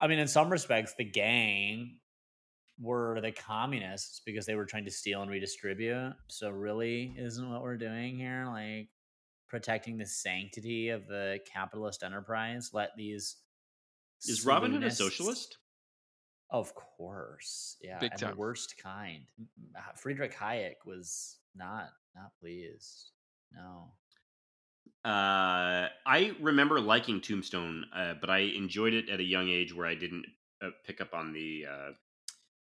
I 0.00 0.06
mean, 0.06 0.18
in 0.18 0.28
some 0.28 0.50
respects, 0.50 0.94
the 0.96 1.04
gang 1.04 1.98
were 2.80 3.20
the 3.20 3.32
communists 3.32 4.20
because 4.24 4.46
they 4.46 4.54
were 4.54 4.66
trying 4.66 4.84
to 4.84 4.90
steal 4.90 5.22
and 5.22 5.30
redistribute. 5.30 6.14
So 6.28 6.50
really, 6.50 7.14
isn't 7.18 7.50
what 7.50 7.62
we're 7.62 7.76
doing 7.76 8.16
here 8.16 8.46
like 8.46 8.88
protecting 9.48 9.96
the 9.98 10.06
sanctity 10.06 10.90
of 10.90 11.06
the 11.06 11.40
capitalist 11.52 12.02
enterprise? 12.02 12.70
Let 12.72 12.90
these 12.96 13.36
Is 14.26 14.44
Robin 14.44 14.72
Hood 14.72 14.84
a 14.84 14.90
socialist? 14.90 15.58
Of 16.50 16.74
course, 16.74 17.76
yeah, 17.82 17.98
Big 18.00 18.12
and 18.12 18.20
time. 18.20 18.30
the 18.30 18.36
worst 18.36 18.76
kind. 18.82 19.24
M- 19.38 19.82
Friedrich 19.96 20.34
Hayek 20.34 20.76
was 20.86 21.38
not 21.54 21.90
not 22.14 22.32
pleased. 22.40 23.10
No, 23.54 23.92
Uh, 25.04 25.88
I 26.06 26.34
remember 26.40 26.80
liking 26.80 27.20
Tombstone, 27.20 27.84
uh, 27.94 28.14
but 28.20 28.30
I 28.30 28.38
enjoyed 28.38 28.94
it 28.94 29.08
at 29.08 29.20
a 29.20 29.24
young 29.24 29.48
age 29.48 29.74
where 29.74 29.86
I 29.86 29.94
didn't 29.94 30.26
uh, 30.62 30.70
pick 30.86 31.00
up 31.00 31.14
on 31.14 31.32
the 31.32 31.66
uh, 31.70 31.90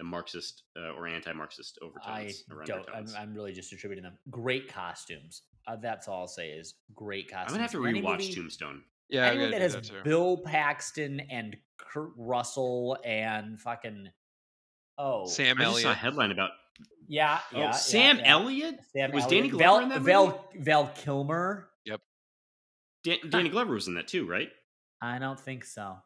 the 0.04 0.10
Marxist 0.10 0.64
uh, 0.78 0.92
or 0.94 1.08
anti-Marxist 1.08 1.80
I 1.82 1.86
overtones. 1.86 2.44
or 2.52 2.64
don't. 2.66 2.86
I'm. 2.94 3.08
I'm 3.18 3.34
really 3.34 3.54
just 3.54 3.72
attributing 3.74 4.04
them. 4.04 4.18
Great 4.30 4.68
costumes. 4.72 5.44
Uh, 5.68 5.78
that's 5.78 6.08
all 6.08 6.22
I'll 6.22 6.28
say 6.28 6.50
is 6.50 6.76
great 6.94 7.30
costumes. 7.30 7.48
I'm 7.48 7.54
gonna 7.54 7.62
have 7.64 7.72
to 7.72 7.86
Any 7.86 8.02
rewatch 8.02 8.20
movie- 8.20 8.34
Tombstone. 8.36 8.84
Yeah, 9.10 9.26
I 9.26 9.30
Anyone 9.32 9.52
that 9.52 9.62
has 9.62 9.74
that. 9.76 10.04
Bill 10.04 10.38
Paxton 10.38 11.20
and 11.30 11.56
Kurt 11.78 12.12
Russell 12.18 12.98
and 13.06 13.60
fucking 13.62 14.10
oh 14.98 15.26
Sam 15.28 15.60
I 15.60 15.66
just 15.66 15.78
saw 15.82 15.88
a 15.88 15.92
Elliott. 15.92 15.98
headline 15.98 16.32
about 16.32 16.52
yeah 17.08 17.40
oh, 17.54 17.60
yeah 17.60 17.72
Sam 17.72 18.18
yeah, 18.18 18.24
yeah. 18.24 18.32
Elliott. 18.32 18.80
Sam 18.96 19.12
Was 19.12 19.24
Elliott. 19.26 19.30
Danny 19.30 19.50
Glover 19.50 19.64
Val, 19.66 19.80
in 19.84 19.90
that 19.90 20.02
Val, 20.02 20.50
Val 20.56 20.88
Kilmer. 20.96 21.70
Dan- 23.04 23.18
Danny 23.30 23.50
Glover 23.50 23.74
was 23.74 23.90
in 23.90 23.96
that 23.96 24.08
too, 24.08 24.26
right? 24.26 24.48
I 25.02 25.20
don't 25.20 25.38
think 25.40 25.66
so. 25.66 25.98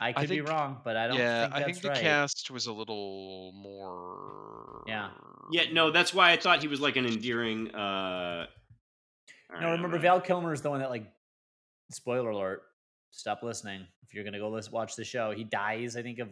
I 0.00 0.12
could 0.12 0.28
be 0.28 0.36
think- 0.36 0.48
wrong, 0.48 0.80
but 0.84 0.96
I 0.96 1.08
don't 1.08 1.16
yeah, 1.18 1.44
think 1.44 1.54
I 1.54 1.62
think 1.64 1.80
the 1.80 1.88
right. 1.90 2.00
cast 2.00 2.50
was 2.50 2.66
a 2.66 2.72
little 2.72 3.52
more. 3.54 4.84
Yeah. 4.86 5.10
Yeah, 5.50 5.72
no, 5.72 5.90
that's 5.90 6.12
why 6.14 6.32
I 6.32 6.36
thought 6.36 6.60
he 6.62 6.68
was 6.68 6.80
like 6.80 6.96
an 6.96 7.06
endearing. 7.06 7.74
uh 7.74 8.46
No, 9.60 9.70
remember 9.70 9.96
I'm 9.96 10.02
Val 10.02 10.20
Kilmer 10.20 10.52
is 10.52 10.62
the 10.62 10.70
one 10.70 10.80
that 10.80 10.90
like. 10.90 11.06
Spoiler 11.90 12.30
alert! 12.30 12.62
Stop 13.10 13.42
listening 13.42 13.86
if 14.02 14.14
you're 14.14 14.24
gonna 14.24 14.38
go 14.38 14.48
listen, 14.48 14.72
watch 14.72 14.96
the 14.96 15.04
show. 15.04 15.32
He 15.32 15.44
dies, 15.44 15.94
I 15.94 16.02
think 16.02 16.20
of 16.20 16.28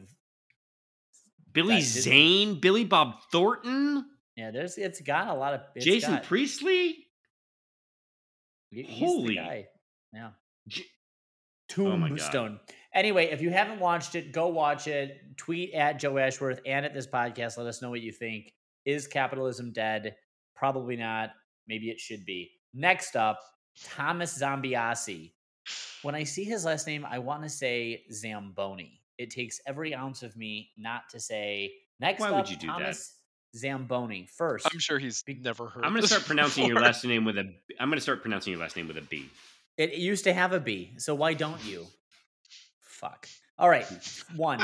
Billy 1.53 1.75
that 1.75 1.81
Disney- 1.81 2.01
Zane, 2.03 2.61
Billy 2.61 2.85
Bob 2.85 3.17
Thornton, 3.31 4.07
yeah. 4.37 4.51
There's 4.51 4.79
it's 4.79 5.03
got 5.03 5.29
a 5.29 5.35
lot 5.35 5.53
of 5.53 5.61
it's 5.75 5.85
Jason 5.85 6.15
got- 6.15 6.23
Priestley. 6.25 6.97
he's 8.71 8.89
Holy- 8.99 9.29
the 9.35 9.35
guy. 9.37 9.67
Yeah, 10.15 10.31
J- 10.69 10.85
Oh 11.77 11.97
my 11.97 12.09
God. 12.09 12.19
Tombstone. 12.19 12.61
Anyway, 12.95 13.27
if 13.27 13.41
you 13.41 13.51
haven't 13.51 13.79
watched 13.79 14.15
it, 14.15 14.33
go 14.33 14.49
watch 14.49 14.89
it. 14.89 15.21
Tweet 15.37 15.75
at 15.75 15.99
Joe 15.99 16.19
Ashworth 16.19 16.61
and 16.67 16.85
at 16.85 16.93
this 16.93 17.07
podcast. 17.07 17.57
Let 17.57 17.67
us 17.67 17.81
know 17.81 17.91
what 17.91 18.01
you 18.01 18.12
think. 18.12 18.53
Is 18.85 19.07
capitalism 19.07 19.73
dead? 19.73 20.17
Probably 20.57 20.97
not. 20.97 21.31
Maybe 21.69 21.91
it 21.91 22.01
should 22.01 22.25
be. 22.25 22.51
Next 22.75 23.15
up, 23.15 23.39
Thomas 23.85 24.37
Zambiasi. 24.39 25.33
When 26.03 26.15
I 26.15 26.25
see 26.25 26.45
his 26.45 26.65
last 26.65 26.87
name, 26.87 27.07
I 27.09 27.19
want 27.19 27.43
to 27.43 27.49
say 27.49 28.05
Zamboni. 28.12 29.01
It 29.19 29.31
takes 29.31 29.61
every 29.67 29.95
ounce 29.95 30.23
of 30.23 30.37
me 30.37 30.71
not 30.77 31.03
to 31.11 31.21
say. 31.21 31.73
Next 32.01 32.21
Why 32.21 32.31
up, 32.31 32.37
would 32.37 32.51
you 32.51 32.57
do 32.57 32.67
that? 32.67 32.97
Zamboni. 33.57 34.27
First, 34.37 34.67
I'm 34.73 34.79
sure 34.79 34.99
he's 34.99 35.23
Be- 35.23 35.35
never 35.35 35.67
heard. 35.67 35.85
I'm 35.85 35.93
gonna 35.93 36.07
start 36.07 36.25
pronouncing 36.25 36.67
your 36.67 36.81
last 36.81 37.05
name 37.05 37.25
with 37.25 37.37
a. 37.37 37.53
I'm 37.79 37.89
gonna 37.89 38.01
start 38.01 38.23
pronouncing 38.23 38.53
your 38.53 38.61
last 38.61 38.77
name 38.77 38.89
with 38.89 38.97
a 38.97 39.03
B. 39.03 39.29
It 39.77 39.95
used 39.95 40.25
to 40.25 40.33
have 40.33 40.53
a 40.53 40.61
B, 40.61 40.93
so 40.99 41.15
why 41.15 41.35
don't 41.35 41.62
you? 41.65 41.87
Fuck. 43.01 43.27
All 43.59 43.69
right, 43.69 43.87
one. 44.37 44.61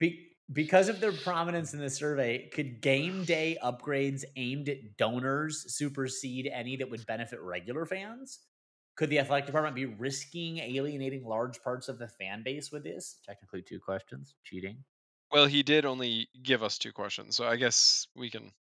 Be- 0.00 0.28
because 0.52 0.88
of 0.88 1.00
their 1.00 1.12
prominence 1.12 1.74
in 1.74 1.80
the 1.80 1.90
survey, 1.90 2.48
could 2.52 2.80
game 2.80 3.24
day 3.24 3.58
upgrades 3.62 4.24
aimed 4.36 4.68
at 4.68 4.96
donors 4.96 5.74
supersede 5.74 6.48
any 6.52 6.76
that 6.76 6.90
would 6.90 7.04
benefit 7.06 7.40
regular 7.40 7.84
fans? 7.84 8.38
Could 8.96 9.10
the 9.10 9.18
athletic 9.18 9.46
department 9.46 9.74
be 9.74 9.86
risking 9.86 10.58
alienating 10.58 11.24
large 11.24 11.62
parts 11.62 11.88
of 11.88 11.98
the 11.98 12.08
fan 12.08 12.42
base 12.42 12.72
with 12.72 12.84
this? 12.84 13.16
Technically, 13.26 13.60
two 13.60 13.78
questions. 13.78 14.36
Cheating. 14.44 14.78
Well, 15.30 15.46
he 15.46 15.62
did 15.62 15.84
only 15.84 16.28
give 16.42 16.62
us 16.62 16.78
two 16.78 16.92
questions, 16.92 17.36
so 17.36 17.46
I 17.46 17.56
guess 17.56 18.06
we 18.14 18.30
can, 18.30 18.52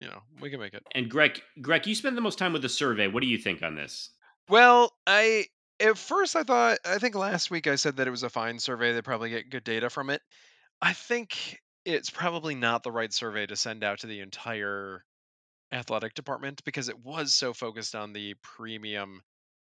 you 0.00 0.06
know, 0.06 0.20
we 0.40 0.48
can 0.48 0.60
make 0.60 0.72
it. 0.72 0.84
And 0.94 1.10
Greg, 1.10 1.42
Greg, 1.60 1.86
you 1.86 1.94
spend 1.94 2.16
the 2.16 2.22
most 2.22 2.38
time 2.38 2.52
with 2.52 2.62
the 2.62 2.68
survey. 2.68 3.08
What 3.08 3.20
do 3.20 3.26
you 3.26 3.38
think 3.38 3.62
on 3.62 3.74
this? 3.74 4.10
Well, 4.48 4.92
I 5.06 5.46
at 5.82 5.98
first 5.98 6.36
I 6.36 6.42
thought 6.44 6.78
I 6.84 6.98
think 6.98 7.14
last 7.14 7.50
week 7.50 7.66
I 7.66 7.74
said 7.76 7.96
that 7.96 8.06
it 8.06 8.10
was 8.10 8.22
a 8.22 8.30
fine 8.30 8.58
survey. 8.58 8.92
They 8.92 9.02
probably 9.02 9.30
get 9.30 9.50
good 9.50 9.64
data 9.64 9.90
from 9.90 10.10
it. 10.10 10.22
I 10.80 10.92
think 10.92 11.60
it's 11.84 12.10
probably 12.10 12.54
not 12.54 12.82
the 12.82 12.92
right 12.92 13.12
survey 13.12 13.46
to 13.46 13.56
send 13.56 13.82
out 13.84 14.00
to 14.00 14.06
the 14.06 14.20
entire 14.20 15.04
athletic 15.72 16.14
department 16.14 16.62
because 16.64 16.88
it 16.88 17.04
was 17.04 17.32
so 17.32 17.52
focused 17.52 17.94
on 17.94 18.12
the 18.12 18.34
premium 18.42 19.22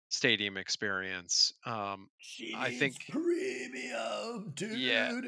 stadium 0.09 0.57
experience. 0.57 1.53
Um, 1.65 2.09
I 2.57 2.71
think- 2.71 2.95
premium, 3.09 4.51
dude. 4.55 4.77
Yeah, 4.77 5.21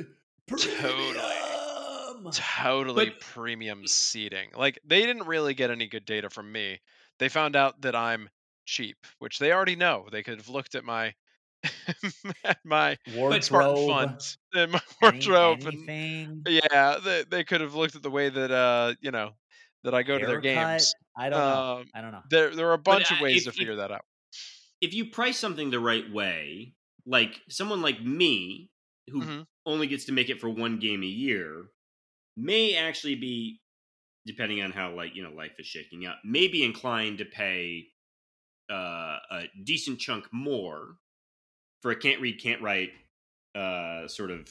totally. 0.48 1.20
Totally 2.34 3.06
But- 3.10 3.20
premium 3.22 3.88
seating. 3.88 4.50
Like 4.56 4.80
they 4.86 5.02
didn't 5.06 5.28
really 5.28 5.54
get 5.54 5.72
any 5.72 5.88
good 5.88 6.06
data 6.06 6.30
from 6.30 6.52
me. 6.52 6.80
They 7.20 7.30
found 7.30 7.56
out 7.56 7.82
that 7.82 7.96
I'm 7.96 8.30
cheap, 8.66 8.98
which 9.20 9.40
they 9.40 9.52
already 9.52 9.76
know. 9.76 10.08
They 10.12 10.24
could 10.24 10.38
have 10.38 10.50
looked 10.50 10.76
at 10.76 10.84
my 10.84 11.16
at 12.46 12.60
my 12.66 12.98
Spartan 13.42 13.76
Wardrobe. 13.76 13.76
fund 13.76 14.20
and 14.54 14.72
my 14.74 14.82
wardrobe 15.02 15.62
and 15.66 15.92
yeah, 16.48 16.98
they, 17.04 17.24
they 17.26 17.44
could 17.44 17.62
have 17.62 17.76
looked 17.76 17.96
at 17.96 18.04
the 18.04 18.12
way 18.12 18.30
that 18.30 18.52
uh 18.52 18.96
you 19.02 19.12
know 19.12 19.34
that 19.84 19.96
I 19.96 20.04
go 20.04 20.20
to 20.20 20.26
their 20.26 20.40
games. 20.40 20.96
I 21.16 21.30
don't 21.30 21.46
know. 21.46 21.64
Um, 21.64 21.92
I 21.94 22.02
don't 22.02 22.12
know. 22.12 22.24
there 22.30 22.56
there 22.56 22.70
are 22.70 22.74
a 22.74 22.78
bunch 22.80 23.12
of 23.12 23.18
uh, 23.18 23.22
ways 23.22 23.46
to 23.46 23.54
figure 23.54 23.78
that 23.78 23.92
out. 23.92 24.06
If 24.80 24.94
you 24.94 25.06
price 25.10 25.38
something 25.38 25.70
the 25.70 25.80
right 25.80 26.10
way, 26.12 26.76
like 27.06 27.42
someone 27.50 27.82
like 27.82 28.02
me, 28.02 28.72
who 29.10 29.28
Mhm. 29.28 29.46
only 29.66 29.88
gets 29.88 30.06
to 30.06 30.12
make 30.12 30.30
it 30.30 30.40
for 30.40 30.50
one 30.50 30.80
game 30.80 31.04
a 31.04 31.08
year, 31.08 31.72
may 32.38 32.76
actually 32.76 33.16
be, 33.16 33.62
depending 34.26 34.62
on 34.62 34.72
how 34.72 34.94
like 34.96 35.16
you 35.16 35.24
know 35.24 35.32
life 35.32 35.60
is 35.60 35.68
shaking 35.68 36.06
out, 36.06 36.18
may 36.26 36.48
be 36.48 36.64
inclined 36.64 37.20
to 37.20 37.26
pay 37.26 37.90
uh, 38.72 39.18
a 39.32 39.44
decent 39.64 40.00
chunk 40.00 40.26
more 40.32 40.96
for 41.82 41.92
a 41.92 41.96
can't 41.96 42.22
read, 42.22 42.42
can't 42.42 42.62
write 42.62 42.90
uh, 43.56 44.08
sort 44.08 44.32
of 44.32 44.50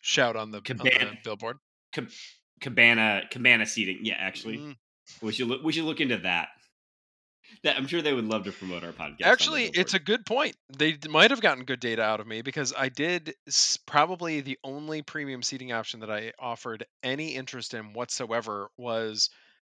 Shout 0.00 0.36
on 0.36 0.50
the, 0.50 0.58
on 0.58 0.62
the 0.64 0.74
Cabana- 0.74 1.18
billboard. 1.24 1.58
ca- 1.94 2.06
cabana 2.60 3.22
cabana 3.30 3.66
seating. 3.66 3.98
Yeah, 4.02 4.16
actually, 4.18 4.58
Mm. 4.58 4.76
we 5.22 5.32
should 5.32 5.48
look, 5.48 5.62
we 5.62 5.72
should 5.72 5.84
look 5.84 6.00
into 6.00 6.18
that. 6.18 6.48
That 7.62 7.76
I'm 7.76 7.86
sure 7.86 8.00
they 8.02 8.12
would 8.14 8.24
love 8.24 8.44
to 8.44 8.52
promote 8.52 8.84
our 8.84 8.92
podcast. 8.92 9.22
Actually, 9.22 9.64
it's 9.66 9.92
a 9.94 9.98
good 9.98 10.24
point. 10.24 10.56
They 10.78 10.96
might 11.08 11.30
have 11.30 11.42
gotten 11.42 11.64
good 11.64 11.78
data 11.80 12.02
out 12.02 12.20
of 12.20 12.26
me 12.26 12.40
because 12.42 12.72
I 12.76 12.88
did 12.88 13.34
probably 13.86 14.40
the 14.40 14.58
only 14.64 15.02
premium 15.02 15.42
seating 15.42 15.70
option 15.72 16.00
that 16.00 16.10
I 16.10 16.32
offered 16.38 16.86
any 17.02 17.34
interest 17.34 17.74
in 17.74 17.92
whatsoever 17.92 18.68
was 18.78 19.28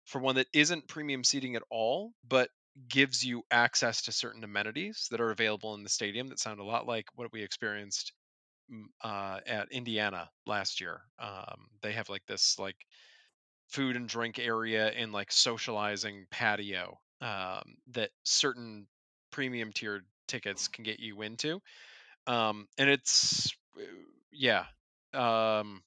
for 0.05 0.19
one 0.19 0.35
that 0.35 0.47
isn't 0.53 0.87
premium 0.87 1.23
seating 1.25 1.55
at 1.57 1.63
all, 1.69 2.13
but 2.27 2.49
gives 2.89 3.23
you 3.23 3.43
access 3.51 4.03
to 4.03 4.11
certain 4.11 4.43
amenities 4.43 5.07
that 5.11 5.21
are 5.21 5.31
available 5.31 5.75
in 5.75 5.83
the 5.83 5.89
stadium 5.89 6.27
that 6.27 6.39
sound 6.39 6.59
a 6.59 6.63
lot 6.63 6.87
like 6.87 7.05
what 7.15 7.31
we 7.31 7.43
experienced 7.43 8.13
mm, 8.71 8.83
uh, 9.03 9.39
at 9.45 9.71
Indiana 9.71 10.29
last 10.45 10.81
year. 10.81 11.01
Um, 11.19 11.67
they 11.81 11.93
have 11.93 12.09
like 12.09 12.25
this 12.27 12.57
like 12.59 12.77
food 13.69 13.95
and 13.95 14.07
drink 14.07 14.39
area 14.39 14.87
and 14.87 15.11
like 15.11 15.31
socializing 15.31 16.25
patio 16.31 16.99
um, 17.21 17.75
that 17.91 18.11
certain 18.23 18.87
premium 19.31 19.71
tiered 19.73 20.05
tickets 20.27 20.67
can 20.67 20.83
get 20.83 20.99
you 20.99 21.21
into 21.21 21.61
um 22.27 22.67
and 22.77 22.89
it's 22.89 23.53
uh, 23.77 23.81
yeah 24.31 24.65
um 25.13 25.81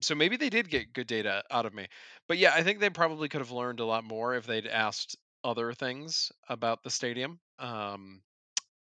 so 0.00 0.14
maybe 0.14 0.36
they 0.36 0.50
did 0.50 0.70
get 0.70 0.92
good 0.92 1.06
data 1.06 1.42
out 1.50 1.66
of 1.66 1.74
me. 1.74 1.86
But 2.26 2.38
yeah, 2.38 2.52
I 2.54 2.62
think 2.62 2.80
they 2.80 2.90
probably 2.90 3.28
could 3.28 3.40
have 3.40 3.50
learned 3.50 3.80
a 3.80 3.84
lot 3.84 4.04
more 4.04 4.34
if 4.34 4.46
they'd 4.46 4.66
asked 4.66 5.16
other 5.44 5.72
things 5.72 6.32
about 6.48 6.82
the 6.82 6.90
stadium 6.90 7.40
um, 7.58 8.22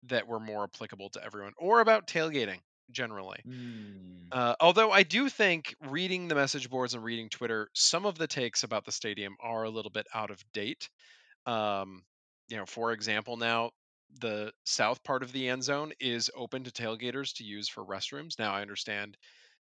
that 0.08 0.28
were 0.28 0.40
more 0.40 0.64
applicable 0.64 1.10
to 1.10 1.24
everyone, 1.24 1.54
or 1.58 1.82
about 1.82 2.08
tailgating 2.08 2.60
generally. 2.92 3.42
Mm. 3.48 4.28
Uh, 4.32 4.56
although 4.60 4.92
I 4.92 5.04
do 5.04 5.30
think 5.30 5.76
reading 5.90 6.28
the 6.28 6.36
message 6.36 6.70
boards 6.70 6.94
and 6.94 7.04
reading 7.04 7.30
Twitter, 7.30 7.70
some 7.74 8.06
of 8.06 8.18
the 8.18 8.28
takes 8.28 8.64
about 8.64 8.86
the 8.86 8.92
stadium 8.92 9.36
are 9.40 9.64
a 9.64 9.70
little 9.70 9.92
bit 9.92 10.08
out 10.14 10.32
of 10.32 10.44
date. 10.54 10.90
Um, 11.46 12.04
you 12.48 12.58
know, 12.58 12.66
for 12.66 12.92
example, 12.92 13.38
now 13.38 13.72
the 14.20 14.52
south 14.66 15.04
part 15.04 15.24
of 15.24 15.32
the 15.32 15.50
end 15.50 15.64
zone 15.64 15.92
is 16.00 16.30
open 16.36 16.64
to 16.64 16.72
tailgaters 16.72 17.34
to 17.36 17.44
use 17.44 17.68
for 17.68 17.84
restrooms. 17.84 18.40
Now 18.40 18.54
I 18.54 18.62
understand 18.62 19.18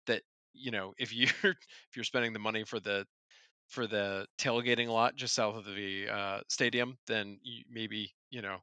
that 0.07 0.22
you 0.53 0.72
know 0.72 0.93
if 0.97 1.13
you're 1.13 1.30
if 1.43 1.95
you're 1.95 2.03
spending 2.03 2.34
the 2.34 2.39
money 2.39 2.63
for 2.63 2.80
the 2.80 3.05
for 3.72 3.88
the 3.88 4.27
tailgating 4.38 4.88
lot 4.88 5.15
just 5.15 5.34
south 5.34 5.56
of 5.56 5.65
the 5.65 6.07
uh, 6.10 6.41
stadium, 6.49 6.98
then 7.07 7.39
you, 7.41 7.64
maybe 7.72 8.14
you 8.30 8.41
know 8.41 8.57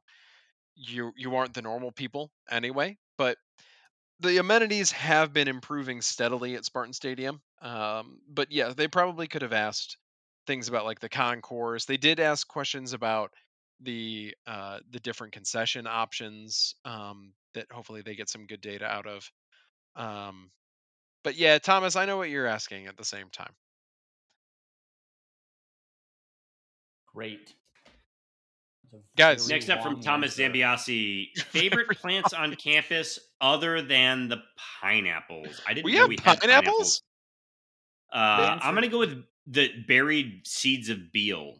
you 0.75 1.11
you 1.17 1.35
aren't 1.35 1.53
the 1.53 1.61
normal 1.61 1.91
people 1.91 2.31
anyway. 2.49 2.97
But 3.17 3.37
the 4.19 4.37
amenities 4.37 4.91
have 4.91 5.33
been 5.33 5.47
improving 5.47 6.01
steadily 6.01 6.55
at 6.55 6.65
Spartan 6.65 6.93
Stadium. 6.93 7.41
Um, 7.61 8.19
but 8.29 8.51
yeah, 8.51 8.73
they 8.75 8.87
probably 8.87 9.27
could 9.27 9.41
have 9.41 9.53
asked 9.53 9.97
things 10.45 10.67
about 10.67 10.85
like 10.85 10.99
the 10.99 11.09
concourse. 11.09 11.85
They 11.85 11.97
did 11.97 12.19
ask 12.19 12.47
questions 12.47 12.93
about 12.93 13.31
the 13.81 14.35
uh, 14.45 14.79
the 14.91 14.99
different 14.99 15.33
concession 15.33 15.87
options 15.87 16.75
um, 16.85 17.33
that 17.55 17.65
hopefully 17.71 18.01
they 18.01 18.15
get 18.15 18.29
some 18.29 18.45
good 18.45 18.61
data 18.61 18.85
out 18.85 19.07
of. 19.07 19.29
Um, 19.95 20.51
but 21.23 21.35
yeah, 21.35 21.57
Thomas, 21.57 21.95
I 21.95 22.05
know 22.05 22.17
what 22.17 22.29
you're 22.29 22.47
asking 22.47 22.87
at 22.87 22.97
the 22.97 23.05
same 23.05 23.29
time. 23.31 23.53
Great. 27.13 27.53
Guys, 29.15 29.47
Next 29.47 29.69
up 29.69 29.83
from 29.83 30.01
Thomas 30.01 30.39
answer. 30.39 30.51
Zambiasi, 30.59 31.27
favorite 31.49 31.89
plants 31.99 32.33
on 32.33 32.55
campus 32.55 33.19
other 33.39 33.81
than 33.83 34.29
the 34.29 34.37
pineapples. 34.81 35.61
I 35.67 35.73
didn't 35.75 35.85
We 35.85 35.93
know 35.93 35.99
have 36.01 36.09
we 36.09 36.17
had 36.23 36.39
pineapples? 36.41 36.41
pineapples. 36.41 37.03
Uh, 38.11 38.59
I'm 38.63 38.73
gonna 38.73 38.87
go 38.87 38.97
with 38.99 39.23
the 39.45 39.69
buried 39.87 40.41
seeds 40.47 40.89
of 40.89 41.11
Beal. 41.11 41.55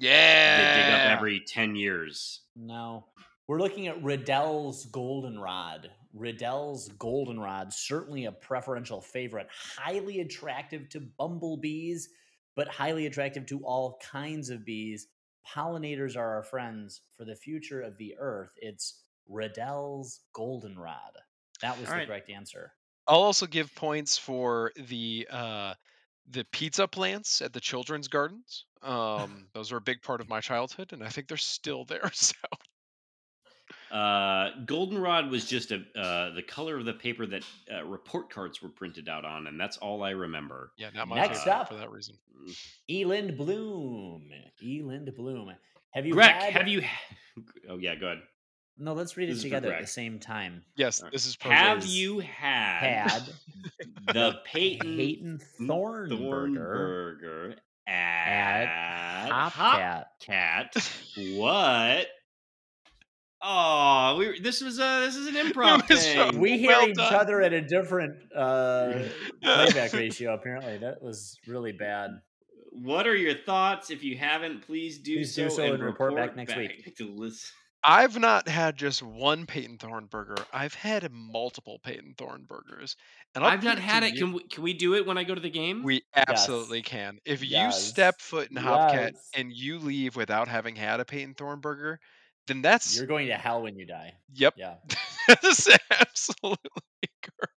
Yeah. 0.00 0.74
They 0.74 0.82
dig 0.82 0.92
up 0.92 1.16
every 1.18 1.40
ten 1.46 1.76
years. 1.76 2.40
No. 2.56 3.06
We're 3.46 3.60
looking 3.60 3.86
at 3.86 4.02
Riddell's 4.02 4.86
Goldenrod. 4.86 5.90
Riddell's 6.14 6.88
Goldenrod, 6.98 7.72
certainly 7.72 8.24
a 8.26 8.32
preferential 8.32 9.00
favorite, 9.00 9.48
highly 9.76 10.20
attractive 10.20 10.88
to 10.90 11.00
bumblebees, 11.00 12.08
but 12.54 12.68
highly 12.68 13.06
attractive 13.06 13.46
to 13.46 13.64
all 13.64 13.98
kinds 13.98 14.50
of 14.50 14.64
bees. 14.64 15.08
Pollinators 15.46 16.16
are 16.16 16.34
our 16.36 16.42
friends 16.42 17.02
for 17.16 17.24
the 17.24 17.36
future 17.36 17.80
of 17.82 17.96
the 17.98 18.14
earth. 18.18 18.52
It's 18.56 19.02
Riddell's 19.28 20.20
Goldenrod. 20.32 21.18
That 21.60 21.78
was 21.78 21.88
All 21.88 21.94
the 21.94 22.00
right. 22.00 22.06
correct 22.06 22.30
answer. 22.30 22.74
I'll 23.06 23.22
also 23.22 23.46
give 23.46 23.74
points 23.74 24.18
for 24.18 24.72
the 24.76 25.26
uh, 25.30 25.74
the 26.26 26.44
pizza 26.44 26.86
plants 26.88 27.42
at 27.42 27.52
the 27.52 27.60
children's 27.60 28.08
gardens. 28.08 28.66
Um, 28.82 29.48
those 29.54 29.72
were 29.72 29.78
a 29.78 29.82
big 29.82 30.02
part 30.02 30.20
of 30.20 30.28
my 30.28 30.40
childhood, 30.40 30.92
and 30.92 31.02
I 31.02 31.08
think 31.08 31.28
they're 31.28 31.36
still 31.36 31.84
there. 31.84 32.10
So 32.14 32.34
Uh, 33.92 34.50
goldenrod 34.64 35.30
was 35.30 35.44
just 35.44 35.70
a 35.70 35.82
uh, 35.94 36.32
the 36.34 36.42
color 36.42 36.78
of 36.78 36.86
the 36.86 36.94
paper 36.94 37.26
that 37.26 37.44
uh, 37.70 37.84
report 37.84 38.30
cards 38.30 38.62
were 38.62 38.70
printed 38.70 39.06
out 39.06 39.26
on, 39.26 39.46
and 39.46 39.60
that's 39.60 39.76
all 39.76 40.02
I 40.02 40.10
remember. 40.10 40.72
yeah, 40.78 40.88
not 40.94 41.08
my 41.08 41.16
Next 41.16 41.46
up. 41.46 41.68
for 41.68 41.74
that 41.74 41.90
reason. 41.90 42.16
Eland 42.90 43.36
Bloom. 43.36 44.30
Eland 44.62 45.14
Bloom. 45.14 45.52
Have 45.90 46.06
you 46.06 46.14
Greg, 46.14 46.30
had... 46.30 46.52
have 46.54 46.68
you? 46.68 46.82
Oh 47.68 47.76
yeah, 47.76 47.94
go 47.94 48.06
ahead. 48.06 48.22
No, 48.78 48.94
let's 48.94 49.16
read 49.16 49.28
This 49.28 49.34
it 49.34 49.36
is 49.36 49.42
for 49.42 49.48
together 49.48 49.74
at 49.74 49.80
the 49.82 49.86
same 49.86 50.18
time. 50.18 50.62
Yes, 50.74 51.00
All 51.00 51.06
right. 51.06 51.12
this 51.12 51.26
is 51.26 51.36
Have 51.40 51.84
you 51.84 52.20
had, 52.20 53.10
Had 53.10 53.22
the 54.12 54.40
Peyton 54.44 54.96
Peyton 54.96 55.40
Thornburger 55.60 56.08
Thornburger 56.08 57.54
at 57.86 58.62
at 58.62 59.50
Hopcat. 59.50 60.06
Hopcat? 60.26 61.36
What? 61.36 62.06
Oh, 63.44 64.16
we, 64.18 64.40
this 64.40 64.60
was 64.60 64.78
a 64.78 65.00
this 65.04 65.16
is 65.16 65.26
an 65.26 65.34
improv 65.46 65.88
was 65.88 66.04
so- 66.04 66.30
thing. 66.30 66.40
We 66.40 66.58
hear 66.58 66.68
Well 66.68 66.88
each 66.88 66.96
done. 66.96 67.14
other 67.14 67.40
at 67.42 67.52
a 67.52 67.60
different 67.60 68.14
uh, 68.34 69.02
playback 69.42 69.92
ratio. 69.92 70.34
Apparently, 70.34 70.78
that 70.78 71.02
was 71.02 71.38
really 71.46 71.72
bad. 71.72 72.10
What 72.70 73.06
are 73.06 73.16
your 73.16 73.34
thoughts? 73.34 73.90
If 73.90 74.02
you 74.04 74.16
haven't, 74.16 74.62
please 74.66 74.98
do 74.98 75.16
Please 75.16 75.34
so 75.34 75.44
do 75.44 75.50
so 75.50 75.74
and 75.74 75.82
report 75.82 76.14
back 76.16 76.36
next 76.36 76.56
week. 76.56 76.96
to 76.96 77.08
listen. 77.14 77.50
I've 77.84 78.16
not 78.16 78.46
had 78.46 78.76
just 78.76 79.02
one 79.02 79.44
Peyton 79.44 79.76
Thornburger. 79.76 80.38
I've 80.52 80.72
had 80.74 81.10
multiple 81.10 81.80
Peyton 81.82 82.14
Thornburgers, 82.16 82.94
and 83.34 83.42
I'll 83.42 83.50
I've 83.50 83.64
not 83.64 83.80
had 83.80 84.04
it. 84.04 84.14
you- 84.14 84.18
Can 84.24 84.32
we, 84.34 84.42
can 84.44 84.62
we 84.62 84.72
do 84.72 84.94
it 84.94 85.04
when 85.04 85.18
I 85.18 85.24
go 85.24 85.34
to 85.34 85.40
the 85.40 85.50
game? 85.50 85.82
We 85.82 86.02
absolutely 86.16 86.82
can. 86.82 87.18
If 87.24 87.42
you 87.44 87.72
step 87.72 88.20
foot 88.20 88.50
in 88.52 88.56
Hopcat 88.56 88.92
Yes. 89.14 89.30
and 89.36 89.52
you 89.52 89.80
leave 89.80 90.14
without 90.14 90.46
having 90.46 90.76
had 90.76 91.00
a 91.00 91.04
Peyton 91.04 91.34
Thornburger, 91.34 91.96
then 92.46 92.62
that's 92.62 92.96
You're 92.96 93.06
going 93.06 93.28
to 93.28 93.34
hell 93.34 93.62
when 93.62 93.76
you 93.76 93.86
die. 93.86 94.14
yep. 94.34 94.54
Yeah. 94.56 94.74
That's 95.28 95.68
absolutely 95.90 96.58
correct. 97.22 97.52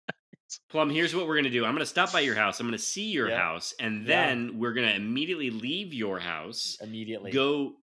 Plum, 0.68 0.90
here's 0.90 1.14
what 1.14 1.28
we're 1.28 1.36
gonna 1.36 1.48
do. 1.50 1.64
I'm 1.64 1.74
gonna 1.74 1.86
stop 1.86 2.12
by 2.12 2.20
your 2.20 2.34
house. 2.34 2.58
I'm 2.58 2.66
gonna 2.66 2.76
see 2.78 3.10
your 3.10 3.28
Yeah. 3.28 3.38
house, 3.38 3.72
and 3.78 4.00
Yeah. 4.02 4.26
then 4.26 4.58
we're 4.58 4.72
gonna 4.72 4.92
immediately 4.94 5.50
leave 5.50 5.94
your 5.94 6.18
house, 6.18 6.76
Immediately. 6.82 7.30
go 7.30 7.74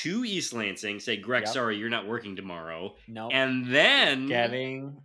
to 0.00 0.24
East 0.24 0.52
Lansing, 0.52 0.98
say, 0.98 1.16
"Greg, 1.18 1.44
Yep. 1.44 1.52
sorry, 1.52 1.76
you're 1.78 1.88
not 1.90 2.06
working 2.08 2.34
tomorrow," 2.34 2.96
No. 3.06 3.30
and 3.30 3.66
then, 3.66 4.26
Getting. 4.26 5.00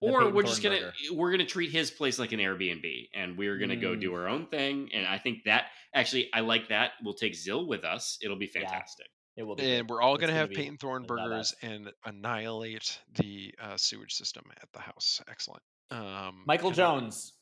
or 0.00 0.30
we're 0.30 0.42
just 0.44 0.62
gonna 0.62 0.92
we're 1.10 1.30
gonna 1.32 1.44
treat 1.46 1.72
his 1.72 1.90
place 1.90 2.18
like 2.20 2.30
an 2.32 2.38
Airbnb, 2.40 3.08
and 3.14 3.36
we're 3.36 3.58
gonna 3.58 3.76
go 3.76 3.96
Mm. 3.96 4.00
do 4.00 4.14
our 4.14 4.28
own 4.28 4.46
thing. 4.46 4.90
And 4.94 5.06
I 5.06 5.18
think 5.18 5.44
that 5.44 5.72
actually, 5.92 6.32
I 6.32 6.40
like 6.40 6.68
that. 6.68 6.92
We'll 7.02 7.14
take 7.14 7.32
Zill 7.32 7.66
with 7.66 7.84
us. 7.84 8.16
It'll 8.22 8.36
be 8.36 8.46
fantastic. 8.46 9.08
It 9.38 9.46
will 9.46 9.54
be. 9.54 9.62
And 9.62 9.86
good. 9.86 9.94
we're 9.94 10.02
all 10.02 10.16
going 10.16 10.28
to 10.28 10.34
have 10.34 10.50
be 10.50 10.56
Peyton 10.56 10.76
the 10.78 10.86
Thornburgers 10.86 11.54
and 11.62 11.90
annihilate 12.04 12.98
the 13.14 13.54
uh, 13.62 13.76
sewage 13.76 14.12
system 14.12 14.44
at 14.60 14.68
the 14.72 14.80
house. 14.80 15.22
Excellent. 15.30 15.62
Um, 15.92 16.42
Michael 16.44 16.68
and, 16.68 16.78
uh, 16.78 16.82
Jones. 16.82 17.32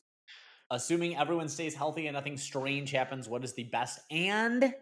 Assuming 0.70 1.16
everyone 1.16 1.48
stays 1.48 1.74
healthy 1.74 2.06
and 2.06 2.14
nothing 2.14 2.36
strange 2.36 2.90
happens, 2.90 3.28
what 3.28 3.42
is 3.44 3.54
the 3.54 3.64
best 3.64 3.98
and 4.10 4.74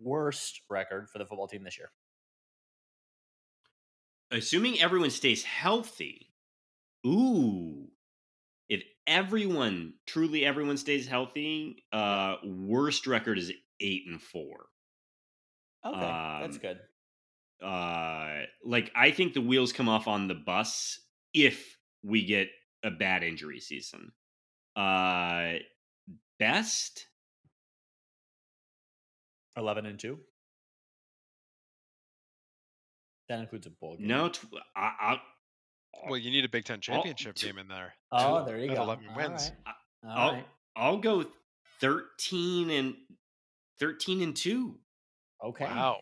worst 0.00 0.62
record 0.68 1.08
for 1.08 1.18
the 1.18 1.24
football 1.24 1.46
team 1.46 1.62
this 1.62 1.78
year? 1.78 1.90
assuming 4.30 4.80
everyone 4.80 5.10
stays 5.10 5.42
healthy. 5.42 6.30
Ooh. 7.06 7.88
If 8.68 8.82
everyone, 9.06 9.94
truly 10.06 10.44
everyone 10.44 10.76
stays 10.76 11.06
healthy, 11.06 11.84
uh 11.92 12.36
worst 12.44 13.06
record 13.06 13.38
is 13.38 13.52
8 13.80 14.02
and 14.08 14.20
4. 14.20 14.42
Okay, 15.86 16.00
that's 16.00 16.56
Um, 16.56 16.62
good. 16.62 16.80
Uh 17.64 18.42
like 18.64 18.90
I 18.94 19.10
think 19.10 19.34
the 19.34 19.40
wheels 19.40 19.72
come 19.72 19.88
off 19.88 20.06
on 20.06 20.28
the 20.28 20.34
bus 20.34 21.00
if 21.34 21.76
we 22.02 22.24
get 22.24 22.48
a 22.84 22.90
bad 22.90 23.22
injury 23.24 23.60
season. 23.60 24.12
Uh 24.76 25.54
best? 26.38 27.06
Eleven 29.56 29.86
and 29.86 29.98
two. 29.98 30.18
That 33.28 33.40
includes 33.40 33.66
a 33.66 33.70
bowl 33.70 33.96
game. 33.96 34.06
No, 34.06 34.28
tw- 34.28 34.46
I, 34.76 34.92
I 35.00 35.20
Well, 36.08 36.16
you 36.18 36.30
need 36.30 36.44
a 36.44 36.48
Big 36.48 36.64
Ten 36.64 36.80
championship 36.80 37.34
t- 37.34 37.46
game 37.48 37.58
in 37.58 37.68
there. 37.68 37.92
Oh, 38.12 38.40
too, 38.40 38.46
there 38.46 38.58
you 38.58 38.70
at 38.70 38.76
go. 38.76 38.82
11 38.84 39.04
All 39.10 39.16
wins. 39.16 39.52
right. 39.66 39.74
All 40.04 40.18
I'll, 40.18 40.32
right. 40.32 40.46
I'll 40.76 40.96
go 40.98 41.24
13 41.80 42.70
and 42.70 42.94
13 43.80 44.22
and 44.22 44.34
2. 44.34 44.78
Okay. 45.44 45.64
Wow. 45.64 46.00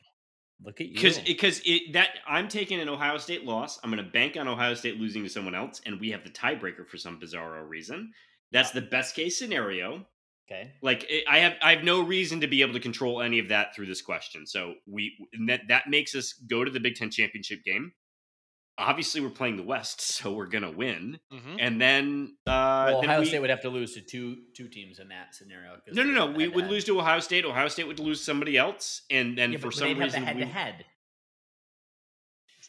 Look 0.65 0.81
at 0.81 0.89
you. 0.89 0.95
because 0.95 1.19
because 1.19 1.61
it 1.67 1.93
that 1.93 2.11
I'm 2.27 2.49
taking 2.49 2.81
an 2.81 2.89
Ohio 2.89 3.19
State 3.19 3.45
loss. 3.45 3.79
I'm 3.83 3.91
going 3.91 4.03
to 4.03 4.11
bank 4.11 4.37
on 4.37 4.49
Ohio 4.49 4.75
State 4.75 4.99
losing 4.99 5.23
to 5.23 5.29
someone 5.29 5.55
else, 5.55 5.83
and 5.85 6.01
we 6.01 6.11
have 6.11 6.25
the 6.25 6.31
tiebreaker 6.31 6.87
for 6.87 6.97
some 6.97 7.21
bizarro 7.21 7.69
reason. 7.69 8.13
That's 8.53 8.71
the 8.71 8.81
best 8.81 9.15
case 9.15 9.39
scenario. 9.39 10.07
okay. 10.51 10.73
Like 10.81 11.05
it, 11.11 11.25
I 11.29 11.41
have 11.41 11.55
I 11.63 11.75
have 11.75 11.85
no 11.85 12.03
reason 12.03 12.41
to 12.41 12.47
be 12.47 12.63
able 12.63 12.73
to 12.73 12.81
control 12.81 13.21
any 13.21 13.39
of 13.39 13.49
that 13.51 13.75
through 13.75 13.87
this 13.87 14.01
question. 14.01 14.47
So 14.47 14.75
we 14.87 15.13
and 15.35 15.49
that 15.51 15.63
that 15.69 15.89
makes 15.89 16.15
us 16.15 16.33
go 16.33 16.65
to 16.65 16.71
the 16.71 16.81
Big 16.81 16.95
Ten 16.95 17.11
championship 17.11 17.63
game. 17.63 17.93
Obviously, 18.79 19.23
we're 19.23 19.31
playing 19.31 19.57
the 19.57 19.63
West, 19.63 20.01
so 20.17 20.33
we're 20.33 20.47
going 20.47 20.63
to 20.65 20.71
win. 20.71 21.19
hmm 21.31 21.57
And 21.59 21.81
then 21.81 22.37
uh, 22.47 22.51
Well, 22.89 23.01
then 23.01 23.11
Ohio 23.11 23.21
we, 23.21 23.27
State 23.27 23.39
would 23.41 23.51
have 23.51 23.63
to 23.63 23.71
lose 23.71 23.95
to 23.95 24.01
two 24.03 24.37
two 24.55 24.69
teams 24.69 24.99
in 24.99 25.09
that 25.09 25.35
scenario. 25.35 25.77
no 25.93 26.03
no 26.03 26.13
no 26.13 26.27
we 26.33 26.45
head 26.45 26.55
would 26.55 26.65
head. 26.65 26.71
lose 26.71 26.85
to 26.85 26.99
Ohio 26.99 27.21
State. 27.21 27.45
Ohio 27.45 27.69
State 27.69 27.87
would 27.87 28.01
lose 28.01 28.23
somebody 28.23 28.57
else, 28.59 29.03
and 29.11 29.37
then 29.39 29.53
Yeah, 29.53 29.59
for 29.59 29.69
but 29.69 29.75
some 29.77 29.89
they'd 29.89 29.91
have 29.91 29.99
the 29.99 30.05
reason 30.05 30.23
head 30.25 30.37
we- 30.37 30.43
to 30.43 30.49
head. 30.49 30.85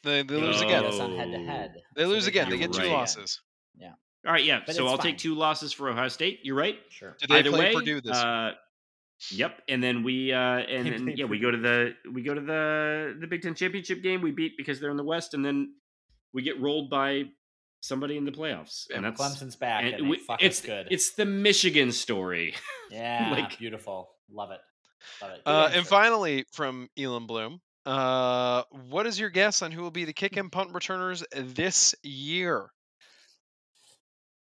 They, 0.03 0.23
they 0.23 0.35
lose 0.35 0.59
They 0.59 0.65
again. 0.67 0.83
put 0.83 1.01
on 1.01 1.15
head 1.17 1.31
to 1.31 1.37
Oh. 1.37 1.45
head. 1.45 1.73
They 1.95 2.03
So 2.03 2.07
lose 2.09 2.25
they'd 2.25 2.29
again. 2.29 2.49
They 2.49 2.57
get 2.57 2.71
to 2.71 2.79
two 2.79 2.83
right. 2.85 2.91
Yeah. 2.91 2.97
losses. 2.97 3.41
All 4.25 4.33
right, 4.33 4.43
yeah. 4.43 4.59
But 4.65 4.75
so 4.75 4.87
I'll 4.87 4.97
fine. 4.97 5.05
take 5.11 5.17
two 5.19 5.35
losses 5.35 5.71
for 5.71 5.89
Ohio 5.89 6.09
State. 6.09 6.39
You're 6.43 6.55
right. 6.55 6.77
Sure. 6.89 7.15
Do 7.19 7.27
they 7.27 7.35
Either 7.39 7.49
play 7.51 7.59
way, 7.67 7.73
Purdue 7.75 8.01
this 8.01 8.17
uh, 8.17 8.51
Yep, 9.31 9.61
and 9.69 9.81
then 9.81 10.03
we 10.03 10.33
uh 10.33 10.37
and 10.39 10.85
They 10.85 10.89
then 10.91 11.13
yeah, 11.15 11.25
we 11.25 11.39
go 11.39 11.49
to 11.49 11.57
the 11.57 11.95
we 12.11 12.23
go 12.23 12.33
to 12.33 12.41
the 12.41 13.15
the 13.21 13.25
Big 13.27 13.41
Ten 13.41 13.55
championship 13.55 14.01
game. 14.03 14.21
We 14.21 14.31
beat 14.31 14.53
because 14.57 14.79
they're 14.81 14.89
in 14.91 14.97
the 14.97 15.03
West, 15.03 15.33
and 15.33 15.45
then 15.45 15.73
we 16.33 16.41
get 16.41 16.59
rolled 16.61 16.89
by 16.89 17.25
somebody 17.81 18.17
in 18.17 18.25
the 18.25 18.31
playoffs, 18.31 18.85
and 18.93 19.03
that's 19.05 19.19
Clemson's 19.21 19.55
back, 19.55 19.83
and, 19.85 19.93
and 19.95 20.05
they 20.05 20.09
we- 20.09 20.21
it's 20.39 20.61
good. 20.61 20.87
it's 20.91 21.13
the 21.13 21.25
Michigan 21.25 21.91
story. 21.91 22.53
yeah, 22.91 23.29
like- 23.31 23.57
beautiful. 23.59 24.09
Love 24.31 24.51
it. 24.51 24.59
Love 25.21 25.31
it. 25.31 25.41
Uh, 25.45 25.69
and 25.73 25.87
finally, 25.87 26.45
from 26.51 26.89
Elam 26.97 27.27
Bloom, 27.27 27.61
uh, 27.85 28.63
what 28.89 29.07
is 29.07 29.17
your 29.19 29.29
guess 29.29 29.61
on 29.61 29.71
who 29.71 29.81
will 29.81 29.91
be 29.91 30.03
the 30.05 30.11
kick 30.13 30.35
and 30.35 30.51
punt 30.51 30.73
returners 30.73 31.23
this 31.33 31.95
year? 32.03 32.69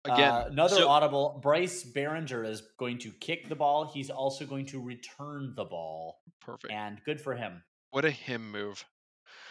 Again, 0.04 0.30
Uh, 0.32 0.44
another 0.50 0.76
so- 0.76 0.88
audible. 0.88 1.40
Bryce 1.42 1.84
Baringer 1.84 2.46
is 2.48 2.62
going 2.78 2.98
to 3.00 3.10
kick 3.10 3.48
the 3.48 3.56
ball. 3.56 3.86
He's 3.92 4.08
also 4.08 4.46
going 4.46 4.66
to 4.66 4.80
return 4.80 5.52
the 5.56 5.64
ball, 5.64 6.20
perfect. 6.40 6.72
and 6.72 7.02
good 7.04 7.20
for 7.20 7.34
him. 7.34 7.62
What 7.90 8.04
a 8.04 8.10
him 8.10 8.50
move. 8.52 8.84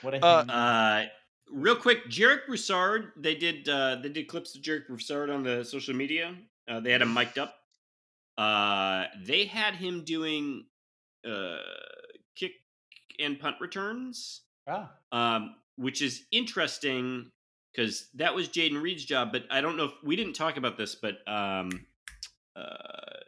What 0.01 0.13
a 0.15 0.25
Uh, 0.25 0.41
him. 0.43 0.49
Uh, 0.49 1.03
real 1.51 1.75
quick, 1.75 2.09
Jarek 2.09 2.45
Broussard. 2.47 3.11
They 3.17 3.35
did 3.35 3.67
uh, 3.69 3.97
they 4.01 4.09
did 4.09 4.27
clips 4.27 4.55
of 4.55 4.61
Jarek 4.61 4.87
Broussard 4.87 5.29
on 5.29 5.43
the 5.43 5.63
social 5.63 5.95
media. 5.95 6.35
Uh, 6.67 6.79
they 6.79 6.91
had 6.91 7.01
him 7.01 7.13
mic'd 7.13 7.37
up. 7.37 7.55
Uh, 8.37 9.05
they 9.23 9.45
had 9.45 9.75
him 9.75 10.03
doing 10.03 10.65
uh, 11.27 11.57
kick 12.35 12.51
and 13.19 13.39
punt 13.39 13.55
returns. 13.61 14.41
Ah, 14.67 14.91
um, 15.11 15.55
which 15.77 16.01
is 16.01 16.23
interesting 16.31 17.31
because 17.73 18.09
that 18.15 18.33
was 18.33 18.49
Jayden 18.49 18.81
Reed's 18.81 19.05
job. 19.05 19.31
But 19.31 19.43
I 19.51 19.61
don't 19.61 19.77
know 19.77 19.85
if 19.85 19.91
we 20.03 20.15
didn't 20.15 20.33
talk 20.33 20.57
about 20.57 20.77
this, 20.77 20.95
but 20.95 21.17
um, 21.27 21.85
uh, 22.55 22.63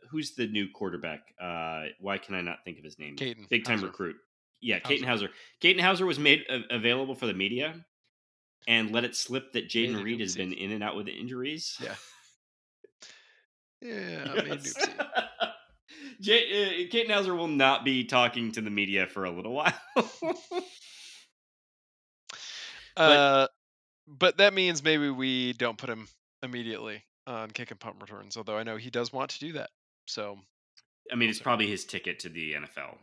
who's 0.10 0.36
the 0.36 0.48
new 0.48 0.68
quarterback? 0.74 1.22
Uh, 1.40 1.86
why 2.00 2.18
can 2.18 2.36
I 2.36 2.42
not 2.42 2.60
think 2.66 2.80
of 2.80 2.84
his 2.84 2.98
name? 2.98 3.16
Katin 3.16 3.46
big 3.50 3.66
time 3.66 3.82
recruit. 3.82 4.16
Yeah, 4.60 4.80
Katin 4.80 5.06
Houser. 5.06 5.30
Katin 5.62 5.82
Houser 5.84 6.06
was 6.06 6.18
made 6.18 6.44
a- 6.50 6.76
available 6.76 7.14
for 7.14 7.28
the 7.28 7.34
media 7.34 7.86
and 8.68 8.92
let 8.92 9.06
it 9.06 9.16
slip 9.16 9.54
that 9.54 9.70
Jayden 9.70 10.04
Reed 10.04 10.20
has 10.20 10.36
been 10.36 10.54
in 10.54 10.72
and 10.72 10.84
out 10.84 10.96
with 10.96 11.08
injuries. 11.08 11.78
Yeah. 11.82 11.96
Yeah, 13.80 14.34
I 14.36 14.42
mean, 14.42 14.48
Yes. 14.48 14.74
J- 16.20 16.90
uh, 17.08 17.14
Houser 17.14 17.36
will 17.36 17.48
not 17.48 17.86
be 17.86 18.06
talking 18.06 18.52
to 18.54 18.62
the 18.62 18.72
media 18.72 19.06
for 19.06 19.26
a 19.26 19.30
little 19.30 19.54
while. 19.54 19.74
Uh, 22.96 23.48
but 24.08 24.38
that 24.38 24.56
means 24.56 24.84
maybe 24.84 25.12
we 25.12 25.54
don't 25.54 25.78
put 25.78 25.90
him 25.92 26.08
immediately 26.42 27.04
on 27.28 27.52
kick 27.52 27.70
and 27.70 27.80
punt 27.80 27.98
returns, 28.02 28.36
although 28.36 28.58
I 28.58 28.64
know 28.64 28.78
he 28.78 28.90
does 28.90 29.14
want 29.14 29.30
to 29.32 29.40
do 29.40 29.54
that. 29.54 29.70
So 30.08 30.40
I 31.12 31.16
mean, 31.16 31.30
it's 31.30 31.40
probably 31.40 31.68
his 31.68 31.86
ticket 31.86 32.20
to 32.22 32.30
the 32.30 32.54
NFL. 32.54 32.98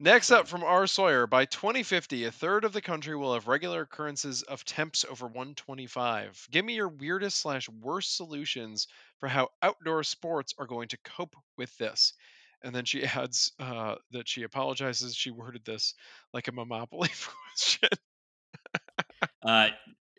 Next 0.00 0.30
up 0.30 0.46
from 0.46 0.62
R. 0.62 0.86
Sawyer, 0.86 1.26
by 1.26 1.44
2050, 1.44 2.24
a 2.24 2.30
third 2.30 2.64
of 2.64 2.72
the 2.72 2.80
country 2.80 3.16
will 3.16 3.34
have 3.34 3.48
regular 3.48 3.80
occurrences 3.80 4.42
of 4.42 4.64
temps 4.64 5.04
over 5.04 5.26
125. 5.26 6.46
Give 6.52 6.64
me 6.64 6.76
your 6.76 6.88
weirdest 6.88 7.40
slash 7.40 7.68
worst 7.68 8.16
solutions 8.16 8.86
for 9.18 9.28
how 9.28 9.48
outdoor 9.60 10.04
sports 10.04 10.54
are 10.56 10.68
going 10.68 10.86
to 10.88 10.98
cope 10.98 11.34
with 11.56 11.76
this. 11.78 12.12
And 12.62 12.72
then 12.72 12.84
she 12.84 13.04
adds 13.06 13.50
uh, 13.58 13.96
that 14.12 14.28
she 14.28 14.44
apologizes. 14.44 15.16
She 15.16 15.32
worded 15.32 15.64
this 15.64 15.94
like 16.32 16.46
a 16.46 16.52
Monopoly 16.52 17.10
question. 17.58 17.88
Uh, 19.42 19.70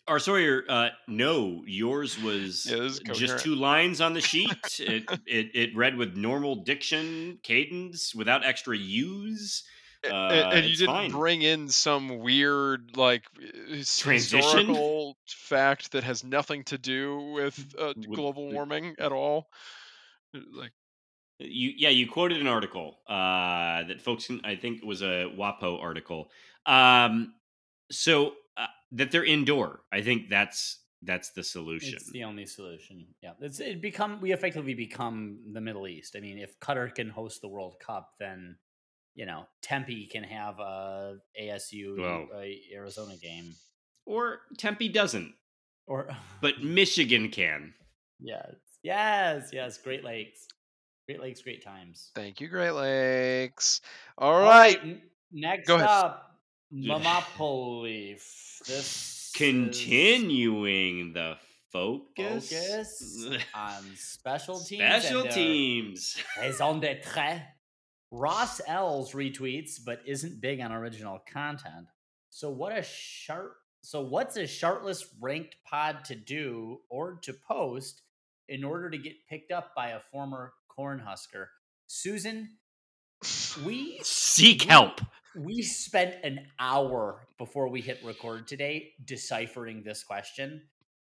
our 0.10 0.20
Sawyer, 0.20 0.64
uh, 0.68 0.90
no, 1.08 1.64
yours 1.66 2.22
was 2.22 2.66
Yeah, 2.66 2.84
is 2.84 3.00
just 3.00 3.40
two 3.40 3.56
lines 3.56 4.02
on 4.02 4.14
the 4.14 4.22
sheet. 4.22 4.58
it, 4.80 5.04
it 5.28 5.52
it 5.54 5.76
read 5.76 5.96
with 5.96 6.18
normal 6.18 6.58
diction, 6.58 7.40
cadence, 7.44 8.14
without 8.14 8.46
extra 8.46 8.76
U's. 8.76 9.64
Uh, 10.04 10.08
and, 10.14 10.54
and 10.60 10.66
you 10.66 10.76
didn't 10.76 10.94
fine. 10.94 11.12
bring 11.12 11.42
in 11.42 11.68
some 11.68 12.20
weird 12.20 12.96
like 12.96 13.24
Transition? 13.34 13.70
historical 13.70 15.18
fact 15.28 15.92
that 15.92 16.04
has 16.04 16.24
nothing 16.24 16.64
to 16.66 16.78
do 16.78 17.32
with 17.34 17.76
uh, 17.78 17.94
With 17.96 18.10
global 18.12 18.50
warming 18.50 18.96
at 18.98 19.12
all. 19.12 19.48
Uh, 20.34 20.40
Like 20.54 20.72
You 21.40 21.74
yeah, 21.78 21.90
you 21.90 22.08
quoted 22.08 22.40
an 22.42 22.48
article 22.48 23.00
uh, 23.08 23.84
that 23.84 24.02
folks 24.02 24.30
I 24.44 24.56
think 24.56 24.84
was 24.84 25.02
a 25.02 25.32
WAPO 25.38 25.82
article. 25.82 26.32
Um, 26.66 27.34
so 27.92 28.34
uh, 28.58 28.68
that 28.94 29.12
they're 29.12 29.26
indoor. 29.26 29.82
I 29.92 30.02
think 30.02 30.30
that's 30.30 30.80
that's 31.02 31.32
the 31.32 31.44
solution. 31.44 31.94
it's 31.96 32.12
the 32.12 32.24
only 32.26 32.46
solution. 32.46 33.08
Yeah, 33.24 33.32
it's 33.40 33.60
it 33.60 33.82
become 33.82 34.20
we 34.22 34.32
effectively 34.34 34.74
become 34.74 35.40
the 35.54 35.62
Middle 35.62 35.88
East. 35.88 36.16
I 36.18 36.20
mean, 36.20 36.38
if 36.38 36.60
Qatar 36.60 36.94
can 36.94 37.10
host 37.10 37.42
the 37.42 37.48
World 37.48 37.76
Cup, 37.80 38.12
then 38.20 38.58
you 39.16 39.26
know 39.26 39.46
Tempe 39.62 40.08
can 40.08 40.24
have 40.24 40.60
a 40.60 41.18
ASU 41.42 42.00
Well. 42.00 42.28
uh, 42.36 42.44
Arizona 42.76 43.16
game, 43.22 43.54
or 44.06 44.40
Tempe 44.58 44.90
doesn't, 44.90 45.34
or 45.88 46.10
but 46.42 46.62
Michigan 46.64 47.30
can. 47.30 47.74
yes, 48.20 48.56
yes, 48.84 49.50
yes, 49.54 49.78
Great 49.78 50.04
Lakes, 50.04 50.48
Great 51.08 51.22
Lakes, 51.22 51.42
great 51.42 51.64
times. 51.64 52.12
Thank 52.16 52.42
you, 52.42 52.48
Great 52.50 52.72
Lakes. 52.72 53.80
All 54.18 54.34
All 54.34 54.42
right. 54.42 54.80
n- 54.84 55.02
next 55.32 55.68
Go 55.68 55.76
ahead. 55.76 55.88
up, 55.88 56.29
Monopoly. 56.72 58.14
This 58.14 58.68
is 58.68 59.32
Continuing 59.36 61.14
the 61.14 61.38
focus, 61.72 62.50
focus 62.50 63.28
on 63.54 63.84
special 63.96 64.60
teams. 64.60 64.82
special 64.82 65.22
and 65.24 65.32
teams. 65.32 66.18
raison 66.40 66.80
d'etre. 66.80 67.42
Ross 68.12 68.60
Els 68.68 69.14
retweets, 69.14 69.74
but 69.86 70.00
isn't 70.06 70.42
big 70.42 70.60
on 70.62 70.72
original 70.72 71.20
content. 71.32 71.88
So 72.32 72.50
what 72.50 72.76
a 72.78 72.82
sharp. 72.84 73.54
So 73.82 74.02
what's 74.02 74.36
a 74.36 74.46
shartless 74.48 75.06
ranked 75.22 75.56
pod 75.66 76.04
to 76.06 76.16
do 76.16 76.80
or 76.90 77.20
to 77.22 77.34
post 77.34 78.02
in 78.48 78.64
order 78.64 78.90
to 78.90 78.98
get 78.98 79.14
picked 79.30 79.52
up 79.52 79.74
by 79.76 79.90
a 79.90 80.00
former 80.12 80.54
Cornhusker? 80.78 81.46
Susan, 81.88 82.50
we 83.64 84.00
Seek 84.04 84.62
we- 84.64 84.68
help. 84.70 85.02
We 85.36 85.62
spent 85.62 86.16
an 86.24 86.48
hour 86.60 87.28
before 87.38 87.68
we 87.68 87.82
hit 87.82 88.00
record 88.04 88.48
today 88.48 88.94
deciphering 89.06 89.84
this 89.84 90.04
question. 90.04 90.64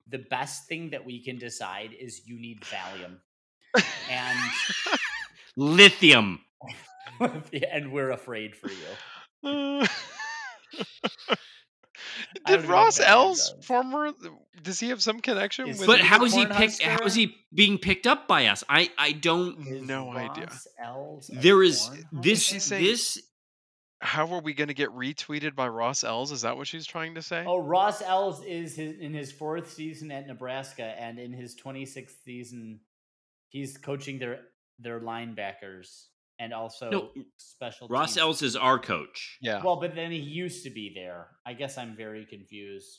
The 0.08 0.18
best 0.18 0.68
thing 0.68 0.90
that 0.90 1.04
we 1.04 1.22
can 1.22 1.38
decide 1.38 1.90
is 1.98 2.22
you 2.26 2.38
need 2.38 2.60
Valium. 2.62 3.18
And 4.10 4.38
Lithium. 5.56 6.40
and 7.72 7.92
we're 7.92 8.10
afraid 8.10 8.54
for 8.56 8.68
you. 8.68 9.86
I 12.46 12.50
don't 12.50 12.62
Did 12.62 12.68
Ross 12.70 12.98
what 12.98 13.06
that 13.06 13.12
Els 13.12 13.50
does. 13.50 13.66
former? 13.66 14.10
Does 14.62 14.80
he 14.80 14.88
have 14.88 15.02
some 15.02 15.20
connection 15.20 15.68
Is 15.68 15.78
with? 15.78 15.86
But 15.86 16.00
he 16.00 16.06
how 16.06 16.18
the 16.18 16.24
is 16.24 16.34
he 16.34 16.46
picked? 16.46 16.82
How 16.82 17.04
is 17.04 17.14
he 17.14 17.36
being 17.52 17.78
picked 17.78 18.06
up 18.06 18.26
by 18.26 18.46
us? 18.46 18.64
I 18.68 18.90
I 18.98 19.12
don't. 19.12 19.66
Is 19.66 19.82
No 19.82 20.10
idea. 20.12 20.46
Ross 20.46 20.66
Els 20.82 21.30
a 21.30 21.34
There 21.36 21.62
is 21.62 21.90
this 22.12 22.68
this. 22.68 23.20
How 24.02 24.26
are 24.34 24.40
we 24.40 24.52
going 24.52 24.66
to 24.68 24.74
get 24.74 24.90
retweeted 24.90 25.54
by 25.54 25.68
Ross 25.68 26.02
Els? 26.02 26.32
Is 26.32 26.42
that 26.42 26.56
what 26.56 26.66
she's 26.66 26.84
trying 26.84 27.14
to 27.14 27.22
say? 27.22 27.44
Oh, 27.46 27.58
Ross 27.58 28.02
Els 28.02 28.42
is 28.44 28.74
his, 28.74 28.98
in 28.98 29.14
his 29.14 29.30
fourth 29.30 29.72
season 29.72 30.10
at 30.10 30.26
Nebraska, 30.26 30.82
and 30.98 31.20
in 31.20 31.32
his 31.32 31.54
26th 31.54 32.10
season, 32.24 32.80
he's 33.48 33.78
coaching 33.78 34.18
their 34.18 34.40
their 34.80 34.98
linebackers 34.98 36.06
and 36.40 36.52
also 36.52 36.90
No, 36.90 37.10
special. 37.36 37.86
Ross 37.86 38.14
teams. 38.14 38.22
Els 38.22 38.42
is 38.42 38.56
our 38.56 38.78
coach. 38.80 39.38
yeah. 39.40 39.62
Well, 39.62 39.76
but 39.76 39.94
then 39.94 40.10
he 40.10 40.18
used 40.18 40.64
to 40.64 40.70
be 40.70 40.92
there. 40.92 41.28
I 41.46 41.52
guess 41.52 41.78
I'm 41.78 41.94
very 41.96 42.26
confused. 42.26 42.98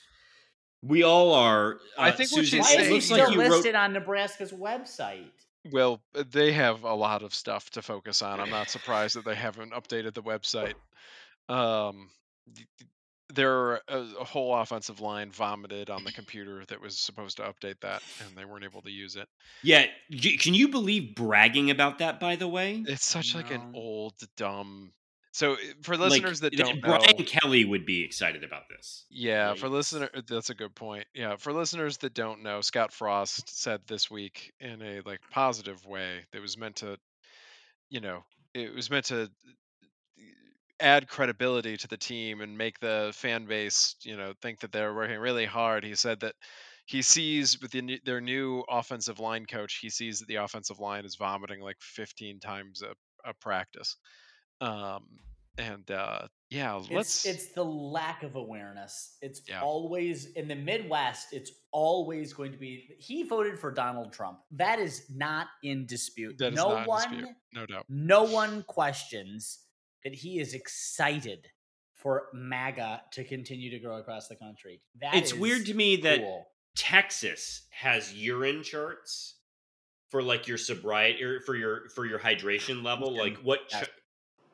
We 0.81 1.03
all 1.03 1.33
are. 1.33 1.79
I 1.97 2.09
uh, 2.09 2.11
think 2.13 2.31
what 2.31 2.45
Susan, 2.45 2.63
she's 2.63 2.75
Why 2.75 2.81
it 2.81 2.85
is 2.85 2.87
he 2.87 2.99
still 3.01 3.17
like 3.25 3.33
you 3.33 3.41
wrote. 3.41 3.51
listed 3.51 3.75
on 3.75 3.91
Nebraska's 3.91 4.53
website? 4.53 5.31
Well, 5.71 6.01
uh, 6.15 6.23
they 6.29 6.51
have 6.53 6.83
a 6.83 6.93
lot 6.93 7.23
of 7.23 7.33
stuff 7.33 7.69
to 7.71 7.81
focus 7.81 8.21
on. 8.21 8.39
I'm 8.39 8.49
not 8.49 8.69
surprised 8.69 9.15
that 9.15 9.25
they 9.25 9.35
haven't 9.47 9.71
updated 9.73 10.13
the 10.13 10.23
website. 10.23 10.73
Um, 11.49 12.09
th- 12.53 12.67
th- 12.77 12.89
there 13.33 13.75
a, 13.87 14.05
a 14.19 14.23
whole 14.23 14.55
offensive 14.55 14.99
line 14.99 15.31
vomited 15.31 15.89
on 15.89 16.03
the 16.03 16.11
computer 16.11 16.63
that 16.67 16.81
was 16.81 16.99
supposed 16.99 17.37
to 17.37 17.43
update 17.43 17.79
that, 17.81 18.03
and 18.19 18.37
they 18.37 18.45
weren't 18.45 18.63
able 18.63 18.81
to 18.81 18.91
use 18.91 19.15
it. 19.15 19.27
Yeah, 19.63 19.85
can 20.39 20.53
you 20.53 20.67
believe 20.69 21.15
bragging 21.15 21.71
about 21.71 21.99
that? 21.99 22.19
By 22.19 22.35
the 22.35 22.47
way, 22.47 22.83
It's 22.87 23.05
such 23.05 23.33
like 23.33 23.51
an 23.51 23.71
old 23.73 24.13
dumb. 24.37 24.91
So 25.33 25.53
uh, 25.53 25.57
for 25.81 25.97
Like, 25.97 26.11
listeners 26.11 26.41
that 26.41 26.55
don't 26.55 26.75
know, 26.75 26.97
Brian 26.99 27.25
Kelly 27.25 27.65
would 27.65 27.85
be 27.85 28.03
excited 28.03 28.43
about 28.43 28.69
this. 28.69 29.05
Yeah, 29.09 29.55
for 29.55 29.67
listener, 29.67 30.09
uh, 30.13 30.21
that's 30.27 30.51
a 30.51 30.55
good 30.55 30.75
point. 30.75 31.05
Yeah, 31.15 31.35
for 31.37 31.51
listeners 31.51 31.97
that 31.97 32.13
don't 32.13 32.43
know, 32.43 32.61
Scott 32.61 32.93
Frost 32.93 33.49
said 33.49 33.81
this 33.87 34.11
week 34.11 34.53
in 34.59 34.81
a 34.83 35.01
like 35.05 35.21
positive 35.31 35.85
way 35.87 36.19
that 36.31 36.41
was 36.41 36.55
meant 36.55 36.77
to, 36.77 36.97
you 37.89 37.99
know, 37.99 38.23
it 38.53 38.75
was 38.75 38.91
meant 38.91 39.05
to 39.05 39.27
add 40.79 41.07
credibility 41.07 41.77
to 41.77 41.87
the 41.87 41.97
team 41.97 42.41
and 42.41 42.55
make 42.55 42.79
the 42.79 43.11
fan 43.15 43.45
base, 43.45 43.95
you 44.03 44.15
know, 44.15 44.33
think 44.39 44.59
that 44.59 44.71
they're 44.71 44.93
working 44.93 45.17
really 45.17 45.45
hard. 45.45 45.83
He 45.83 45.95
said 45.95 46.19
that, 46.19 46.35
he 46.85 47.01
sees 47.01 47.61
with 47.61 47.71
the, 47.71 48.01
their 48.03 48.19
new 48.19 48.63
offensive 48.69 49.19
line 49.19 49.45
coach, 49.45 49.79
he 49.81 49.89
sees 49.89 50.19
that 50.19 50.27
the 50.27 50.35
offensive 50.35 50.79
line 50.79 51.05
is 51.05 51.15
vomiting 51.15 51.61
like 51.61 51.77
15 51.79 52.39
times 52.41 52.81
a, 52.81 52.93
a 53.27 53.33
practice. 53.35 53.95
Um, 54.61 55.03
and 55.57 55.89
uh, 55.91 56.27
yeah, 56.49 56.73
let's. 56.91 57.25
It's, 57.25 57.25
it's 57.25 57.53
the 57.53 57.63
lack 57.63 58.23
of 58.23 58.35
awareness. 58.35 59.17
It's 59.21 59.41
Yeah. 59.47 59.61
always 59.61 60.27
in 60.33 60.47
the 60.47 60.55
Midwest. 60.55 61.27
It's 61.31 61.51
always 61.71 62.33
going 62.33 62.51
to 62.51 62.57
be. 62.57 62.95
He 62.99 63.23
voted 63.23 63.59
for 63.59 63.71
Donald 63.71 64.13
Trump. 64.13 64.39
That 64.51 64.79
is 64.79 65.03
not 65.13 65.47
in 65.63 65.85
dispute. 65.85 66.37
That 66.37 66.53
is 66.53 66.57
no 66.57 66.69
not 66.69 66.81
in 66.83 66.87
one, 66.87 67.09
dispute. 67.11 67.35
no 67.53 67.65
doubt. 67.65 67.85
no 67.89 68.23
one 68.23 68.63
questions 68.63 69.59
that 70.03 70.13
he 70.13 70.39
is 70.39 70.53
excited 70.53 71.47
for 71.95 72.27
MAGA 72.33 73.01
to 73.13 73.23
continue 73.23 73.69
to 73.71 73.79
grow 73.79 73.97
across 73.97 74.27
the 74.27 74.35
country. 74.35 74.81
That 74.99 75.15
it's 75.15 75.31
is 75.31 75.37
weird 75.39 75.65
to 75.67 75.73
me 75.73 75.97
that 75.97 76.19
cool. 76.19 76.45
Texas 76.75 77.67
has 77.71 78.13
urine 78.13 78.63
charts 78.63 79.35
for 80.09 80.21
like 80.21 80.47
your 80.47 80.57
sobriety 80.57 81.23
or 81.23 81.39
for 81.41 81.55
your 81.55 81.89
for 81.89 82.05
your 82.05 82.19
hydration 82.19 82.83
level, 82.83 83.15
like 83.15 83.37
what. 83.37 83.59
Yeah. 83.71 83.83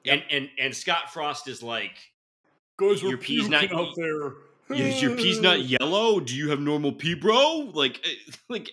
Ch- 0.06 0.10
and, 0.10 0.24
and 0.32 0.50
and 0.60 0.76
Scott 0.76 1.12
Frost 1.14 1.48
is 1.48 1.62
like, 1.64 1.98
Guys, 2.78 3.02
your 3.02 3.12
we're 3.12 3.18
pee's 3.18 3.50
not- 3.50 3.62
puking 3.62 3.78
out 3.80 3.94
there. 3.96 4.34
Your 4.78 5.16
pee's 5.18 5.42
not 5.42 5.62
yellow? 5.64 6.20
Do 6.20 6.36
you 6.36 6.50
have 6.52 6.60
normal 6.60 6.92
pee, 6.92 7.16
bro?" 7.16 7.72
Like, 7.74 8.00
eh, 8.06 8.32
like 8.50 8.70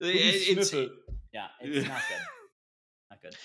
Let 0.00 0.14
it's 0.14 0.72
it. 0.72 0.90
Yeah, 1.32 1.46
it's 1.60 1.86
not 1.88 2.00
good. 2.08 2.18
Not 3.10 3.22
good. 3.22 3.36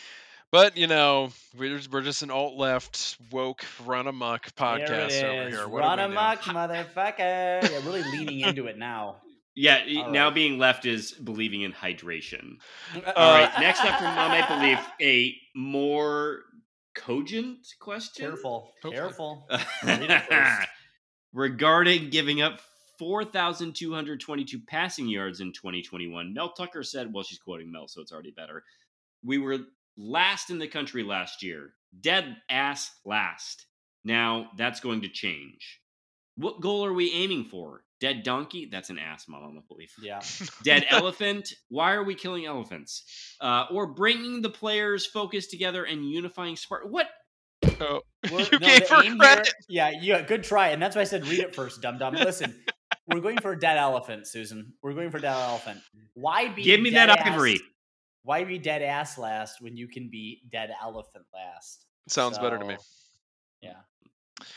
But 0.52 0.78
you 0.78 0.88
know, 0.88 1.30
we're 1.58 1.80
we're 1.92 2.02
just 2.02 2.24
an 2.24 2.32
alt 2.32 2.56
left 2.56 3.18
woke 3.32 3.64
run 3.86 4.08
amok 4.08 4.56
podcast 4.56 4.88
there 4.88 5.02
it 5.04 5.12
is. 5.12 5.24
over 5.24 5.50
here. 5.50 5.68
What 5.68 5.80
Run 5.82 6.00
amok, 6.00 6.42
motherfucker. 6.42 7.18
Yeah, 7.70 7.86
really 7.86 8.02
leaning 8.04 8.40
into 8.40 8.66
it 8.68 8.78
now. 8.78 9.18
yeah. 9.56 9.84
All 10.06 10.12
Now 10.12 10.26
right. 10.26 10.34
being 10.34 10.58
left 10.58 10.86
is 10.88 11.12
believing 11.12 11.62
in 11.62 11.72
hydration. 11.74 12.58
Uh, 12.96 13.12
All 13.16 13.32
right. 13.34 13.52
Next 13.60 13.82
up 13.84 13.98
from 14.00 14.16
Mom 14.16 14.32
Maple 14.32 14.58
Leaf, 14.60 14.80
a 15.02 15.36
more 15.56 16.40
cogent 17.00 17.68
question. 17.80 18.28
Careful, 18.28 18.74
careful. 18.84 19.48
Read 19.84 20.10
it 20.10 20.22
first. 20.24 20.68
Regarding 21.34 22.10
giving 22.10 22.42
up 22.42 22.60
4,222 22.98 24.60
passing 24.68 25.08
yards 25.08 25.40
in 25.40 25.54
2021, 25.54 26.34
Mel 26.34 26.52
Tucker 26.52 26.84
said, 26.84 27.14
well, 27.14 27.24
she's 27.24 27.40
quoting 27.40 27.72
Mel, 27.72 27.88
so 27.88 28.02
it's 28.02 28.12
already 28.12 28.32
better. 28.32 28.64
We 29.24 29.38
were 29.38 29.60
last 29.98 30.50
in 30.50 30.60
the 30.60 30.68
country 30.68 31.04
last 31.04 31.42
year, 31.44 31.74
dead 32.02 32.38
ass 32.50 32.92
last. 33.06 33.66
Now 34.04 34.50
that's 34.58 34.80
going 34.80 35.02
to 35.02 35.10
change. 35.10 35.82
What 36.36 36.62
goal 36.62 36.86
are 36.86 36.94
we 36.94 37.14
aiming 37.14 37.46
for? 37.46 37.84
Dead 38.00 38.24
donkey? 38.24 38.68
That's 38.72 38.90
an 38.90 38.98
ass, 38.98 39.26
Mama 39.28 39.52
Maple 39.52 39.76
Leaf. 39.78 39.94
Yeah. 40.02 40.22
Dead 40.64 40.86
elephant? 40.90 41.54
Why 41.70 41.94
are 41.94 42.04
we 42.04 42.16
killing 42.16 42.46
elephants? 42.46 43.04
Uh, 43.42 43.66
or 43.72 43.88
bringing 43.88 44.42
the 44.42 44.50
players' 44.50 45.06
focus 45.06 45.48
together 45.48 45.84
and 45.84 46.10
unifying 46.10 46.56
Sparta? 46.56 46.88
What? 46.88 47.08
Oh, 47.82 48.02
We're- 48.32 48.44
you 48.52 48.60
no, 48.60 48.68
gave 48.68 48.88
her 48.90 49.16
credit. 49.18 49.46
Here, 49.68 49.92
yeah, 49.92 49.92
yeah, 50.02 50.22
good 50.22 50.44
try. 50.44 50.70
And 50.70 50.82
that's 50.82 50.96
why 50.96 51.02
I 51.02 51.06
said 51.06 51.28
read 51.28 51.40
it 51.40 51.54
first, 51.56 51.82
dum 51.82 51.98
dum. 51.98 52.14
Listen, 52.16 52.56
we're 53.08 53.20
going 53.20 53.38
for 53.40 53.52
a 53.52 53.60
dead 53.60 53.78
elephant, 53.78 54.28
Susan. 54.28 54.74
We're 54.82 54.94
going 54.94 55.12
for 55.12 55.18
a 55.18 55.22
dead 55.22 55.34
elephant. 55.36 55.80
Why 56.14 56.48
be 56.48 56.64
Give 56.64 56.80
me 56.82 56.92
that 56.92 57.08
dead 57.08 57.18
ass- 57.20 57.28
ivory. 57.34 57.60
Why 58.24 58.44
be 58.44 58.60
dead 58.60 58.82
ass 58.82 59.18
last 59.18 59.62
when 59.62 59.76
you 59.78 59.88
can 59.88 60.10
be 60.10 60.42
dead 60.52 60.70
elephant 60.82 61.26
last? 61.34 61.86
Sounds 62.08 62.38
better 62.38 62.58
to 62.58 62.66
me. 62.66 62.78
Yeah. 63.62 63.74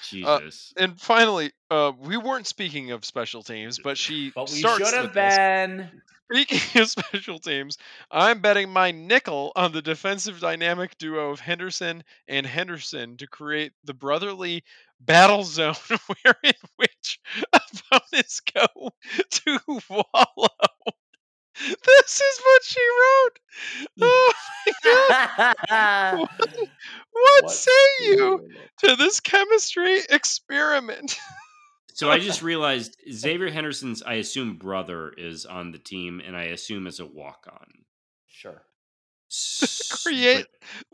Jesus. 0.03 0.73
And 0.77 1.01
finally, 1.01 1.53
uh, 1.71 1.93
we 1.99 2.17
weren't 2.17 2.47
speaking 2.47 2.91
of 2.93 3.05
special 3.05 3.43
teams, 3.43 3.79
but 3.79 3.99
she 3.99 4.31
But 4.35 4.51
we 4.51 4.59
starts 4.59 4.85
should 4.91 4.95
have 4.95 5.05
with 5.07 5.15
this. 5.15 5.37
been. 5.37 5.91
Speaking 6.33 6.61
of 6.83 6.89
special 6.89 7.39
teams, 7.39 7.77
I'm 8.11 8.41
betting 8.41 8.71
my 8.71 8.91
nickel 8.91 9.53
on 9.55 9.73
the 9.73 9.83
defensive 9.83 10.41
dynamic 10.41 10.97
duo 10.99 11.31
of 11.31 11.41
Henderson 11.41 12.05
and 12.27 12.47
Henderson 12.47 13.17
to 13.19 13.27
create 13.27 13.73
the 13.85 13.95
brotherly 13.95 14.65
battle 15.01 15.45
zone 15.45 15.75
wherein 16.25 16.55
which 16.77 17.21
opponents 17.53 18.41
go 18.41 18.91
to 19.31 19.59
wallow. 19.91 20.49
This 21.85 22.21
is 22.21 22.41
what 22.45 22.65
she 22.65 22.81
wrote. 22.81 23.39
Oh 24.03 24.33
my 24.67 24.73
god. 25.69 26.29
What, 27.13 27.51
say 27.51 27.71
you 28.01 28.49
to 28.85 28.97
this 28.97 29.21
chemistry 29.21 30.01
experiment? 30.09 31.19
So 31.95 32.11
I 32.11 32.19
just 32.19 32.43
realized 32.43 32.97
Xavier 33.11 33.51
Henderson's, 33.51 34.03
I 34.03 34.15
assume, 34.15 34.57
brother 34.57 35.13
is 35.17 35.45
on 35.47 35.73
the 35.73 35.79
team, 35.79 36.23
and 36.25 36.37
I 36.37 36.45
assume 36.45 36.87
is 36.87 37.01
a 37.01 37.07
walk 37.07 37.47
on. 37.51 37.67
Sure. 38.27 38.63
create 40.03 40.47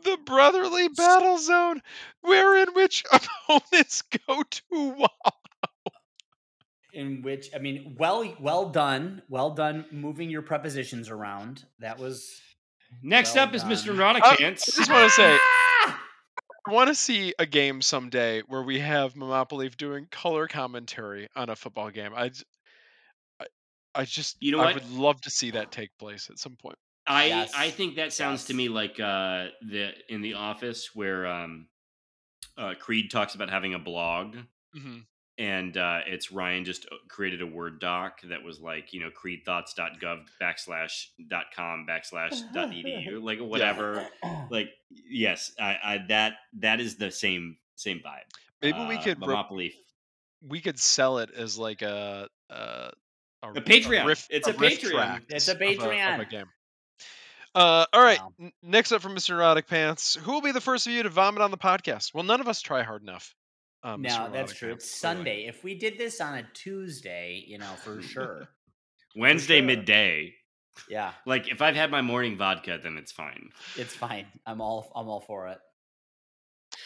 the 0.03 0.17
brotherly 0.25 0.89
battle 0.89 1.37
zone 1.37 1.81
wherein 2.21 2.73
which 2.73 3.03
opponents 3.11 4.01
go 4.27 4.43
to 4.43 4.61
wallow. 4.71 5.48
In 6.93 7.21
which 7.21 7.49
I 7.55 7.59
mean, 7.59 7.95
well, 7.99 8.35
well 8.39 8.69
done, 8.69 9.21
well 9.29 9.51
done, 9.51 9.85
moving 9.91 10.29
your 10.29 10.41
prepositions 10.41 11.09
around. 11.09 11.65
That 11.79 11.99
was 11.99 12.41
Next 13.01 13.35
Well 13.35 13.45
up 13.45 13.53
is 13.53 13.61
done. 13.63 13.71
Mr. 13.71 13.99
Uh, 13.99 14.21
I 14.23 14.35
just 14.53 14.89
want 14.89 15.09
to 15.09 15.09
say! 15.09 15.37
I 16.67 16.71
want 16.71 16.89
to 16.89 16.95
see 16.95 17.33
a 17.39 17.45
game 17.45 17.81
someday 17.81 18.41
where 18.41 18.61
we 18.61 18.79
have 18.79 19.15
Monopoly 19.15 19.69
doing 19.69 20.07
color 20.11 20.47
commentary 20.47 21.27
on 21.35 21.49
a 21.49 21.55
football 21.55 21.89
game. 21.89 22.13
I, 22.15 22.31
I 23.95 24.05
just, 24.05 24.37
You 24.39 24.51
know 24.51 24.59
I 24.59 24.65
what? 24.65 24.73
would 24.75 24.91
love 24.91 25.21
to 25.21 25.29
see 25.29 25.51
that 25.51 25.71
take 25.71 25.89
place 25.97 26.29
at 26.29 26.37
some 26.37 26.55
point. 26.55 26.77
I 27.07 27.25
Yes. 27.25 27.53
I 27.55 27.71
think 27.71 27.95
that 27.95 28.13
sounds 28.13 28.45
to 28.45 28.53
me 28.53 28.69
like 28.69 28.99
uh, 28.99 29.47
the 29.67 29.93
in 30.09 30.21
the 30.21 30.35
office 30.35 30.93
where 30.93 31.25
um, 31.25 31.67
uh, 32.55 32.75
Creed 32.79 33.09
talks 33.09 33.33
about 33.33 33.49
having 33.49 33.73
a 33.73 33.79
blog, 33.79 34.35
hmm 34.73 34.99
and 35.39 35.75
uh, 35.77 36.01
it's 36.05 36.31
Ryan 36.31 36.65
just 36.65 36.85
uh, 36.85 36.95
created 37.07 37.41
a 37.41 37.47
Word 37.47 37.79
doc 37.79 38.21
that 38.25 38.43
was 38.43 38.59
like 38.59 38.93
you 38.93 38.99
know 38.99 39.09
creedthoughts.gov 39.09 40.25
backslash 40.41 41.05
dot 41.29 41.45
com 41.55 41.87
backslash 41.89 42.41
dot 42.53 42.69
edu 42.69 43.23
like 43.23 43.39
whatever. 43.39 44.05
Like 44.51 44.69
yes, 45.09 45.51
I, 45.59 45.77
I 45.83 45.97
that 46.09 46.33
that 46.59 46.79
is 46.79 46.95
the 46.97 47.09
same 47.11 47.57
same 47.75 47.99
vibe. 47.99 48.23
Maybe 48.61 48.77
we 48.87 48.95
Uh, 48.97 49.01
could, 49.01 49.21
ro- 49.21 49.27
Monopoly. 49.27 49.73
we 50.47 50.59
could 50.61 50.77
sell 50.79 51.19
it 51.19 51.29
as 51.35 51.57
like 51.57 51.81
a, 51.81 52.27
a, 52.49 52.91
A 53.43 53.61
Patreon. 53.61 54.27
It's 54.29 54.47
a 54.47 54.53
riff 54.53 54.81
Patreon. 54.81 55.21
It's 55.29 55.47
a 55.47 55.51
of 55.51 55.57
of 55.61 55.61
a 55.61 55.75
Patreon. 55.77 56.29
game. 56.29 56.45
Uh, 57.55 57.85
all 57.93 58.01
right. 58.03 58.19
Wow. 58.19 58.33
n- 58.39 58.51
next 58.61 58.91
up 58.91 59.01
from 59.01 59.15
Mr. 59.15 59.31
Erotic 59.31 59.67
Pants, 59.67 60.15
who 60.15 60.31
will 60.33 60.41
be 60.41 60.51
the 60.51 60.61
first 60.61 60.85
of 60.87 60.93
you 60.93 61.03
to 61.03 61.09
vomit 61.09 61.41
on 61.41 61.51
the 61.51 61.57
podcast? 61.57 62.13
Well, 62.13 62.23
none 62.23 62.41
of 62.41 62.47
us 62.47 62.61
try 62.61 62.83
hard 62.83 63.01
enough. 63.01 63.33
Mr. 63.85 63.99
no, 64.01 64.29
that's 64.31 64.53
true. 64.53 64.73
It's 64.73 64.99
clearly. 64.99 65.15
Sunday. 65.17 65.45
If 65.47 65.63
we 65.63 65.75
did 65.75 65.97
this 65.97 66.19
on 66.21 66.37
a 66.37 66.43
Tuesday, 66.53 67.43
you 67.47 67.57
know, 67.57 67.71
for 67.83 68.01
sure. 68.01 68.49
Wednesday 69.15 69.59
sure. 69.59 69.65
midday. 69.67 70.33
Yeah, 70.89 71.11
Like 71.25 71.49
if 71.51 71.61
I've 71.61 71.75
had 71.75 71.91
my 71.91 72.01
morning 72.01 72.37
vodka, 72.37 72.79
then 72.81 72.95
it's 72.97 73.11
fine. 73.11 73.49
it's 73.75 73.93
fine. 73.95 74.27
I'm 74.45 74.61
all 74.61 74.91
I'm 74.95 75.09
all 75.09 75.19
for 75.19 75.49
it. 75.49 75.57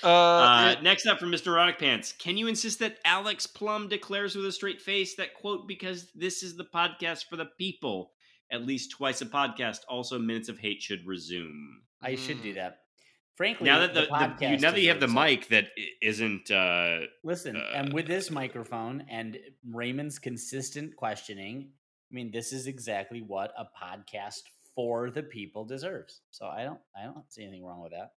Uh, 0.03 0.07
Uh, 0.07 0.75
next 0.81 1.05
up 1.05 1.19
from 1.19 1.31
Mr. 1.31 1.47
Erotic 1.47 1.77
Pants. 1.77 2.11
Can 2.13 2.35
you 2.37 2.47
insist 2.47 2.79
that 2.79 2.97
Alex 3.05 3.45
Plum 3.45 3.87
declares 3.89 4.35
with 4.35 4.45
a 4.45 4.51
straight 4.51 4.81
face 4.81 5.15
that 5.17 5.33
quote 5.35 5.67
because 5.67 6.11
this 6.15 6.41
is 6.41 6.55
the 6.55 6.63
podcast 6.65 7.25
for 7.29 7.35
the 7.35 7.45
people? 7.57 8.13
At 8.51 8.65
least 8.65 8.91
twice 8.91 9.21
a 9.21 9.25
podcast. 9.25 9.79
Also, 9.89 10.17
minutes 10.17 10.49
of 10.49 10.57
hate 10.59 10.81
should 10.81 11.05
resume. 11.05 11.81
I 12.01 12.15
should 12.15 12.41
do 12.41 12.51
Mm. 12.51 12.55
that. 12.55 12.79
Frankly, 13.35 13.65
Now 13.65 13.79
that 13.79 13.93
the, 13.95 14.01
the, 14.01 14.45
you, 14.51 14.57
now 14.59 14.71
that 14.71 14.79
you 14.81 14.89
have 14.89 14.99
the 14.99 15.07
deserves 15.07 15.19
it. 15.25 15.29
mic 15.39 15.47
that 15.49 15.65
i- 15.77 15.87
isn't 16.01 16.51
uh, 16.51 16.99
Listen, 17.23 17.55
and 17.55 17.89
Uh, 17.89 17.91
with 17.95 18.05
this 18.07 18.29
microphone 18.29 19.05
and 19.09 19.39
Raymond's 19.67 20.19
consistent 20.19 20.95
questioning, 20.95 21.71
I 22.11 22.13
mean, 22.13 22.29
this 22.31 22.53
is 22.53 22.67
exactly 22.67 23.21
what 23.21 23.51
a 23.57 23.65
podcast 23.65 24.41
for 24.75 25.09
the 25.09 25.23
people 25.23 25.65
deserves. 25.65 26.21
So 26.29 26.45
I 26.45 26.63
don't, 26.63 26.79
I 26.95 27.05
don't 27.05 27.31
see 27.31 27.41
anything 27.43 27.65
wrong 27.65 27.81
with 27.81 27.91
that 27.93 28.11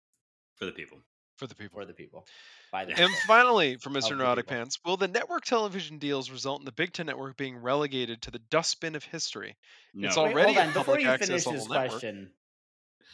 for 0.57 0.67
the 0.67 0.73
people. 0.73 0.99
for 1.37 1.47
the 1.47 1.55
people. 1.55 1.79
for 1.81 1.85
the 1.85 1.95
people, 1.95 2.27
by 2.73 2.85
the 2.85 2.91
And 2.93 2.99
people. 3.11 3.15
finally, 3.27 3.77
from 3.77 3.95
Of 3.97 4.03
Mr. 4.05 4.09
the 4.11 4.15
Neurotic. 4.17 4.47
Pants, 4.49 4.79
will 4.85 4.97
the 4.97 5.09
network 5.09 5.45
television 5.45 5.99
deals 5.99 6.31
result 6.31 6.61
in 6.61 6.65
the 6.65 6.73
Big 6.73 6.93
Ten 6.93 7.07
network 7.07 7.37
being 7.37 7.57
relegated 7.57 8.23
to 8.23 8.31
the 8.33 8.39
dustbin 8.51 8.95
of 8.97 9.05
history? 9.05 9.57
No. 9.95 10.09
It's 10.09 10.17
Wait, 10.17 10.23
already 10.33 10.55
hold 10.55 10.57
a 10.57 10.61
on. 10.63 10.67
Before 10.69 10.85
public 10.85 11.03
you 11.03 11.09
access 11.09 11.29
finish 11.29 11.47
level 11.47 11.61
this 11.61 11.69
network. 11.71 12.01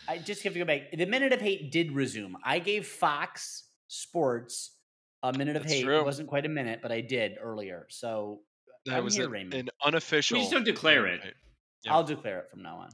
Question, 0.07 0.21
I 0.21 0.25
just 0.25 0.43
have 0.43 0.53
to 0.55 0.59
go 0.59 0.65
back. 0.65 0.91
The 0.93 1.07
minute 1.07 1.33
of 1.33 1.41
hate 1.41 1.71
did 1.73 1.93
resume. 1.93 2.37
I 2.45 2.59
gave 2.59 2.87
Fox 2.87 3.65
Sports 3.89 4.77
a 5.23 5.33
minute 5.33 5.57
of 5.57 5.63
That's 5.63 5.75
hate. 5.75 5.85
true. 5.85 5.99
It 5.99 6.05
wasn't 6.05 6.29
quite 6.29 6.47
a 6.47 6.49
minute, 6.49 6.81
but 6.83 6.93
I 6.93 7.01
did 7.01 7.37
earlier. 7.41 7.87
So 7.91 8.41
That 8.87 8.99
I'm 8.99 9.05
was 9.05 9.15
here, 9.17 9.27
an, 9.27 9.31
Raymond. 9.33 9.55
an 9.55 9.69
unofficial. 9.85 10.37
We 10.39 10.43
just 10.43 10.53
don't 10.53 10.65
declare 10.65 11.07
it. 11.07 11.21
right. 11.25 11.35
Yeah. 11.85 11.95
I'll 11.95 12.05
declare 12.05 12.41
it 12.41 12.51
from 12.51 12.63
now 12.63 12.77
on. 12.79 12.91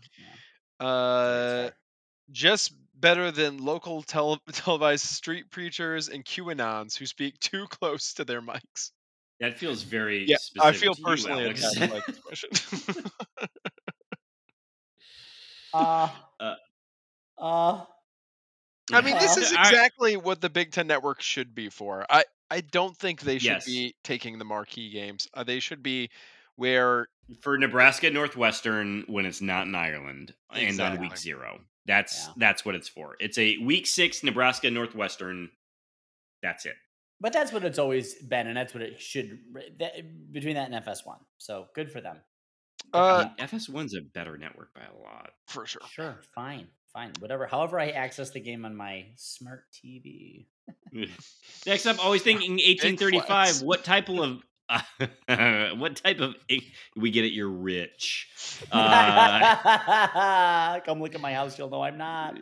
Yeah. 0.81 0.87
Uh, 0.87 1.71
just 2.31 2.73
better 2.95 3.31
than 3.31 3.59
local 3.59 4.03
tele- 4.03 4.41
televised 4.53 5.05
street 5.05 5.51
preachers 5.51 6.09
and 6.09 6.25
QAnons 6.25 6.97
who 6.97 7.07
speak 7.07 7.39
too 7.41 7.67
close 7.69 8.15
to 8.15 8.25
their 8.25 8.41
mics. 8.43 8.91
That 9.39 9.59
feels 9.59 9.83
very 9.83 10.25
Yeah, 10.27 10.37
specific. 10.39 10.65
I 10.65 10.73
feel 10.73 10.95
to 10.95 11.01
you, 11.01 11.07
personally 11.07 11.45
Alex. 11.45 11.65
attacked 11.77 11.93
by 11.93 12.01
this 12.07 12.19
question. 12.21 13.05
Uh, 15.75 16.09
Uh, 16.41 16.55
uh, 17.39 17.85
I 18.93 19.01
mean, 19.01 19.19
this 19.19 19.37
is 19.37 19.53
I- 19.53 19.69
exactly 19.69 20.17
what 20.17 20.41
the 20.41 20.51
Big 20.51 20.73
Ten 20.73 20.87
Network 20.87 21.21
should 21.21 21.55
be 21.55 21.69
for. 21.69 22.07
I 22.11 22.25
I 22.51 22.61
don't 22.61 22.97
think 22.97 23.23
they 23.23 23.39
should 23.39 23.47
Yes. 23.51 23.67
be 23.67 23.95
taking 24.05 24.39
the 24.39 24.45
marquee 24.45 24.91
games. 24.91 25.27
Uh, 25.35 25.43
they 25.43 25.59
should 25.59 25.83
be 25.83 26.11
where 26.55 27.09
for 27.43 27.59
Nebraska 27.59 28.09
Northwestern 28.11 29.03
when 29.09 29.27
it's 29.27 29.41
not 29.41 29.67
in 29.67 29.75
Ireland 29.75 30.33
and 30.53 30.81
on 30.81 31.01
week 31.01 31.17
zero. 31.17 31.61
That's 31.87 32.27
Yeah. 32.27 32.33
that's 32.37 32.65
what 32.65 32.75
it's 32.77 32.89
for. 32.89 33.17
It's 33.21 33.39
a 33.39 33.59
week 33.59 33.87
six 33.87 34.23
Nebraska 34.23 34.71
Northwestern. 34.71 35.51
That's 36.43 36.67
it. 36.67 36.77
but 37.21 37.33
that's 37.33 37.51
what 37.51 37.65
it's 37.65 37.79
always 37.79 38.15
been, 38.23 38.47
and 38.47 38.57
that's 38.57 38.75
what 38.75 38.83
it 38.83 39.01
should 39.01 39.41
that, 39.79 40.33
between 40.33 40.55
that 40.55 40.71
and 40.71 40.85
FS1. 40.85 41.19
So 41.39 41.67
good 41.75 41.91
for 41.91 42.01
them. 42.01 42.21
I 42.93 42.99
uh, 42.99 43.19
mean, 43.25 43.49
FS1's 43.49 43.95
a 43.97 44.03
better 44.03 44.37
network 44.37 44.73
by 44.75 44.83
a 44.83 44.95
lot. 45.03 45.31
for 45.49 45.67
sure. 45.67 45.81
Sure, 45.91 46.21
fine, 46.35 46.69
fine, 46.97 47.13
whatever. 47.19 47.47
However, 47.47 47.79
I 47.79 47.91
access 47.91 48.31
the 48.31 48.41
game 48.41 48.65
on 48.65 48.75
my 48.75 49.05
smart 49.17 49.65
TV. 49.71 50.47
Next 51.67 51.85
up, 51.87 52.03
always 52.03 52.23
thinking 52.29 52.53
1835. 52.53 53.61
What 53.67 53.85
type 53.85 54.09
of 54.09 54.41
what 55.79 55.97
type 55.97 56.21
of 56.21 56.35
we 56.97 57.11
get 57.13 57.25
it? 57.25 57.33
You're 57.33 57.49
rich. 57.49 58.29
Uh, 58.73 59.55
Come 60.81 61.01
look 61.01 61.15
at 61.15 61.21
my 61.21 61.35
house, 61.35 61.57
you'll 61.59 61.71
know 61.71 61.83
I'm 61.83 61.99
not. 61.99 62.37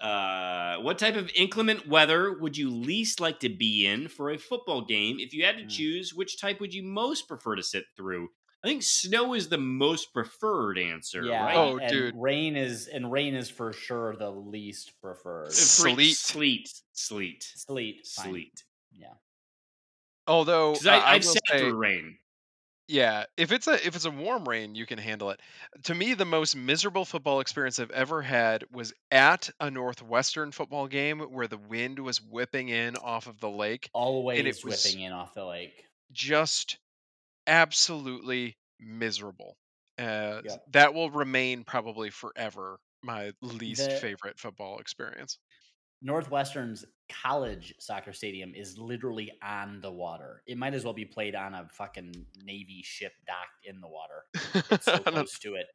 uh, 0.00 0.76
what 0.82 0.98
type 0.98 1.16
of 1.16 1.30
inclement 1.34 1.88
weather 1.88 2.38
would 2.38 2.56
you 2.56 2.70
least 2.70 3.18
like 3.20 3.40
to 3.40 3.48
be 3.48 3.86
in 3.86 4.06
for 4.08 4.30
a 4.30 4.38
football 4.38 4.84
game? 4.84 5.16
If 5.18 5.32
you 5.32 5.44
had 5.44 5.56
to 5.56 5.64
Mm. 5.64 5.70
choose, 5.70 6.14
which 6.14 6.38
type 6.40 6.60
would 6.60 6.74
you 6.74 6.82
most 6.84 7.26
prefer 7.26 7.56
to 7.56 7.62
sit 7.62 7.84
through? 7.96 8.28
I 8.64 8.68
think 8.68 8.82
snow 8.82 9.34
is 9.34 9.50
the 9.50 9.58
most 9.58 10.14
preferred 10.14 10.78
answer, 10.78 11.22
Yeah, 11.22 11.44
right? 11.44 11.56
Oh, 11.56 11.76
and 11.76 11.90
dude. 11.92 12.14
rain 12.16 12.56
is 12.56 12.88
and 12.88 13.12
rain 13.12 13.34
is 13.34 13.50
for 13.50 13.74
sure 13.74 14.16
the 14.16 14.30
least 14.30 14.92
preferred. 15.02 15.48
Free- 15.52 16.14
sleet. 16.14 16.16
sleet, 16.16 16.82
sleet, 16.94 17.42
Sleet, 17.56 18.06
fine. 18.06 18.24
sleet. 18.30 18.64
Yeah. 18.92 19.12
Although 20.26 20.72
Because 20.72 20.86
I, 20.86 20.94
I, 20.96 20.98
I 20.98 21.12
I've 21.14 21.24
will 21.24 21.32
sat 21.32 21.42
say, 21.50 21.58
through 21.58 21.74
rain. 21.76 22.16
yeah, 22.88 23.24
if 23.36 23.52
it's 23.52 23.66
a 23.66 23.74
if 23.86 23.94
it's 23.96 24.06
a 24.06 24.10
warm 24.10 24.48
rain, 24.48 24.74
you 24.74 24.86
can 24.86 24.98
handle 24.98 25.28
it. 25.30 25.40
To 25.84 25.94
me, 25.94 26.14
the 26.14 26.24
most 26.24 26.56
miserable 26.56 27.04
football 27.04 27.40
experience 27.40 27.78
I've 27.78 27.90
ever 27.90 28.22
had 28.22 28.64
was 28.72 28.94
at 29.10 29.50
a 29.60 29.70
Northwestern 29.70 30.52
football 30.52 30.86
game 30.86 31.20
where 31.20 31.48
the 31.48 31.58
wind 31.58 31.98
was 31.98 32.22
whipping 32.22 32.70
in 32.70 32.96
off 32.96 33.26
of 33.26 33.38
the 33.40 33.50
lake. 33.50 33.90
Always 33.92 34.64
was- 34.64 34.82
whipping 34.84 35.02
in 35.02 35.12
off 35.12 35.34
the 35.34 35.44
lake. 35.44 35.84
just 36.12 36.78
absolutely 37.46 38.56
miserable. 38.80 39.56
Uh, 39.98 40.40
Yeah. 40.44 40.56
That 40.72 40.94
will 40.94 41.10
remain 41.10 41.64
probably 41.64 42.10
forever 42.10 42.78
my 43.02 43.32
least 43.40 43.88
The- 43.88 43.96
favorite 43.96 44.38
football 44.38 44.78
experience. 44.78 45.38
Northwestern's 46.02 46.84
college 47.08 47.74
soccer 47.78 48.12
stadium 48.12 48.54
is 48.54 48.76
literally 48.78 49.32
on 49.42 49.80
the 49.80 49.90
water. 49.90 50.42
It 50.46 50.58
might 50.58 50.74
as 50.74 50.84
well 50.84 50.92
be 50.92 51.04
played 51.06 51.34
on 51.34 51.54
a 51.54 51.68
fucking 51.70 52.26
Navy 52.42 52.82
ship 52.82 53.12
docked 53.26 53.64
in 53.64 53.80
the 53.80 53.88
water. 53.88 54.24
It's 54.70 54.84
so 54.84 54.98
close 55.28 55.38
to 55.40 55.54
it. 55.54 55.66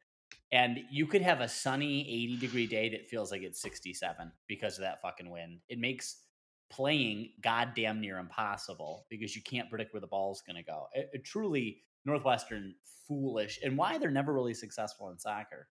And 0.52 0.80
you 0.90 1.06
could 1.06 1.22
have 1.22 1.40
a 1.40 1.48
sunny 1.48 2.00
80 2.08 2.36
degree 2.38 2.66
day 2.66 2.90
that 2.90 3.08
feels 3.08 3.30
like 3.32 3.42
it's 3.42 3.60
67 3.60 4.30
because 4.46 4.74
of 4.78 4.82
that 4.82 5.00
fucking 5.02 5.30
wind. 5.30 5.60
It 5.68 5.78
makes 5.78 6.16
playing 6.70 7.30
goddamn 7.42 8.00
near 8.00 8.18
impossible 8.18 9.06
because 9.10 9.34
you 9.34 9.42
can't 9.42 9.68
predict 9.68 9.92
where 9.92 10.00
the 10.00 10.06
ball's 10.06 10.42
going 10.46 10.56
to 10.56 10.62
go. 10.62 10.86
It, 10.94 11.10
it 11.12 11.24
truly 11.24 11.82
Northwestern 12.04 12.74
foolish 13.06 13.58
and 13.62 13.76
why 13.76 13.98
they're 13.98 14.10
never 14.10 14.32
really 14.32 14.54
successful 14.54 15.10
in 15.10 15.18
soccer. 15.18 15.68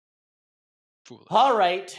Foolish. 1.04 1.26
All 1.30 1.56
right. 1.56 1.96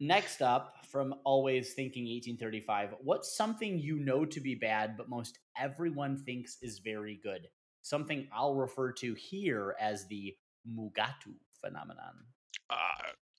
Next 0.00 0.42
up, 0.42 0.74
from 0.90 1.14
Always 1.24 1.74
Thinking 1.74 2.02
1835, 2.02 2.96
what's 3.00 3.36
something 3.36 3.78
you 3.78 3.98
know 3.98 4.24
to 4.24 4.40
be 4.40 4.54
bad, 4.54 4.96
but 4.96 5.08
most 5.08 5.38
everyone 5.56 6.18
thinks 6.18 6.58
is 6.60 6.80
very 6.80 7.20
good? 7.22 7.46
Something 7.82 8.26
I'll 8.34 8.56
refer 8.56 8.92
to 8.94 9.14
here 9.14 9.76
as 9.80 10.06
the 10.08 10.34
Mugatu 10.68 11.34
phenomenon. 11.60 12.14
Uh, 12.68 12.74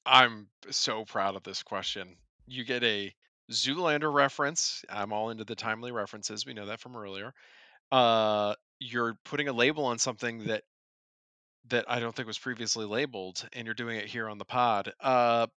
I'm 0.05 0.47
so 0.69 1.05
proud 1.05 1.35
of 1.35 1.43
this 1.43 1.61
question. 1.61 2.15
You 2.47 2.63
get 2.63 2.83
a 2.83 3.13
Zoolander 3.51 4.13
reference. 4.13 4.83
I'm 4.89 5.13
all 5.13 5.29
into 5.29 5.43
the 5.43 5.55
timely 5.55 5.91
references. 5.91 6.45
We 6.45 6.53
know 6.53 6.67
that 6.67 6.79
from 6.79 6.95
earlier. 6.95 7.33
Uh, 7.91 8.55
you're 8.79 9.15
putting 9.25 9.47
a 9.47 9.53
label 9.53 9.85
on 9.85 9.99
something 9.99 10.45
that 10.45 10.63
that 11.69 11.85
I 11.87 11.99
don't 11.99 12.13
think 12.13 12.27
was 12.27 12.39
previously 12.39 12.85
labeled, 12.85 13.47
and 13.53 13.65
you're 13.65 13.73
doing 13.73 13.97
it 13.97 14.05
here 14.05 14.27
on 14.27 14.37
the 14.37 14.45
pod. 14.45 14.91
Uh, 14.99 15.47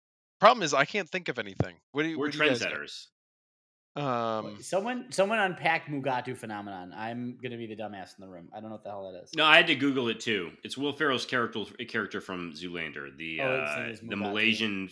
problem 0.41 0.63
is 0.63 0.73
I 0.73 0.85
can't 0.85 1.09
think 1.09 1.29
of 1.29 1.39
anything. 1.39 1.77
What 1.93 2.05
do 2.05 2.09
you? 2.09 2.19
We're 2.19 2.27
what 2.27 2.33
do 2.33 2.39
you 2.39 2.51
guys 2.51 2.63
trendsetters. 2.63 3.07
Um, 3.97 4.59
someone, 4.61 5.11
someone 5.11 5.39
unpack 5.39 5.87
Mugatu 5.87 6.37
phenomenon. 6.37 6.93
I'm 6.95 7.39
gonna 7.43 7.57
be 7.57 7.67
the 7.67 7.77
dumbass 7.77 8.19
in 8.19 8.21
the 8.21 8.29
room. 8.29 8.51
I 8.53 8.61
don't 8.61 8.69
know 8.69 8.75
what 8.75 8.85
the 8.85 8.91
hell 8.91 9.11
that 9.11 9.25
is. 9.25 9.31
No, 9.35 9.45
I 9.45 9.57
had 9.57 9.67
to 9.69 9.75
Google 9.75 10.09
it 10.09 10.21
too. 10.21 10.51
It's 10.65 10.77
Will 10.77 10.93
Ferrell's 10.93 11.25
character 11.25 11.65
character 11.89 12.21
from 12.21 12.53
Zoolander, 12.53 13.17
the 13.17 13.41
Oh, 13.41 13.47
uh, 13.47 13.95
the 14.03 14.17
Malaysian 14.17 14.91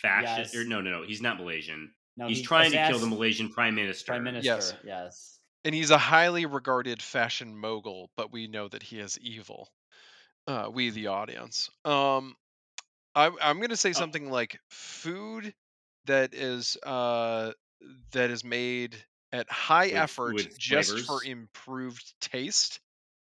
fascist. 0.00 0.54
Yes. 0.54 0.62
Or 0.62 0.68
no, 0.68 0.80
no, 0.80 1.00
no, 1.00 1.02
he's 1.04 1.20
not 1.20 1.38
Malaysian. 1.38 1.90
No, 2.16 2.28
he's 2.28 2.38
he 2.38 2.44
trying 2.44 2.70
to 2.72 2.86
kill 2.88 2.98
the 2.98 3.06
Malaysian 3.06 3.50
prime 3.50 3.74
minister. 3.74 4.12
prime 4.12 4.24
minister. 4.24 4.46
Yes. 4.46 4.74
Yes. 4.84 5.38
and 5.64 5.74
he's 5.74 5.90
a 5.90 5.98
highly 5.98 6.46
regarded 6.46 7.00
fashion 7.02 7.56
mogul, 7.56 8.10
but 8.16 8.32
we 8.32 8.46
know 8.46 8.68
that 8.68 8.82
he 8.82 8.98
is 9.00 9.18
evil. 9.18 9.70
Uh, 10.46 10.68
we, 10.72 10.90
the 10.90 11.06
audience. 11.06 11.70
Um, 11.86 12.36
I, 13.14 13.30
I'm 13.40 13.56
going 13.58 13.70
to 13.70 13.76
say 13.76 13.92
something 13.92 14.30
like 14.30 14.58
food 14.68 15.54
that 16.06 16.34
is 16.34 16.76
uh, 16.84 17.52
that 18.12 18.30
is 18.30 18.44
made 18.44 18.96
at 19.32 19.50
high 19.50 19.86
With- 19.86 19.94
effort 19.94 20.34
with 20.34 20.58
just 20.58 21.06
for 21.06 21.24
improved 21.24 22.04
taste. 22.20 22.80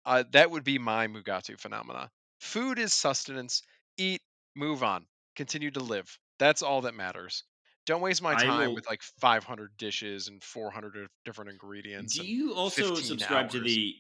Uh, 0.05 0.25
that 0.33 0.51
would 0.51 0.65
be 0.65 0.79
my 0.79 1.07
Mugatu 1.09 1.59
phenomena. 1.59 2.11
Food 2.41 2.79
is 2.79 2.93
sustenance. 2.93 3.63
Eat, 3.99 4.21
move 4.55 4.83
on, 4.83 5.07
continue 5.37 5.71
to 5.71 5.81
live. 5.81 6.19
That's 6.39 6.63
all 6.63 6.83
that 6.83 6.95
matters. 6.95 7.45
Don't 7.87 8.01
waste 8.01 8.21
my 8.23 8.35
time 8.35 8.69
will- 8.69 8.75
with 8.75 8.87
like 8.89 9.03
500 9.03 9.77
dishes 9.79 10.29
and 10.29 10.43
400 10.43 11.09
different 11.25 11.51
ingredients. 11.51 12.19
Do 12.19 12.27
you 12.27 12.55
also 12.55 12.83
15 12.95 13.05
subscribe 13.05 13.51
to 13.51 13.61
the 13.61 13.95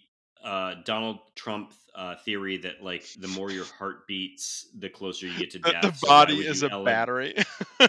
uh, 0.44 0.74
Donald 0.84 1.18
Trump 1.36 1.72
uh, 1.94 2.16
theory 2.24 2.56
that 2.58 2.82
like 2.82 3.04
the 3.18 3.28
more 3.28 3.50
your 3.50 3.64
heart 3.64 4.06
beats, 4.06 4.68
the 4.78 4.88
closer 4.88 5.26
you 5.26 5.38
get 5.38 5.50
to 5.52 5.58
death? 5.60 5.82
the 5.82 5.92
So 5.92 6.06
body 6.08 6.38
is 6.38 6.62
a 6.62 6.70
ele- 6.70 6.84
battery. 6.84 7.34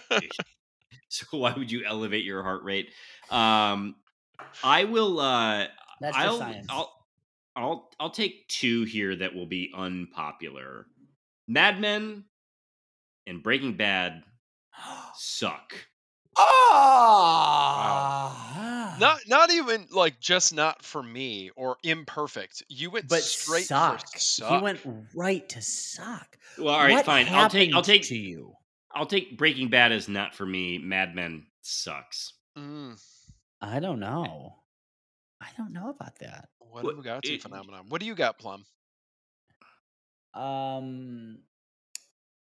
So 1.09 1.25
why 1.37 1.53
would 1.57 1.71
you 1.71 1.85
elevate 1.85 2.25
your 2.25 2.43
heart 2.43 2.63
rate? 2.63 2.91
Um, 3.29 3.95
I 4.63 4.83
will. 4.83 5.19
Uh, 5.21 5.67
That's 6.01 6.17
I'll, 6.17 6.37
science. 6.37 6.67
I'll 6.69 6.93
I'll 7.55 7.89
I'll 7.97 8.09
take 8.09 8.47
two 8.49 8.83
here 8.83 9.15
that 9.15 9.33
will 9.33 9.45
be 9.45 9.71
unpopular. 9.73 10.85
Mad 11.47 11.79
Men 11.79 12.25
and 13.25 13.41
Breaking 13.41 13.77
Bad 13.77 14.21
suck. 15.15 15.73
Ah, 17.69 18.95
not 18.99 19.19
not 19.27 19.51
even 19.51 19.87
like 19.91 20.19
just 20.19 20.53
not 20.53 20.83
for 20.83 21.01
me 21.01 21.49
or 21.55 21.77
imperfect. 21.83 22.63
You 22.69 22.89
went 22.91 23.07
but 23.07 23.21
straight 23.23 23.65
suck. 23.65 24.01
for 24.11 24.19
suck. 24.19 24.51
He 24.51 24.57
went 24.63 24.79
right 25.15 25.47
to 25.49 25.61
suck. 25.61 26.37
Well, 26.57 26.69
all 26.73 26.79
right, 26.81 26.91
What 26.93 27.05
fine. 27.05 27.27
I'll 27.29 27.49
take 27.49 27.73
I'll 27.73 27.81
take 27.81 28.03
to 28.03 28.15
you. 28.17 28.53
I'll 28.93 29.05
take 29.05 29.37
Breaking 29.37 29.69
Bad 29.69 29.91
as 29.91 30.07
not 30.07 30.33
for 30.35 30.45
me. 30.45 30.77
Mad 30.77 31.13
Men 31.15 31.45
sucks. 31.61 32.33
Mm, 32.57 32.99
I 33.61 33.79
don't 33.79 33.99
know. 33.99 34.55
I 35.41 35.47
don't 35.57 35.73
know 35.73 35.89
about 35.89 36.17
that. 36.19 36.49
what 36.59 36.83
What- 36.83 36.93
a 36.95 36.97
Mugatu 36.97 37.33
it- 37.35 37.41
phenomenon. 37.43 37.85
What 37.89 38.01
do 38.01 38.07
you 38.07 38.15
got, 38.15 38.37
Plum? 38.39 38.65
Um, 40.33 41.39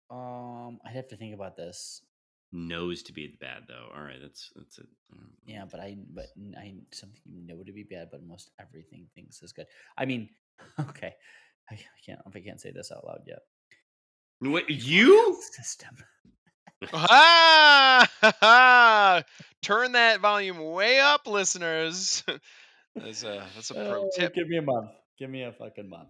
um, 0.10 0.80
I'd 0.86 0.96
have 0.96 1.08
to 1.10 1.18
think 1.18 1.34
about 1.36 1.56
this. 1.56 2.02
Knows 2.52 3.04
to 3.04 3.14
be 3.14 3.38
bad 3.40 3.64
though. 3.68 3.90
All 3.96 4.02
right, 4.02 4.18
that's 4.20 4.50
that's 4.56 4.80
it. 4.80 4.88
Yeah, 5.46 5.66
but 5.70 5.80
I, 5.80 5.98
but 6.12 6.26
I 6.58 6.74
something 6.92 7.22
you 7.26 7.46
know 7.46 7.62
to 7.64 7.72
be 7.72 7.84
bad, 7.84 8.10
but 8.12 8.24
most 8.24 8.50
everything 8.60 9.08
thinks 9.14 9.44
is 9.44 9.52
good. 9.52 9.68
I 9.98 10.06
mean, 10.06 10.30
okay, 10.80 11.14
I, 11.70 11.74
I 11.76 11.78
can't. 12.04 12.20
I 12.26 12.40
can't 12.40 12.60
say 12.60 12.72
this 12.72 12.92
out 12.92 13.06
loud 13.06 13.22
yet. 13.28 13.40
What 14.40 14.68
you? 14.70 15.38
System. 15.52 15.96
Ah, 16.94 18.10
ha, 18.22 18.34
ha. 18.40 19.24
Turn 19.62 19.92
that 19.92 20.22
volume 20.22 20.60
way 20.72 21.00
up, 21.00 21.28
listeners. 21.28 22.24
that's 22.96 23.24
a 23.24 23.46
that's 23.54 23.70
a 23.70 23.74
pro 23.76 24.08
Uh, 24.08 24.10
tip. 24.16 24.34
Give 24.34 24.48
me 24.48 24.58
a 24.58 24.62
month. 24.64 24.92
Give 25.20 25.30
me 25.30 25.44
a 25.44 25.52
fucking 25.52 25.90
month. 25.90 26.10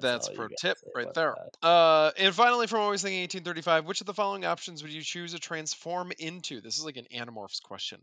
That's 0.00 0.28
pro 0.28 0.48
tip 0.48 0.78
right 0.94 1.12
there. 1.14 1.34
that. 1.62 1.66
Uh, 1.66 2.10
and 2.18 2.34
finally, 2.34 2.66
from 2.66 2.80
always 2.80 3.02
thinking 3.02 3.20
1835, 3.22 3.86
which 3.86 4.00
of 4.00 4.06
the 4.06 4.14
following 4.14 4.44
options 4.44 4.82
would 4.82 4.92
you 4.92 5.02
choose 5.02 5.32
to 5.32 5.38
transform 5.38 6.12
into? 6.18 6.60
This 6.60 6.78
is 6.78 6.84
like 6.84 6.96
an 6.96 7.06
Animorphs 7.14 7.62
question. 7.62 8.00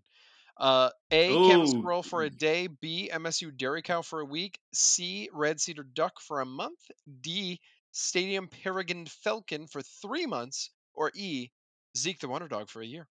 Uh, 0.58 0.90
A. 1.12 1.32
Ooh. 1.32 1.68
squirrel 1.68 2.04
for 2.04 2.24
a 2.24 2.30
day. 2.30 2.68
B. 2.68 3.10
MSU 3.14 3.56
dairy 3.56 3.84
cow 3.84 4.02
for 4.02 4.22
a 4.22 4.26
week. 4.26 4.60
C. 4.74 5.30
Red 5.32 5.62
cedar 5.62 5.84
duck 5.84 6.20
for 6.20 6.41
a 6.41 6.45
month. 6.45 6.80
D. 7.22 7.60
Stadium 7.91 8.48
peregrine 8.48 9.06
falcon 9.06 9.68
for 9.68 9.82
three 9.82 10.26
months. 10.26 10.72
Or 10.94 11.12
E. 11.14 11.52
Zeke 11.95 12.20
the 12.20 12.28
wonder 12.28 12.48
dog 12.48 12.70
for 12.70 12.82
a 12.82 12.86
year. 12.86 13.08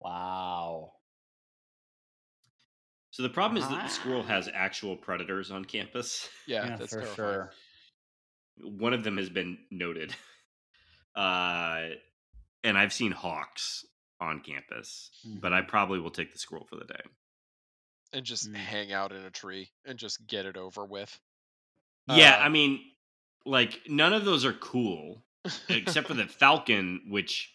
Wow. 0.00 0.92
So 3.12 3.22
the 3.22 3.28
problem 3.28 3.62
is 3.62 3.68
that 3.68 3.82
the 3.84 3.88
squirrel 3.88 4.22
Ah. 4.22 4.28
has 4.28 4.48
actual 4.52 4.96
predators 4.96 5.50
on 5.50 5.64
campus. 5.66 6.28
Yeah, 6.46 6.64
Yeah, 6.64 6.76
that's 6.78 6.90
for 6.92 7.00
terrifying. 7.02 7.16
sure. 7.16 7.52
One 8.62 8.94
of 8.94 9.04
them 9.04 9.16
has 9.18 9.28
been 9.30 9.58
noted. 9.70 10.14
Uh, 11.14 11.90
and 12.64 12.78
I've 12.78 12.94
seen 12.94 13.12
hawks 13.12 13.84
on 14.18 14.40
campus, 14.40 15.10
but 15.42 15.52
I 15.52 15.60
Mhm. 15.60 15.68
probably 15.68 16.00
will 16.00 16.10
take 16.10 16.32
the 16.32 16.38
squirrel 16.38 16.64
for 16.64 16.76
the 16.76 16.86
day. 16.86 17.02
And 18.14 18.24
just 18.24 18.50
Mm. 18.50 18.54
hang 18.54 18.92
out 18.94 19.12
in 19.12 19.22
a 19.22 19.30
tree 19.30 19.70
and 19.84 19.98
just 19.98 20.26
get 20.26 20.46
it 20.46 20.56
over 20.56 20.86
with. 20.86 21.20
Yeah, 22.06 22.36
Uh, 22.36 22.44
I 22.44 22.48
mean, 22.48 22.94
like 23.44 23.86
none 23.90 24.14
of 24.14 24.24
those 24.24 24.46
are 24.46 24.54
cool 24.54 25.26
except 25.68 26.08
for 26.08 26.14
the 26.14 26.26
falcon, 26.40 27.10
which 27.10 27.54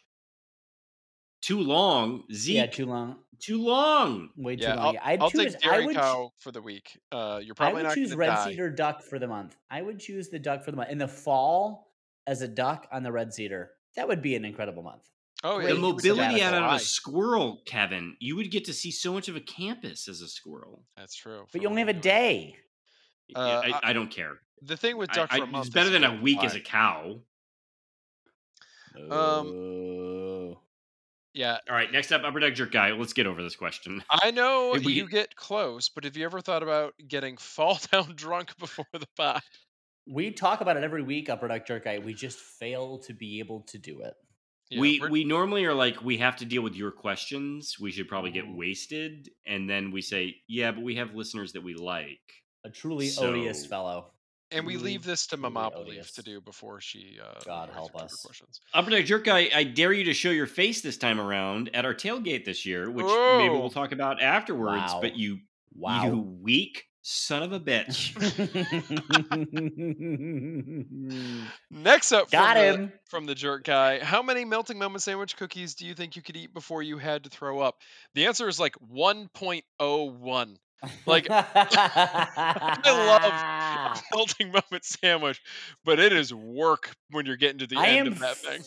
too 1.48 1.60
long. 1.62 2.24
Zeke, 2.34 2.56
Yeah, 2.56 2.66
too 2.68 2.86
long. 2.86 3.16
too 3.40 3.62
long. 3.64 4.30
Way 4.36 4.56
too 4.58 4.64
yeah, 4.64 4.76
long. 4.76 4.86
I'll, 4.88 4.94
Yeah, 4.94 5.00
I'd 5.04 5.22
I'll 5.22 5.30
choose. 5.32 5.56
take 5.56 5.66
I 5.68 5.70
dairy 5.72 5.86
would. 5.88 5.96
cow 5.96 6.32
for 6.40 6.52
the 6.52 6.62
week. 6.62 7.00
Uh, 7.12 7.40
you're 7.44 7.54
I 7.54 7.58
probably 7.58 7.74
would 7.84 7.88
not 7.88 7.96
choose 7.96 8.10
going 8.10 8.18
to 8.28 8.32
red 8.32 8.36
die. 8.36 8.50
cedar 8.52 8.70
duck 8.70 9.02
for 9.04 9.18
the 9.20 9.28
month. 9.28 9.56
I 9.72 9.82
would 9.82 10.00
choose 10.00 10.30
the 10.30 10.40
duck 10.40 10.64
for 10.64 10.72
the 10.72 10.78
month 10.78 10.90
in 10.90 10.98
the 10.98 11.08
fall 11.08 11.92
as 12.26 12.42
a 12.42 12.48
duck 12.48 12.88
on 12.92 13.04
the 13.04 13.12
red 13.12 13.34
cedar. 13.34 13.72
That 13.96 14.08
would 14.08 14.22
be 14.22 14.36
an 14.36 14.44
incredible 14.46 14.84
month. 14.84 15.04
Oh, 15.44 15.60
yeah, 15.60 15.68
the 15.68 15.76
you 15.76 15.80
mobility 15.82 16.42
out 16.42 16.56
of 16.56 16.74
a 16.74 16.80
squirrel, 16.80 17.62
Kevin. 17.68 18.16
You 18.20 18.36
would 18.38 18.50
get 18.52 18.66
to 18.66 18.74
see 18.74 18.90
so 18.90 19.14
much 19.14 19.28
of 19.30 19.36
a 19.36 19.40
campus 19.40 20.08
as 20.08 20.22
a 20.22 20.28
squirrel. 20.28 20.84
That's 20.98 21.16
true. 21.16 21.46
But 21.54 21.62
you 21.62 21.70
only 21.70 21.82
have 21.82 21.90
a 21.90 21.94
day. 21.94 22.56
Uh, 23.36 23.62
I, 23.66 23.80
I 23.90 23.94
don't 23.94 24.10
care. 24.10 24.40
The 24.64 24.76
thing 24.76 24.98
with 24.98 25.12
duck 25.12 25.30
I- 25.32 25.38
for 25.38 25.44
a 25.44 25.48
month 25.48 25.68
it's 25.68 25.74
better 25.76 25.92
than 25.92 26.04
a 26.04 26.20
week 26.22 26.38
fly. 26.40 26.46
as 26.48 26.56
a 26.56 26.60
cow. 26.60 27.20
Um, 28.98 29.12
Oh. 29.12 30.27
Yeah, 31.38 31.60
All 31.70 31.76
right, 31.76 31.92
next 31.92 32.12
up, 32.12 32.24
upper 32.24 32.40
deck 32.40 32.56
jerk 32.56 32.72
guy. 32.72 32.92
Let's 32.94 33.14
get 33.14 33.28
over 33.28 33.44
this 33.44 33.56
question. 33.56 34.04
I 34.10 34.32
know 34.32 34.72
we 34.84 34.92
you 34.94 35.04
get- 35.04 35.12
get 35.12 35.36
close, 35.36 35.88
but 35.88 36.04
have 36.04 36.18
you 36.18 36.26
ever 36.26 36.42
thought 36.42 36.64
about 36.64 36.96
getting 37.08 37.38
fall 37.56 37.80
down 37.92 38.14
drunk 38.16 38.58
before 38.58 38.88
the 38.92 39.06
pod? 39.16 39.42
we 40.08 40.32
talk 40.32 40.62
about 40.62 40.78
it 40.78 40.84
every 40.84 41.04
week, 41.04 41.30
Upper 41.30 41.48
Deck 41.48 41.68
Jerk 41.68 41.84
Guy. 41.84 42.00
We 42.00 42.14
just 42.16 42.40
fail 42.40 42.98
to 43.00 43.14
be 43.14 43.38
able 43.40 43.62
to 43.68 43.78
do 43.78 44.02
it. 44.02 44.16
Yeah, 44.72 44.80
we 44.82 45.00
we're- 45.00 45.12
we 45.12 45.24
normally 45.26 45.64
are 45.66 45.76
like 45.76 46.02
we 46.02 46.18
have 46.18 46.38
to 46.38 46.46
deal 46.46 46.64
with 46.64 46.76
your 46.76 46.90
questions. 46.92 47.76
We 47.80 47.92
should 47.92 48.08
probably 48.08 48.32
get 48.32 48.46
wasted, 48.48 49.30
and 49.46 49.70
then 49.70 49.92
we 49.92 50.02
say, 50.02 50.38
yeah, 50.48 50.72
but 50.72 50.82
we 50.84 50.96
have 50.96 51.14
listeners 51.14 51.54
that 51.54 51.64
we 51.64 51.76
like. 51.76 52.20
A 52.66 52.70
truly 52.72 53.12
odious 53.20 53.64
fellow. 53.66 54.12
And 54.52 54.66
we 54.66 54.78
leave 54.78 55.04
this 55.04 55.28
to 55.28 55.38
Mama 55.38 55.72
odious. 55.76 56.12
to 56.14 56.24
do 56.24 56.42
before 56.42 56.80
she. 56.82 57.18
Uh, 57.24 57.40
God 57.46 57.70
help 57.74 57.96
us. 57.96 58.22
Questions. 58.24 58.62
Upper 58.74 58.90
deck 58.92 59.06
jerk 59.06 59.26
guy, 59.26 59.50
I 59.54 59.64
dare 59.64 59.94
you 59.94 60.06
to 60.06 60.14
show 60.14 60.30
your 60.32 60.48
face 60.48 60.82
this 60.82 60.98
time 60.98 61.20
around 61.20 61.70
at 61.74 61.86
our 61.86 61.94
tailgate 61.94 62.46
this 62.46 62.66
year, 62.66 62.90
which 62.90 63.06
maybe 63.06 63.54
we'll 63.54 63.70
talk 63.70 63.92
about 63.92 64.22
afterwards. 64.22 64.94
Wow. 64.94 65.00
But 65.02 65.16
you, 65.18 65.40
Wow. 65.76 66.06
you 66.06 66.20
weak 66.42 66.86
son 67.04 67.44
of 67.44 67.52
a 67.54 67.60
bitch. 67.60 68.14
Next 71.72 72.12
up, 72.12 72.30
Got 72.32 72.56
from 72.58 72.64
him. 72.64 72.86
The, 72.88 72.92
from 73.10 73.26
the 73.26 73.36
jerk 73.36 73.64
guy. 73.64 74.04
How 74.04 74.22
many 74.22 74.46
melting 74.46 74.78
moment 74.78 75.04
sandwich 75.04 75.36
cookies 75.38 75.76
do 75.76 75.86
you 75.86 75.94
think 75.94 76.16
you 76.16 76.22
could 76.22 76.36
eat 76.36 76.54
before 76.54 76.84
you 76.84 76.98
had 76.98 77.24
to 77.24 77.30
throw 77.30 77.60
up? 77.60 77.76
The 78.14 78.26
answer 78.26 78.48
is 78.48 78.60
like 78.60 78.76
1.01. 78.94 80.56
Like, 81.06 81.28
I 81.30 82.76
love 83.94 84.04
melting 84.14 84.52
moment 84.72 84.86
sandwich, 84.86 85.42
but 85.84 86.00
it 86.00 86.14
is 86.14 86.34
work 86.34 86.96
when 87.12 87.26
you're 87.26 87.36
getting 87.38 87.60
to 87.60 87.68
the 87.68 87.78
I 87.78 87.88
end 87.90 88.08
am 88.08 88.14
of 88.14 88.20
that 88.20 88.38
thing. 88.38 88.62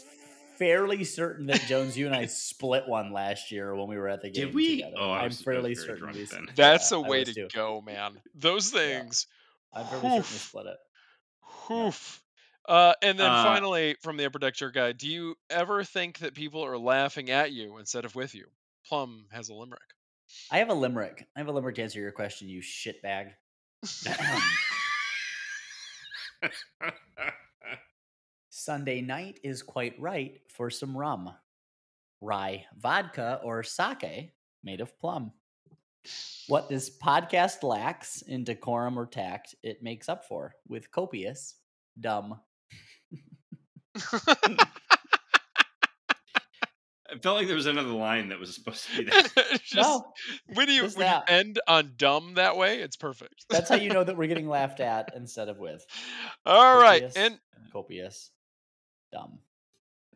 fairly 0.58 1.04
certain 1.04 1.46
that 1.46 1.60
Jones, 1.62 1.96
you 1.96 2.06
and 2.06 2.14
I 2.14 2.26
split 2.26 2.86
one 2.88 3.12
last 3.12 3.52
year 3.52 3.74
when 3.74 3.88
we 3.88 3.96
were 3.96 4.08
at 4.08 4.22
the 4.22 4.30
game. 4.30 4.46
Did 4.46 4.54
we? 4.54 4.76
Together. 4.82 4.96
Oh, 4.98 5.10
I 5.10 5.18
I'm 5.20 5.24
was- 5.24 5.32
I 5.36 5.38
was 5.38 5.42
fairly 5.42 5.74
certain. 5.74 6.12
we 6.12 6.24
then. 6.24 6.48
That's 6.56 6.90
yeah, 6.90 6.98
a 6.98 7.02
I 7.02 7.08
way 7.08 7.24
to 7.24 7.32
too. 7.34 7.48
go, 7.54 7.80
man. 7.80 8.20
Those 8.34 8.72
Yeah. 8.74 8.80
things. 9.02 9.26
I'm 9.72 9.86
fairly 9.86 10.02
certain 10.02 10.16
we 10.18 10.22
split 10.22 10.66
it. 10.66 11.72
Oof. 11.72 12.22
Uh, 12.68 12.92
and 13.02 13.18
then 13.18 13.30
Uh, 13.30 13.44
finally, 13.44 13.96
from 14.02 14.16
the 14.16 14.26
upper 14.26 14.38
deck 14.38 14.54
jerk 14.54 14.74
guy, 14.74 14.92
do 14.92 15.08
you 15.08 15.36
ever 15.48 15.82
think 15.84 16.18
that 16.18 16.34
people 16.34 16.64
are 16.64 16.76
laughing 16.76 17.30
at 17.30 17.52
you 17.52 17.78
instead 17.78 18.04
of 18.04 18.14
with 18.14 18.34
you? 18.34 18.46
Plum 18.86 19.26
has 19.32 19.48
a 19.48 19.54
limerick. 19.54 19.80
I 20.50 20.58
have 20.58 20.68
a 20.68 20.74
limerick. 20.74 21.26
I 21.36 21.40
have 21.40 21.48
a 21.48 21.52
limerick 21.52 21.76
to 21.76 21.82
answer 21.82 22.00
your 22.00 22.12
question, 22.12 22.48
you 22.48 22.60
shitbag. 22.60 23.32
Um 24.06 24.42
Sunday 28.50 29.00
night 29.00 29.40
is 29.42 29.62
quite 29.62 29.98
right 30.00 30.40
for 30.48 30.70
some 30.70 30.96
rum, 30.96 31.30
rye, 32.20 32.66
vodka, 32.76 33.40
or 33.42 33.62
sake 33.62 34.32
made 34.62 34.80
of 34.80 34.98
plum. 34.98 35.32
What 36.48 36.68
this 36.68 36.90
podcast 36.90 37.62
lacks 37.62 38.22
in 38.22 38.44
decorum 38.44 38.98
or 38.98 39.06
tact, 39.06 39.54
it 39.62 39.82
makes 39.82 40.08
up 40.08 40.24
for 40.26 40.54
with 40.68 40.90
copious, 40.90 41.54
dumb. 41.98 42.40
I 47.12 47.18
felt 47.18 47.36
like 47.36 47.46
there 47.46 47.56
was 47.56 47.66
another 47.66 47.90
line 47.90 48.28
that 48.28 48.38
was 48.38 48.54
supposed 48.54 48.86
to 48.88 49.04
be 49.04 49.10
there. 49.10 49.22
Just 49.64 49.74
no, 49.74 50.04
when 50.54 50.68
you 50.68 50.82
just 50.82 50.96
when 50.96 51.06
you 51.06 51.20
end 51.28 51.60
on 51.66 51.92
dumb 51.96 52.34
that 52.34 52.56
way, 52.56 52.80
it's 52.80 52.96
perfect. 52.96 53.46
that's 53.48 53.68
how 53.68 53.76
you 53.76 53.90
know 53.90 54.04
that 54.04 54.16
we're 54.16 54.28
getting 54.28 54.48
laughed 54.48 54.80
at 54.80 55.12
instead 55.16 55.48
of 55.48 55.58
with. 55.58 55.84
All 56.46 56.80
right, 56.80 57.02
Copious 57.02 57.16
and 57.16 57.38
copious, 57.72 58.30
dumb. 59.12 59.38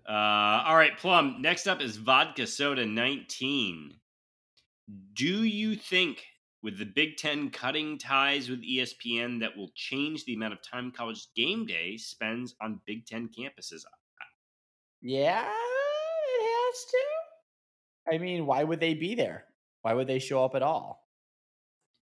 Uh, 0.09 0.63
all 0.67 0.77
right, 0.77 0.97
Plum. 0.99 1.37
Next 1.41 1.67
up 1.67 1.81
is 1.81 1.97
Vodka 1.97 2.47
Soda 2.47 2.85
19. 2.85 3.95
Do 5.15 5.45
you 5.45 5.77
think, 5.77 6.23
with 6.63 6.79
the 6.79 6.85
Big 6.85 7.17
Ten 7.17 7.51
cutting 7.51 7.97
ties 7.99 8.51
with 8.51 8.63
ESPN, 8.63 9.41
that 9.41 9.57
will 9.57 9.71
change 9.75 10.25
the 10.25 10.35
amount 10.35 10.53
of 10.53 10.61
time 10.63 10.93
college 10.93 11.27
game 11.35 11.65
day 11.65 11.97
spends 11.97 12.55
on 12.61 12.81
Big 12.87 13.07
Ten 13.07 13.29
campuses? 13.29 13.83
Yeah, 15.01 15.51
to. 16.91 18.15
I 18.15 18.19
mean, 18.19 18.47
why 18.47 18.65
would 18.65 18.81
they 18.81 18.95
be 18.95 19.15
there? 19.15 19.45
Why 19.83 19.95
would 19.95 20.07
they 20.07 20.19
show 20.19 20.45
up 20.45 20.55
at 20.55 20.63
all? 20.63 21.07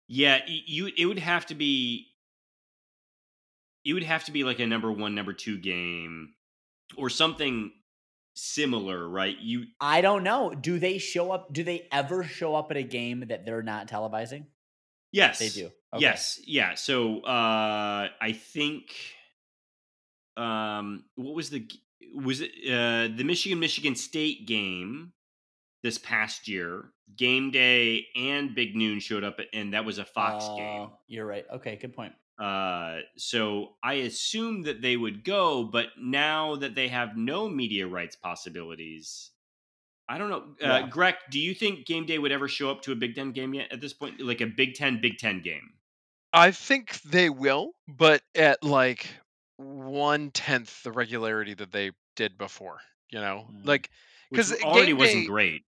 Yeah, 0.08 0.40
you. 0.46 0.90
It 0.96 1.06
would 1.06 1.18
have 1.18 1.46
to 1.46 1.54
be. 1.54 2.06
It 3.84 3.94
would 3.94 4.02
have 4.02 4.24
to 4.24 4.32
be 4.32 4.44
like 4.44 4.58
a 4.58 4.66
number 4.66 4.92
one, 4.92 5.14
number 5.14 5.32
two 5.32 5.56
game, 5.58 6.34
or 6.96 7.08
something 7.08 7.72
similar, 8.34 9.08
right? 9.08 9.36
You 9.38 9.64
I 9.80 10.00
don't 10.00 10.24
know. 10.24 10.54
Do 10.54 10.78
they 10.78 10.98
show 10.98 11.30
up? 11.30 11.52
Do 11.52 11.62
they 11.64 11.86
ever 11.92 12.24
show 12.24 12.54
up 12.54 12.70
at 12.70 12.76
a 12.76 12.82
game 12.82 13.24
that 13.28 13.44
they're 13.46 13.62
not 13.62 13.88
televising? 13.88 14.46
yes, 15.12 15.38
They 15.38 15.48
do. 15.48 15.70
Okay. 15.92 16.02
Yes, 16.02 16.40
yeah. 16.46 16.74
So 16.74 17.20
uh 17.20 18.08
I 18.20 18.32
think 18.32 18.94
um 20.36 21.04
what 21.16 21.34
was 21.34 21.50
the 21.50 21.68
was 22.14 22.40
it 22.40 22.50
uh 22.66 23.08
the 23.16 23.24
Michigan 23.24 23.58
Michigan 23.58 23.94
State 23.94 24.46
game 24.46 25.12
this 25.82 25.98
past 25.98 26.46
year, 26.48 26.92
game 27.16 27.50
day 27.50 28.06
and 28.16 28.54
Big 28.54 28.76
Noon 28.76 29.00
showed 29.00 29.24
up 29.24 29.38
and 29.52 29.72
that 29.74 29.84
was 29.84 29.98
a 29.98 30.04
Fox 30.04 30.46
game. 30.48 30.82
Oh, 30.82 30.98
You're 31.08 31.26
right. 31.26 31.44
Okay, 31.54 31.76
good 31.76 31.94
point. 31.94 32.12
Uh 32.38 33.00
so 33.16 33.70
I 33.82 33.94
assumed 33.94 34.64
that 34.66 34.82
they 34.82 34.96
would 34.96 35.24
go, 35.24 35.64
but 35.64 35.86
now 35.98 36.56
that 36.56 36.74
they 36.74 36.88
have 36.88 37.16
no 37.16 37.48
media 37.48 37.86
rights 37.86 38.16
possibilities, 38.16 39.30
I 40.08 40.18
don't 40.18 40.28
know. 40.30 40.42
Uh, 40.62 40.80
Yeah. 40.80 40.88
Greg, 40.88 41.14
do 41.30 41.38
you 41.38 41.54
think 41.54 41.86
game 41.86 42.04
day 42.06 42.18
would 42.18 42.32
ever 42.32 42.48
show 42.48 42.70
up 42.70 42.82
to 42.82 42.92
a 42.92 42.96
Big 42.96 43.14
Ten 43.14 43.32
game 43.32 43.54
yet 43.54 43.70
at 43.72 43.80
this 43.80 43.92
point? 43.92 44.20
Like 44.20 44.40
a 44.40 44.46
Big 44.46 44.74
Ten 44.74 45.00
Big 45.00 45.18
Ten 45.18 45.40
game? 45.40 45.74
I 46.32 46.50
think 46.50 47.00
they 47.02 47.28
will, 47.30 47.72
but 47.88 48.22
at 48.34 48.62
like 48.64 49.06
one 49.60 50.30
tenth 50.30 50.82
the 50.82 50.92
regularity 50.92 51.54
that 51.54 51.70
they 51.72 51.92
did 52.16 52.36
before. 52.38 52.80
You 53.10 53.20
know, 53.20 53.48
Mm. 53.52 53.66
like 53.66 53.90
because 54.30 54.52
already 54.62 54.92
wasn't 54.92 55.22
day- 55.22 55.26
great. 55.26 55.64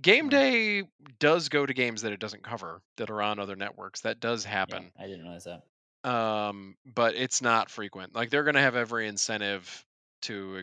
game 0.00 0.28
day 0.28 0.82
does 1.18 1.48
go 1.48 1.64
to 1.64 1.72
games 1.72 2.02
that 2.02 2.12
it 2.12 2.20
doesn't 2.20 2.42
cover 2.44 2.82
that 2.96 3.10
are 3.10 3.22
on 3.22 3.38
other 3.38 3.56
networks. 3.56 4.00
That 4.02 4.20
does 4.20 4.44
Yeah, 4.44 4.50
happen. 4.50 4.92
I 4.98 5.06
didn't 5.06 5.22
realize 5.22 5.44
that. 5.44 5.62
um 6.08 6.76
but 6.84 7.14
it's 7.14 7.40
not 7.40 7.70
frequent 7.70 8.14
like 8.14 8.28
they're 8.28 8.44
going 8.44 8.56
to 8.56 8.60
have 8.60 8.76
every 8.76 9.08
incentive 9.08 9.86
to 10.20 10.62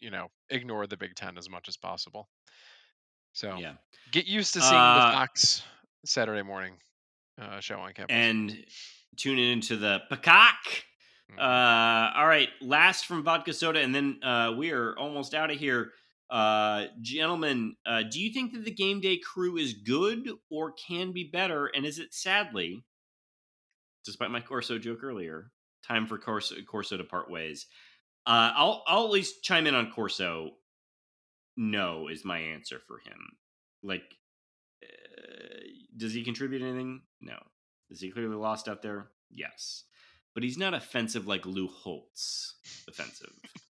you 0.00 0.10
know 0.10 0.32
ignore 0.48 0.88
the 0.88 0.96
big 0.96 1.14
10 1.14 1.38
as 1.38 1.48
much 1.48 1.68
as 1.68 1.76
possible 1.76 2.28
so 3.32 3.56
Yeah. 3.56 3.74
get 4.10 4.26
used 4.26 4.54
to 4.54 4.60
seeing 4.60 4.74
Uh, 4.74 4.94
the 4.94 5.12
fox 5.12 5.62
saturday 6.04 6.42
morning 6.42 6.76
uh, 7.40 7.60
show 7.60 7.78
on 7.78 7.92
campus 7.92 8.12
And 8.12 8.66
tune 9.16 9.38
in 9.38 9.52
into 9.52 9.76
the 9.76 10.00
peacock. 10.10 10.56
Mhm. 11.30 11.38
Uh, 11.38 12.12
all 12.16 12.26
right. 12.26 12.50
Last 12.60 13.06
from 13.06 13.22
vodka 13.22 13.52
soda, 13.52 13.80
and 13.80 13.94
then 13.94 14.22
uh, 14.22 14.54
we 14.56 14.72
are 14.72 14.96
almost 14.98 15.34
out 15.34 15.50
of 15.50 15.58
here. 15.58 15.92
Uh, 16.28 16.86
gentlemen, 17.00 17.76
uh, 17.86 18.02
do 18.02 18.20
you 18.20 18.32
think 18.32 18.52
that 18.52 18.64
the 18.64 18.70
game 18.70 19.00
day 19.00 19.18
crew 19.18 19.56
is 19.56 19.74
good 19.74 20.30
or 20.50 20.72
can 20.72 21.12
be 21.12 21.24
better? 21.24 21.66
And 21.66 21.84
is 21.84 21.98
it 21.98 22.14
sadly, 22.14 22.84
despite 24.04 24.30
my 24.30 24.40
Corso 24.40 24.78
joke 24.78 25.02
earlier, 25.02 25.52
time 25.86 26.06
for 26.06 26.18
Corso, 26.18 26.56
Corso 26.62 26.96
to 26.96 27.04
part 27.04 27.30
ways? 27.30 27.66
Uh, 28.26 28.52
I'll 28.54 28.84
I'll 28.86 29.04
at 29.06 29.10
least 29.10 29.42
chime 29.42 29.66
in 29.66 29.74
on 29.74 29.92
Corso. 29.92 30.56
No 31.56 32.08
is 32.08 32.24
my 32.24 32.38
answer 32.38 32.80
for 32.80 32.98
him. 32.98 33.38
Like, 33.82 34.04
uh, 34.84 35.60
does 35.96 36.12
he 36.14 36.24
contribute 36.24 36.62
anything? 36.62 37.02
No. 37.20 37.38
Is 37.90 38.00
he 38.00 38.10
clearly 38.10 38.36
lost 38.36 38.68
out 38.68 38.82
there? 38.82 39.12
Yes. 39.30 39.84
But 40.34 40.42
he's 40.44 40.58
not 40.58 40.74
offensive 40.74 41.26
like 41.26 41.44
Lou 41.46 41.66
Holtz. 41.68 42.54
Offensive. 42.88 43.32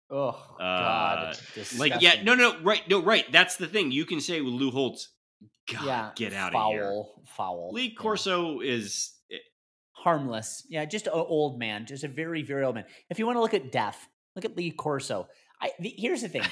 Oh 0.09 0.39
God! 0.59 1.35
Uh, 1.57 1.63
like 1.79 1.99
yeah, 1.99 2.21
no, 2.21 2.35
no, 2.35 2.59
right, 2.61 2.87
no, 2.87 3.01
right. 3.01 3.25
That's 3.31 3.55
the 3.55 3.65
thing. 3.65 3.91
You 3.91 4.05
can 4.05 4.21
say 4.21 4.41
with 4.41 4.53
Lou 4.53 4.69
Holtz, 4.69 5.09
God, 5.71 5.85
yeah, 5.85 6.11
get 6.15 6.33
out 6.33 6.51
foul, 6.51 6.67
of 6.67 6.73
here. 6.73 6.83
Foul. 6.83 7.23
Foul. 7.35 7.71
Lee 7.73 7.85
yeah. 7.85 7.95
Corso 7.97 8.59
is 8.59 9.13
eh, 9.31 9.37
harmless. 9.91 10.67
Yeah, 10.69 10.85
just 10.85 11.07
an 11.07 11.13
old 11.15 11.57
man, 11.57 11.87
just 11.87 12.03
a 12.03 12.07
very, 12.07 12.43
very 12.43 12.63
old 12.63 12.75
man. 12.75 12.85
If 13.09 13.17
you 13.17 13.25
want 13.25 13.37
to 13.37 13.41
look 13.41 13.55
at 13.55 13.71
death, 13.71 14.07
look 14.35 14.45
at 14.45 14.55
Lee 14.55 14.69
Corso. 14.69 15.27
I 15.59 15.71
the, 15.79 15.93
here's 15.97 16.21
the 16.21 16.29
thing. 16.29 16.43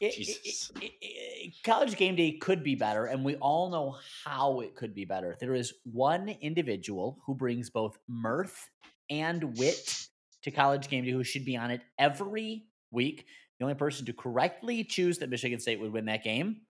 It- 0.00 0.18
it- 0.18 0.82
it- 0.82 0.92
it- 1.00 1.54
college 1.62 1.96
game 1.96 2.16
day 2.16 2.32
could 2.32 2.64
be 2.64 2.74
better, 2.74 3.06
and 3.06 3.24
we 3.24 3.36
all 3.36 3.70
know 3.70 3.96
how 4.24 4.60
it 4.60 4.74
could 4.74 4.92
be 4.92 5.04
better. 5.04 5.36
There 5.38 5.54
is 5.54 5.72
one 5.84 6.28
individual 6.40 7.20
who 7.24 7.34
brings 7.34 7.70
both 7.70 7.96
mirth 8.08 8.70
and 9.10 9.56
wit 9.58 10.08
to 10.42 10.50
college 10.50 10.88
game 10.88 11.04
day 11.04 11.10
who 11.10 11.24
should 11.24 11.44
be 11.44 11.56
on 11.56 11.70
it 11.70 11.80
every 11.98 12.64
week. 12.90 13.26
The 13.58 13.64
only 13.64 13.74
person 13.74 14.06
to 14.06 14.12
correctly 14.12 14.84
choose 14.84 15.18
that 15.18 15.30
Michigan 15.30 15.60
State 15.60 15.80
would 15.80 15.92
win 15.92 16.06
that 16.06 16.24
game, 16.24 16.62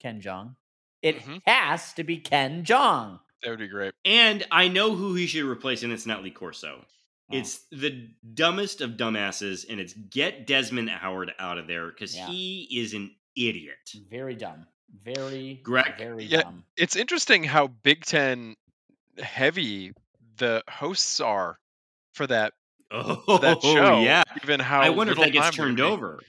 Ken 0.00 0.20
Jeong. 0.20 0.56
It 1.02 1.20
Mhm. 1.20 1.40
has 1.46 1.92
to 1.94 2.04
be 2.04 2.18
Ken 2.18 2.64
Jeong. 2.64 3.20
That 3.42 3.50
would 3.50 3.58
be 3.58 3.68
great. 3.68 3.94
and 4.04 4.46
I 4.50 4.68
know 4.68 4.94
who 4.94 5.14
he 5.14 5.26
should 5.26 5.44
replace, 5.44 5.82
and 5.82 5.92
it's 5.92 6.04
not 6.04 6.22
Lee 6.22 6.30
Corso. 6.30 6.84
Oh. 7.32 7.36
It's 7.36 7.60
the 7.70 8.10
dumbest 8.34 8.80
of 8.82 8.92
dumbasses, 8.92 9.64
and 9.68 9.80
it's 9.80 9.94
get 9.94 10.46
Desmond 10.46 10.90
Howard 10.90 11.32
out 11.38 11.56
of 11.56 11.66
there 11.66 11.88
because 11.88 12.14
Yeah. 12.14 12.26
he 12.28 12.68
is 12.70 12.92
an 12.92 13.14
idiot. 13.36 13.78
Very 14.10 14.34
dumb. 14.34 14.66
Very, 14.92 15.54
Greg, 15.62 15.96
very 15.96 16.24
yeah, 16.24 16.42
dumb. 16.42 16.64
It's 16.76 16.96
interesting 16.96 17.44
how 17.44 17.68
Big 17.68 18.04
Ten 18.04 18.56
heavy 19.18 19.92
the 20.40 20.64
hosts 20.68 21.20
are 21.20 21.56
for 22.14 22.26
that 22.26 22.52
Oh, 22.90 23.38
that 23.38 23.62
show. 23.62 24.00
yeah. 24.00 24.24
Even 24.42 24.58
how 24.58 24.80
I 24.80 24.90
wonder 24.90 25.12
if 25.12 25.18
that 25.20 25.32
gets 25.32 25.54
turned 25.54 25.78
over. 25.78 26.20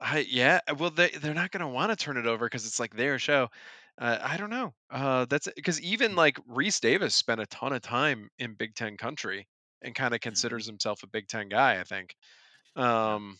I, 0.00 0.26
yeah, 0.28 0.60
well, 0.78 0.90
they 0.90 1.10
they're 1.10 1.34
not 1.34 1.52
going 1.52 1.60
to 1.60 1.68
want 1.68 1.90
to 1.90 1.96
turn 1.96 2.16
it 2.16 2.26
over 2.26 2.46
because 2.46 2.66
it's 2.66 2.80
like 2.80 2.96
their 2.96 3.18
show. 3.18 3.48
Uh, 3.96 4.18
I 4.20 4.36
don't 4.38 4.50
know. 4.50 4.72
Uh, 4.90 5.26
that's 5.26 5.46
because 5.54 5.80
even 5.82 6.16
like 6.16 6.36
Rece 6.46 6.80
Davis 6.80 7.14
spent 7.14 7.40
a 7.40 7.46
ton 7.46 7.72
of 7.72 7.82
time 7.82 8.30
in 8.38 8.54
Big 8.54 8.74
Ten 8.74 8.96
country 8.96 9.46
and 9.82 9.94
kind 9.94 10.14
of 10.14 10.20
considers 10.20 10.66
himself 10.66 11.02
a 11.02 11.06
Big 11.06 11.28
Ten 11.28 11.48
guy. 11.48 11.78
I 11.78 11.84
think. 11.84 12.16
Um, 12.76 13.38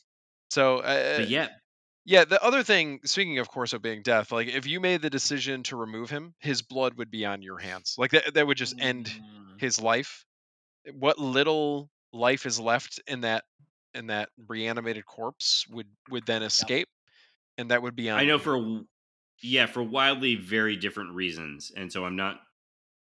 so 0.51 0.79
uh, 0.79 1.19
But 1.19 1.29
yeah, 1.29 1.49
yeah, 2.05 2.25
the 2.25 2.43
other 2.43 2.63
thing, 2.63 3.01
speaking 3.05 3.39
of 3.39 3.49
course 3.49 3.73
of 3.73 3.83
being 3.83 4.03
death, 4.03 4.31
like 4.31 4.49
if 4.49 4.67
you 4.67 4.81
made 4.81 5.03
the 5.03 5.11
decision 5.11 5.63
to 5.65 5.77
remove 5.77 6.11
him, 6.11 6.35
his 6.39 6.63
blood 6.63 6.95
would 6.99 7.11
be 7.11 7.25
on 7.25 7.43
your 7.43 7.59
hands. 7.59 7.97
Like 7.99 8.11
that, 8.13 8.35
that 8.35 8.47
would 8.47 8.59
just 8.59 8.79
end 8.79 9.07
Mm, 9.07 9.50
his 9.61 9.81
life. 9.81 10.25
What 10.93 11.19
little 11.19 11.91
life 12.13 12.47
is 12.47 12.59
left 12.59 13.01
in 13.07 13.21
that 13.23 13.45
in 13.95 14.07
that 14.09 14.29
reanimated 14.49 15.05
corpse 15.07 15.67
would 15.69 15.87
would 16.11 16.27
then 16.27 16.43
escape, 16.43 16.89
and 17.59 17.71
that 17.71 17.83
would 17.83 17.95
be 17.97 18.11
on. 18.11 18.19
I 18.19 18.25
know 18.25 18.39
for 18.39 18.83
yeah 19.43 19.67
for 19.67 19.83
wildly 19.83 20.35
very 20.37 20.77
different 20.77 21.15
reasons, 21.15 21.71
and 21.77 21.93
so 21.93 22.05
I'm 22.05 22.17
not. 22.17 22.41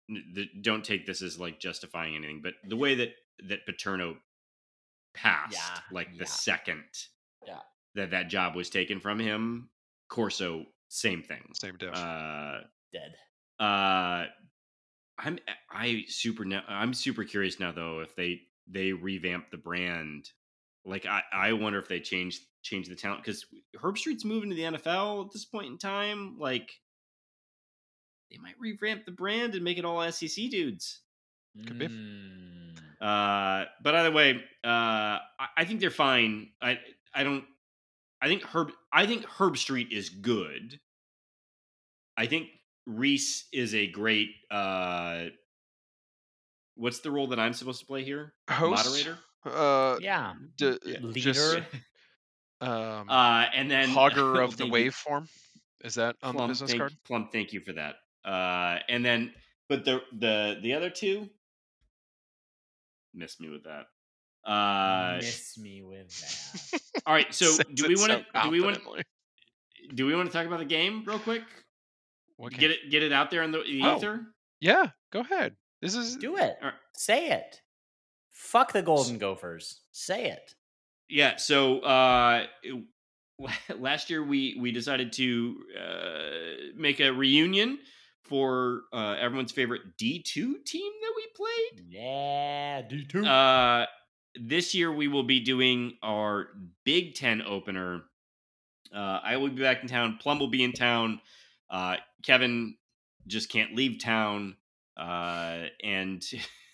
the- 0.09 0.51
Don't 0.61 0.85
take 0.85 1.07
this 1.07 1.23
as 1.23 1.39
like 1.39 1.61
justifying 1.61 2.17
anything, 2.17 2.41
but 2.43 2.55
the 2.65 2.77
way 2.77 2.95
that 2.97 3.15
that 3.49 3.65
Paterno 3.67 4.17
passed, 5.15 5.55
Yeah, 5.55 5.79
like 5.91 6.09
yeah. 6.13 6.19
the 6.19 6.27
second 6.27 6.85
Yeah. 7.47 7.61
that 7.95 8.11
that 8.11 8.29
job 8.29 8.55
was 8.57 8.69
taken 8.71 9.01
from 9.01 9.19
him, 9.19 9.69
Corso 10.09 10.67
same 10.89 11.23
thing. 11.23 11.51
same 11.55 11.77
diff. 11.77 11.95
Uh, 11.95 12.61
dead. 12.93 13.15
uh, 13.59 14.27
I'm 15.25 15.39
I 15.71 16.05
super 16.09 16.45
now 16.45 16.63
I'm 16.69 16.95
super 16.95 17.25
curious 17.25 17.61
now 17.61 17.73
though 17.73 18.01
if 18.01 18.15
they 18.17 18.43
they 18.67 18.93
revamp 18.93 19.51
the 19.51 19.59
brand. 19.59 20.29
Like 20.85 21.07
I 21.07 21.23
I 21.33 21.53
wonder 21.53 21.79
if 21.79 21.89
they 21.89 22.01
change 22.01 22.41
change 22.63 22.89
the 22.89 22.97
talent 22.97 23.23
because 23.25 23.45
Herbstreit's 23.77 24.25
moving 24.25 24.51
to 24.51 24.57
the 24.57 24.63
NFL 24.63 25.27
at 25.27 25.33
this 25.33 25.45
point 25.45 25.69
in 25.69 25.79
time. 25.79 26.39
Like 26.39 26.71
they 28.31 28.39
might 28.39 28.59
revamp 28.59 29.05
the 29.05 29.13
brand 29.13 29.55
and 29.55 29.63
make 29.63 29.79
it 29.79 29.85
all 29.85 30.11
SEC 30.11 30.51
dudes. 30.51 31.01
Could 31.67 31.79
be. 31.79 31.87
Mm, 31.89 32.77
Uh, 33.01 33.67
but 33.83 33.95
either 33.95 34.11
way, 34.11 34.37
uh, 34.65 35.19
I, 35.19 35.49
I 35.59 35.65
think 35.65 35.81
they're 35.81 35.91
fine. 35.91 36.49
I 36.61 36.79
I 37.15 37.25
don't. 37.25 37.45
I 38.23 38.29
think 38.29 38.43
Herb. 38.43 38.73
I 38.93 39.07
think 39.07 39.27
Herbstreit 39.27 39.93
is 39.93 40.09
good. 40.09 40.81
I 42.17 42.27
think 42.27 42.49
Rece 42.89 43.43
is 43.53 43.75
a 43.75 43.87
great. 43.87 44.31
Uh, 44.51 45.27
what's 46.75 47.01
the 47.01 47.11
role 47.11 47.29
that 47.29 47.39
I'm 47.39 47.53
supposed 47.53 47.81
to 47.81 47.87
play 47.87 48.03
here? 48.05 48.35
Host, 48.51 48.85
Moderator. 48.87 49.19
uh, 49.45 49.99
yeah. 50.01 50.35
d- 50.57 50.79
Yeah. 50.85 50.99
just 51.15 51.55
Leader. 51.55 51.67
um, 52.61 53.09
Uh, 53.09 53.47
and 53.55 53.71
then 53.71 53.89
hogger 53.91 54.43
of 54.45 54.57
the 54.57 54.65
waveform. 54.65 55.29
Is 55.85 55.95
that 55.97 56.17
on 56.23 56.37
the 56.37 56.47
business 56.47 56.71
thank, 56.71 56.81
card? 56.81 56.93
Plum, 57.05 57.29
thank 57.33 57.53
you 57.53 57.61
for 57.61 57.73
that. 57.73 57.97
Uh, 58.25 58.79
and 58.89 59.05
then, 59.05 59.33
but 59.69 59.85
the 59.85 60.01
the 60.17 60.59
the 60.63 60.75
other 60.75 60.91
two 60.91 61.29
miss 63.15 63.39
me 63.41 63.49
with 63.49 63.65
that. 63.65 63.87
Uh, 64.49 65.17
Miss 65.21 65.57
me 65.59 65.83
with 65.83 66.09
that. 66.21 66.81
all 67.07 67.15
right. 67.15 67.33
So 67.35 67.57
do 67.75 67.87
we 67.89 67.95
want 67.97 68.11
so 68.13 68.19
to 68.19 68.43
do 68.45 68.51
we 68.51 68.61
want 68.61 68.77
confidently. 68.77 69.03
do 69.95 70.07
we 70.07 70.15
want 70.17 70.31
to 70.31 70.37
talk 70.37 70.47
about 70.47 70.59
the 70.61 70.65
game 70.65 71.03
real 71.05 71.19
quick? 71.21 71.43
What 72.43 72.53
Get 72.55 72.73
it 72.73 72.91
get 72.91 73.05
it 73.05 73.13
out 73.13 73.31
there 73.31 73.45
in 73.45 73.53
the, 73.53 73.63
the 73.63 73.83
Oh. 73.85 73.97
ether. 73.99 74.27
Yeah, 74.61 74.87
go 75.13 75.21
ahead. 75.21 75.55
This 75.81 75.95
is 75.95 76.17
Do 76.17 76.37
it. 76.37 76.57
Alright. 76.61 76.75
Say 76.95 77.29
it. 77.31 77.61
Fuck 78.33 78.73
the 78.73 78.83
Golden 78.83 79.19
Gophers. 79.19 79.81
Say 79.93 80.27
it. 80.31 80.55
Yeah. 81.09 81.37
So 81.37 81.79
uh, 81.81 82.47
last 83.79 84.11
year 84.11 84.25
we 84.25 84.57
we 84.61 84.73
decided 84.73 85.13
to 85.15 85.57
uh, 85.81 86.73
make 86.77 87.01
a 87.01 87.11
reunion 87.13 87.79
for 88.25 88.83
uh, 88.93 89.15
everyone's 89.21 89.53
favorite 89.53 89.83
D 89.97 90.21
two 90.23 90.59
team 90.67 90.93
that 91.01 91.13
we 91.15 91.27
played. 91.37 91.87
Yeah, 91.89 92.83
D 92.83 93.05
two. 93.05 93.25
Uh, 93.25 93.87
this 94.35 94.75
year 94.75 94.93
we 94.93 95.07
will 95.07 95.23
be 95.25 95.39
doing 95.39 95.97
our 96.03 96.49
Big 96.85 97.15
Ten 97.15 97.41
opener. 97.43 98.03
Uh, 98.93 99.21
I 99.23 99.37
will 99.37 99.49
be 99.51 99.63
back 99.63 99.83
in 99.83 99.89
town. 99.89 100.19
Plum 100.21 100.41
will 100.41 100.49
be 100.51 100.65
in 100.65 100.73
town. 100.73 101.21
Uh, 101.71 101.97
Kevin 102.25 102.77
just 103.27 103.51
can't 103.51 103.75
leave 103.75 104.01
town, 104.01 104.57
uh, 104.97 105.65
and 105.83 106.25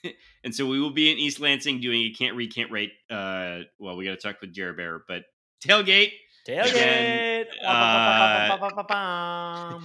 and 0.45 0.55
so 0.55 0.67
we 0.67 0.81
will 0.81 0.93
be 0.93 1.11
in 1.11 1.19
East 1.19 1.41
Lansing 1.41 1.81
doing 1.81 2.03
a 2.03 2.11
can't 2.11 2.37
read, 2.37 2.55
can't 2.55 2.71
rate. 2.71 2.93
Uh, 3.11 3.61
well, 3.79 3.97
we 3.97 4.05
got 4.05 4.13
to 4.13 4.17
talk 4.17 4.41
with 4.41 4.53
Jared 4.53 4.77
Bear, 4.77 5.03
but 5.09 5.25
tailgate 5.65 6.13
Tailgate. 6.47 7.47
uh, 7.67 8.49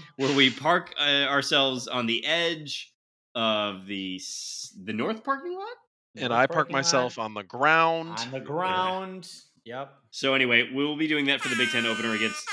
where 0.18 0.35
we 0.35 0.49
park 0.49 0.94
uh, 0.99 1.26
ourselves 1.27 1.88
on 1.88 2.06
the 2.06 2.26
edge 2.26 2.94
of 3.35 3.85
the 3.88 4.15
s- 4.15 4.76
the 4.84 4.94
north 4.94 5.23
parking 5.23 5.53
lot. 5.56 5.68
and 6.15 6.30
North 6.30 6.40
I 6.40 6.48
park 6.48 6.56
parking 6.69 6.73
lot, 6.73 6.77
myself 6.80 7.19
on 7.19 7.34
the 7.34 7.44
ground. 7.44 8.18
on 8.19 8.31
the 8.31 8.40
ground. 8.53 9.30
Yep. 9.65 9.94
So 10.11 10.34
anyway, 10.34 10.69
we 10.73 10.85
will 10.85 10.98
be 10.98 11.07
doing 11.07 11.26
that 11.26 11.41
for 11.41 11.49
the 11.49 11.56
Big 11.56 11.69
Ten 11.69 11.85
opener 11.85 12.14
against. 12.14 12.44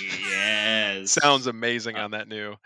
Yes, 0.00 1.12
Sounds 1.12 1.46
amazing 1.46 1.96
Uh, 1.96 2.04
on 2.04 2.10
that 2.12 2.28
new 2.28 2.56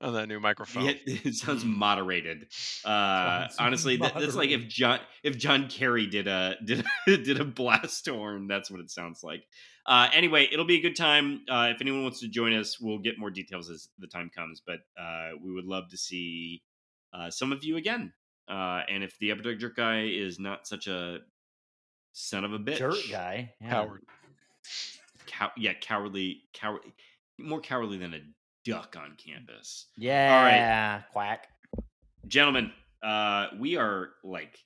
on 0.00 0.14
that 0.14 0.28
new 0.28 0.40
microphone. 0.40 0.84
Yeah, 0.86 0.94
it 1.06 1.34
sounds 1.34 1.64
moderated. 1.64 2.48
Uh, 2.84 3.48
Sounds 3.48 3.56
honestly, 3.58 3.96
that, 3.98 4.14
that's 4.14 4.34
like 4.34 4.50
if. 4.50 4.68
John 4.68 4.98
if 5.22 5.38
John 5.38 5.68
Kerry 5.68 6.06
did 6.06 6.26
a 6.26 6.56
did 6.64 6.84
a, 7.06 7.16
did 7.16 7.40
a 7.40 7.44
blast 7.44 8.08
horn. 8.08 8.48
That's 8.48 8.70
what 8.70 8.80
it 8.80 8.90
sounds 8.90 9.22
like. 9.22 9.44
Uh, 9.86 10.08
anyway, 10.12 10.48
it'll 10.52 10.64
be 10.64 10.76
a 10.76 10.80
good 10.80 10.96
time. 10.96 11.42
Uh, 11.48 11.70
if 11.74 11.80
anyone 11.80 12.02
wants 12.02 12.20
to 12.20 12.28
join 12.28 12.52
us, 12.54 12.80
we'll 12.80 12.98
get 12.98 13.18
more 13.18 13.30
details 13.30 13.68
as 13.70 13.88
the 13.98 14.06
time 14.06 14.30
comes. 14.34 14.62
But 14.64 14.80
uh, 15.00 15.30
we 15.42 15.52
would 15.52 15.64
love 15.64 15.88
to 15.90 15.96
see 15.96 16.62
uh, 17.12 17.30
some 17.30 17.52
of 17.52 17.64
you 17.64 17.76
again. 17.76 18.12
Uh, 18.48 18.82
and 18.88 19.02
if 19.02 19.18
the 19.18 19.32
upper 19.32 19.42
deck 19.42 19.58
Jerk 19.58 19.76
guy 19.76 20.04
is 20.04 20.38
not 20.38 20.66
such 20.66 20.86
a 20.86 21.18
son 22.12 22.44
of 22.44 22.52
a 22.52 22.58
bitch, 22.58 22.78
Dirt 22.78 22.96
guy. 23.10 23.52
Yeah. 23.60 23.68
Howard. 23.68 24.02
Cow- 25.26 25.52
yeah, 25.56 25.72
cowardly, 25.74 26.42
coward, 26.52 26.80
more 27.38 27.60
cowardly 27.60 27.98
than 27.98 28.14
a 28.14 28.20
duck 28.64 28.96
on 28.98 29.16
campus. 29.16 29.86
Yeah. 29.96 30.36
All 30.36 30.42
right. 30.44 31.04
Quack. 31.12 31.48
gentlemen 32.28 32.70
uh 33.02 33.48
we 33.58 33.76
are 33.76 34.10
like 34.22 34.56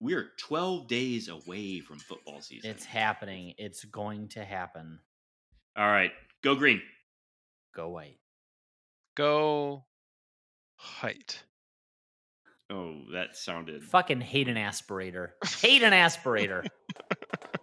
we 0.00 0.14
are 0.14 0.28
12 0.38 0.86
days 0.88 1.28
away 1.28 1.80
from 1.80 1.98
football 1.98 2.40
season 2.40 2.70
It's 2.70 2.84
happening. 2.84 3.54
It's 3.58 3.84
going 3.84 4.28
to 4.28 4.44
happen. 4.44 4.98
All 5.76 5.86
right, 5.86 6.12
go 6.42 6.54
green. 6.54 6.80
Go 7.74 7.90
white. 7.90 8.18
Go 9.16 9.84
height. 10.76 11.42
Oh, 12.70 13.02
that 13.12 13.36
sounded. 13.36 13.82
Fucking 13.84 14.20
hate 14.22 14.48
an 14.48 14.56
aspirator. 14.56 15.30
hate 15.60 15.82
an 15.82 15.92
aspirator. 15.92 16.66